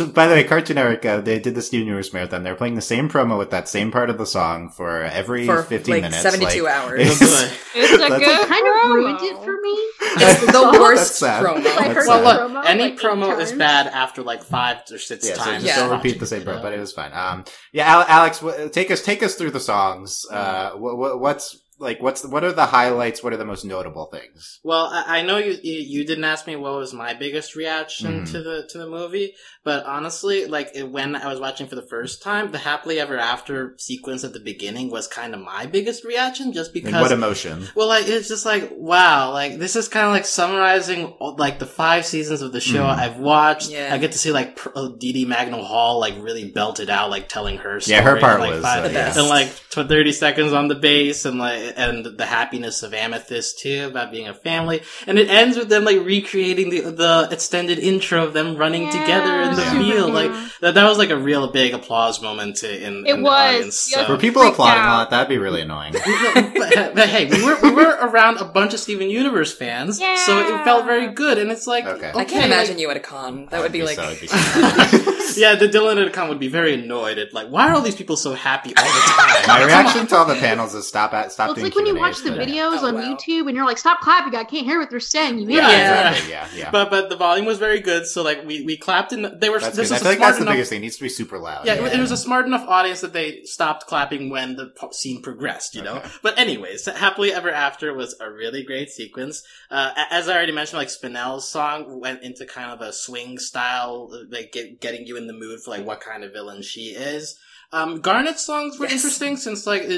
so 0.07 0.12
by 0.12 0.26
the 0.28 0.34
way, 0.34 0.44
Cartoon 0.44 0.76
Network 0.76 1.05
uh, 1.05 1.20
they 1.20 1.38
did 1.38 1.55
this 1.55 1.72
New 1.72 1.80
Universe 1.80 2.12
marathon. 2.12 2.42
They're 2.42 2.55
playing 2.55 2.74
the 2.74 2.82
same 2.82 3.09
promo 3.09 3.38
with 3.38 3.51
that 3.51 3.68
same 3.68 3.90
part 3.92 4.11
of 4.11 4.18
the 4.18 4.26
song 4.26 4.70
for 4.70 5.03
every 5.03 5.46
for 5.46 5.62
fifteen 5.62 5.94
like 5.94 6.03
minutes, 6.03 6.22
72 6.22 6.62
like- 6.64 6.72
hours. 6.72 6.98
Boy. 7.18 7.51
It's 7.74 7.92
a 7.92 7.96
good 8.09 8.22
It 8.22 8.48
kind 8.48 8.66
of 8.66 8.74
promo. 8.74 8.94
ruined 8.94 9.18
it 9.22 9.36
for 9.44 9.61
me. 9.61 9.76
It's 10.22 10.40
the 10.40 10.53
That's 10.53 10.78
worst 10.78 11.14
sad. 11.16 11.44
promo. 11.44 11.59
I 11.59 11.92
That's 11.94 12.09
well, 12.09 12.24
sad. 12.24 12.24
look, 12.24 12.51
promo, 12.51 12.66
any 12.66 12.82
like, 12.82 12.98
promo 12.98 13.38
is 13.40 13.51
times. 13.51 13.59
bad 13.59 13.86
after 13.86 14.22
like 14.22 14.42
five 14.42 14.78
or 14.90 14.98
six 14.98 15.26
Yeah, 15.28 15.34
so 15.34 15.44
times. 15.44 15.62
just 15.64 15.76
Yeah. 15.76 15.86
don't 15.86 15.96
repeat 15.96 16.18
the 16.18 16.26
same 16.26 16.42
promo, 16.42 16.61
but 16.62 16.72
it 16.72 16.80
was 16.80 16.92
fine. 16.92 17.12
Um, 17.14 17.44
yeah, 17.72 17.86
Al- 17.94 18.07
Alex, 18.09 18.40
w- 18.40 18.68
take 18.70 18.90
us 18.90 19.03
take 19.03 19.22
us 19.22 19.36
through 19.36 19.53
the 19.53 19.61
songs. 19.61 20.24
Uh, 20.30 20.70
wh- 20.72 20.96
wh- 20.98 21.20
what's 21.20 21.59
like 21.78 22.03
what's 22.03 22.26
what 22.26 22.44
are 22.44 22.53
the 22.53 22.66
highlights? 22.66 23.22
What 23.22 23.32
are 23.32 23.36
the 23.38 23.44
most 23.44 23.64
notable 23.64 24.07
things? 24.07 24.59
Well, 24.64 24.86
I, 24.86 25.20
I 25.20 25.22
know 25.22 25.38
you, 25.38 25.57
you 25.62 25.80
you 26.01 26.05
didn't 26.05 26.24
ask 26.24 26.46
me 26.46 26.57
what 26.57 26.72
was 26.74 26.92
my 26.92 27.14
biggest 27.14 27.55
reaction 27.57 28.22
Mhm. 28.24 28.32
to 28.32 28.42
the 28.42 28.68
to 28.70 28.78
the 28.78 28.88
movie, 28.88 29.34
but 29.63 29.85
honestly, 29.85 30.47
like 30.47 30.75
when 30.77 31.15
I 31.17 31.27
was 31.29 31.39
watching 31.41 31.67
for 31.69 31.75
the 31.75 31.87
first 31.87 32.23
time, 32.23 32.51
the 32.51 32.59
happily 32.59 32.99
ever 32.99 33.19
after 33.19 33.75
sequence 33.79 34.25
at 34.25 34.33
the 34.33 34.41
beginning 34.41 34.91
was 34.91 35.07
kind 35.07 35.35
of 35.35 35.41
my 35.41 35.67
biggest 35.67 36.05
reaction, 36.05 36.53
just 36.53 36.71
Like, 36.75 36.85
because. 36.85 37.03
what 37.03 37.13
emotion? 37.13 37.69
well, 37.75 37.89
like 37.89 38.09
it's 38.09 38.29
just 38.29 38.47
like 38.47 38.71
wow, 38.75 39.33
like 39.33 39.59
this 39.59 39.77
is 39.77 39.89
kind 39.89 40.07
of 40.07 40.13
like 40.13 40.25
summarizing 40.25 41.15
like 41.37 41.59
the 41.59 41.67
five 41.67 42.07
seasons 42.07 42.43
of 42.43 42.53
the 42.53 42.61
show 42.61 42.83
Mhm. 42.85 42.99
I've 42.99 43.19
watched. 43.19 43.71
Yeah. 43.71 43.91
I 43.93 43.99
get 43.99 44.13
to 44.13 44.19
see 44.19 44.33
like 44.33 44.57
pr- 44.57 44.71
uh, 44.75 44.89
Deedee 44.99 45.27
Magno 45.27 45.63
Hall 45.63 46.01
like 46.01 46.15
really 46.19 46.51
belted 46.51 46.89
out, 46.91 47.11
like 47.11 47.29
telling 47.29 47.59
her 47.59 47.81
story. 47.81 47.97
Yeah, 47.97 48.03
her 48.03 48.19
part 48.19 48.37
in, 48.37 48.41
like, 48.41 48.51
was, 48.55 48.63
five- 48.63 48.85
uh, 48.85 48.89
The 48.89 48.95
best. 48.95 49.19
and 49.19 49.29
like 49.29 49.49
tw- 49.71 49.89
thirty 49.89 50.13
seconds 50.13 50.53
on 50.53 50.69
the 50.69 50.75
bass, 50.75 51.25
and 51.25 51.39
like 51.39 51.75
and 51.77 52.05
the 52.07 52.27
happiness 52.27 52.83
of 52.83 52.95
Amethyst 52.95 53.59
too 53.59 53.87
about 53.91 54.11
being 54.11 54.29
a 54.29 54.35
family, 54.35 54.83
and 55.07 55.19
it 55.19 55.29
ends 55.29 55.57
with 55.59 55.69
them 55.69 55.85
like 55.85 55.99
recreating 56.05 56.71
the 56.71 56.81
the 56.91 57.29
extended 57.31 57.79
intro 57.79 58.25
of 58.25 58.33
them 58.33 58.57
running 58.57 58.91
together 58.91 59.49
in 59.51 59.57
the 59.57 59.86
Yeah. 59.86 59.92
field. 59.92 60.12
Like 60.14 60.32
that, 60.61 60.74
that 60.74 60.88
was 60.88 60.98
like 60.98 61.11
a 61.11 61.16
real 61.16 61.51
big 61.53 61.74
applause 61.74 62.20
moment 62.22 62.57
to, 62.57 62.68
in, 62.86 63.07
It 63.07 63.14
in 63.14 63.22
was. 63.22 63.30
the 63.32 63.36
audience. 63.57 63.92
Yeah. 63.94 64.07
So. 64.07 64.12
Were 64.12 64.18
people 64.18 64.42
freaked 64.42 64.55
applauding 64.55 64.82
a 64.82 64.86
lot? 64.86 65.11
That'd 65.11 65.28
be 65.28 65.38
really 65.38 65.62
annoying. 65.62 65.92
but, 66.34 66.94
but 66.94 67.09
hey, 67.09 67.26
we 67.30 67.44
were 67.44 67.59
we 67.62 67.70
were 67.72 67.96
around 68.03 68.38
a 68.38 68.44
bunch 68.44 68.74
of 68.74 68.80
Steven 68.80 69.09
Universe 69.11 69.53
fans, 69.53 69.98
so 69.98 70.38
it 70.40 70.64
felt 70.64 70.84
very 70.84 71.12
good. 71.12 71.38
And 71.38 71.51
it's 71.51 71.66
like, 71.66 71.84
Okay. 71.86 72.11
okay, 72.11 72.18
I 72.18 72.24
can't 72.24 72.46
imagine 72.46 72.78
you 72.78 72.90
at 72.90 72.96
a 72.96 73.01
con. 73.01 73.46
That 73.51 73.62
would 73.62 73.72
be 73.72 73.82
like. 73.82 73.96
So 73.96 74.14
be 74.20 74.26
so- 74.26 74.36
yeah, 75.36 75.55
the 75.55 75.68
Dylan 75.68 76.01
at 76.01 76.09
a 76.09 76.11
con 76.11 76.28
would 76.28 76.40
be 76.40 76.48
very 76.48 76.74
annoyed 76.74 77.18
at 77.18 77.32
like, 77.32 77.48
why 77.48 77.68
are 77.68 77.74
all 77.74 77.80
these 77.82 77.94
people 77.94 78.16
so 78.16 78.34
happy 78.34 78.74
all 78.76 78.84
the 78.84 79.01
time? 79.01 79.46
My 79.46 79.64
reaction 79.64 80.07
to 80.09 80.16
all 80.16 80.24
the 80.24 80.34
panels 80.34 80.74
is 80.74 80.86
stop 80.88 81.12
at 81.14 81.32
stop 81.32 81.48
Well, 81.48 81.55
it's 81.57 81.62
like 81.62 81.74
when 81.74 81.86
you 81.86 81.96
watch 81.96 82.18
the 82.22 82.30
videos 82.30 82.78
Oh, 82.82 82.86
on. 82.88 82.94
YouTube 82.96 83.46
and 83.46 83.57
you're 83.57 83.66
like, 83.66 83.78
"Stop 83.78 84.01
clapping! 84.01 84.34
I 84.38 84.44
can't 84.44 84.64
hear 84.66 84.78
what 84.78 84.90
they're 84.90 85.01
saying." 85.01 85.38
You 85.38 85.48
Yeah. 85.51 85.68
Yeah, 85.70 86.11
exactly. 86.11 86.30
Yeah, 86.32 86.48
yeah. 86.55 86.70
But 86.70 86.90
but 86.90 87.11
the 87.11 87.16
volume 87.16 87.46
was 87.46 87.59
very 87.59 87.80
good, 87.80 88.07
so 88.07 88.22
like 88.22 88.44
we, 88.46 88.62
we 88.62 88.76
clapped 88.76 89.12
and 89.12 89.39
they 89.41 89.51
were. 89.51 89.59
that's 89.59 89.76
this 89.76 89.88
good. 89.88 89.95
I 89.95 89.97
was 89.97 90.03
feel 90.03 90.09
a 90.09 90.11
like 90.11 90.18
smart 90.18 90.28
that's 90.28 90.38
the 90.38 90.43
enough. 90.43 90.55
biggest 90.55 90.70
thing. 90.70 90.78
It 90.78 90.82
needs 90.82 90.97
to 90.97 91.03
be 91.03 91.09
super 91.09 91.38
loud. 91.38 91.66
Yeah, 91.66 91.74
it 91.86 91.99
was 91.99 92.11
a 92.11 92.16
smart 92.16 92.47
enough 92.47 92.66
audience 92.68 93.01
that 93.01 93.12
they 93.12 93.43
stopped 93.45 93.86
clapping 93.86 94.30
when 94.30 94.57
the 94.57 94.66
po- 94.76 94.91
scene 94.93 95.22
progressed, 95.22 95.74
you 95.74 95.82
know? 95.82 95.97
Okay. 95.97 96.09
But 96.22 96.38
anyways, 96.38 96.86
Happily 96.86 97.32
Ever 97.32 97.51
After 97.51 97.93
was 97.95 98.14
a 98.20 98.30
really 98.30 98.62
great 98.62 98.91
sequence. 98.91 99.43
Uh, 99.70 99.93
as 100.11 100.28
I 100.28 100.34
already 100.36 100.53
mentioned, 100.53 100.78
like 100.78 100.91
Spinel's 100.91 101.51
song 101.51 102.01
went 102.01 102.22
into 102.22 102.47
kind 102.47 102.70
of 102.70 102.80
a 102.80 102.93
swing 102.93 103.38
style, 103.38 104.11
like 104.30 104.53
get, 104.53 104.80
getting 104.80 105.07
you 105.07 105.16
in 105.16 105.26
the 105.26 105.32
mood 105.32 105.61
for 105.61 105.70
like 105.72 105.86
what 105.86 106.01
kind 106.01 106.22
of 106.24 106.32
villain 106.32 106.62
she 106.62 106.88
is. 106.91 107.38
Um, 107.73 108.01
Garnet's 108.01 108.45
songs 108.45 108.81
were 108.81 108.87
Yes. 108.87 108.95
interesting 108.95 109.37
since 109.37 109.64
like 109.64 109.89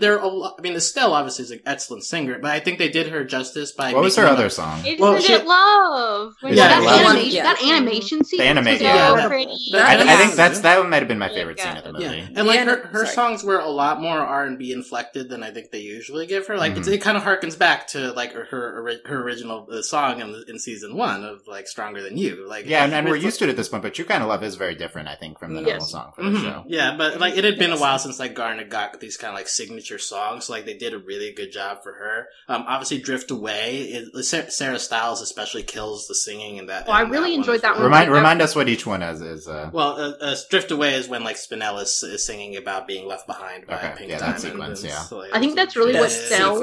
they're 0.00 0.16
a 0.18 0.26
lot, 0.26 0.54
I 0.58 0.62
mean 0.62 0.74
Estelle 0.74 1.12
obviously 1.12 1.44
is 1.44 1.50
an 1.50 1.60
excellent 1.66 2.04
singer, 2.04 2.38
but 2.40 2.50
I 2.50 2.58
think 2.60 2.78
they 2.78 2.88
did 2.88 3.08
her 3.08 3.22
justice 3.22 3.70
by 3.70 3.92
What 3.92 4.02
was 4.02 4.16
her 4.16 4.24
other 4.26 4.46
a- 4.46 4.50
song? 4.50 4.80
Isn't 4.86 4.98
Well, 4.98 5.14
it 5.16 5.22
she- 5.24 5.36
love? 5.36 6.34
Well, 6.42 6.54
Yeah, 6.54 6.68
that, 6.68 6.82
love. 6.82 7.00
animation, 7.02 7.30
Yeah. 7.36 7.42
that 7.42 7.62
animation 7.62 8.24
sequence 8.24 8.48
anima- 8.48 8.70
was 8.70 8.80
yeah. 8.80 9.08
So 9.10 9.16
Yeah. 9.18 9.28
pretty. 9.28 9.50
I, 9.74 9.96
That- 9.96 10.08
I 10.08 10.16
think 10.16 10.34
that's 10.36 10.60
that 10.60 10.78
one 10.80 10.88
might 10.88 11.00
have 11.00 11.08
been 11.08 11.18
my 11.18 11.28
Yeah, 11.28 11.34
favorite 11.34 11.60
scene 11.60 11.76
of 11.76 11.84
the 11.94 12.00
Yeah, 12.00 12.08
movie. 12.08 12.28
and 12.34 12.46
like 12.48 12.60
her, 12.60 12.86
her 12.92 13.04
sorry. 13.04 13.14
songs 13.14 13.44
were 13.44 13.58
a 13.58 13.68
lot 13.68 14.00
more 14.00 14.18
R 14.20 14.44
and 14.44 14.58
B 14.58 14.72
inflected 14.72 15.28
than 15.28 15.42
I 15.42 15.50
think 15.50 15.70
they 15.70 15.80
usually 15.80 16.26
give 16.26 16.46
her. 16.46 16.56
Like 16.56 16.78
it's, 16.78 16.88
Mhm. 16.88 16.92
it 16.94 16.98
kind 17.02 17.18
of 17.18 17.24
harkens 17.24 17.58
back 17.58 17.88
to 17.88 18.12
like 18.12 18.32
her 18.32 18.44
her, 18.50 18.90
her 19.04 19.20
original 19.22 19.68
uh, 19.70 19.82
song 19.82 20.22
in, 20.22 20.34
in 20.48 20.58
season 20.58 20.96
one 20.96 21.24
of 21.24 21.40
like 21.46 21.68
"Stronger 21.68 22.00
Than 22.02 22.16
You." 22.16 22.46
Like 22.48 22.64
Yeah, 22.66 22.84
and, 22.84 22.94
and 22.94 23.06
we're 23.06 23.16
used 23.16 23.38
to 23.40 23.44
it 23.44 23.50
at 23.50 23.56
this 23.58 23.68
point, 23.68 23.82
but 23.82 23.92
True 23.92 24.06
Kind 24.06 24.22
of 24.22 24.30
Love 24.30 24.42
is 24.42 24.54
very 24.54 24.74
different, 24.74 25.08
I 25.08 25.14
think, 25.16 25.38
from 25.38 25.52
the 25.54 25.60
normal 25.60 25.80
Yes. 25.82 25.90
song 25.90 26.12
for 26.16 26.22
the 26.22 26.30
Mhm. 26.30 26.40
show. 26.42 26.64
Yeah, 26.66 26.94
but 26.96 27.17
like 27.20 27.36
it 27.36 27.44
had 27.44 27.58
been 27.58 27.72
a 27.72 27.78
while 27.78 27.98
since 27.98 28.18
like 28.18 28.34
Garnet 28.34 28.68
got 28.70 29.00
these 29.00 29.16
kind 29.16 29.30
of 29.30 29.36
like 29.36 29.48
signature 29.48 29.98
songs. 29.98 30.46
So, 30.46 30.52
like 30.52 30.64
they 30.64 30.76
did 30.76 30.94
a 30.94 30.98
really 30.98 31.32
good 31.32 31.52
job 31.52 31.82
for 31.82 31.92
her. 31.92 32.26
Um, 32.48 32.64
obviously, 32.66 32.98
"Drift 33.00 33.30
Away." 33.30 33.82
It, 33.82 34.24
Sarah, 34.24 34.50
Sarah 34.50 34.78
Stiles 34.78 35.20
especially 35.20 35.62
kills 35.62 36.06
the 36.08 36.14
singing 36.14 36.56
in 36.56 36.66
that. 36.66 36.84
Oh, 36.88 36.92
I 36.92 37.02
really 37.02 37.30
one 37.30 37.40
enjoyed 37.40 37.56
as 37.56 37.62
that 37.62 37.72
well. 37.72 37.82
one. 37.82 37.90
Remind 37.90 38.10
remind 38.10 38.42
us 38.42 38.54
what 38.56 38.68
each 38.68 38.86
one 38.86 39.02
is. 39.02 39.20
Is 39.20 39.48
uh, 39.48 39.70
Well, 39.72 39.92
uh, 40.00 40.12
uh, 40.20 40.36
"Drift 40.50 40.70
Away" 40.70 40.94
is 40.94 41.08
when 41.08 41.24
like 41.24 41.36
Spinella 41.36 41.82
is, 41.82 42.02
is 42.02 42.24
singing 42.26 42.56
about 42.56 42.86
being 42.86 43.06
left 43.06 43.26
behind 43.26 43.66
by 43.66 43.76
Okay, 43.76 43.94
Pink 43.98 44.10
yeah, 44.10 44.18
that 44.18 44.40
sequence, 44.40 44.82
yeah. 44.84 44.98
so, 45.02 45.18
like, 45.18 45.30
I 45.34 45.40
think 45.40 45.54
that's 45.56 45.76
really 45.76 45.94
what 45.94 46.02
Best 46.04 46.28
sells 46.28 46.60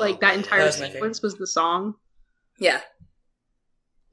like 0.00 0.20
that 0.20 0.36
entire 0.36 0.60
That 0.60 0.66
was 0.66 0.76
my 0.80 0.86
favorite. 0.86 0.92
sequence 0.94 1.22
was 1.22 1.34
the 1.36 1.46
song. 1.46 1.94
Yeah. 2.58 2.80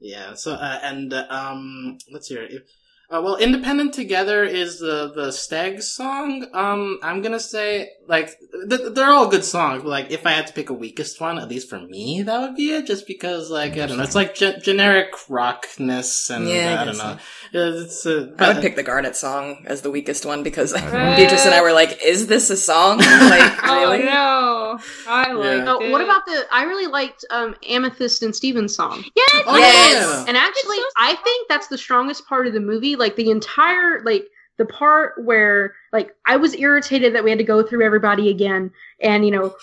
Yeah. 0.00 0.34
So 0.34 0.52
uh, 0.54 0.78
and 0.82 1.12
uh, 1.12 1.26
um, 1.28 1.98
let's 2.10 2.28
hear 2.28 2.42
it. 2.42 2.66
Uh, 3.10 3.20
well, 3.20 3.36
"Independent 3.36 3.92
Together" 3.92 4.44
is 4.44 4.78
the 4.78 5.10
the 5.12 5.28
Steg 5.28 5.82
song. 5.82 6.46
Um, 6.52 7.00
I'm 7.02 7.22
gonna 7.22 7.40
say 7.40 7.90
like 8.10 8.28
th- 8.68 8.92
they're 8.94 9.10
all 9.10 9.28
good 9.28 9.44
songs, 9.44 9.82
but 9.84 9.88
like 9.88 10.10
if 10.10 10.26
I 10.26 10.32
had 10.32 10.46
to 10.48 10.52
pick 10.52 10.68
a 10.68 10.74
weakest 10.74 11.20
one, 11.20 11.38
at 11.38 11.48
least 11.48 11.70
for 11.70 11.78
me, 11.78 12.22
that 12.22 12.40
would 12.40 12.56
be 12.56 12.70
it. 12.76 12.84
Just 12.86 13.06
because 13.06 13.50
like 13.50 13.72
I 13.78 13.86
don't 13.86 13.96
know, 13.98 14.02
it's 14.02 14.14
like 14.16 14.34
ge- 14.34 14.60
generic 14.62 15.14
rockness, 15.28 16.30
and 16.30 16.48
Yeah, 16.48 16.76
I 16.78 16.82
I 16.82 16.84
don't 16.84 16.98
know. 16.98 17.16
Yeah, 17.52 17.82
It's 17.84 18.04
uh, 18.06 18.10
I 18.10 18.48
would 18.48 18.54
but- 18.56 18.60
pick 18.62 18.76
the 18.76 18.82
Garnet 18.82 19.16
song 19.16 19.64
as 19.66 19.82
the 19.82 19.90
weakest 19.90 20.26
one 20.26 20.42
because 20.42 20.74
Okay. 20.74 21.14
Beatrice 21.16 21.46
and 21.46 21.54
I 21.54 21.62
were 21.62 21.72
like, 21.72 22.02
"Is 22.04 22.26
this 22.26 22.50
a 22.50 22.56
song? 22.56 22.98
Like, 22.98 23.52
Oh 23.64 23.90
really?" 23.92 24.04
no, 24.04 24.78
I 25.08 25.32
liked 25.32 25.68
Oh, 25.68 25.80
it. 25.80 25.90
what 25.92 26.00
about 26.00 26.26
the? 26.26 26.44
I 26.52 26.64
really 26.64 26.86
liked 26.86 27.24
um, 27.30 27.54
Amethyst 27.68 28.22
and 28.22 28.34
Steven's 28.34 28.74
song. 28.74 29.04
Yeah, 29.16 29.42
Oh, 29.46 29.56
Yes. 29.56 30.06
yeah. 30.06 30.24
And 30.28 30.36
actually, 30.36 30.78
so 30.78 30.84
I 30.96 31.14
think 31.24 31.48
that's 31.48 31.68
the 31.68 31.78
strongest 31.78 32.26
part 32.26 32.46
of 32.46 32.52
the 32.52 32.60
movie. 32.60 32.96
Like 32.96 33.16
the 33.16 33.30
entire, 33.30 34.02
like 34.04 34.24
the 34.60 34.66
part 34.66 35.14
where, 35.24 35.74
like, 35.90 36.14
I 36.26 36.36
was 36.36 36.54
irritated 36.54 37.14
that 37.14 37.24
we 37.24 37.30
had 37.30 37.38
to 37.38 37.44
go 37.44 37.62
through 37.62 37.82
everybody 37.82 38.28
again, 38.28 38.70
and 39.00 39.24
you 39.24 39.30
know, 39.30 39.56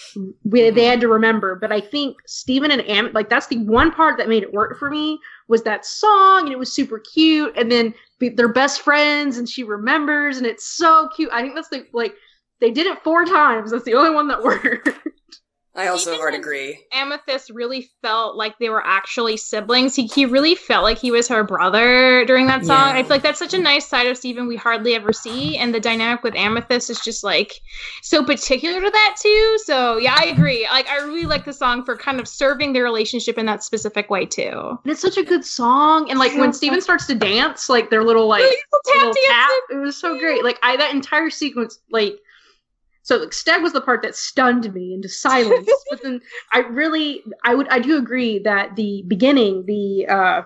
we, 0.44 0.72
they 0.72 0.86
had 0.86 1.00
to 1.02 1.08
remember. 1.08 1.54
But 1.54 1.72
I 1.72 1.80
think 1.80 2.18
Steven 2.26 2.72
and 2.72 2.82
Am, 2.90 3.14
like, 3.14 3.30
that's 3.30 3.46
the 3.46 3.60
one 3.60 3.92
part 3.92 4.18
that 4.18 4.28
made 4.28 4.42
it 4.42 4.56
work 4.56 4.80
for 4.80 4.90
me 4.90 5.20
was 5.48 5.62
that 5.64 5.86
song, 5.86 6.46
and 6.46 6.52
it 6.52 6.58
was 6.58 6.74
super 6.74 6.98
cute. 6.98 7.56
And 7.56 7.72
then 7.72 7.94
they're 8.20 8.48
best 8.48 8.82
friends, 8.82 9.38
and 9.38 9.48
she 9.48 9.64
remembers, 9.64 10.38
and 10.38 10.48
it's 10.48 10.66
so 10.66 11.08
cute. 11.16 11.30
I 11.32 11.44
think 11.44 11.54
that's 11.54 11.70
the 11.70 11.86
like 11.94 12.16
they 12.60 12.72
did 12.72 12.88
it 12.88 13.04
four 13.04 13.24
times. 13.24 13.70
That's 13.70 13.86
the 13.86 13.94
only 13.94 14.10
one 14.10 14.28
that 14.30 14.42
worked. 14.42 14.90
I 15.78 15.88
also 15.90 16.10
Even 16.10 16.20
hard 16.20 16.34
agree. 16.34 16.84
Amethyst 16.92 17.52
really 17.52 17.88
felt 18.02 18.36
like 18.36 18.58
they 18.58 18.70
were 18.70 18.84
actually 18.84 19.38
siblings. 19.38 19.96
He, 19.96 20.08
he 20.08 20.26
really 20.26 20.56
felt 20.56 20.84
like 20.84 20.98
he 20.98 21.12
was 21.12 21.28
her 21.28 21.44
brother 21.44 22.26
during 22.26 22.48
that 22.48 22.66
song. 22.66 22.90
Yeah. 22.90 23.00
I 23.00 23.04
feel 23.04 23.12
like 23.12 23.22
that's 23.22 23.38
such 23.38 23.54
a 23.54 23.60
nice 23.60 23.88
side 23.88 24.08
of 24.08 24.18
Steven 24.18 24.48
we 24.48 24.56
hardly 24.56 24.96
ever 24.96 25.14
see. 25.14 25.56
And 25.56 25.76
the 25.76 25.80
dynamic 25.80 26.24
with 26.24 26.36
Amethyst 26.36 26.90
is 26.90 27.00
just 27.00 27.24
like 27.24 27.62
so 28.02 28.24
particular 28.26 28.82
to 28.82 28.90
that 28.90 29.16
too. 29.22 29.58
So 29.66 29.98
yeah, 29.98 30.16
I 30.18 30.26
agree. 30.26 30.68
Like 30.72 30.88
I 30.88 30.98
really 30.98 31.28
like 31.28 31.46
the 31.46 31.54
song 31.54 31.86
for 31.86 31.96
kind 31.96 32.20
of 32.20 32.28
serving 32.28 32.74
their 32.74 32.84
relationship 32.84 33.38
in 33.38 33.46
that 33.46 33.64
specific 33.64 34.10
way 34.10 34.26
too. 34.26 34.80
And 34.84 34.92
it's 34.92 35.02
such 35.02 35.18
a 35.18 35.24
good 35.24 35.46
song. 35.46 36.10
And 36.10 36.18
like 36.18 36.36
when 36.36 36.54
Steven 36.54 36.82
starts 36.82 37.06
to 37.06 37.16
dance, 37.16 37.70
like 37.70 37.92
their 37.92 38.04
little 38.04 38.28
like 38.28 38.42
Little 38.42 38.60
tap 38.86 38.96
little 38.96 39.14
tap, 39.28 39.52
it 39.72 39.76
was 39.76 39.96
so 39.96 40.18
great. 40.18 40.44
Like 40.44 40.58
I 40.64 40.76
that 40.78 40.94
entire 40.94 41.30
sequence, 41.30 41.80
like 41.92 42.20
so 43.08 43.16
like, 43.16 43.30
Steg 43.30 43.62
was 43.62 43.72
the 43.72 43.80
part 43.80 44.02
that 44.02 44.16
stunned 44.18 44.74
me 44.74 44.94
into 44.94 45.08
silence. 45.08 45.72
but 45.90 46.04
then 46.04 46.20
I 46.52 46.60
really 46.60 47.24
I 47.46 47.56
would 47.56 47.70
I 47.70 47.80
do 47.80 47.98
agree 47.98 48.40
that 48.40 48.76
the 48.76 49.04
beginning, 49.08 49.66
the 49.66 50.06
uh 50.08 50.42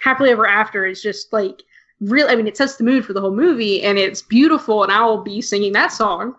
happily 0.00 0.30
ever 0.30 0.46
after 0.48 0.84
is 0.84 1.00
just 1.00 1.32
like 1.32 1.62
really 2.00 2.32
I 2.32 2.34
mean 2.34 2.48
it 2.48 2.56
sets 2.56 2.74
the 2.74 2.82
mood 2.82 3.04
for 3.04 3.12
the 3.12 3.20
whole 3.20 3.34
movie 3.34 3.82
and 3.82 3.98
it's 3.98 4.20
beautiful 4.20 4.82
and 4.82 4.90
I 4.90 5.04
will 5.04 5.22
be 5.22 5.40
singing 5.40 5.72
that 5.74 5.92
song. 5.92 6.34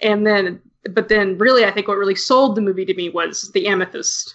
And 0.00 0.26
then 0.26 0.60
but 0.90 1.08
then 1.08 1.38
really 1.38 1.64
I 1.64 1.70
think 1.70 1.86
what 1.86 1.96
really 1.96 2.16
sold 2.16 2.56
the 2.56 2.60
movie 2.60 2.84
to 2.84 2.94
me 2.94 3.08
was 3.08 3.52
the 3.52 3.68
amethyst. 3.68 4.34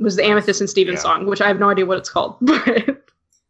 Was 0.00 0.16
the 0.16 0.24
Amethyst 0.24 0.60
and 0.60 0.68
Steven 0.68 0.94
Yeah. 0.94 1.00
song, 1.00 1.26
which 1.26 1.40
I 1.40 1.46
have 1.46 1.60
no 1.60 1.70
idea 1.70 1.86
what 1.86 1.98
it's 1.98 2.10
called. 2.10 2.36
But 2.40 3.03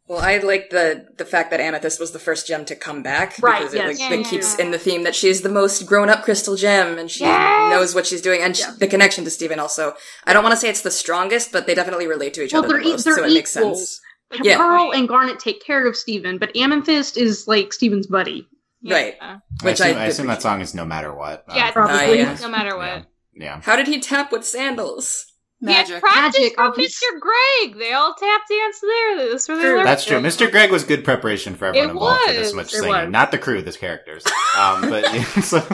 Well, 0.07 0.19
I 0.21 0.37
like 0.39 0.69
the 0.71 1.07
the 1.17 1.25
fact 1.25 1.51
that 1.51 1.61
Amethyst 1.61 1.99
was 1.99 2.13
the 2.13 2.19
first 2.19 2.47
gem 2.47 2.65
to 2.67 2.77
come 2.77 3.03
back 3.03 3.37
Right, 3.41 3.61
because 3.61 3.75
yes. 3.75 3.85
it, 3.85 3.89
like, 3.89 3.99
Yeah, 3.99 4.13
it 4.19 4.21
yeah, 4.25 4.31
keeps 4.31 4.59
yeah. 4.59 4.65
in 4.67 4.71
the 4.71 4.79
theme 4.79 5.03
that 5.05 5.15
she's 5.15 5.41
the 5.41 5.49
most 5.49 5.87
grown 5.87 6.11
up 6.11 6.25
crystal 6.25 6.57
gem 6.57 6.99
and 6.99 7.11
she 7.11 7.25
Yes! 7.25 7.71
knows 7.71 7.95
what 7.95 8.07
she's 8.07 8.21
doing 8.21 8.43
and 8.43 8.55
she, 8.57 8.65
the 8.79 8.87
connection 8.87 9.25
to 9.25 9.31
Steven 9.31 9.59
also. 9.59 9.95
I 10.27 10.33
don't 10.35 10.43
want 10.43 10.53
to 10.53 10.59
say 10.61 10.69
it's 10.69 10.83
the 10.83 10.91
strongest, 10.91 11.53
but 11.53 11.67
they 11.67 11.75
definitely 11.75 12.07
relate 12.07 12.35
to 12.35 12.43
each 12.45 12.53
Well, 12.53 12.65
other 12.65 12.75
they're 12.75 12.83
the 12.83 12.91
most, 12.91 13.05
they're 13.05 13.15
so 13.17 13.25
it 13.25 13.33
makes 13.33 13.57
equals. 13.57 14.01
sense. 14.33 14.47
Yeah. 14.47 14.57
Pearl 14.59 14.93
and 14.93 15.09
Garnet 15.09 15.39
take 15.39 15.65
care 15.65 15.87
of 15.87 15.97
Steven, 15.97 16.37
but 16.39 16.55
Amethyst 16.55 17.17
is 17.17 17.47
like 17.49 17.73
Steven's 17.73 18.07
buddy. 18.07 18.47
Right. 18.87 19.15
Yeah. 19.19 19.39
Which 19.63 19.81
I 19.81 19.87
assume, 19.89 19.99
I 19.99 20.03
I 20.03 20.07
assume 20.07 20.27
that 20.27 20.43
song 20.43 20.61
is 20.61 20.75
no 20.75 20.85
matter 20.85 21.15
what. 21.15 21.45
Yeah, 21.55 21.69
Um, 21.69 21.73
Probably. 21.73 21.97
Uh, 21.97 22.13
yeah. 22.13 22.37
no 22.43 22.49
matter 22.51 22.71
yeah. 22.77 22.97
what. 22.97 23.07
Yeah. 23.33 23.61
How 23.63 23.77
did 23.77 23.87
he 23.87 24.01
tap 24.01 24.33
with 24.33 24.45
sandals? 24.45 25.25
He 25.61 25.67
Magic. 25.67 26.01
practice 26.01 26.41
Magic, 26.41 26.55
from 26.57 26.67
obvious- 26.67 27.01
Mr. 27.03 27.21
Greg. 27.21 27.79
They 27.79 27.93
all 27.93 28.13
tap 28.15 28.43
dance 28.51 28.81
there. 28.81 29.29
That's 29.31 29.49
where 29.49 29.57
they 29.57 29.63
True. 29.63 29.75
learned. 29.77 29.87
That's 29.89 30.05
true. 30.05 30.19
Mr. 30.21 30.51
Greg 30.51 30.71
was 30.71 30.85
good 30.85 31.05
preparation 31.05 31.55
for 31.55 31.67
everyone 31.67 31.89
It 31.89 31.93
involved 31.93 32.21
for 32.27 32.33
this 32.33 32.53
much 32.53 32.67
It 32.67 32.77
singing. 32.79 32.91
was. 32.91 33.09
Not 33.11 33.31
the 33.31 33.39
crew, 33.39 33.63
the 33.63 33.73
characters. 33.73 34.25
Um, 34.59 34.91
but 34.91 35.05
yeah, 35.15 35.23
so, 35.41 35.67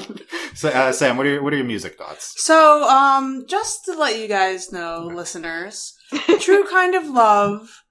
so 0.54 0.68
uh, 0.68 0.92
Sam, 0.92 1.16
what 1.16 1.26
are 1.26 1.30
your 1.30 1.42
what 1.42 1.52
are 1.52 1.56
your 1.56 1.64
music 1.66 1.96
thoughts? 1.98 2.34
So, 2.36 2.84
um, 2.88 3.46
just 3.48 3.84
to 3.86 3.92
let 3.98 4.18
you 4.18 4.28
guys 4.28 4.70
know, 4.70 5.10
listeners, 5.12 5.94
True 6.40 6.64
Kind 6.68 6.94
of 6.94 7.08
Love, 7.08 7.82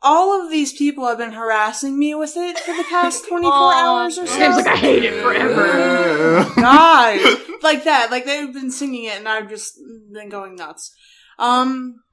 all 0.00 0.40
of 0.44 0.50
these 0.50 0.72
people 0.72 1.06
have 1.08 1.18
been 1.18 1.32
harassing 1.32 1.98
me 1.98 2.14
with 2.14 2.34
it 2.36 2.58
for 2.58 2.72
the 2.76 2.84
past 2.88 3.26
24 3.28 3.52
Aw. 3.52 3.72
hours 3.72 4.18
or 4.18 4.26
so. 4.26 4.34
Sam's 4.34 4.56
like, 4.56 4.66
I 4.66 4.76
hate 4.76 5.04
it 5.04 5.20
forever. 5.22 6.44
God, 6.56 7.20
like 7.62 7.84
that. 7.84 8.10
Like 8.12 8.26
they've 8.26 8.52
been 8.52 8.70
singing 8.70 9.04
it, 9.04 9.16
and 9.18 9.28
I've 9.28 9.48
just 9.48 9.74
been 10.12 10.28
going 10.28 10.54
nuts. 10.56 10.94
Um, 11.42 12.04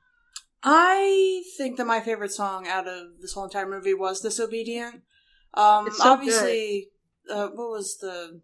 I 0.63 1.43
think 1.55 1.77
that 1.77 1.85
my 1.85 1.99
favorite 1.99 2.31
song 2.31 2.67
out 2.67 2.87
of 2.87 3.21
this 3.21 3.33
whole 3.33 3.43
entire 3.45 3.69
movie 3.69 3.93
was 3.93 4.21
"Disobedient." 4.21 5.03
Um, 5.53 5.91
so 5.91 6.09
obviously, 6.09 6.89
uh, 7.29 7.49
what 7.49 7.69
was 7.69 7.97
the, 8.01 8.41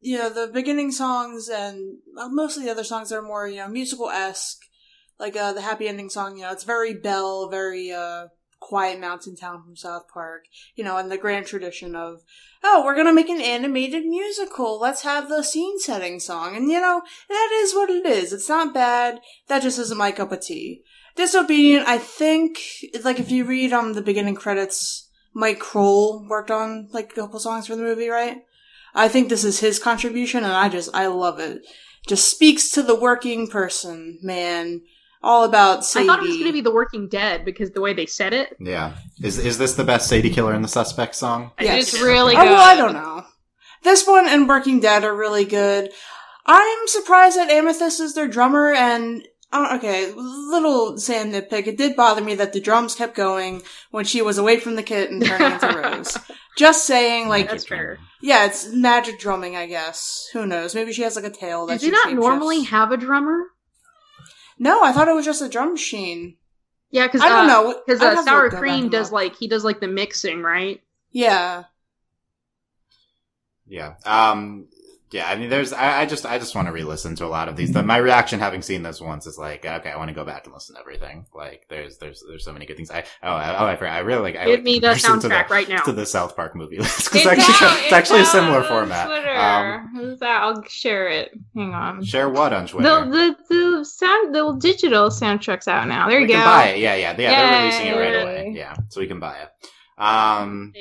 you 0.00 0.16
know, 0.16 0.30
the 0.30 0.46
beginning 0.46 0.92
songs 0.92 1.48
and 1.48 1.98
uh, 2.16 2.28
most 2.28 2.56
of 2.56 2.62
the 2.62 2.70
other 2.70 2.84
songs 2.84 3.10
are 3.12 3.20
more, 3.20 3.48
you 3.48 3.56
know, 3.56 3.68
musical 3.68 4.08
esque. 4.08 4.60
Like 5.18 5.36
uh, 5.36 5.52
the 5.52 5.60
happy 5.60 5.88
ending 5.88 6.08
song, 6.08 6.36
you 6.36 6.42
know, 6.44 6.52
it's 6.52 6.64
very 6.64 6.94
Bell, 6.94 7.48
very 7.50 7.92
uh, 7.92 8.28
quiet 8.60 9.00
mountain 9.00 9.34
town 9.34 9.62
from 9.62 9.74
South 9.76 10.06
Park. 10.12 10.44
You 10.76 10.84
know, 10.84 10.96
and 10.96 11.10
the 11.10 11.18
grand 11.18 11.46
tradition 11.46 11.96
of 11.96 12.22
oh, 12.62 12.82
we're 12.84 12.94
gonna 12.94 13.12
make 13.12 13.28
an 13.28 13.40
animated 13.40 14.04
musical. 14.04 14.78
Let's 14.78 15.02
have 15.02 15.28
the 15.28 15.42
scene 15.42 15.78
setting 15.78 16.20
song. 16.20 16.56
And 16.56 16.70
you 16.70 16.80
know, 16.80 17.02
that 17.28 17.50
is 17.62 17.74
what 17.74 17.90
it 17.90 18.06
is. 18.06 18.32
It's 18.32 18.48
not 18.48 18.74
bad. 18.74 19.20
That 19.48 19.62
just 19.62 19.78
isn't 19.78 19.98
my 19.98 20.12
cup 20.12 20.32
of 20.32 20.40
tea. 20.40 20.82
Disobedient, 21.16 21.88
I 21.88 21.98
think, 21.98 22.60
like 23.02 23.18
if 23.18 23.30
you 23.30 23.44
read 23.44 23.72
um 23.72 23.94
the 23.94 24.02
beginning 24.02 24.36
credits, 24.36 25.08
Mike 25.34 25.60
Krol 25.60 26.28
worked 26.28 26.50
on 26.50 26.88
like 26.92 27.12
a 27.12 27.14
couple 27.14 27.40
songs 27.40 27.66
for 27.66 27.76
the 27.76 27.82
movie, 27.82 28.08
right? 28.08 28.38
I 28.94 29.08
think 29.08 29.28
this 29.28 29.44
is 29.44 29.60
his 29.60 29.78
contribution 29.78 30.44
and 30.44 30.52
I 30.52 30.68
just 30.68 30.94
I 30.94 31.06
love 31.06 31.38
it. 31.38 31.66
Just 32.06 32.30
speaks 32.30 32.70
to 32.70 32.82
the 32.82 32.98
working 32.98 33.46
person, 33.48 34.18
man. 34.22 34.82
All 35.22 35.44
about 35.44 35.78
I 35.96 36.06
thought 36.06 36.20
it 36.20 36.28
was 36.28 36.36
going 36.38 36.46
to 36.46 36.52
be 36.52 36.60
The 36.62 36.72
Working 36.72 37.06
Dead 37.08 37.44
because 37.44 37.72
the 37.72 37.80
way 37.82 37.92
they 37.92 38.06
said 38.06 38.32
it. 38.32 38.56
Yeah. 38.58 38.94
Is 39.22 39.38
is 39.38 39.58
this 39.58 39.74
the 39.74 39.84
best 39.84 40.08
Sadie 40.08 40.30
Killer 40.30 40.54
and 40.54 40.64
the 40.64 40.68
Suspect 40.68 41.14
song? 41.14 41.50
Yes. 41.60 41.92
It's 41.94 42.02
really 42.02 42.34
Oh, 42.34 42.40
good. 42.42 42.50
well, 42.50 42.68
I 42.68 42.74
don't 42.76 42.94
know. 42.94 43.24
This 43.82 44.06
one 44.06 44.26
and 44.28 44.48
Working 44.48 44.80
Dead 44.80 45.04
are 45.04 45.14
really 45.14 45.44
good. 45.44 45.90
I'm 46.46 46.78
surprised 46.86 47.36
that 47.36 47.50
Amethyst 47.50 48.00
is 48.00 48.14
their 48.14 48.28
drummer, 48.28 48.72
and 48.72 49.22
uh, 49.52 49.74
okay, 49.76 50.10
little 50.16 50.96
Sam 50.98 51.30
nitpick. 51.32 51.66
It 51.66 51.76
did 51.76 51.96
bother 51.96 52.22
me 52.22 52.34
that 52.36 52.52
the 52.52 52.60
drums 52.60 52.94
kept 52.94 53.14
going 53.14 53.62
when 53.90 54.04
she 54.06 54.22
was 54.22 54.38
away 54.38 54.58
from 54.58 54.74
the 54.76 54.82
kit 54.82 55.10
and 55.10 55.24
turning 55.24 55.52
into 55.52 55.66
Rose. 55.82 56.16
Just 56.56 56.86
saying, 56.86 57.28
like, 57.28 57.48
That's 57.50 57.66
fair. 57.66 57.98
yeah, 58.22 58.46
it's 58.46 58.72
magic 58.72 59.18
drumming, 59.20 59.54
I 59.56 59.66
guess. 59.66 60.28
Who 60.32 60.46
knows? 60.46 60.74
Maybe 60.74 60.92
she 60.92 61.02
has 61.02 61.14
like 61.16 61.24
a 61.24 61.30
tail 61.30 61.66
that 61.66 61.74
Does 61.74 61.82
she 61.82 61.90
not 61.90 62.12
normally 62.12 62.62
have 62.64 62.90
a 62.90 62.96
drummer? 62.96 63.44
No, 64.60 64.84
I 64.84 64.92
thought 64.92 65.08
it 65.08 65.14
was 65.14 65.24
just 65.24 65.40
a 65.40 65.48
drum 65.48 65.72
machine. 65.72 66.36
Yeah, 66.90 67.06
because 67.06 67.22
I 67.22 67.28
don't 67.30 67.46
know. 67.46 67.80
Because 67.86 68.02
I'd 68.02 68.18
uh, 68.18 68.22
Sour 68.22 68.50
Cream 68.50 68.90
does 68.90 69.10
look. 69.10 69.22
like 69.22 69.36
he 69.36 69.48
does 69.48 69.64
like 69.64 69.80
the 69.80 69.88
mixing, 69.88 70.42
right? 70.42 70.82
Yeah. 71.10 71.64
Yeah. 73.66 73.94
Um. 74.04 74.66
Yeah. 75.10 75.28
I 75.28 75.36
mean, 75.36 75.50
there's. 75.50 75.72
I, 75.72 76.02
I 76.02 76.06
just. 76.06 76.26
I 76.26 76.38
just 76.38 76.54
want 76.54 76.68
to 76.68 76.72
re-listen 76.72 77.16
to 77.16 77.24
a 77.24 77.28
lot 77.28 77.48
of 77.48 77.56
these. 77.56 77.72
The, 77.72 77.82
my 77.82 77.96
reaction, 77.96 78.38
having 78.40 78.62
seen 78.62 78.82
this 78.82 79.00
once, 79.00 79.26
is 79.26 79.38
like, 79.38 79.64
okay, 79.64 79.90
I 79.90 79.96
want 79.96 80.08
to 80.08 80.14
go 80.14 80.24
back 80.24 80.44
and 80.44 80.54
listen 80.54 80.74
to 80.76 80.80
everything. 80.80 81.26
Like, 81.34 81.66
there's, 81.68 81.98
there's, 81.98 82.22
there's 82.28 82.44
so 82.44 82.52
many 82.52 82.66
good 82.66 82.76
things. 82.76 82.90
I. 82.90 83.04
Oh. 83.22 83.30
I, 83.32 83.56
oh. 83.58 83.66
I, 83.66 83.76
forgot. 83.76 83.92
I 83.92 83.98
really 84.00 84.22
like. 84.22 84.36
I 84.36 84.44
Give 84.44 84.54
like 84.60 84.64
me 84.64 84.78
the 84.78 84.88
soundtrack 84.88 85.48
right 85.48 85.68
now. 85.68 85.82
to 85.82 85.92
the 85.92 86.06
South 86.06 86.36
Park 86.36 86.54
movie 86.54 86.78
list 86.78 86.98
It's 86.98 87.08
because 87.08 87.26
actually, 87.26 87.66
out, 87.66 87.82
it's 87.82 87.92
actually 87.92 88.20
a 88.20 88.26
similar 88.26 88.62
format. 88.62 89.06
Twitter. 89.06 89.36
Um, 89.36 89.90
Who's 89.94 90.18
that? 90.20 90.42
I'll 90.42 90.62
share 90.64 91.08
it. 91.08 91.32
Hang 91.54 91.74
on. 91.74 92.04
share 92.04 92.28
what 92.28 92.52
on 92.52 92.66
Twitter? 92.66 93.04
The 93.04 93.36
the 93.48 93.54
the 93.78 93.84
sound 93.84 94.34
the 94.34 94.56
digital 94.60 95.08
soundtrack's 95.08 95.68
out 95.68 95.88
now. 95.88 96.08
There 96.08 96.20
you 96.20 96.26
we 96.26 96.32
go. 96.32 96.38
can 96.38 96.44
buy 96.44 96.68
it. 96.68 96.78
Yeah, 96.78 96.94
yeah, 96.94 97.14
yeah. 97.18 97.50
They're 97.50 97.60
releasing 97.60 97.86
it 97.86 97.96
right 97.96 98.22
away. 98.22 98.52
Yeah, 98.54 98.76
so 98.88 99.00
we 99.00 99.06
can 99.06 99.20
buy 99.20 99.38
it. 99.38 99.50
Um, 99.98 100.72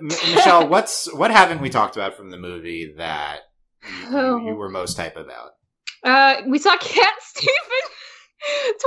M- 0.00 0.06
Michelle, 0.08 0.68
what's 0.68 1.12
what 1.14 1.30
haven't 1.30 1.60
we 1.60 1.70
talked 1.70 1.96
about 1.96 2.16
from 2.16 2.30
the 2.30 2.36
movie 2.38 2.94
that 2.96 3.40
you, 3.82 4.06
Oh. 4.18 4.36
you, 4.38 4.48
you 4.48 4.54
were 4.54 4.68
most 4.68 4.96
hype 4.96 5.16
about? 5.16 5.50
Uh, 6.02 6.42
we 6.46 6.58
saw 6.58 6.76
Cat 6.76 7.14
Steven 7.20 7.50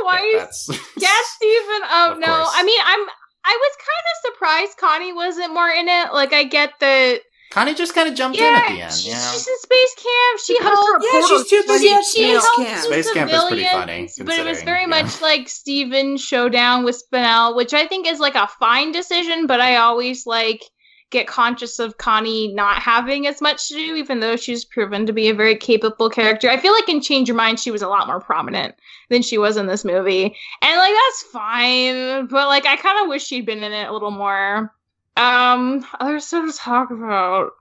twice. 0.02 0.70
Yeah, 0.98 1.08
Cat 1.08 1.26
Steven. 1.36 1.82
Oh 1.90 2.12
Of 2.14 2.20
no! 2.20 2.26
course. 2.28 2.50
I 2.54 2.64
mean, 2.64 2.80
I'm. 2.84 3.08
I 3.50 3.58
was 3.62 3.78
kind 3.78 4.06
of 4.12 4.34
surprised 4.34 4.78
Connie 4.78 5.14
wasn't 5.14 5.54
more 5.54 5.70
in 5.70 5.88
it. 5.88 6.12
Like, 6.14 6.34
I 6.34 6.44
get 6.44 6.74
the 6.82 7.22
Connie 7.52 7.74
just 7.74 7.96
kind 7.96 8.10
of 8.10 8.16
jumped 8.16 8.38
yeah, 8.38 8.50
in 8.50 8.56
at 8.56 8.68
the 8.76 8.82
end. 8.82 8.94
she- 8.94 9.08
You 9.08 9.16
know? 9.16 9.30
she's 9.32 9.48
in 9.48 9.58
space 9.60 9.96
camp. 9.96 10.40
She 10.46 10.54
She 10.56 10.60
comes 10.60 10.78
helped. 10.78 10.92
from 10.92 11.02
a 11.02 11.22
Yeah, 11.22 11.28
she's 11.28 11.50
too 11.50 11.64
busy 11.66 11.90
at 11.90 12.04
she 12.04 12.24
space 12.40 12.50
camp. 12.58 12.76
the 12.76 12.82
Space 12.82 13.12
camp 13.14 13.32
is 13.32 13.44
pretty 13.46 13.64
funny, 13.64 14.10
but 14.26 14.38
it 14.38 14.46
was 14.46 14.64
very 14.64 14.82
you 14.82 14.88
know. 14.88 15.02
much 15.02 15.22
like 15.22 15.48
Steven's 15.48 16.22
showdown 16.22 16.84
with 16.84 17.02
Spinel, 17.10 17.56
which 17.56 17.74
I 17.74 17.88
think 17.88 18.06
is 18.06 18.20
like 18.20 18.36
a 18.36 18.48
fine 18.60 18.92
decision. 18.92 19.48
But 19.48 19.62
I 19.62 19.78
always 19.78 20.26
like 20.26 20.62
get 21.10 21.26
conscious 21.28 21.80
of 21.80 21.98
Connie 21.98 22.54
not 22.54 22.82
having 22.82 23.28
as 23.28 23.42
much 23.42 23.68
to 23.70 23.76
do, 23.76 23.96
even 23.96 24.20
though 24.20 24.36
she's 24.36 24.66
proven 24.66 25.06
to 25.06 25.14
be 25.14 25.30
a 25.30 25.34
very 25.34 25.56
capable 25.56 26.10
character. 26.10 26.50
I 26.50 26.58
feel 26.58 26.74
like 26.74 26.90
in 26.90 27.00
Change 27.02 27.28
Your 27.30 27.38
Mind, 27.38 27.60
she 27.60 27.72
was 27.72 27.82
a 27.82 27.88
lot 27.88 28.08
more 28.08 28.20
prominent 28.20 28.76
than 29.10 29.22
she 29.22 29.38
was 29.38 29.56
in 29.58 29.68
this 29.68 29.86
movie, 29.86 30.24
and 30.62 30.78
like 30.78 30.94
that's 30.94 31.24
fine. 31.32 32.28
But 32.28 32.48
like, 32.48 32.66
I 32.66 32.76
kind 32.76 33.02
of 33.04 33.08
wish 33.10 33.26
she'd 33.26 33.46
been 33.46 33.64
in 33.64 33.72
it 33.72 33.88
a 33.88 33.94
little 33.94 34.12
more. 34.12 34.74
Um, 35.16 35.86
other 36.00 36.20
stuff 36.20 36.52
to 36.52 36.58
talk 36.58 36.92
about. 36.92 37.52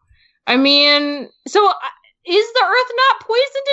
I 0.47 0.57
mean, 0.57 1.29
so 1.49 1.69
uh, 1.69 1.73
is 2.27 2.53
the 2.53 2.65
Earth 2.65 2.93
not 2.97 3.21
poisoned 3.21 3.67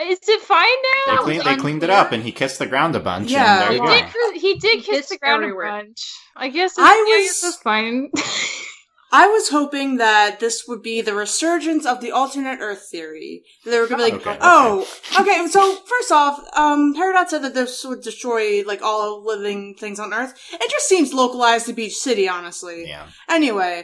anymore? 0.00 0.12
Is 0.12 0.28
it 0.28 0.40
fine 0.40 0.66
now? 1.06 1.14
That 1.16 1.22
clean, 1.22 1.42
they 1.44 1.56
cleaned 1.56 1.82
it 1.82 1.90
up, 1.90 2.12
and 2.12 2.22
he 2.22 2.32
kissed 2.32 2.58
the 2.58 2.66
ground 2.66 2.96
a 2.96 3.00
bunch. 3.00 3.30
Yeah, 3.30 3.52
and 3.52 3.60
there 3.62 3.68
He 3.70 3.76
you 3.76 3.82
well- 3.82 4.00
go. 4.00 4.32
did. 4.32 4.40
He 4.40 4.54
did 4.58 4.76
He 4.76 4.82
kiss 4.82 4.96
kissed 4.96 5.08
the 5.10 5.18
ground 5.18 5.44
everywhere. 5.44 5.66
a 5.66 5.82
bunch. 5.84 6.12
I 6.34 6.48
guess. 6.48 6.72
It's, 6.72 6.78
I 6.80 6.84
I 6.84 6.86
was- 7.18 7.26
guess 7.26 7.44
it's 7.44 7.62
fine. 7.62 8.10
I 9.22 9.26
was 9.28 9.48
hoping 9.48 9.96
that 9.96 10.40
this 10.40 10.56
would 10.68 10.82
be 10.82 11.00
the 11.00 11.14
resurgence 11.14 11.84
of 11.86 12.00
the 12.00 12.12
alternate 12.12 12.58
Earth 12.60 12.84
theory. 12.90 13.42
They 13.64 13.78
were 13.80 13.86
gonna 13.86 14.04
be 14.04 14.12
like, 14.12 14.26
Okay, 14.26 14.38
oh, 14.40 14.86
okay. 15.20 15.46
So 15.48 15.60
first 15.92 16.10
off, 16.12 16.34
um, 16.54 16.94
Peridot 16.94 17.28
said 17.28 17.42
that 17.42 17.54
this 17.54 17.84
would 17.84 18.02
destroy 18.02 18.62
like 18.66 18.82
all 18.82 19.24
living 19.24 19.74
things 19.74 19.98
on 19.98 20.12
Earth. 20.12 20.32
It 20.52 20.70
just 20.70 20.88
seems 20.88 21.14
localized 21.14 21.66
to 21.66 21.72
Beach 21.72 21.96
City, 21.96 22.28
honestly. 22.28 22.84
Yeah. 22.88 23.06
Anyway, 23.28 23.76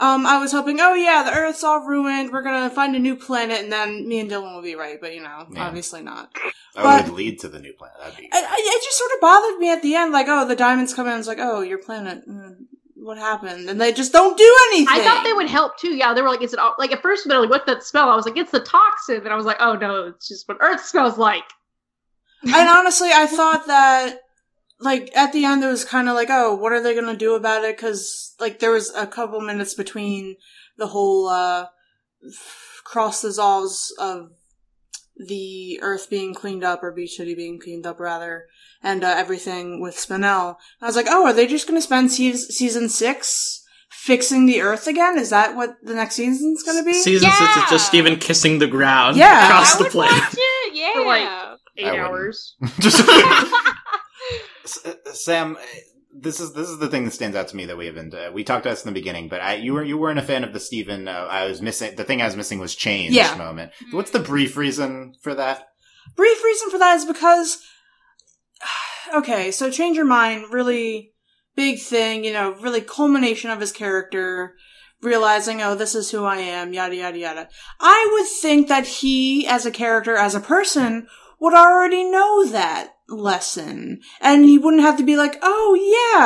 Um, 0.00 0.26
I 0.26 0.38
was 0.38 0.52
hoping, 0.52 0.78
oh 0.80 0.94
yeah, 0.94 1.24
the 1.24 1.34
Earth's 1.36 1.64
all 1.64 1.80
ruined. 1.80 2.30
We're 2.32 2.46
gonna 2.48 2.70
find 2.70 2.94
a 2.94 3.00
new 3.00 3.16
planet, 3.16 3.58
and 3.64 3.72
then 3.72 4.06
me 4.06 4.20
and 4.20 4.30
Dylan 4.30 4.54
will 4.54 4.62
be 4.62 4.76
right. 4.84 4.98
But 5.00 5.10
you 5.16 5.22
know, 5.26 5.38
Yeah. 5.50 5.66
obviously 5.66 6.02
not. 6.02 6.26
That 6.76 6.84
But- 6.84 7.04
would 7.06 7.14
lead 7.20 7.40
to 7.40 7.48
the 7.48 7.58
new 7.58 7.74
planet. 7.80 7.96
That'd 8.00 8.16
be. 8.16 8.28
I, 8.32 8.38
I, 8.38 8.56
it 8.76 8.82
just 8.86 8.96
sort 9.02 9.10
of 9.16 9.20
bothered 9.20 9.58
me 9.58 9.68
at 9.72 9.82
the 9.82 9.96
end, 9.96 10.12
like, 10.12 10.28
oh, 10.28 10.46
the 10.46 10.54
diamonds 10.66 10.94
come 10.94 11.08
in. 11.08 11.18
It's 11.18 11.26
like, 11.26 11.40
oh, 11.48 11.62
your 11.62 11.78
planet. 11.88 12.18
mm, 12.28 12.54
What 13.08 13.16
happened? 13.16 13.70
And 13.70 13.80
they 13.80 13.90
just 13.90 14.12
don't 14.12 14.36
do 14.36 14.56
anything. 14.68 15.00
I 15.00 15.02
thought 15.02 15.24
they 15.24 15.32
would 15.32 15.48
help 15.48 15.78
too. 15.78 15.94
Yeah, 15.94 16.12
they 16.12 16.20
were 16.20 16.28
like, 16.28 16.42
"Is 16.42 16.52
it 16.52 16.58
all-" 16.58 16.74
like 16.78 16.92
at 16.92 17.00
first 17.00 17.26
they're 17.26 17.40
like, 17.40 17.48
"What's 17.48 17.64
that 17.64 17.82
smell?" 17.82 18.10
I 18.10 18.14
was 18.14 18.26
like, 18.26 18.36
"It's 18.36 18.50
the 18.50 18.60
toxin," 18.60 19.22
and 19.22 19.30
I 19.30 19.34
was 19.34 19.46
like, 19.46 19.56
"Oh 19.60 19.76
no, 19.76 20.08
it's 20.08 20.28
just 20.28 20.46
what 20.46 20.58
Earth 20.60 20.84
smells 20.84 21.16
like." 21.16 21.44
and 22.42 22.68
honestly, 22.68 23.08
I 23.10 23.24
thought 23.24 23.66
that, 23.66 24.20
like, 24.78 25.10
at 25.16 25.32
the 25.32 25.46
end, 25.46 25.64
it 25.64 25.68
was 25.68 25.86
kind 25.86 26.10
of 26.10 26.16
like, 26.16 26.28
oh, 26.30 26.54
what 26.54 26.72
are 26.72 26.82
they 26.82 26.92
going 26.92 27.10
to 27.10 27.16
do 27.16 27.34
about 27.34 27.64
it? 27.64 27.78
Because, 27.78 28.34
like, 28.38 28.58
there 28.58 28.72
was 28.72 28.94
a 28.94 29.06
couple 29.06 29.40
minutes 29.40 29.72
between 29.72 30.36
the 30.76 30.88
whole, 30.88 31.28
uh, 31.28 31.68
cross 32.84 33.22
dissolves 33.22 33.90
of 33.98 34.32
the 35.16 35.80
Earth 35.80 36.10
being 36.10 36.34
cleaned 36.34 36.62
up, 36.62 36.82
or 36.82 36.92
Beach 36.92 37.16
City 37.16 37.34
being 37.34 37.58
cleaned 37.58 37.86
up, 37.86 38.00
rather, 38.00 38.48
and 38.82 39.02
uh, 39.04 39.14
everything 39.16 39.80
with 39.80 39.96
Spinel. 39.96 40.56
I 40.80 40.86
was 40.86 40.96
like, 40.96 41.06
oh, 41.08 41.26
are 41.26 41.32
they 41.32 41.46
just 41.46 41.66
going 41.66 41.78
to 41.78 41.82
spend 41.82 42.12
se- 42.12 42.32
season 42.34 42.88
six 42.88 43.64
fixing 43.90 44.46
the 44.46 44.60
Earth 44.60 44.86
again? 44.86 45.18
Is 45.18 45.30
that 45.30 45.56
what 45.56 45.76
the 45.82 45.94
next 45.94 46.14
season's 46.16 46.62
going 46.62 46.78
to 46.78 46.84
be? 46.84 46.94
Season 46.94 47.30
six 47.30 47.56
is 47.56 47.70
just 47.70 47.86
Steven 47.86 48.16
kissing 48.18 48.58
the 48.58 48.66
ground 48.66 49.16
Yeah. 49.16 49.46
across 49.46 49.74
I 49.74 49.78
the 49.78 49.84
would 49.84 49.92
planet. 49.92 50.20
watch 50.20 50.34
it. 50.36 50.74
Yeah. 50.74 50.92
For, 50.94 51.04
like, 51.06 51.58
Eight 51.80 51.86
I 51.86 51.98
hours. 52.00 52.56
Just 52.80 53.00
S- 54.64 54.84
uh, 54.84 55.12
Sam, 55.12 55.56
uh, 55.56 55.60
this 56.12 56.40
is 56.40 56.52
this 56.54 56.68
is 56.68 56.78
the 56.78 56.88
thing 56.88 57.04
that 57.04 57.12
stands 57.12 57.36
out 57.36 57.48
to 57.48 57.56
me 57.56 57.66
that 57.66 57.76
we 57.76 57.86
haven't. 57.86 58.12
Uh, 58.12 58.30
we 58.34 58.42
talked 58.44 58.66
about 58.66 58.72
this 58.72 58.84
in 58.84 58.92
the 58.92 58.98
beginning, 59.00 59.28
but 59.28 59.40
I, 59.40 59.54
you 59.54 59.72
were 59.74 59.84
you 59.84 59.96
weren't 59.96 60.18
a 60.18 60.22
fan 60.22 60.42
of 60.44 60.52
the 60.52 60.60
Steven. 60.60 61.06
Uh, 61.08 61.12
I 61.30 61.46
was 61.46 61.62
missing 61.62 61.94
the 61.96 62.04
thing. 62.04 62.20
I 62.20 62.26
was 62.26 62.36
missing 62.36 62.58
was 62.58 62.74
change 62.74 63.14
Yeah. 63.14 63.34
moment. 63.36 63.72
What's 63.92 64.10
the 64.10 64.18
brief 64.18 64.56
reason 64.56 65.14
for 65.22 65.34
that? 65.34 65.68
brief 66.16 66.42
reason 66.42 66.70
for 66.70 66.78
that 66.78 66.96
is 66.96 67.04
because 67.04 67.58
okay 69.14 69.50
so 69.50 69.70
change 69.70 69.96
your 69.96 70.06
mind 70.06 70.52
really 70.52 71.12
big 71.56 71.80
thing 71.80 72.24
you 72.24 72.32
know 72.32 72.52
really 72.60 72.80
culmination 72.80 73.50
of 73.50 73.60
his 73.60 73.72
character 73.72 74.54
realizing 75.02 75.62
oh 75.62 75.74
this 75.74 75.94
is 75.94 76.10
who 76.10 76.24
i 76.24 76.36
am 76.36 76.72
yada 76.72 76.96
yada 76.96 77.18
yada. 77.18 77.48
I 77.80 78.08
would 78.12 78.26
think 78.26 78.68
that 78.68 78.86
he 78.86 79.46
as 79.46 79.64
a 79.64 79.70
character 79.70 80.16
as 80.16 80.34
a 80.34 80.40
person 80.40 81.06
would 81.40 81.54
already 81.54 82.04
know 82.04 82.46
that 82.46 82.94
lesson 83.10 84.00
and 84.20 84.44
you 84.46 84.60
wouldn't 84.60 84.82
have 84.82 84.98
to 84.98 85.02
be 85.04 85.16
like 85.16 85.38
oh 85.42 85.74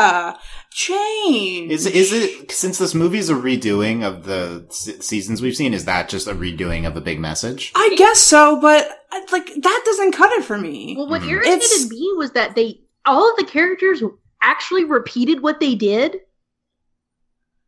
yeah 0.03 0.37
change 0.71 1.71
Is 1.71 1.87
is 1.87 2.13
it 2.13 2.51
since 2.51 2.79
this 2.79 2.95
movie 2.95 3.19
is 3.19 3.31
a 3.31 3.35
redoing 3.35 4.03
of 4.03 4.25
the 4.25 4.67
se- 4.71 4.99
seasons 5.01 5.41
we've 5.41 5.55
seen? 5.55 5.75
Is 5.75 5.85
that 5.85 6.09
just 6.09 6.27
a 6.27 6.35
redoing 6.35 6.87
of 6.87 6.97
a 6.97 7.01
big 7.01 7.21
message? 7.21 7.71
i 7.77 7.95
guess 7.97 8.19
so 8.19 8.61
but 8.61 8.89
like 9.31 9.47
that 9.63 9.83
doesn't 9.85 10.13
cut 10.13 10.33
it 10.33 10.45
for 10.45 10.59
me 10.59 10.95
Well, 10.99 11.09
what 11.09 11.23
Mhm. 11.23 11.31
irritated 11.31 11.63
It's- 11.63 11.89
me 11.89 12.15
was 12.17 12.33
that 12.33 12.55
they 12.57 12.81
all 13.07 13.31
of 13.31 13.37
the 13.37 13.45
characters 13.45 14.03
actually 14.41 14.85
repeated 14.85 15.41
what 15.43 15.61
they 15.61 15.75
did, 15.77 16.17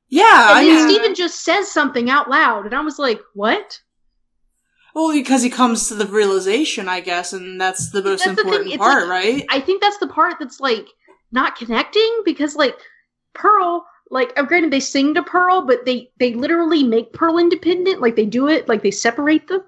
yeah 0.08 0.50
and 0.50 0.58
i 0.58 0.64
then 0.64 0.74
mean 0.86 0.88
Steven 0.88 1.14
just 1.14 1.44
says 1.44 1.70
something 1.70 2.10
out 2.10 2.28
loud, 2.28 2.66
and 2.66 2.74
I 2.74 2.80
was 2.80 2.98
like, 2.98 3.20
"What?" 3.34 3.80
Well, 4.94 5.12
because 5.12 5.42
he 5.42 5.50
comes 5.50 5.88
to 5.88 5.94
the 5.94 6.06
realization, 6.06 6.88
I 6.88 7.00
guess, 7.00 7.32
and 7.32 7.60
that's 7.60 7.90
the 7.90 8.02
most 8.02 8.24
That's 8.24 8.38
important 8.40 8.68
it's 8.68 8.76
part, 8.76 9.08
like- 9.08 9.10
right? 9.10 9.44
I 9.50 9.60
think 9.60 9.82
that's 9.82 9.98
the 9.98 10.06
part 10.06 10.36
that's 10.38 10.60
like 10.60 10.86
not 11.32 11.56
connecting 11.56 12.22
because 12.24 12.54
like 12.54 12.76
Pearl, 13.34 13.84
like 14.10 14.32
uh, 14.38 14.42
granted 14.44 14.70
they 14.70 14.80
sing 14.80 15.14
to 15.14 15.22
Pearl, 15.22 15.66
but 15.66 15.84
they 15.84 16.10
they 16.20 16.34
literally 16.34 16.84
make 16.84 17.12
Pearl 17.12 17.38
independent. 17.38 18.00
Like 18.00 18.14
they 18.14 18.26
do 18.26 18.46
it, 18.48 18.68
like 18.68 18.82
they 18.84 18.92
separate 18.92 19.48
them, 19.48 19.64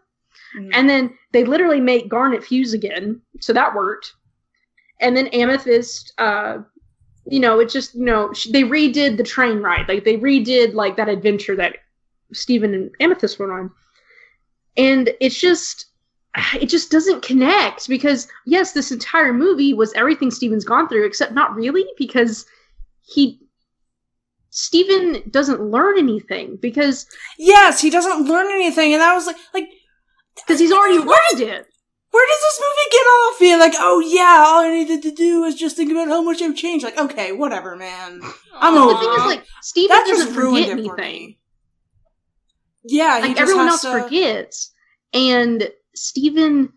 Mhm. 0.56 0.70
and 0.72 0.88
then 0.88 1.18
they 1.32 1.44
literally 1.44 1.80
make 1.80 2.08
Garnet 2.08 2.44
fuse 2.44 2.72
again, 2.72 3.20
so 3.40 3.52
that 3.52 3.74
worked. 3.74 4.12
And 5.00 5.16
then 5.16 5.26
Amethyst, 5.28 6.12
uh, 6.18 6.58
you 7.26 7.40
know, 7.40 7.58
it 7.58 7.68
just 7.68 7.96
you 7.96 8.04
know 8.04 8.32
they 8.52 8.62
redid 8.62 9.16
the 9.16 9.24
train 9.24 9.58
ride, 9.58 9.88
like 9.88 10.04
they 10.04 10.16
redid 10.18 10.74
like 10.74 10.96
that 10.96 11.08
adventure 11.08 11.56
that 11.56 11.78
Steven 12.32 12.72
and 12.74 12.90
Amethyst 13.00 13.40
went 13.40 13.50
on, 13.50 13.70
and 14.76 15.10
it's 15.20 15.38
just 15.38 15.86
it 16.60 16.66
just 16.66 16.90
doesn't 16.90 17.22
connect 17.22 17.88
because 17.88 18.28
yes, 18.44 18.72
this 18.72 18.92
entire 18.92 19.32
movie 19.32 19.72
was 19.72 19.92
everything 19.94 20.30
Steven's 20.30 20.64
gone 20.64 20.88
through, 20.88 21.06
except 21.06 21.32
not 21.32 21.54
really 21.54 21.84
because 21.96 22.44
he 23.02 23.40
Steven 24.50 25.22
doesn't 25.30 25.60
learn 25.60 25.98
anything 25.98 26.58
because 26.60 27.06
yes, 27.38 27.80
he 27.80 27.90
doesn't 27.90 28.26
learn 28.26 28.46
anything, 28.50 28.92
and 28.92 29.00
that 29.02 29.14
was 29.14 29.26
like, 29.26 29.36
like, 29.52 29.68
because 30.36 30.58
he's 30.58 30.72
already 30.72 30.98
learned 30.98 31.40
it. 31.40 31.66
where 32.10 32.26
does 32.26 32.40
this 32.42 32.60
movie 32.60 32.90
get 32.90 33.06
off 33.06 33.38
being 33.38 33.58
like, 33.58 33.74
oh 33.76 34.00
yeah, 34.00 34.44
all 34.46 34.60
I 34.60 34.70
needed 34.70 35.02
to 35.02 35.10
do 35.10 35.42
was 35.42 35.54
just 35.54 35.76
think 35.76 35.90
about 35.90 36.08
how 36.08 36.22
much 36.22 36.40
I've 36.40 36.56
changed? 36.56 36.84
Like, 36.84 36.98
okay, 36.98 37.32
whatever, 37.32 37.76
man. 37.76 38.20
I'm 38.54 38.74
But 38.74 38.82
over 38.82 38.92
the 38.94 39.00
thing 39.00 39.12
is, 39.12 39.26
like 39.26 39.44
Steven 39.62 39.96
that 39.96 40.06
doesn't 40.06 40.34
forget 40.34 40.70
anything. 40.70 41.36
Yeah, 42.86 43.16
he 43.20 43.28
Like 43.28 43.36
just 43.36 43.40
everyone 43.42 43.68
else 43.68 43.82
to- 43.82 44.02
forgets, 44.02 44.72
and 45.12 45.70
Steven, 45.94 46.72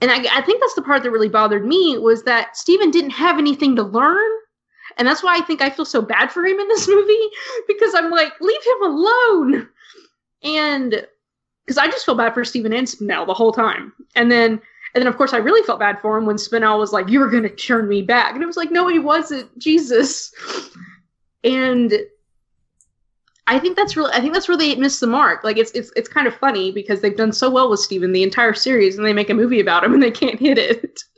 and 0.00 0.10
I, 0.10 0.16
I 0.38 0.42
think 0.42 0.60
that's 0.60 0.74
the 0.74 0.82
part 0.82 1.02
that 1.02 1.10
really 1.10 1.28
bothered 1.28 1.64
me 1.66 1.98
was 1.98 2.22
that 2.24 2.56
Steven 2.56 2.90
didn't 2.90 3.10
have 3.10 3.38
anything 3.38 3.76
to 3.76 3.82
learn. 3.82 4.30
And 4.98 5.06
that's 5.06 5.22
why 5.22 5.36
I 5.36 5.40
think 5.40 5.60
I 5.60 5.68
feel 5.68 5.84
so 5.84 6.00
bad 6.00 6.32
for 6.32 6.44
him 6.44 6.58
in 6.58 6.68
this 6.68 6.88
movie 6.96 7.28
because 7.68 7.94
I'm 7.94 8.10
like, 8.10 8.32
leave 8.40 8.64
him 8.64 8.82
alone. 8.82 9.68
And 10.42 11.06
because 11.64 11.76
I 11.76 11.86
just 11.88 12.06
feel 12.06 12.14
bad 12.14 12.32
for 12.32 12.44
Steven 12.44 12.72
and 12.72 12.86
Spinel 12.86 13.26
the 13.26 13.34
whole 13.34 13.52
time. 13.52 13.92
And 14.14 14.30
then, 14.30 14.52
and 14.94 15.02
then 15.02 15.06
of 15.06 15.16
course 15.16 15.34
I 15.34 15.38
really 15.38 15.64
felt 15.66 15.80
bad 15.80 16.00
for 16.00 16.16
him 16.16 16.24
when 16.24 16.36
Spinel 16.36 16.78
was 16.78 16.92
like, 16.92 17.08
you 17.08 17.20
were 17.20 17.28
going 17.28 17.42
to 17.42 17.50
turn 17.50 17.88
me 17.88 18.00
back. 18.02 18.32
And 18.34 18.42
it 18.42 18.46
was 18.46 18.56
like, 18.56 18.70
no, 18.70 18.88
he 18.88 18.98
wasn't. 18.98 19.58
Jesus. 19.58 20.32
And 21.44 21.92
I 23.48 23.58
think 23.58 23.76
that's 23.76 23.96
really, 23.96 24.12
I 24.12 24.20
think 24.20 24.32
that's 24.32 24.48
where 24.48 24.56
they 24.56 24.74
missed 24.74 25.00
the 25.00 25.06
mark. 25.06 25.44
Like 25.44 25.56
it's, 25.56 25.70
it's, 25.72 25.92
it's 25.94 26.08
kind 26.08 26.26
of 26.26 26.34
funny 26.34 26.72
because 26.72 27.00
they've 27.00 27.16
done 27.16 27.32
so 27.32 27.48
well 27.48 27.70
with 27.70 27.80
Steven 27.80 28.12
the 28.12 28.22
entire 28.22 28.54
series 28.54 28.96
and 28.96 29.06
they 29.06 29.12
make 29.12 29.30
a 29.30 29.34
movie 29.34 29.60
about 29.60 29.84
him 29.84 29.94
and 29.94 30.02
they 30.02 30.10
can't 30.10 30.40
hit 30.40 30.58
it. 30.58 31.00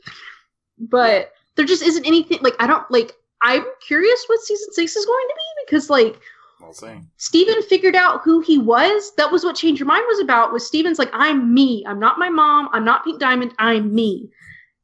But 0.81 1.33
there 1.57 1.65
just 1.65 1.83
isn't 1.83 2.05
anything 2.05 2.39
like, 2.41 2.55
I 2.57 2.65
don't 2.65 2.89
like, 2.89 3.11
I'm 3.41 3.65
curious 3.85 4.23
what 4.27 4.39
season 4.39 4.71
six 4.71 4.95
is 4.95 5.05
going 5.05 5.27
to 5.27 5.35
be 5.35 5.65
because 5.65 5.89
like, 5.89 6.21
We'll. 6.61 6.73
Steven 7.17 7.61
figured 7.63 7.95
out 7.95 8.21
who 8.23 8.41
he 8.41 8.57
was. 8.57 9.13
That 9.15 9.31
was 9.31 9.43
what 9.43 9.55
Change 9.55 9.79
Your 9.79 9.87
Mind 9.87 10.05
was 10.07 10.19
about. 10.19 10.51
Was 10.51 10.67
Steven's 10.67 10.99
like, 10.99 11.09
I'm 11.13 11.53
me. 11.53 11.83
I'm 11.87 11.99
not 11.99 12.19
my 12.19 12.29
mom. 12.29 12.69
I'm 12.73 12.83
not 12.83 13.03
Pink 13.03 13.19
Diamond. 13.19 13.53
I'm 13.59 13.93
me. 13.93 14.29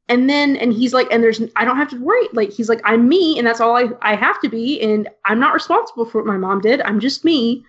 And 0.08 0.30
then, 0.30 0.54
and 0.56 0.72
he's 0.72 0.94
like, 0.94 1.08
and 1.10 1.20
there's, 1.22 1.42
I 1.56 1.64
don't 1.64 1.76
have 1.76 1.90
to 1.90 2.00
worry. 2.00 2.28
Like, 2.32 2.50
he's 2.52 2.68
like, 2.68 2.80
I'm 2.84 3.08
me, 3.08 3.36
and 3.38 3.46
that's 3.46 3.60
all 3.60 3.76
I, 3.76 3.86
I 4.02 4.14
have 4.14 4.40
to 4.42 4.48
be, 4.48 4.80
and 4.80 5.08
I'm 5.24 5.40
not 5.40 5.52
responsible 5.52 6.04
for 6.04 6.18
what 6.18 6.26
my 6.28 6.36
mom 6.36 6.60
did. 6.60 6.80
I'm 6.82 7.00
just 7.00 7.24
me. 7.24 7.64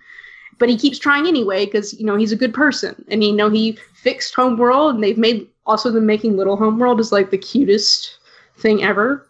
But 0.58 0.68
he 0.68 0.76
keeps 0.76 0.98
trying 0.98 1.26
anyway 1.26 1.66
because 1.66 1.94
you 2.00 2.04
know 2.06 2.16
he's 2.16 2.32
a 2.32 2.36
good 2.36 2.52
person, 2.54 3.04
and 3.08 3.22
you 3.24 3.32
know 3.32 3.48
he 3.50 3.78
fixed 3.94 4.34
Homeworld, 4.34 4.94
and 4.96 5.02
they've 5.04 5.18
made 5.18 5.46
also 5.66 5.90
them 5.90 6.04
making 6.06 6.36
Little 6.36 6.56
Homeworld 6.56 6.98
is 7.00 7.12
like 7.12 7.30
the 7.30 7.38
cutest 7.38 8.18
thing 8.56 8.82
ever. 8.82 9.24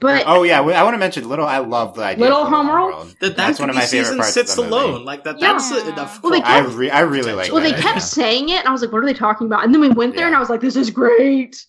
But 0.00 0.24
Oh 0.26 0.42
yeah, 0.44 0.60
I 0.60 0.82
want 0.84 0.94
to 0.94 0.98
mention 0.98 1.28
Little. 1.28 1.46
I 1.46 1.58
love 1.58 1.94
the 1.94 2.02
idea. 2.02 2.22
Little 2.24 2.38
of 2.38 2.44
Little 2.44 2.56
Homeworld? 2.58 2.92
Homeworld. 2.94 3.16
That, 3.20 3.28
that 3.28 3.36
That's 3.36 3.58
could 3.58 3.62
one 3.64 3.70
of 3.70 3.74
be 3.76 3.80
my 3.80 3.86
favorite 3.86 4.16
parts 4.16 4.32
sits 4.34 4.50
of 4.56 4.56
the 4.56 4.62
movie. 4.70 4.74
alone. 4.92 5.04
Like 5.04 5.24
that. 5.24 5.38
Yeah. 5.40 5.52
That's 5.52 5.70
enough. 5.72 6.22
Well, 6.22 6.32
they 6.32 6.38
I 6.38 6.62
kept- 6.62 6.74
re- 6.74 6.90
I 6.90 7.00
really 7.00 7.32
like. 7.32 7.52
Well, 7.52 7.62
they 7.62 7.72
that. 7.72 7.80
kept 7.80 8.02
saying 8.18 8.48
it, 8.48 8.58
and 8.60 8.68
I 8.68 8.72
was 8.72 8.80
like, 8.82 8.92
"What 8.92 9.02
are 9.02 9.06
they 9.06 9.14
talking 9.14 9.46
about?" 9.48 9.64
And 9.64 9.72
then 9.74 9.80
we 9.80 9.88
went 9.88 10.14
there, 10.14 10.22
Yeah. 10.22 10.28
and 10.28 10.36
I 10.36 10.40
was 10.40 10.50
like, 10.50 10.60
"This 10.60 10.76
is 10.76 10.90
great." 10.90 11.64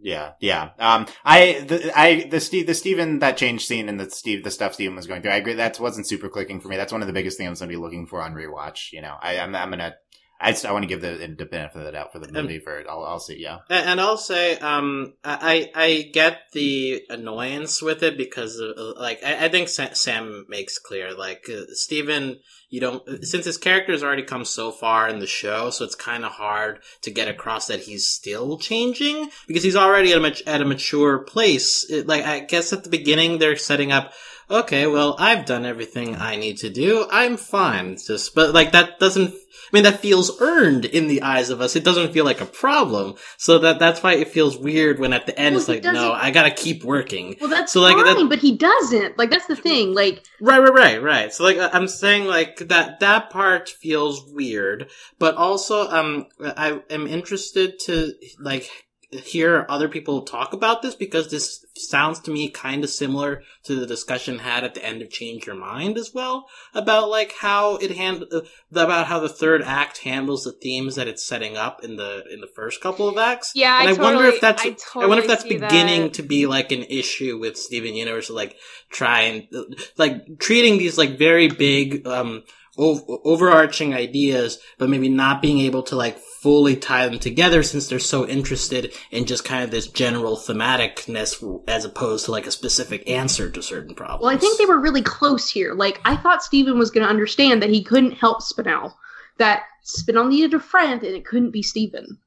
Yeah, 0.00 0.32
yeah. 0.40 0.70
Um, 0.78 1.06
I, 1.24 1.64
the, 1.66 1.92
I, 1.98 2.28
the 2.28 2.40
Steve, 2.40 2.66
the 2.66 2.74
Steven 2.74 3.18
that 3.18 3.36
change 3.36 3.66
scene 3.66 3.88
and 3.88 3.98
the 3.98 4.08
Steve, 4.10 4.44
the 4.44 4.50
stuff 4.50 4.74
Steven 4.74 4.94
was 4.94 5.06
going 5.06 5.22
through. 5.22 5.32
I 5.32 5.36
agree. 5.36 5.54
That 5.54 5.80
wasn't 5.80 6.08
super 6.08 6.28
clicking 6.28 6.60
for 6.60 6.68
me. 6.68 6.76
That's 6.76 6.92
one 6.92 7.02
of 7.02 7.08
the 7.08 7.12
biggest 7.12 7.36
things 7.36 7.60
I'm 7.60 7.68
going 7.68 7.74
to 7.74 7.78
be 7.78 7.82
looking 7.82 8.06
for 8.06 8.22
on 8.22 8.34
rewatch. 8.34 8.92
You 8.92 9.02
know, 9.02 9.16
I, 9.20 9.38
I'm, 9.38 9.54
I'm 9.54 9.70
gonna, 9.70 9.94
I, 10.40 10.52
just, 10.52 10.64
I 10.64 10.72
want 10.72 10.84
to 10.84 10.88
give 10.88 11.00
the, 11.00 11.34
the 11.36 11.44
benefit 11.46 11.78
of 11.78 11.84
the 11.84 11.92
doubt 11.92 12.12
for 12.12 12.20
the 12.20 12.30
movie 12.30 12.60
for 12.60 12.78
it. 12.78 12.86
I'll, 12.88 13.02
I'll 13.02 13.18
see. 13.18 13.40
Yeah. 13.40 13.58
And, 13.68 14.00
I'll 14.00 14.16
say, 14.16 14.56
um, 14.58 15.14
I 15.24 15.70
I 15.74 16.10
get 16.12 16.42
the 16.52 17.02
annoyance 17.10 17.82
with 17.82 18.04
it 18.04 18.16
because, 18.16 18.58
of, 18.60 18.70
uh, 18.78 19.00
like, 19.00 19.22
I, 19.24 19.46
I 19.46 19.48
think 19.48 19.68
Sam 19.68 20.46
makes 20.48 20.78
clear, 20.78 21.12
like, 21.12 21.50
uh, 21.52 21.62
Steven, 21.70 22.38
you 22.70 22.80
don't, 22.80 23.02
since 23.24 23.46
his 23.46 23.58
character 23.58 23.92
has 23.92 24.04
already 24.04 24.22
come 24.22 24.44
so 24.44 24.70
far 24.70 25.08
in 25.08 25.18
the 25.18 25.26
show, 25.26 25.70
so 25.70 25.84
it's 25.84 25.94
kind 25.96 26.24
of 26.24 26.30
hard 26.30 26.82
to 27.02 27.10
get 27.10 27.26
across 27.26 27.66
that 27.66 27.80
he's 27.80 28.08
still 28.08 28.58
changing 28.58 29.30
because 29.48 29.64
he's 29.64 29.74
already 29.74 30.12
at 30.12 30.18
a, 30.18 30.20
mat- 30.20 30.46
at 30.46 30.60
a 30.60 30.64
mature 30.64 31.18
place. 31.18 31.84
It, 31.90 32.06
like, 32.06 32.24
I 32.24 32.40
guess 32.40 32.72
at 32.72 32.84
the 32.84 32.90
beginning 32.90 33.38
they're 33.38 33.56
setting 33.56 33.90
up, 33.90 34.12
okay, 34.50 34.86
well, 34.86 35.16
I've 35.18 35.44
done 35.46 35.64
everything 35.66 36.16
I 36.16 36.36
need 36.36 36.58
to 36.58 36.70
do. 36.70 37.06
I'm 37.10 37.36
fine. 37.36 37.92
It's 37.92 38.06
just, 38.06 38.34
but 38.34 38.54
like 38.54 38.72
that 38.72 38.98
doesn't. 38.98 39.34
I 39.34 39.70
mean, 39.76 39.82
that 39.84 40.00
feels 40.00 40.40
earned 40.40 40.86
in 40.86 41.08
the 41.08 41.20
eyes 41.22 41.50
of 41.50 41.60
us. 41.60 41.76
It 41.76 41.84
doesn't 41.84 42.12
feel 42.12 42.24
like 42.24 42.40
a 42.40 42.46
problem. 42.46 43.16
So 43.36 43.58
that 43.58 43.78
that's 43.78 44.02
why 44.02 44.14
it 44.14 44.28
feels 44.28 44.56
weird 44.56 44.98
when 44.98 45.12
at 45.12 45.26
the 45.26 45.38
end 45.38 45.54
Well, 45.54 45.60
it's 45.60 45.68
like, 45.68 45.84
no, 45.84 46.12
I 46.12 46.30
gotta 46.30 46.50
keep 46.50 46.84
working. 46.84 47.36
Well, 47.40 47.50
that's 47.50 47.72
So, 47.72 47.80
like, 47.82 47.96
fine, 47.96 48.04
that- 48.06 48.28
but 48.30 48.38
he 48.38 48.56
doesn't. 48.56 49.18
Like 49.18 49.30
that's 49.30 49.46
the 49.46 49.56
thing. 49.56 49.94
Like 49.94 50.24
Right, 50.40 50.58
right, 50.60 50.72
right, 50.72 51.02
right. 51.02 51.32
So 51.32 51.44
like 51.44 51.58
I'm 51.74 51.88
saying 51.88 52.24
like 52.26 52.56
that 52.68 53.00
that 53.00 53.30
part 53.30 53.68
feels 53.68 54.24
weird, 54.32 54.88
but 55.18 55.34
also 55.34 55.88
um 55.90 56.26
I 56.40 56.80
am 56.88 57.06
interested 57.06 57.78
to 57.86 58.14
like 58.40 58.70
hear 59.10 59.64
other 59.70 59.88
people 59.88 60.20
talk 60.22 60.52
about 60.52 60.82
this 60.82 60.94
because 60.94 61.30
this 61.30 61.64
sounds 61.76 62.20
to 62.20 62.30
me 62.30 62.50
kind 62.50 62.84
of 62.84 62.90
similar 62.90 63.42
to 63.64 63.74
the 63.74 63.86
discussion 63.86 64.38
had 64.40 64.64
at 64.64 64.74
the 64.74 64.84
end 64.84 65.00
of 65.00 65.08
Change 65.10 65.46
Your 65.46 65.54
Mind 65.56 65.96
as 65.96 66.12
well 66.12 66.46
about 66.74 67.08
like 67.08 67.32
how 67.40 67.76
it 67.76 67.96
hand 67.96 68.24
uh, 68.30 68.40
about 68.70 69.06
how 69.06 69.18
the 69.18 69.28
third 69.28 69.62
act 69.62 69.98
handles 69.98 70.44
the 70.44 70.52
themes 70.52 70.96
that 70.96 71.08
it's 71.08 71.24
setting 71.24 71.56
up 71.56 71.82
in 71.82 71.96
the 71.96 72.24
in 72.30 72.40
the 72.42 72.46
first 72.46 72.82
couple 72.82 73.08
of 73.08 73.16
acts. 73.16 73.52
Yeah, 73.54 73.80
and 73.80 73.88
I 73.88 73.92
I, 73.92 73.94
wonder 73.94 74.18
totally- 74.24 74.34
if 74.34 74.40
that's 74.42 74.66
I 74.66 75.00
I 75.00 75.06
wonder 75.06 75.22
if 75.22 75.28
that's 75.28 75.44
beginning 75.44 76.02
that. 76.02 76.14
to 76.14 76.22
be 76.22 76.46
like 76.46 76.70
an 76.72 76.82
issue 76.82 77.38
with 77.38 77.56
Steven 77.56 77.94
Universe, 77.94 78.28
like 78.28 78.56
try 78.90 79.20
and 79.22 79.48
uh, 79.54 79.62
like 79.96 80.38
treating 80.38 80.76
these 80.78 80.98
like 80.98 81.16
very 81.18 81.48
big 81.48 82.06
um 82.06 82.42
o- 82.78 83.20
overarching 83.24 83.94
ideas, 83.94 84.58
but 84.78 84.88
maybe 84.88 85.08
not 85.08 85.42
being 85.42 85.58
able 85.60 85.82
to 85.84 85.96
like 85.96 86.18
fully 86.18 86.76
tie 86.76 87.06
them 87.08 87.18
together 87.18 87.62
since 87.62 87.88
they're 87.88 87.98
so 87.98 88.26
interested 88.26 88.92
in 89.10 89.24
just 89.26 89.44
kind 89.44 89.64
of 89.64 89.70
this 89.70 89.88
general 89.88 90.36
thematicness 90.36 91.62
as 91.68 91.84
opposed 91.84 92.24
to 92.26 92.30
like 92.30 92.46
a 92.46 92.50
specific 92.50 93.08
answer 93.08 93.50
to 93.50 93.62
certain 93.62 93.94
problems. 93.94 94.22
Well, 94.22 94.34
I 94.34 94.38
think 94.38 94.58
they 94.58 94.66
were 94.66 94.78
really 94.80 95.02
close 95.02 95.50
here. 95.50 95.74
Like, 95.74 96.00
I 96.04 96.16
thought 96.16 96.42
Steven 96.42 96.78
was 96.78 96.90
going 96.90 97.04
to 97.04 97.10
understand 97.10 97.62
that 97.62 97.70
he 97.70 97.82
couldn't 97.82 98.12
help 98.12 98.40
Spinel. 98.42 98.94
That 99.38 99.62
Spinel 99.84 100.28
needed 100.28 100.54
a 100.54 100.60
friend, 100.60 101.02
and 101.02 101.14
it 101.14 101.24
couldn't 101.24 101.50
be 101.50 101.62
Steven. 101.62 102.18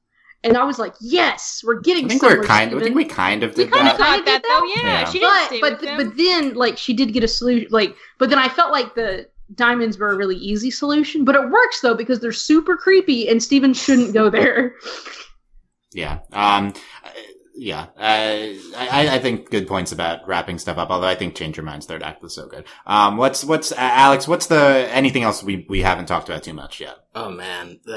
And 0.44 0.58
I 0.58 0.64
was 0.64 0.80
like, 0.80 0.96
yes, 1.00 1.62
we're 1.64 1.80
getting 1.82 2.06
I 2.06 2.08
think 2.10 2.22
somewhere, 2.22 2.40
we're 2.40 2.46
kind. 2.46 2.74
I 2.76 2.80
think 2.80 2.96
we 2.96 3.06
kind 3.06 3.44
of 3.44 3.56
We 3.56 3.66
did 3.66 3.74
kinda 3.74 3.92
that. 3.92 3.98
got 4.00 4.18
Got 4.18 4.26
that 4.26 4.42
did 4.42 4.50
though, 4.50 4.66
yeah. 4.84 5.00
Yeah. 5.02 5.06
She 5.10 5.20
didn't 5.20 5.46
stay 5.46 5.62
but 5.62 5.72
with 5.74 5.82
but 5.82 5.88
him. 5.88 5.98
but 6.08 6.18
then 6.18 6.54
like 6.56 6.78
she 6.80 6.94
did 6.94 7.14
get 7.14 7.24
a 7.24 7.28
solution 7.28 7.68
like 7.70 7.96
but 8.18 8.32
then 8.32 8.40
I 8.40 8.50
felt 8.50 8.72
like 8.72 8.96
the 8.96 9.28
diamonds 9.56 9.98
were 9.98 10.12
a 10.12 10.16
really 10.16 10.38
easy 10.38 10.72
solution 10.72 11.26
but 11.26 11.36
it 11.36 11.50
works 11.50 11.82
though 11.82 11.96
because 11.96 12.20
they're 12.20 12.32
super 12.32 12.78
creepy 12.78 13.28
and 13.28 13.42
Steven 13.42 13.74
shouldn't 13.74 14.14
go 14.14 14.30
there. 14.30 14.76
Yeah. 15.94 16.20
Um. 16.32 16.74
Yeah. 17.62 17.90
Uh, 17.96 18.58
I, 18.76 19.08
I 19.12 19.20
think 19.20 19.52
good 19.52 19.68
points 19.68 19.92
about 19.92 20.28
wrapping 20.28 20.58
stuff 20.58 20.80
up. 20.80 20.90
Although 20.90 21.06
I 21.06 21.14
think 21.14 21.36
Change 21.36 21.58
Your 21.58 21.64
Mind's 21.64 21.86
third 21.86 22.02
act 22.02 22.24
was 22.24 22.34
so 22.34 22.48
good. 22.48 22.66
Um. 22.88 23.18
What's 23.18 23.44
what's 23.46 23.72
uh, 23.72 23.76
Alex? 23.78 24.28
What's 24.28 24.48
the 24.48 24.88
anything 24.92 25.22
else 25.22 25.44
we 25.44 25.68
we 25.70 25.84
haven't 25.84 26.08
talked 26.08 26.28
about 26.28 26.42
too 26.42 26.54
much 26.56 26.80
yet? 26.82 26.96
Oh 27.14 27.30
man, 27.30 27.80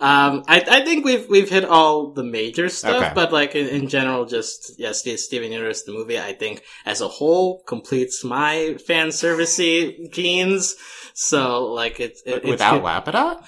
um, 0.00 0.42
I 0.48 0.64
I 0.68 0.84
think 0.84 1.04
we've 1.04 1.28
we've 1.28 1.48
hit 1.48 1.64
all 1.64 2.12
the 2.14 2.24
major 2.24 2.68
stuff, 2.68 3.00
Okay. 3.00 3.12
but 3.14 3.32
like 3.32 3.54
in, 3.54 3.68
in 3.68 3.88
general, 3.88 4.24
just 4.26 4.72
yeah, 4.76 4.90
Ste- 4.90 5.20
Steven 5.20 5.52
Universe 5.52 5.84
the 5.84 5.92
movie. 5.92 6.18
I 6.18 6.32
think 6.32 6.64
as 6.84 7.00
a 7.00 7.06
whole 7.06 7.62
completes 7.68 8.24
my 8.24 8.76
fan 8.88 9.10
servicey 9.10 10.10
genes. 10.10 10.74
So 11.14 11.66
like 11.66 12.00
it's 12.00 12.22
it, 12.26 12.44
Without. 12.44 12.82
Lapidot? 12.82 13.44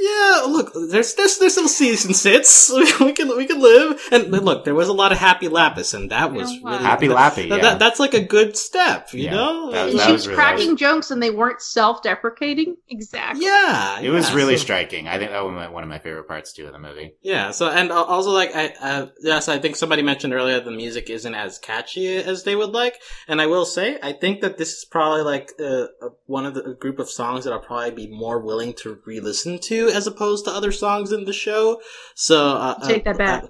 Yeah, 0.00 0.42
look, 0.46 0.72
there's 0.74 1.14
there's 1.14 1.38
there's 1.38 1.56
little 1.56 1.68
season 1.68 2.14
sits. 2.14 2.70
we 3.00 3.12
can 3.12 3.36
we 3.36 3.46
can 3.46 3.60
live, 3.60 4.00
and 4.12 4.30
look, 4.30 4.64
there 4.64 4.74
was 4.74 4.88
a 4.88 4.92
lot 4.92 5.10
of 5.12 5.18
happy 5.18 5.48
lapis, 5.48 5.92
and 5.94 6.10
that 6.10 6.32
was 6.32 6.52
Yeah, 6.52 6.60
wow. 6.62 6.70
really 6.72 6.84
Happy 6.84 7.08
that- 7.08 7.14
Lappy, 7.16 7.48
that- 7.48 7.56
yeah. 7.56 7.62
that- 7.62 7.78
that's 7.78 7.98
like 7.98 8.14
a 8.14 8.20
good 8.22 8.56
step, 8.56 9.12
you 9.12 9.24
Yeah, 9.24 9.30
know. 9.34 9.70
that 9.72 9.92
that 9.92 10.06
she 10.06 10.12
was 10.12 10.12
was 10.12 10.26
really- 10.28 10.36
cracking 10.36 10.76
jokes 10.76 11.10
and 11.10 11.22
they 11.22 11.30
weren't 11.30 11.60
self-deprecating. 11.60 12.76
exactly. 12.88 13.44
yeah, 13.44 14.00
It 14.00 14.10
was 14.10 14.32
really 14.32 14.56
so- 14.56 14.62
striking. 14.62 15.08
I 15.08 15.18
think 15.18 15.30
that 15.32 15.44
was 15.44 15.70
one 15.72 15.82
of 15.82 15.88
my 15.88 15.98
favorite 15.98 16.28
parts 16.28 16.52
too 16.52 16.66
of 16.66 16.72
the 16.72 16.78
movie. 16.78 17.14
Yeah. 17.22 17.50
So, 17.50 17.68
and 17.68 17.90
also, 17.90 18.30
like, 18.30 18.54
I, 18.54 18.68
uh, 18.80 19.06
yes, 19.20 19.48
I 19.48 19.58
think 19.58 19.76
somebody 19.76 20.02
mentioned 20.02 20.32
earlier 20.32 20.60
the 20.60 20.70
music 20.70 21.10
isn't 21.10 21.34
as 21.34 21.58
catchy 21.58 22.16
as 22.16 22.44
they 22.44 22.54
would 22.56 22.70
like. 22.72 23.00
And 23.26 23.40
I 23.40 23.46
will 23.46 23.64
say, 23.64 23.98
I 24.02 24.12
think 24.12 24.40
that 24.42 24.58
this 24.58 24.74
is 24.78 24.84
probably 24.84 25.22
like 25.22 25.52
uh, 25.60 25.64
uh, 26.02 26.08
one 26.26 26.46
of 26.46 26.54
the 26.54 26.64
a 26.68 26.74
group 26.74 26.98
of 26.98 27.08
songs 27.08 27.44
that 27.44 27.52
I'll 27.52 27.60
probably 27.60 27.90
be 27.92 28.06
more 28.08 28.38
willing 28.40 28.74
to 28.74 28.98
re-listen 29.06 29.58
to 29.60 29.87
as 29.88 30.06
opposed 30.06 30.44
to 30.46 30.50
other 30.50 30.72
songs 30.72 31.12
in 31.12 31.24
the 31.24 31.32
show. 31.32 31.80
So, 32.14 32.56
uh, 32.56 32.86
Take 32.86 33.06
uh, 33.06 33.12
that 33.12 33.18
back. 33.18 33.44
uh, 33.44 33.48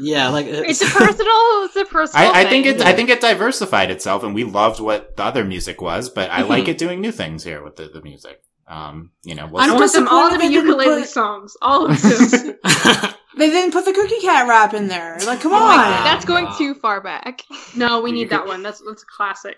yeah, 0.00 0.28
like 0.28 0.46
uh, 0.46 0.62
It's 0.66 0.80
a 0.82 0.86
personal. 0.86 1.64
It's 1.64 1.76
a 1.76 1.84
personal. 1.90 2.32
I, 2.32 2.42
I 2.42 2.44
think 2.48 2.66
it. 2.66 2.80
I 2.82 2.92
think 2.92 3.08
it 3.08 3.20
diversified 3.20 3.90
itself, 3.90 4.22
and 4.22 4.34
we 4.34 4.44
loved 4.44 4.80
what 4.80 5.16
the 5.16 5.24
other 5.24 5.44
music 5.44 5.80
was. 5.80 6.08
But 6.08 6.30
I 6.30 6.42
like 6.42 6.68
it 6.68 6.78
doing 6.78 7.00
new 7.00 7.12
things 7.12 7.42
here 7.44 7.62
with 7.64 7.76
the, 7.76 7.88
the 7.88 8.02
music. 8.02 8.42
Um, 8.68 9.10
you 9.24 9.34
know, 9.34 9.48
we'll 9.50 9.62
I'm 9.62 9.70
I 9.72 9.74
want 9.74 9.92
them 9.92 10.06
all 10.08 10.30
to 10.30 10.36
disappointed 10.36 10.48
be 10.62 10.68
ukulele 10.68 11.00
put- 11.02 11.08
songs. 11.08 11.56
All 11.62 11.90
of 11.90 12.00
them. 12.00 12.56
They 13.34 13.48
didn't 13.48 13.72
put 13.72 13.86
the 13.86 13.94
cookie 13.94 14.20
cat 14.20 14.46
rap 14.46 14.74
in 14.74 14.88
there. 14.88 15.16
Like, 15.26 15.40
come 15.40 15.52
Oh 15.52 15.56
on. 15.56 15.62
God, 15.78 16.04
that's 16.04 16.26
going 16.26 16.46
too 16.58 16.74
far 16.74 17.00
back. 17.00 17.40
no, 17.74 18.02
we 18.02 18.12
need 18.12 18.28
that 18.28 18.46
one. 18.46 18.62
That's 18.62 18.82
that's 18.86 19.02
a 19.04 19.06
classic. 19.06 19.56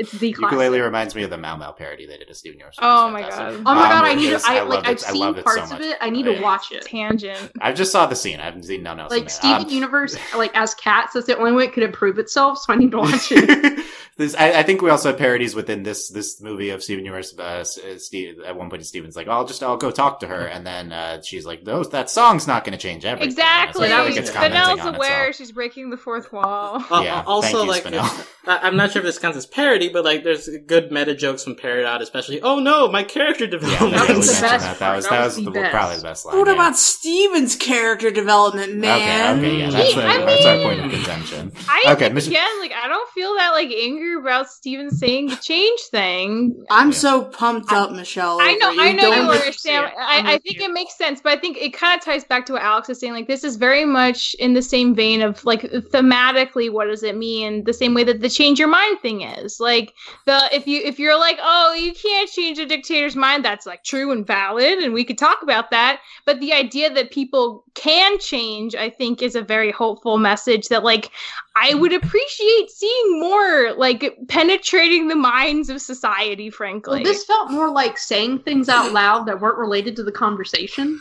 It's 0.00 0.12
the 0.12 0.32
classic. 0.32 0.52
ukulele 0.52 0.80
reminds 0.80 1.14
me 1.14 1.22
of 1.22 1.30
the 1.30 1.38
Mal 1.38 1.56
Mal 1.58 1.72
parody 1.72 2.06
they 2.06 2.16
did 2.16 2.28
of 2.30 2.36
Steven 2.36 2.58
Universe. 2.58 2.76
Oh 2.80 3.10
my. 3.10 3.20
God. 3.22 3.30
Oh 3.54 3.60
my 3.62 3.70
Um, 3.70 3.76
god, 3.76 4.04
I 4.04 4.14
need 4.14 4.26
because 4.26 4.42
to. 4.44 4.50
I, 4.50 4.60
love 4.60 4.68
like. 4.68 4.78
it. 4.84 4.88
I've 4.88 4.96
I 4.96 5.12
seen 5.12 5.20
love 5.20 5.36
it 5.38 5.44
so 5.48 5.54
parts 5.56 5.72
of 5.72 5.80
it. 5.80 5.96
I 6.00 6.10
need 6.10 6.24
to 6.24 6.40
watch 6.40 6.72
it. 6.72 6.82
Tangent. 6.82 7.52
I 7.60 7.72
just 7.72 7.92
saw 7.92 8.06
the 8.06 8.16
scene. 8.16 8.40
I 8.40 8.44
haven't 8.44 8.64
seen 8.64 8.82
none 8.82 8.98
else. 8.98 9.12
in 9.12 9.18
Like. 9.20 9.30
Steven 9.30 9.64
Um, 9.66 9.70
Universe, 9.70 10.16
like 10.36 10.56
as 10.56 10.74
cats, 10.74 11.12
that's 11.14 11.26
the 11.26 11.36
only 11.38 11.52
way 11.52 11.64
it 11.64 11.72
could 11.72 11.82
improve 11.82 12.18
itself. 12.18 12.58
So 12.58 12.72
I 12.72 12.76
need 12.76 12.90
to 12.92 12.98
watch 12.98 13.30
it. 13.30 13.84
this, 14.20 14.34
I, 14.36 14.60
I 14.60 14.62
think 14.62 14.82
we 14.82 14.90
also 14.90 15.08
had 15.10 15.18
parodies 15.18 15.54
within 15.54 15.82
this 15.82 16.08
this 16.08 16.40
movie 16.40 16.70
of 16.70 16.82
Steven 16.82 17.04
Universe. 17.04 17.34
Uh, 17.36 17.42
uh, 17.42 17.64
Steve, 17.98 18.38
at 18.46 18.56
one 18.56 18.70
point, 18.70 18.86
Steven's 18.86 19.16
like, 19.16 19.26
"I'll 19.28 19.44
just 19.44 19.62
I'll 19.62 19.76
go 19.76 19.90
talk 19.90 20.20
to 20.20 20.26
her," 20.28 20.46
and 20.46 20.64
then 20.66 20.92
uh, 20.92 21.22
she's 21.22 21.44
like, 21.44 21.64
"Those 21.64 21.90
that 21.90 22.08
song's 22.10 22.46
not 22.46 22.64
going 22.64 22.72
to 22.72 22.78
change 22.78 23.04
everything." 23.04 23.30
Exactly. 23.30 23.88
So 23.88 23.94
I 23.94 23.96
feel 23.96 24.04
like 24.10 24.16
it's 24.16 24.30
commenting 24.30 24.60
Spinel's 24.78 24.96
aware 24.96 25.28
itself. 25.28 25.36
she's 25.36 25.52
breaking 25.52 25.90
the 25.90 25.96
fourth 25.96 26.32
wall. 26.32 26.84
Uh, 26.90 27.00
Yeah, 27.02 27.22
also, 27.26 27.62
you, 27.64 27.68
like, 27.68 27.86
I- 27.86 28.24
I'm 28.46 28.76
not 28.76 28.92
sure 28.92 29.00
if 29.00 29.06
this 29.06 29.18
counts 29.18 29.36
as 29.36 29.46
parody, 29.46 29.88
but 29.88 30.04
like, 30.04 30.22
there's 30.24 30.48
good 30.66 30.90
meta 30.92 31.14
jokes 31.14 31.42
from 31.44 31.56
Peridot, 31.56 32.00
especially. 32.00 32.40
Oh 32.42 32.58
no, 32.58 32.88
my 32.88 33.02
character 33.02 33.46
development. 33.46 33.92
that 33.92 34.08
That 34.08 34.16
was 34.16 34.26
was 34.28 34.36
the 34.36 34.46
best 34.46 34.64
that. 34.64 34.78
That 34.78 34.96
was 34.96 35.04
That 35.04 35.10
that 35.10 35.24
was 35.24 35.36
was 35.36 35.44
the 35.44 35.50
the, 35.50 35.68
probably 35.70 35.96
the 35.96 36.02
best 36.02 36.26
line. 36.26 36.38
What 36.38 36.46
yeah. 36.48 36.54
about 36.54 36.76
Steven's 36.76 37.56
character 37.56 38.10
development, 38.10 38.76
man? 38.76 39.38
Okay, 39.38 39.46
okay, 39.48 39.58
yeah, 39.60 39.70
that's, 39.70 39.88
He- 39.88 39.94
the, 39.94 40.06
I 40.06 40.18
that's 40.18 40.46
our 40.46 40.62
point 40.62 40.80
of 40.84 40.90
contention. 40.90 41.52
I 41.68 41.84
Okay, 41.92 42.08
think, 42.12 42.26
again, 42.26 42.60
like 42.60 42.72
I 42.72 42.88
don't 42.88 43.10
feel 43.10 43.34
that 43.36 43.50
like 43.52 43.70
anger 43.70 44.09
about 44.18 44.50
Steven 44.50 44.90
saying 44.90 45.28
the 45.28 45.36
change 45.36 45.80
thing. 45.90 46.64
I'm 46.70 46.90
Yeah. 46.90 46.92
so 46.92 47.24
pumped 47.24 47.72
up, 47.72 47.92
Michelle. 47.92 48.38
I 48.40 48.54
know, 48.54 48.70
over 48.70 48.80
I 48.80 48.92
know 48.92 49.10
Don't 49.10 49.22
you 49.22 49.28
with 49.28 49.42
are, 49.42 49.46
you, 49.46 49.52
Sam. 49.52 49.84
Sam. 49.84 49.92
I'm 49.98 50.26
I, 50.26 50.32
I 50.34 50.38
think 50.38 50.58
you. 50.58 50.64
it 50.64 50.72
makes 50.72 50.96
sense, 50.96 51.20
but 51.22 51.32
I 51.36 51.40
think 51.40 51.58
it 51.58 51.72
kind 51.72 51.98
of 51.98 52.04
ties 52.04 52.24
back 52.24 52.46
to 52.46 52.54
what 52.54 52.62
Alex 52.62 52.88
is 52.88 52.98
saying. 53.00 53.12
Like 53.12 53.28
this 53.28 53.44
is 53.44 53.56
very 53.56 53.84
much 53.84 54.34
in 54.38 54.54
the 54.54 54.62
same 54.62 54.94
vein 54.94 55.22
of 55.22 55.44
like 55.44 55.62
thematically, 55.62 56.70
what 56.72 56.86
does 56.86 57.02
it 57.02 57.16
mean? 57.16 57.64
The 57.64 57.72
same 57.72 57.94
way 57.94 58.04
that 58.04 58.20
the 58.20 58.28
change 58.28 58.58
your 58.58 58.68
mind 58.68 59.00
thing 59.00 59.22
is. 59.22 59.60
Like 59.60 59.92
the 60.26 60.48
if 60.52 60.66
you 60.66 60.80
if 60.84 60.98
you're 60.98 61.18
like, 61.18 61.38
oh, 61.40 61.74
you 61.74 61.92
can't 61.92 62.30
change 62.30 62.58
a 62.58 62.66
dictator's 62.66 63.16
mind, 63.16 63.44
that's 63.44 63.66
like 63.66 63.84
true 63.84 64.10
and 64.12 64.26
valid, 64.26 64.78
and 64.78 64.92
we 64.92 65.04
could 65.04 65.18
talk 65.18 65.38
about 65.42 65.70
that. 65.70 66.00
But 66.26 66.40
the 66.40 66.52
idea 66.52 66.92
that 66.92 67.10
people 67.10 67.64
can 67.74 68.18
change, 68.18 68.74
I 68.74 68.90
think, 68.90 69.22
is 69.22 69.34
a 69.34 69.42
very 69.42 69.70
hopeful 69.70 70.18
message 70.18 70.68
that 70.68 70.84
like 70.84 71.10
I 71.56 71.74
would 71.74 71.92
appreciate 71.92 72.70
seeing 72.70 73.20
more 73.20 73.72
like 73.72 74.18
penetrating 74.28 75.08
the 75.08 75.16
minds 75.16 75.68
of 75.68 75.80
society, 75.80 76.48
frankly. 76.48 77.02
Well, 77.02 77.12
this 77.12 77.24
felt 77.24 77.50
more 77.50 77.70
like 77.70 77.98
saying 77.98 78.40
things 78.40 78.68
out 78.68 78.92
loud 78.92 79.26
that 79.26 79.40
weren't 79.40 79.58
related 79.58 79.96
to 79.96 80.02
the 80.02 80.12
conversation. 80.12 81.00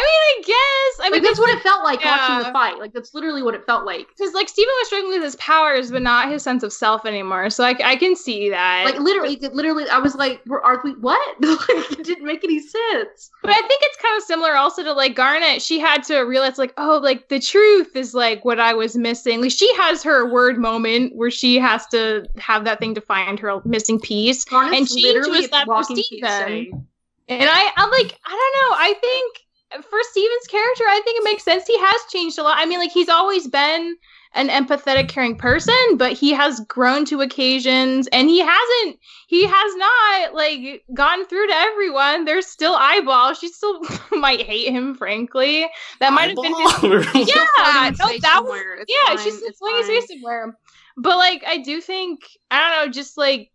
I 0.00 0.02
mean, 0.02 0.22
I 0.30 0.42
guess. 0.46 1.06
I 1.06 1.10
mean, 1.10 1.12
Like 1.12 1.22
that's 1.28 1.38
what 1.38 1.50
it 1.50 1.62
felt 1.62 1.84
like 1.84 2.00
Yeah. 2.02 2.16
watching 2.16 2.46
the 2.46 2.52
fight. 2.52 2.78
Like 2.78 2.92
that's 2.92 3.12
literally 3.14 3.42
what 3.42 3.54
it 3.54 3.64
felt 3.66 3.84
like. 3.84 4.08
because 4.08 4.32
like 4.34 4.48
Steven 4.48 4.72
was 4.78 4.86
struggling 4.88 5.12
with 5.14 5.22
his 5.22 5.36
powers, 5.36 5.90
but 5.90 6.02
not 6.02 6.30
his 6.30 6.42
sense 6.42 6.62
of 6.62 6.72
self 6.72 7.04
anymore. 7.04 7.50
So 7.50 7.64
I, 7.64 7.74
I 7.84 7.96
can 7.96 8.16
see 8.16 8.50
that. 8.50 8.84
Like 8.86 8.98
literally, 8.98 9.36
literally, 9.52 9.88
I 9.88 9.98
was 9.98 10.14
like, 10.14 10.40
"We're- 10.46 10.62
"Are 10.64 10.80
we 10.84 10.92
what?" 10.92 11.20
like, 11.42 11.58
it 11.98 12.04
didn't 12.04 12.24
make 12.26 12.42
any 12.44 12.60
sense. 12.60 13.30
but 13.42 13.50
I 13.50 13.56
think 13.56 13.80
it's 13.82 13.96
kind 14.02 14.16
of 14.16 14.22
similar 14.24 14.54
also 14.56 14.82
to 14.82 14.92
like 14.92 15.14
Garnet. 15.14 15.60
She 15.62 15.78
had 15.78 16.02
to 16.04 16.20
realize 16.20 16.56
like, 16.58 16.72
oh, 16.78 16.98
like 17.02 17.28
the 17.28 17.40
truth 17.40 17.94
is 17.96 18.14
like 18.14 18.44
what 18.44 18.58
I 18.60 18.72
was 18.74 18.96
missing. 18.96 19.40
Like 19.42 19.52
she 19.52 19.72
has 19.76 20.02
her 20.02 20.30
word 20.30 20.58
moment 20.58 21.14
where 21.16 21.30
she 21.30 21.58
has 21.58 21.86
to 21.88 22.24
have 22.38 22.64
that 22.64 22.78
thing 22.80 22.94
to 22.94 23.00
find 23.00 23.38
her 23.40 23.60
missing 23.64 23.98
piece. 24.00 24.44
Garnet's 24.44 24.76
And 24.78 24.88
she 24.88 25.02
literally 25.06 25.40
was 25.40 25.50
that 25.50 25.66
for 25.66 25.82
Steven. 25.84 26.86
And 27.28 27.48
I, 27.48 27.70
I'm 27.76 27.90
like, 27.92 28.18
I 28.26 28.30
don't 28.30 28.70
know. 28.70 28.76
I 28.76 28.94
think 29.00 29.38
for 29.72 29.98
Steven's 30.10 30.46
character, 30.48 30.84
I 30.84 31.00
think 31.04 31.20
it 31.20 31.24
makes 31.24 31.44
sense. 31.44 31.66
He 31.66 31.78
has 31.78 32.00
changed 32.10 32.38
a 32.38 32.42
lot. 32.42 32.58
I 32.58 32.66
mean, 32.66 32.78
like 32.78 32.92
he's 32.92 33.08
always 33.08 33.46
been 33.46 33.96
an 34.34 34.48
empathetic, 34.48 35.08
caring 35.08 35.36
person, 35.36 35.74
but 35.96 36.12
he 36.12 36.32
has 36.32 36.60
grown 36.60 37.04
to 37.06 37.20
occasions, 37.20 38.06
and 38.08 38.28
he 38.28 38.40
hasn't. 38.40 38.98
He 39.26 39.44
has 39.44 39.76
not 39.76 40.34
like 40.34 40.84
gotten 40.94 41.26
through 41.26 41.48
to 41.48 41.54
everyone. 41.54 42.24
There's 42.24 42.46
still 42.46 42.74
eyeballs. 42.74 43.38
She 43.38 43.48
still 43.48 43.80
might 44.12 44.42
hate 44.42 44.68
him, 44.72 44.94
frankly. 44.94 45.66
That 46.00 46.12
might 46.12 46.28
have 46.30 46.36
been 46.36 46.54
his. 46.54 47.28
Yeah, 47.28 47.90
no, 47.98 48.06
that 48.18 48.42
was 48.44 48.84
yeah, 48.88 49.14
fine, 49.14 49.18
she's 49.18 49.42
it's 49.42 49.58
flinging 49.58 49.78
his 49.78 49.86
fine. 49.86 50.00
face 50.00 50.08
somewhere. 50.08 50.56
but 50.96 51.16
like 51.16 51.44
I 51.46 51.58
do 51.58 51.80
think 51.80 52.20
I 52.50 52.58
don't 52.60 52.86
know, 52.86 52.92
just 52.92 53.16
like 53.16 53.50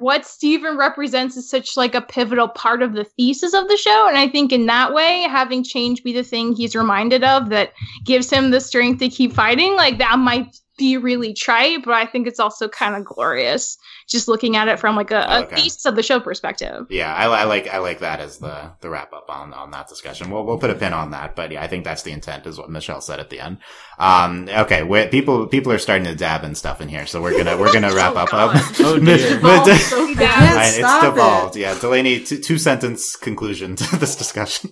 what 0.00 0.26
Steven 0.26 0.76
represents 0.76 1.36
is 1.36 1.48
such 1.48 1.76
like 1.76 1.94
a 1.94 2.00
pivotal 2.00 2.48
part 2.48 2.82
of 2.82 2.94
the 2.94 3.04
thesis 3.04 3.54
of 3.54 3.68
the 3.68 3.76
show. 3.76 4.08
And 4.08 4.16
I 4.16 4.28
think 4.28 4.52
in 4.52 4.66
that 4.66 4.92
way, 4.92 5.22
having 5.22 5.62
change 5.62 6.02
be 6.02 6.12
the 6.12 6.24
thing 6.24 6.54
he's 6.54 6.74
reminded 6.74 7.24
of 7.24 7.50
that 7.50 7.72
gives 8.04 8.30
him 8.30 8.50
the 8.50 8.60
strength 8.60 8.98
to 9.00 9.08
keep 9.08 9.32
fighting, 9.32 9.76
like 9.76 9.98
that 9.98 10.18
might 10.18 10.56
be 10.80 10.96
really 10.96 11.32
trite, 11.34 11.84
but 11.84 11.94
I 11.94 12.06
think 12.06 12.26
it's 12.26 12.40
also 12.40 12.66
kind 12.68 12.96
of 12.96 13.04
glorious 13.04 13.76
just 14.08 14.26
looking 14.26 14.56
at 14.56 14.66
it 14.66 14.80
from 14.80 14.96
like 14.96 15.12
a, 15.12 15.20
a 15.20 15.38
Okay. 15.44 15.54
thesis 15.56 15.84
of 15.84 15.94
the 15.94 16.02
show 16.02 16.18
perspective. 16.18 16.86
Yeah, 16.90 17.14
I, 17.14 17.26
I 17.26 17.44
like 17.44 17.68
I 17.68 17.78
like 17.78 18.00
that 18.00 18.18
as 18.18 18.38
the 18.38 18.72
the 18.80 18.90
wrap 18.90 19.12
up 19.12 19.26
on 19.28 19.52
on 19.54 19.70
that 19.70 19.88
discussion. 19.88 20.30
We'll 20.30 20.44
we'll 20.44 20.58
put 20.58 20.70
a 20.70 20.74
pin 20.74 20.92
on 20.92 21.12
that, 21.12 21.36
but 21.36 21.52
yeah, 21.52 21.62
I 21.62 21.68
think 21.68 21.84
that's 21.84 22.02
the 22.02 22.10
intent, 22.10 22.46
is 22.46 22.58
what 22.58 22.70
Michelle 22.70 23.00
said 23.00 23.20
at 23.20 23.30
the 23.30 23.38
end. 23.38 23.58
Um, 23.98 24.48
okay, 24.48 24.82
we 24.82 25.06
people 25.06 25.46
people 25.46 25.70
are 25.72 25.78
starting 25.78 26.06
to 26.06 26.14
dab 26.16 26.42
and 26.42 26.56
stuff 26.58 26.80
in 26.80 26.88
here, 26.88 27.06
so 27.06 27.22
we're 27.22 27.36
gonna 27.36 27.56
we're 27.56 27.72
gonna 27.72 27.94
wrap 27.94 28.14
Oh, 28.14 28.18
up. 28.18 28.30
God. 28.30 28.60
Oh, 28.80 28.98
dear. 28.98 29.38
But- 29.42 29.68
Oh, 29.68 29.76
so 29.76 30.06
bad. 30.14 30.16
can't 30.16 30.58
I- 30.58 30.64
it's 30.66 30.76
stop 30.78 31.04
it. 31.04 31.06
devolved. 31.10 31.56
Yeah, 31.56 31.78
Delaney, 31.78 32.24
two, 32.24 32.38
two 32.38 32.58
sentence 32.58 33.14
conclusion 33.14 33.76
to 33.76 33.96
this 33.98 34.16
discussion. 34.16 34.70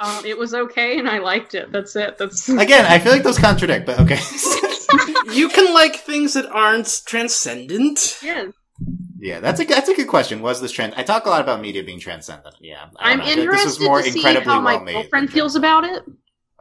Um, 0.00 0.24
it 0.24 0.38
was 0.38 0.54
okay, 0.54 0.98
and 0.98 1.06
I 1.08 1.18
liked 1.18 1.54
it. 1.54 1.70
That's 1.72 1.94
it. 1.94 2.16
That's 2.16 2.48
Again, 2.48 2.86
I 2.86 2.98
feel 2.98 3.12
like 3.12 3.22
those 3.22 3.38
contradict, 3.38 3.84
but 3.84 4.00
okay. 4.00 4.16
You 5.32 5.48
can 5.48 5.72
like 5.74 5.96
things 5.96 6.34
that 6.34 6.46
aren't 6.46 7.02
transcendent. 7.06 8.18
yeah. 8.22 8.46
yeah, 9.18 9.40
that's 9.40 9.60
a 9.60 9.64
that's 9.64 9.88
a 9.88 9.94
good 9.94 10.08
question. 10.08 10.42
Was 10.42 10.60
this 10.60 10.72
trans? 10.72 10.94
I 10.96 11.02
talk 11.02 11.26
a 11.26 11.28
lot 11.30 11.40
about 11.40 11.60
media 11.60 11.82
being 11.84 12.00
transcendent. 12.00 12.54
Yeah, 12.60 12.86
I 12.96 13.12
I'm 13.12 13.18
don't 13.18 13.26
know. 13.26 13.30
Like 13.30 13.38
interested 13.38 13.68
this 13.68 13.78
was 13.78 13.86
more 13.88 14.02
to 14.02 14.10
see 14.10 14.18
incredibly 14.18 14.52
how 14.52 14.60
my 14.60 14.74
well-made 14.76 14.92
girlfriend 14.94 15.30
feels 15.32 15.56
about 15.56 15.84
it 15.84 16.02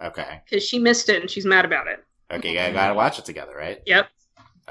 Okay, 0.01 0.41
because 0.49 0.63
she 0.63 0.79
missed 0.79 1.09
it 1.09 1.21
and 1.21 1.29
she's 1.29 1.45
mad 1.45 1.65
about 1.65 1.87
it. 1.87 1.99
okay, 2.31 2.57
I 2.59 2.71
gotta 2.71 2.93
watch 2.93 3.19
it 3.19 3.25
together, 3.25 3.53
right? 3.55 3.79
Yep. 3.85 4.07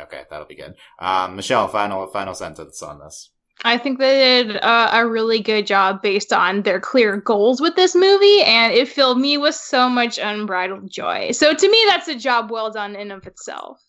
Okay, 0.01 0.23
that'll 0.31 0.47
be 0.47 0.55
good. 0.55 0.75
Um, 0.99 1.37
Michelle, 1.37 1.69
final 1.69 2.07
final 2.09 2.35
sentence 2.35 2.83
on 2.83 2.99
this. 3.01 3.31
I 3.65 3.77
think 3.77 3.99
they 3.99 4.43
did 4.45 4.57
uh, 4.63 4.91
a 4.93 5.07
really 5.07 5.41
good 5.41 5.67
job 5.67 6.01
based 6.01 6.33
on 6.33 6.63
their 6.63 6.79
clear 6.81 7.17
goals 7.17 7.61
with 7.61 7.75
this 7.77 7.95
movie, 7.95 8.43
and 8.43 8.73
it 8.73 8.89
filled 8.89 9.19
me 9.19 9.37
with 9.37 9.55
so 9.55 9.89
much 9.89 10.19
unbridled 10.19 10.91
joy. 10.91 11.33
So 11.33 11.53
to 11.55 11.69
me, 11.71 11.85
that's 11.89 12.09
a 12.09 12.15
job 12.15 12.51
well 12.51 12.71
done 12.71 12.95
in 12.95 13.11
of 13.11 13.27
itself. 13.27 13.81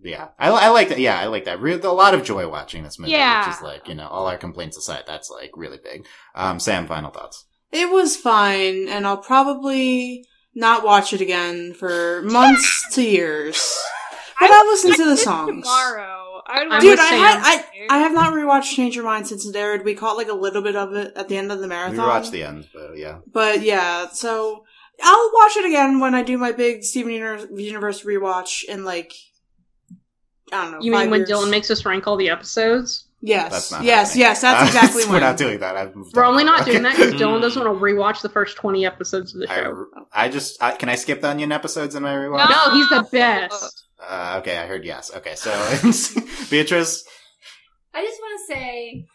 Yeah, 0.00 0.28
I, 0.38 0.48
I 0.50 0.68
like 0.68 0.88
that. 0.90 0.98
Yeah, 1.00 1.18
I 1.18 1.26
like 1.26 1.44
that. 1.44 1.60
Re- 1.60 1.72
a 1.74 1.90
lot 1.92 2.14
of 2.14 2.22
joy 2.24 2.48
watching 2.48 2.84
this 2.84 2.98
movie, 2.98 3.12
Yeah. 3.12 3.46
which 3.46 3.56
is 3.56 3.62
like 3.62 3.88
you 3.88 3.94
know 3.94 4.06
all 4.06 4.26
our 4.28 4.38
complaints 4.38 4.76
aside, 4.76 5.02
that's 5.06 5.28
like 5.30 5.50
really 5.56 5.78
big. 5.82 6.06
Um, 6.34 6.58
Sam, 6.60 6.86
final 6.86 7.10
thoughts. 7.10 7.44
It 7.72 7.90
was 7.90 8.16
fine, 8.16 8.88
and 8.88 9.06
I'll 9.06 9.16
probably 9.18 10.24
not 10.54 10.84
watch 10.84 11.12
it 11.12 11.20
again 11.20 11.74
for 11.74 12.22
months 12.22 12.86
to 12.94 13.02
years. 13.02 13.78
But 14.40 14.52
I'll 14.52 14.66
listen 14.66 14.94
to 14.94 15.04
the 15.04 15.16
songs. 15.16 15.64
Tomorrow, 15.64 16.17
I 16.48 16.64
would 16.66 16.80
Dude, 16.80 16.98
I 16.98 17.04
had 17.04 17.40
I 17.42 17.64
I 17.90 17.98
have 17.98 18.12
not 18.12 18.32
rewatched 18.32 18.74
Change 18.74 18.96
Your 18.96 19.04
Mind 19.04 19.26
since 19.26 19.46
it 19.46 19.54
aired. 19.54 19.84
We 19.84 19.94
caught 19.94 20.16
like 20.16 20.28
a 20.28 20.34
little 20.34 20.62
bit 20.62 20.76
of 20.76 20.94
it 20.94 21.12
at 21.16 21.28
the 21.28 21.36
end 21.36 21.52
of 21.52 21.58
the 21.60 21.68
marathon. 21.68 21.98
We 21.98 22.02
watched 22.02 22.32
the 22.32 22.42
end, 22.44 22.68
but 22.72 22.96
yeah. 22.96 23.18
But 23.30 23.62
yeah, 23.62 24.08
so 24.08 24.64
I'll 25.02 25.30
watch 25.34 25.56
it 25.56 25.66
again 25.66 26.00
when 26.00 26.14
I 26.14 26.22
do 26.22 26.38
my 26.38 26.52
big 26.52 26.82
Steven 26.84 27.12
Universe, 27.12 27.46
Universe 27.54 28.02
rewatch 28.04 28.64
in 28.64 28.84
like 28.84 29.12
I 30.52 30.62
don't 30.62 30.72
know. 30.72 30.78
You 30.80 30.92
five 30.92 31.02
mean 31.02 31.10
when 31.10 31.20
years. 31.20 31.30
Dylan 31.30 31.50
makes 31.50 31.70
us 31.70 31.84
rank 31.84 32.06
all 32.06 32.16
the 32.16 32.30
episodes? 32.30 33.04
Yes, 33.20 33.50
yes, 33.52 33.70
happening. 33.70 33.88
yes. 34.20 34.40
That's 34.40 34.62
Uh, 34.62 34.64
exactly 34.66 35.02
We're 35.12 35.18
not 35.20 35.36
doing 35.36 35.58
that. 35.58 35.76
I've 35.76 35.94
moved 35.94 36.14
We're 36.16 36.22
on. 36.24 36.30
only 36.30 36.44
not 36.44 36.64
doing 36.64 36.82
that 36.84 36.96
because 36.96 37.14
Dylan 37.20 37.40
doesn't 37.42 37.62
want 37.62 37.76
to 37.78 37.84
rewatch 37.84 38.22
the 38.22 38.28
first 38.28 38.56
twenty 38.56 38.86
episodes 38.86 39.34
of 39.34 39.40
the 39.40 39.48
show. 39.48 39.86
I, 40.14 40.26
I 40.26 40.28
just 40.28 40.62
I, 40.62 40.70
can 40.76 40.88
I 40.88 40.94
skip 40.94 41.20
the 41.20 41.28
onion 41.28 41.50
episodes 41.52 41.94
in 41.96 42.02
my 42.04 42.14
rewatch? 42.14 42.48
No. 42.48 42.68
No, 42.68 42.74
he's 42.74 42.88
the 42.88 43.08
best. 43.12 43.87
Uh, 44.00 44.38
okay, 44.40 44.56
I 44.58 44.66
heard 44.66 44.84
yes. 44.84 45.10
Okay, 45.14 45.34
so 45.34 45.50
Beatrice. 46.50 47.04
I 47.94 48.04
just 48.04 48.20
want 48.20 48.40
to 48.40 48.54
say 48.54 49.06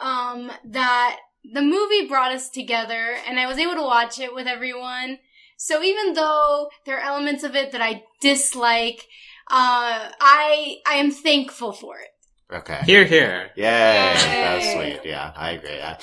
um, 0.00 0.52
that 0.64 1.18
the 1.52 1.62
movie 1.62 2.06
brought 2.06 2.32
us 2.32 2.50
together, 2.50 3.16
and 3.26 3.38
I 3.40 3.46
was 3.46 3.58
able 3.58 3.74
to 3.74 3.82
watch 3.82 4.18
it 4.18 4.34
with 4.34 4.46
everyone. 4.46 5.18
So 5.56 5.82
even 5.82 6.12
though 6.12 6.68
there 6.84 6.98
are 6.98 7.04
elements 7.04 7.44
of 7.44 7.56
it 7.56 7.72
that 7.72 7.80
I 7.80 8.02
dislike, 8.20 9.06
uh, 9.50 10.10
I 10.20 10.76
I 10.86 10.94
am 10.96 11.10
thankful 11.10 11.72
for 11.72 11.98
it. 11.98 12.08
Okay. 12.52 12.80
Here, 12.84 13.04
here. 13.04 13.50
Yay, 13.56 13.62
that 13.64 14.54
was 14.56 14.64
Yay. 14.64 14.74
sweet. 14.74 15.10
Yeah, 15.10 15.32
I 15.34 15.52
agree. 15.52 15.76
Yeah. 15.76 15.98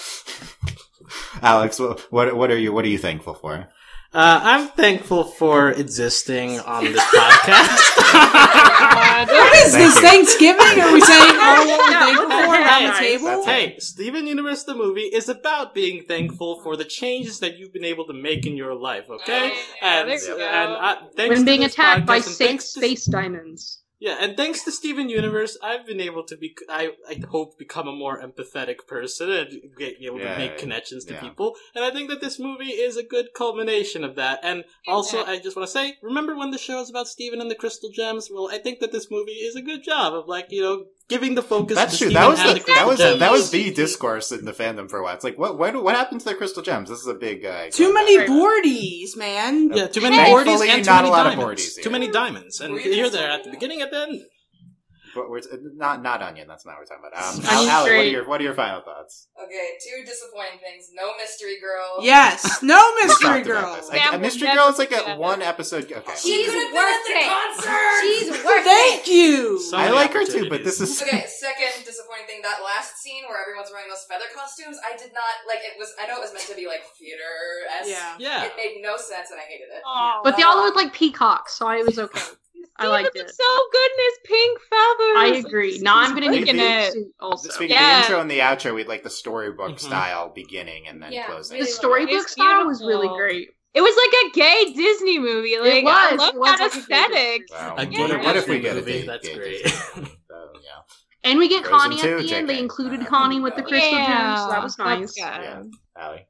Alex, 1.42 1.80
what 1.80 2.36
what 2.36 2.52
are 2.52 2.58
you 2.58 2.74
what 2.74 2.84
are 2.86 2.90
you 2.90 2.98
thankful 2.98 3.34
for? 3.34 3.70
Uh, 4.14 4.40
I'm 4.44 4.68
thankful 4.68 5.24
for 5.24 5.72
existing 5.72 6.60
on 6.60 6.84
this 6.86 7.02
podcast. 7.02 7.80
What 9.24 9.56
is 9.56 9.72
Thank 9.72 9.84
this 9.84 9.96
you. 9.96 10.02
Thanksgiving? 10.02 10.82
Are 10.82 10.94
we 10.94 11.02
saying 11.02 11.38
all 11.42 11.66
what 11.66 11.80
we're 11.88 11.92
Yeah, 11.92 12.00
thankful 12.06 12.28
what 12.28 12.42
the 12.42 12.48
for 12.48 12.54
around 12.62 12.84
the 12.84 13.00
table? 13.00 13.46
Hey, 13.46 13.76
Steven 13.80 14.28
Universe 14.28 14.64
the 14.66 14.76
movie 14.76 15.02
is 15.02 15.30
about 15.30 15.74
being 15.74 16.04
thankful 16.04 16.62
for 16.62 16.76
the 16.76 16.84
changes 16.86 17.40
that 17.40 17.58
you've 17.58 17.72
been 17.74 17.86
able 17.86 18.06
to 18.08 18.14
make 18.14 18.46
in 18.46 18.58
your 18.58 18.76
life. 18.76 19.06
Okay, 19.10 19.54
Yeah, 19.82 20.02
and 20.02 20.10
there 20.10 20.18
and 20.40 20.72
uh, 20.74 20.96
thanks 21.16 21.30
When 21.30 21.40
to 21.40 21.46
being 21.46 21.62
this 21.62 21.74
attacked 21.74 22.06
by 22.06 22.18
podcast 22.20 22.26
and 22.28 22.36
six 22.36 22.38
thanks 22.48 22.74
to- 22.74 22.80
space 22.82 23.06
diamonds. 23.06 23.80
Yeah, 24.04 24.18
and 24.20 24.36
thanks 24.36 24.66
to 24.66 24.72
Steven 24.74 25.08
Universe, 25.08 25.58
I've 25.64 25.86
been 25.86 26.02
able 26.02 26.26
to 26.26 26.36
be, 26.36 26.54
I, 26.68 26.90
I 27.10 27.22
hope, 27.32 27.58
become 27.58 27.88
a 27.88 27.94
more 27.94 28.22
empathetic 28.22 28.86
person 28.86 29.32
and 29.32 29.50
get, 29.78 29.98
be 29.98 30.08
able 30.08 30.20
Yeah, 30.20 30.34
to 30.34 30.40
make 30.40 30.58
connections 30.58 31.06
to 31.06 31.14
yeah. 31.14 31.22
people. 31.22 31.56
And 31.74 31.86
I 31.86 31.90
think 31.90 32.10
that 32.10 32.20
this 32.20 32.38
movie 32.38 32.72
is 32.72 32.98
a 32.98 33.04
good 33.04 33.28
culmination 33.34 34.04
of 34.04 34.16
that. 34.18 34.42
And 34.44 34.66
also, 34.90 35.24
I 35.24 35.40
just 35.40 35.56
want 35.56 35.70
to 35.70 35.72
say, 35.72 35.96
remember 36.04 36.36
when 36.36 36.52
the 36.52 36.58
show 36.58 36.82
is 36.82 36.90
about 36.90 37.08
Steven 37.08 37.40
and 37.40 37.50
the 37.50 37.56
Crystal 37.56 37.92
Gems? 37.96 38.28
Well, 38.30 38.50
I 38.52 38.58
think 38.58 38.82
that 38.82 38.92
this 38.92 39.10
movie 39.10 39.32
is 39.32 39.56
a 39.56 39.62
good 39.62 39.86
job 39.86 40.14
of, 40.14 40.28
like, 40.28 40.48
you 40.50 40.62
know, 40.62 40.84
giving 41.10 41.36
the 41.36 41.42
focus 41.44 41.76
That's 41.76 41.98
true. 41.98 42.10
That 42.10 42.28
was 42.30 42.40
and 42.40 42.50
the, 42.50 42.54
the 42.56 42.60
Crystal 42.62 42.76
that 42.76 42.88
was 42.88 42.98
Gems. 43.00 43.20
that 43.20 43.32
was 43.32 43.52
the 43.52 43.74
discourse 43.74 44.32
in 44.32 44.46
the 44.46 44.52
fandom 44.54 44.90
for 44.90 45.00
a 45.00 45.04
while. 45.04 45.14
It's 45.16 45.24
like 45.24 45.38
what 45.38 45.58
what 45.58 45.82
what 45.84 45.96
happened 45.96 46.22
to 46.22 46.26
the 46.30 46.36
crystal 46.36 46.64
gems? 46.64 46.90
This 46.90 47.00
is 47.00 47.08
a 47.08 47.14
big 47.14 47.46
uh, 47.46 47.70
Too 47.72 47.94
many 47.94 48.18
Right. 48.18 48.30
boardies, 48.30 49.18
man. 49.18 49.72
Yeah, 49.74 49.88
too 49.88 50.02
many 50.02 50.16
Thankfully, 50.18 50.46
boardies 50.68 50.68
and 50.70 50.84
too 50.84 50.90
not 50.92 51.00
a 51.00 51.04
many 51.04 51.10
lot 51.12 51.28
of 51.28 51.34
diamonds. 51.34 51.62
boardies, 51.64 51.76
Too 51.76 51.90
yeah. 51.90 51.92
many 51.92 52.08
diamonds. 52.12 52.60
And 52.62 52.74
Were 52.74 52.80
you 52.80 52.92
you're 52.92 53.06
just 53.06 53.14
there 53.14 53.28
talking 53.28 53.36
at 53.40 53.44
the 53.44 53.50
about- 53.50 53.60
beginning 53.60 53.82
and 53.82 53.92
then. 53.94 54.26
But 55.16 55.30
we're 55.30 55.42
not 55.76 56.02
not 56.02 56.22
onion. 56.22 56.48
That's 56.48 56.66
not 56.66 56.74
what 56.78 56.88
we're 56.90 56.98
talking 56.98 57.06
about. 57.06 57.22
Um, 57.22 57.46
Al- 57.50 57.70
Allie, 57.70 57.92
what 57.92 58.00
are 58.00 58.04
your 58.10 58.28
what 58.28 58.42
are 58.42 58.44
your 58.44 58.54
final 58.56 58.82
thoughts? 58.82 59.28
Okay, 59.38 59.78
two 59.78 60.04
disappointing 60.06 60.60
things. 60.60 60.90
No 60.94 61.16
mystery 61.18 61.60
girl. 61.62 62.02
Yes, 62.02 62.64
no 62.64 62.80
mystery 63.04 63.44
girl. 63.44 63.60
about. 63.78 63.90
Like, 63.90 64.14
a 64.14 64.18
mystery 64.18 64.50
girl 64.54 64.70
is 64.70 64.80
like 64.80 64.92
a 64.92 64.98
forget 64.98 65.18
one 65.20 65.42
episode. 65.42 65.86
Okay, 65.92 66.14
She's 66.18 66.48
could've 66.50 66.54
been 66.54 66.74
worth 66.74 66.90
at 66.90 67.04
the 67.06 67.14
it. 67.14 67.30
concert! 67.30 68.02
She's 68.02 68.30
worth 68.46 68.64
Thank 68.66 69.08
you. 69.08 69.60
So 69.60 69.78
I 69.78 69.90
like 69.92 70.14
her 70.14 70.26
too, 70.26 70.50
but 70.50 70.64
this 70.64 70.82
is 70.82 71.02
Okay, 71.02 71.26
second 71.28 71.86
disappointing 71.86 72.28
thing. 72.28 72.42
That 72.42 72.60
last 72.64 72.98
scene 72.98 73.24
where 73.28 73.40
everyone's 73.40 73.70
wearing 73.72 73.90
those 73.90 74.06
feather 74.10 74.26
costumes, 74.34 74.78
I 74.84 74.98
did 74.98 75.14
not 75.14 75.34
like. 75.48 75.60
It 75.64 75.78
was. 75.78 75.94
I 76.02 76.08
know 76.08 76.18
it 76.18 76.22
was 76.22 76.34
meant 76.34 76.48
to 76.48 76.56
be 76.56 76.68
like 76.68 76.84
theater. 76.98 77.22
Yeah. 77.86 78.16
Yeah. 78.18 78.46
It 78.46 78.54
made 78.58 78.82
no 78.82 78.98
sense, 78.98 79.32
and 79.32 79.40
I 79.40 79.44
hated 79.44 79.70
it. 79.70 79.82
Aw. 79.86 80.22
But 80.24 80.38
they 80.38 80.44
all 80.44 80.58
look 80.58 80.76
like 80.76 80.94
peacocks, 80.94 81.54
so 81.58 81.68
I 81.68 81.84
was 81.84 82.00
okay. 82.00 82.20
I 82.78 82.88
liked 82.88 83.16
it. 83.16 83.30
so 83.30 83.44
good 83.72 83.92
in 83.92 83.98
his 84.06 84.20
pink 84.26 84.60
feathers. 84.70 85.18
I 85.18 85.44
agree. 85.48 85.80
Now 85.80 85.98
I'm 85.98 86.14
gonna 86.14 86.30
need 86.30 86.44
Speaking 86.48 86.58
the 86.58 87.12
also. 87.20 87.50
Speaking 87.50 87.76
Yeah. 87.76 88.00
of 88.02 88.08
the 88.08 88.08
intro 88.08 88.22
and 88.22 88.32
the 88.32 88.40
outro, 88.40 88.74
we'd 88.76 88.88
like 88.88 89.04
the 89.04 89.10
storybook 89.10 89.74
Mhm. 89.74 89.80
style 89.80 90.30
beginning 90.34 90.88
and 90.88 91.02
then 91.02 91.12
Yeah, 91.12 91.28
closing. 91.28 91.60
The 91.60 91.66
storybook 91.68 92.16
It's 92.24 92.32
style 92.32 92.66
was 92.66 92.82
really 92.84 93.08
great. 93.10 93.50
It 93.76 93.82
was 93.82 93.96
like 93.96 94.26
a 94.26 94.30
gay 94.38 94.74
Disney 94.74 95.20
movie. 95.20 95.58
Like 95.60 95.86
I 95.86 96.12
was. 96.12 96.20
love 96.20 96.36
It 96.36 96.40
was 96.40 96.50
that 96.52 96.60
like 96.62 96.76
aesthetic. 96.76 97.48
Disney 97.48 97.58
Wow. 97.58 97.76
A 97.78 97.86
What, 97.86 97.90
if- 98.12 98.24
what 98.26 98.36
if 98.38 98.48
we 98.48 98.60
Disney 98.60 98.60
get 98.62 98.72
a 98.72 98.76
movie, 98.80 98.92
date? 98.92 99.08
That's 99.08 99.28
gay 99.28 99.36
great. 99.36 99.64
Disney? 99.64 100.06
So, 100.30 100.52
yeah. 100.64 100.70
And 101.30 101.40
we 101.40 101.48
get 101.48 101.64
Frozen 101.66 101.80
Connie 101.80 102.02
two, 102.02 102.18
at 102.18 102.24
the 102.24 102.36
end. 102.36 102.48
JK. 102.50 102.54
They 102.54 102.60
included 102.60 103.02
Uh, 103.02 103.06
Connie 103.06 103.40
with 103.40 103.56
the 103.56 103.62
crystal 103.64 103.92
Yeah, 103.92 104.08
gems. 104.08 104.42
So 104.42 104.50
that 104.50 104.64
was 104.64 104.78
nice. 104.80 105.18
Yeah. 105.18 105.62
Allie. 105.96 106.26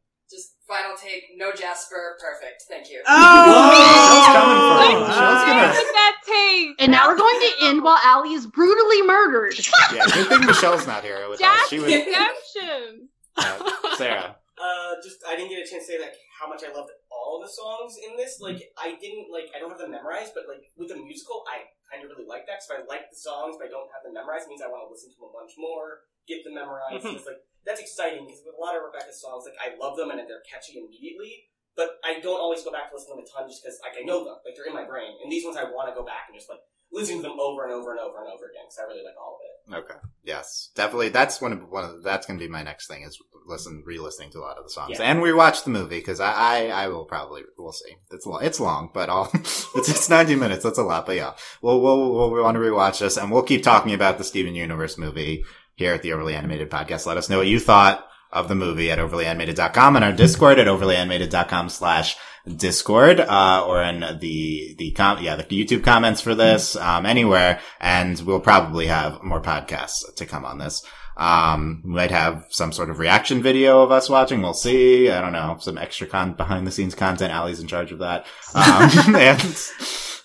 Just 0.73 0.81
final 0.83 0.97
take. 0.97 1.23
No 1.37 1.51
Jasper. 1.51 2.17
Perfect. 2.19 2.63
Thank 2.69 2.89
you. 2.89 2.99
Michelle's 3.05 4.25
coming 4.33 4.57
for 4.57 4.73
Oh. 4.73 5.07
Michelle's 5.07 5.43
gonna- 5.45 5.73
with 5.73 5.93
that 5.93 6.15
take. 6.25 6.75
And 6.81 6.91
now 6.91 7.07
we're 7.07 7.17
going 7.17 7.39
to 7.39 7.65
end 7.67 7.83
while 7.83 7.99
Allie 8.03 8.33
is 8.33 8.47
brutally 8.47 9.01
murdered. 9.03 9.55
Yeah, 9.93 10.05
good 10.11 10.27
thing 10.27 10.45
Michelle's 10.45 10.87
not 10.87 11.03
here 11.03 11.29
with 11.29 11.41
us. 11.43 11.69
She 11.69 11.77
would. 11.79 11.87
Redemption. 11.87 13.09
Uh, 13.37 13.71
Sarah. 13.97 14.37
Uh, 14.57 14.95
just 15.03 15.17
I 15.27 15.35
didn't 15.35 15.49
get 15.49 15.59
a 15.65 15.69
chance 15.69 15.85
to 15.85 15.93
say 15.93 15.99
like 15.99 16.15
how 16.39 16.47
much 16.47 16.63
I 16.63 16.71
loved 16.73 16.89
all 17.11 17.41
the 17.41 17.49
songs 17.49 17.97
in 18.01 18.15
this. 18.17 18.39
Like 18.39 18.61
I 18.77 18.95
didn't 18.97 19.27
like 19.31 19.49
I 19.55 19.59
don't 19.59 19.69
have 19.69 19.77
them 19.79 19.91
memorized, 19.91 20.33
but 20.33 20.45
like 20.47 20.65
with 20.77 20.89
the 20.89 20.95
musical, 20.97 21.43
I 21.49 21.67
kind 21.91 22.01
of 22.05 22.09
really 22.09 22.25
like 22.25 22.47
that. 22.47 22.63
So 22.63 22.73
I 22.73 22.81
like 22.89 23.09
the 23.11 23.17
songs, 23.17 23.57
but 23.59 23.67
I 23.67 23.69
don't 23.69 23.89
have 23.93 24.01
them 24.05 24.13
memorized. 24.13 24.45
It 24.47 24.49
means 24.49 24.61
I 24.65 24.69
want 24.71 24.85
to 24.87 24.89
listen 24.89 25.09
to 25.13 25.17
them 25.19 25.29
a 25.29 25.33
bunch 25.33 25.53
more, 25.57 26.05
get 26.29 26.41
them 26.45 26.55
memorized. 26.57 27.03
Mhm. 27.05 27.17
It's 27.21 27.27
like 27.29 27.41
that's 27.65 27.81
exciting 27.81 28.26
because 28.26 28.41
with 28.45 28.56
a 28.56 28.61
lot 28.61 28.76
of 28.76 28.84
Rebecca's 28.84 29.22
songs, 29.22 29.45
like 29.48 29.57
I 29.60 29.76
love 29.80 29.98
them 29.98 30.11
and 30.11 30.19
they're 30.19 30.44
catchy 30.49 30.80
immediately. 30.80 31.49
But 31.76 31.98
I 32.06 32.19
don't 32.22 32.38
always 32.40 32.61
go 32.64 32.72
back 32.72 32.91
to 32.91 32.95
listen 32.95 33.10
to 33.11 33.15
them 33.18 33.26
a 33.26 33.27
ton 33.27 33.49
just 33.49 33.64
because 33.64 33.80
like 33.81 33.98
I 33.99 34.06
know 34.06 34.23
them, 34.23 34.38
like 34.45 34.53
they're 34.56 34.69
in 34.69 34.76
my 34.77 34.85
brain. 34.85 35.18
And 35.23 35.31
these 35.31 35.44
ones 35.44 35.57
I 35.57 35.64
want 35.64 35.90
to 35.90 35.95
go 35.98 36.06
back 36.06 36.30
and 36.30 36.38
just 36.38 36.48
like 36.49 36.60
listening 36.91 37.23
to 37.23 37.30
them 37.30 37.40
over 37.40 37.64
and 37.64 37.73
over 37.73 37.90
and 37.91 37.99
over 37.99 38.19
and 38.22 38.30
over 38.30 38.45
again 38.45 38.61
because 38.69 38.77
I 38.77 38.84
really 38.85 39.02
like 39.03 39.18
all 39.18 39.40
of 39.40 39.41
it. 39.41 39.49
Okay. 39.84 39.99
Yes, 40.23 40.69
definitely. 40.76 41.10
That's 41.10 41.41
one 41.41 41.52
of 41.52 41.68
one 41.69 41.84
of 41.85 42.03
that's 42.03 42.27
going 42.27 42.38
to 42.40 42.45
be 42.45 42.52
my 42.52 42.61
next 42.61 42.85
thing 42.88 43.02
is 43.02 43.18
listen, 43.48 43.81
re-listening 43.88 44.30
to 44.31 44.38
a 44.38 44.41
lot 44.45 44.57
of 44.60 44.64
the 44.65 44.69
songs, 44.69 44.98
Yeah. 44.99 45.06
and 45.06 45.19
we 45.22 45.34
watch 45.34 45.64
the 45.64 45.72
movie 45.72 45.98
because 45.98 46.19
I, 46.19 46.31
I 46.31 46.65
I 46.68 46.88
will 46.90 47.06
probably 47.06 47.41
we'll 47.57 47.72
see. 47.72 47.95
It's 48.11 48.26
long. 48.27 48.44
It's 48.44 48.60
long, 48.60 48.91
but 48.94 49.10
I'll 49.10 49.31
it's 49.34 49.68
it's 49.76 50.10
ninety 50.10 50.35
minutes. 50.35 50.64
That's 50.64 50.77
a 50.77 50.84
lot, 50.84 51.07
but 51.07 51.15
yeah, 51.15 51.34
we'll 51.64 51.81
we'll 51.81 52.14
we'll 52.14 52.44
want 52.44 52.53
to 52.56 52.61
rewatch 52.61 52.99
this, 52.99 53.18
and 53.18 53.31
we'll 53.31 53.41
keep 53.41 53.64
talking 53.64 53.94
about 53.95 54.19
the 54.19 54.23
Steven 54.23 54.53
Universe 54.53 54.98
movie 54.98 55.44
here 55.75 55.93
at 55.93 56.01
the 56.01 56.13
Overly 56.13 56.35
Animated 56.35 56.69
Podcast. 56.69 57.05
Let 57.05 57.17
us 57.17 57.29
know 57.29 57.37
what 57.37 57.47
you 57.47 57.59
thought 57.59 58.07
of 58.31 58.47
the 58.47 58.55
movie 58.55 58.91
at 58.91 58.99
overlyanimated.com 58.99 59.95
and 59.95 60.03
our 60.03 60.11
Discord 60.11 60.59
at 60.59 60.67
overlyanimated.com 60.67 61.69
slash 61.69 62.17
Discord, 62.47 63.21
uh, 63.21 63.63
or 63.65 63.81
in 63.83 64.01
the, 64.19 64.75
the 64.77 64.91
com, 64.91 65.23
yeah, 65.23 65.35
the 65.35 65.43
YouTube 65.43 65.83
comments 65.83 66.19
for 66.19 66.35
this, 66.35 66.75
um, 66.75 67.05
anywhere. 67.05 67.61
And 67.79 68.19
we'll 68.19 68.41
probably 68.41 68.87
have 68.87 69.23
more 69.23 69.41
podcasts 69.41 70.13
to 70.15 70.25
come 70.25 70.43
on 70.43 70.57
this. 70.57 70.83
Um, 71.15 71.81
we 71.85 71.91
might 71.91 72.11
have 72.11 72.45
some 72.49 72.71
sort 72.71 72.89
of 72.89 72.99
reaction 72.99 73.41
video 73.41 73.81
of 73.81 73.91
us 73.91 74.09
watching. 74.09 74.41
We'll 74.41 74.55
see. 74.55 75.09
I 75.09 75.21
don't 75.21 75.31
know. 75.31 75.57
Some 75.59 75.77
extra 75.77 76.07
con 76.07 76.33
behind 76.33 76.65
the 76.65 76.71
scenes 76.71 76.95
content. 76.95 77.33
Ali's 77.33 77.59
in 77.59 77.67
charge 77.67 77.91
of 77.91 77.99
that. 77.99 78.25
Um, 78.55 79.15
and, 79.15 79.55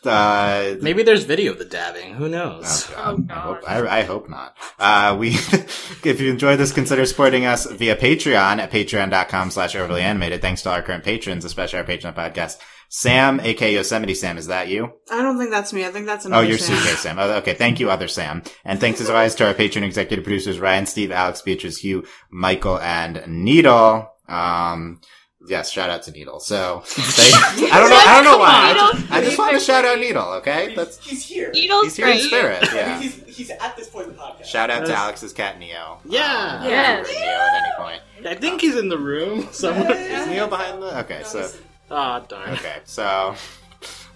uh, 0.05 0.77
Maybe 0.81 1.03
there's 1.03 1.25
video 1.25 1.53
of 1.53 1.59
the 1.59 1.65
dabbing. 1.65 2.15
Who 2.15 2.29
knows? 2.29 2.91
Oh, 2.97 3.17
God. 3.19 3.31
I, 3.31 3.75
hope, 3.75 3.89
I, 3.91 3.99
I 3.99 4.03
hope 4.05 4.29
not. 4.29 4.57
Uh, 4.79 5.17
we, 5.19 5.29
if 6.05 6.21
you 6.21 6.31
enjoyed 6.31 6.59
this, 6.59 6.73
consider 6.73 7.05
supporting 7.07 7.45
us 7.45 7.67
via 7.71 7.97
Patreon 7.97 8.59
at 8.59 8.71
patreon.com 8.71 9.51
slash 9.51 9.75
overly 9.77 10.03
animated. 10.03 10.41
Thanks 10.41 10.63
to 10.63 10.69
all 10.71 10.77
our 10.77 10.83
current 10.83 11.05
patrons, 11.05 11.45
especially 11.45 11.79
our 11.81 11.85
Patreon 11.85 12.15
podcast. 12.15 12.59
Sam, 12.91 13.39
aka 13.41 13.75
Yosemite 13.75 14.15
Sam, 14.15 14.39
is 14.39 14.47
that 14.47 14.69
you? 14.69 14.93
I 15.11 15.21
don't 15.21 15.37
think 15.37 15.51
that's 15.51 15.75
me. 15.75 15.85
I 15.85 15.91
think 15.91 16.07
that's 16.07 16.25
Oh, 16.25 16.29
another 16.29 16.47
you're 16.47 16.57
Sam. 16.59 16.77
Suitcase 16.79 17.01
Sam. 17.01 17.19
Oh, 17.19 17.31
okay. 17.39 17.53
Thank 17.53 17.81
you, 17.81 17.91
other 17.91 18.09
Sam. 18.09 18.43
And 18.65 18.81
thanks 18.81 19.01
as 19.03 19.11
always 19.11 19.35
to 19.37 19.47
our 19.47 19.53
patron 19.53 19.85
executive 19.85 20.25
producers, 20.25 20.59
Ryan, 20.59 20.87
Steve, 20.87 21.13
Alex, 21.13 21.43
Beatrice, 21.43 21.77
Hugh, 21.79 22.07
Michael, 22.31 22.79
and 22.79 23.23
Needle. 23.27 24.11
Um, 24.27 25.01
yes, 25.49 25.71
shout 25.71 25.91
out 25.91 26.03
to 26.05 26.11
Needle. 26.11 26.41
So, 26.41 26.83
they, 26.97 27.03
I 27.71 27.79
don't 27.81 27.91
know, 27.91 27.97
I 27.97 28.15
don't 28.15 28.25
know 28.25 28.39
why. 28.39 28.51
I 28.71 28.75
just, 28.75 29.13
I 29.13 29.21
just 29.23 29.39
want 29.39 29.53
to 29.55 29.61
shout 29.61 29.85
out 29.85 29.99
Needle, 29.99 30.29
okay? 30.35 30.75
That's, 30.75 30.99
He's 31.05 31.25
here. 31.25 31.51
Needle's 31.53 31.85
he's 31.85 31.97
here 31.97 32.09
in 32.09 32.19
spirit, 32.21 32.63
yeah. 32.75 33.01
He's, 33.01 33.15
he's 33.37 33.51
at 33.51 33.77
this 33.77 33.89
point 33.89 34.09
in 34.09 34.15
the 34.17 34.19
podcast. 34.21 34.45
Shout 34.45 34.71
out 34.71 34.87
to 34.87 34.95
Alex's 34.95 35.33
cat 35.33 35.59
Neo. 35.59 35.99
Yeah. 36.05 36.59
Um, 36.63 36.69
Yes. 36.69 37.09
Neo 37.09 37.29
at 37.29 37.63
any 37.63 37.73
point. 37.79 38.03
I 38.27 38.35
think 38.35 38.61
he's 38.61 38.77
in 38.77 38.89
the 38.89 38.99
room 38.99 39.49
somewhere. 39.53 39.93
Is 39.97 40.27
Neo 40.27 40.47
behind 40.49 40.83
the? 40.83 40.99
Okay, 41.01 41.23
so 41.25 41.49
Ah, 41.91 42.19
darn. 42.21 42.51
okay, 42.51 42.79
so 42.85 43.35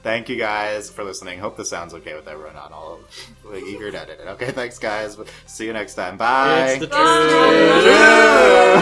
thank 0.02 0.28
you 0.28 0.36
guys 0.36 0.90
for 0.90 1.04
listening. 1.04 1.38
Hope 1.38 1.56
this 1.56 1.70
sounds 1.70 1.94
okay 1.94 2.14
with 2.14 2.26
everyone 2.28 2.56
on 2.56 2.72
all 2.72 2.94
of 2.94 3.00
like, 3.44 3.62
eager 3.62 3.90
to 3.92 4.00
edit 4.00 4.18
it. 4.20 4.26
Okay, 4.30 4.50
thanks 4.50 4.78
guys. 4.78 5.16
See 5.46 5.66
you 5.66 5.72
next 5.72 5.94
time. 5.94 6.16
Bye. 6.16 6.72
It's 6.72 6.80
the 6.80 6.86
Bye. 6.88 6.96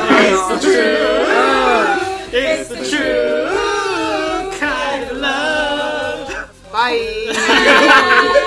truth. 0.00 0.10
It's 0.22 0.64
the 0.64 0.72
truth. 0.72 2.19
It's 2.32 2.68
the 2.68 2.76
true 2.88 4.58
kind 4.58 5.10
of 5.10 5.16
love. 5.16 6.50
Bye. 6.70 8.36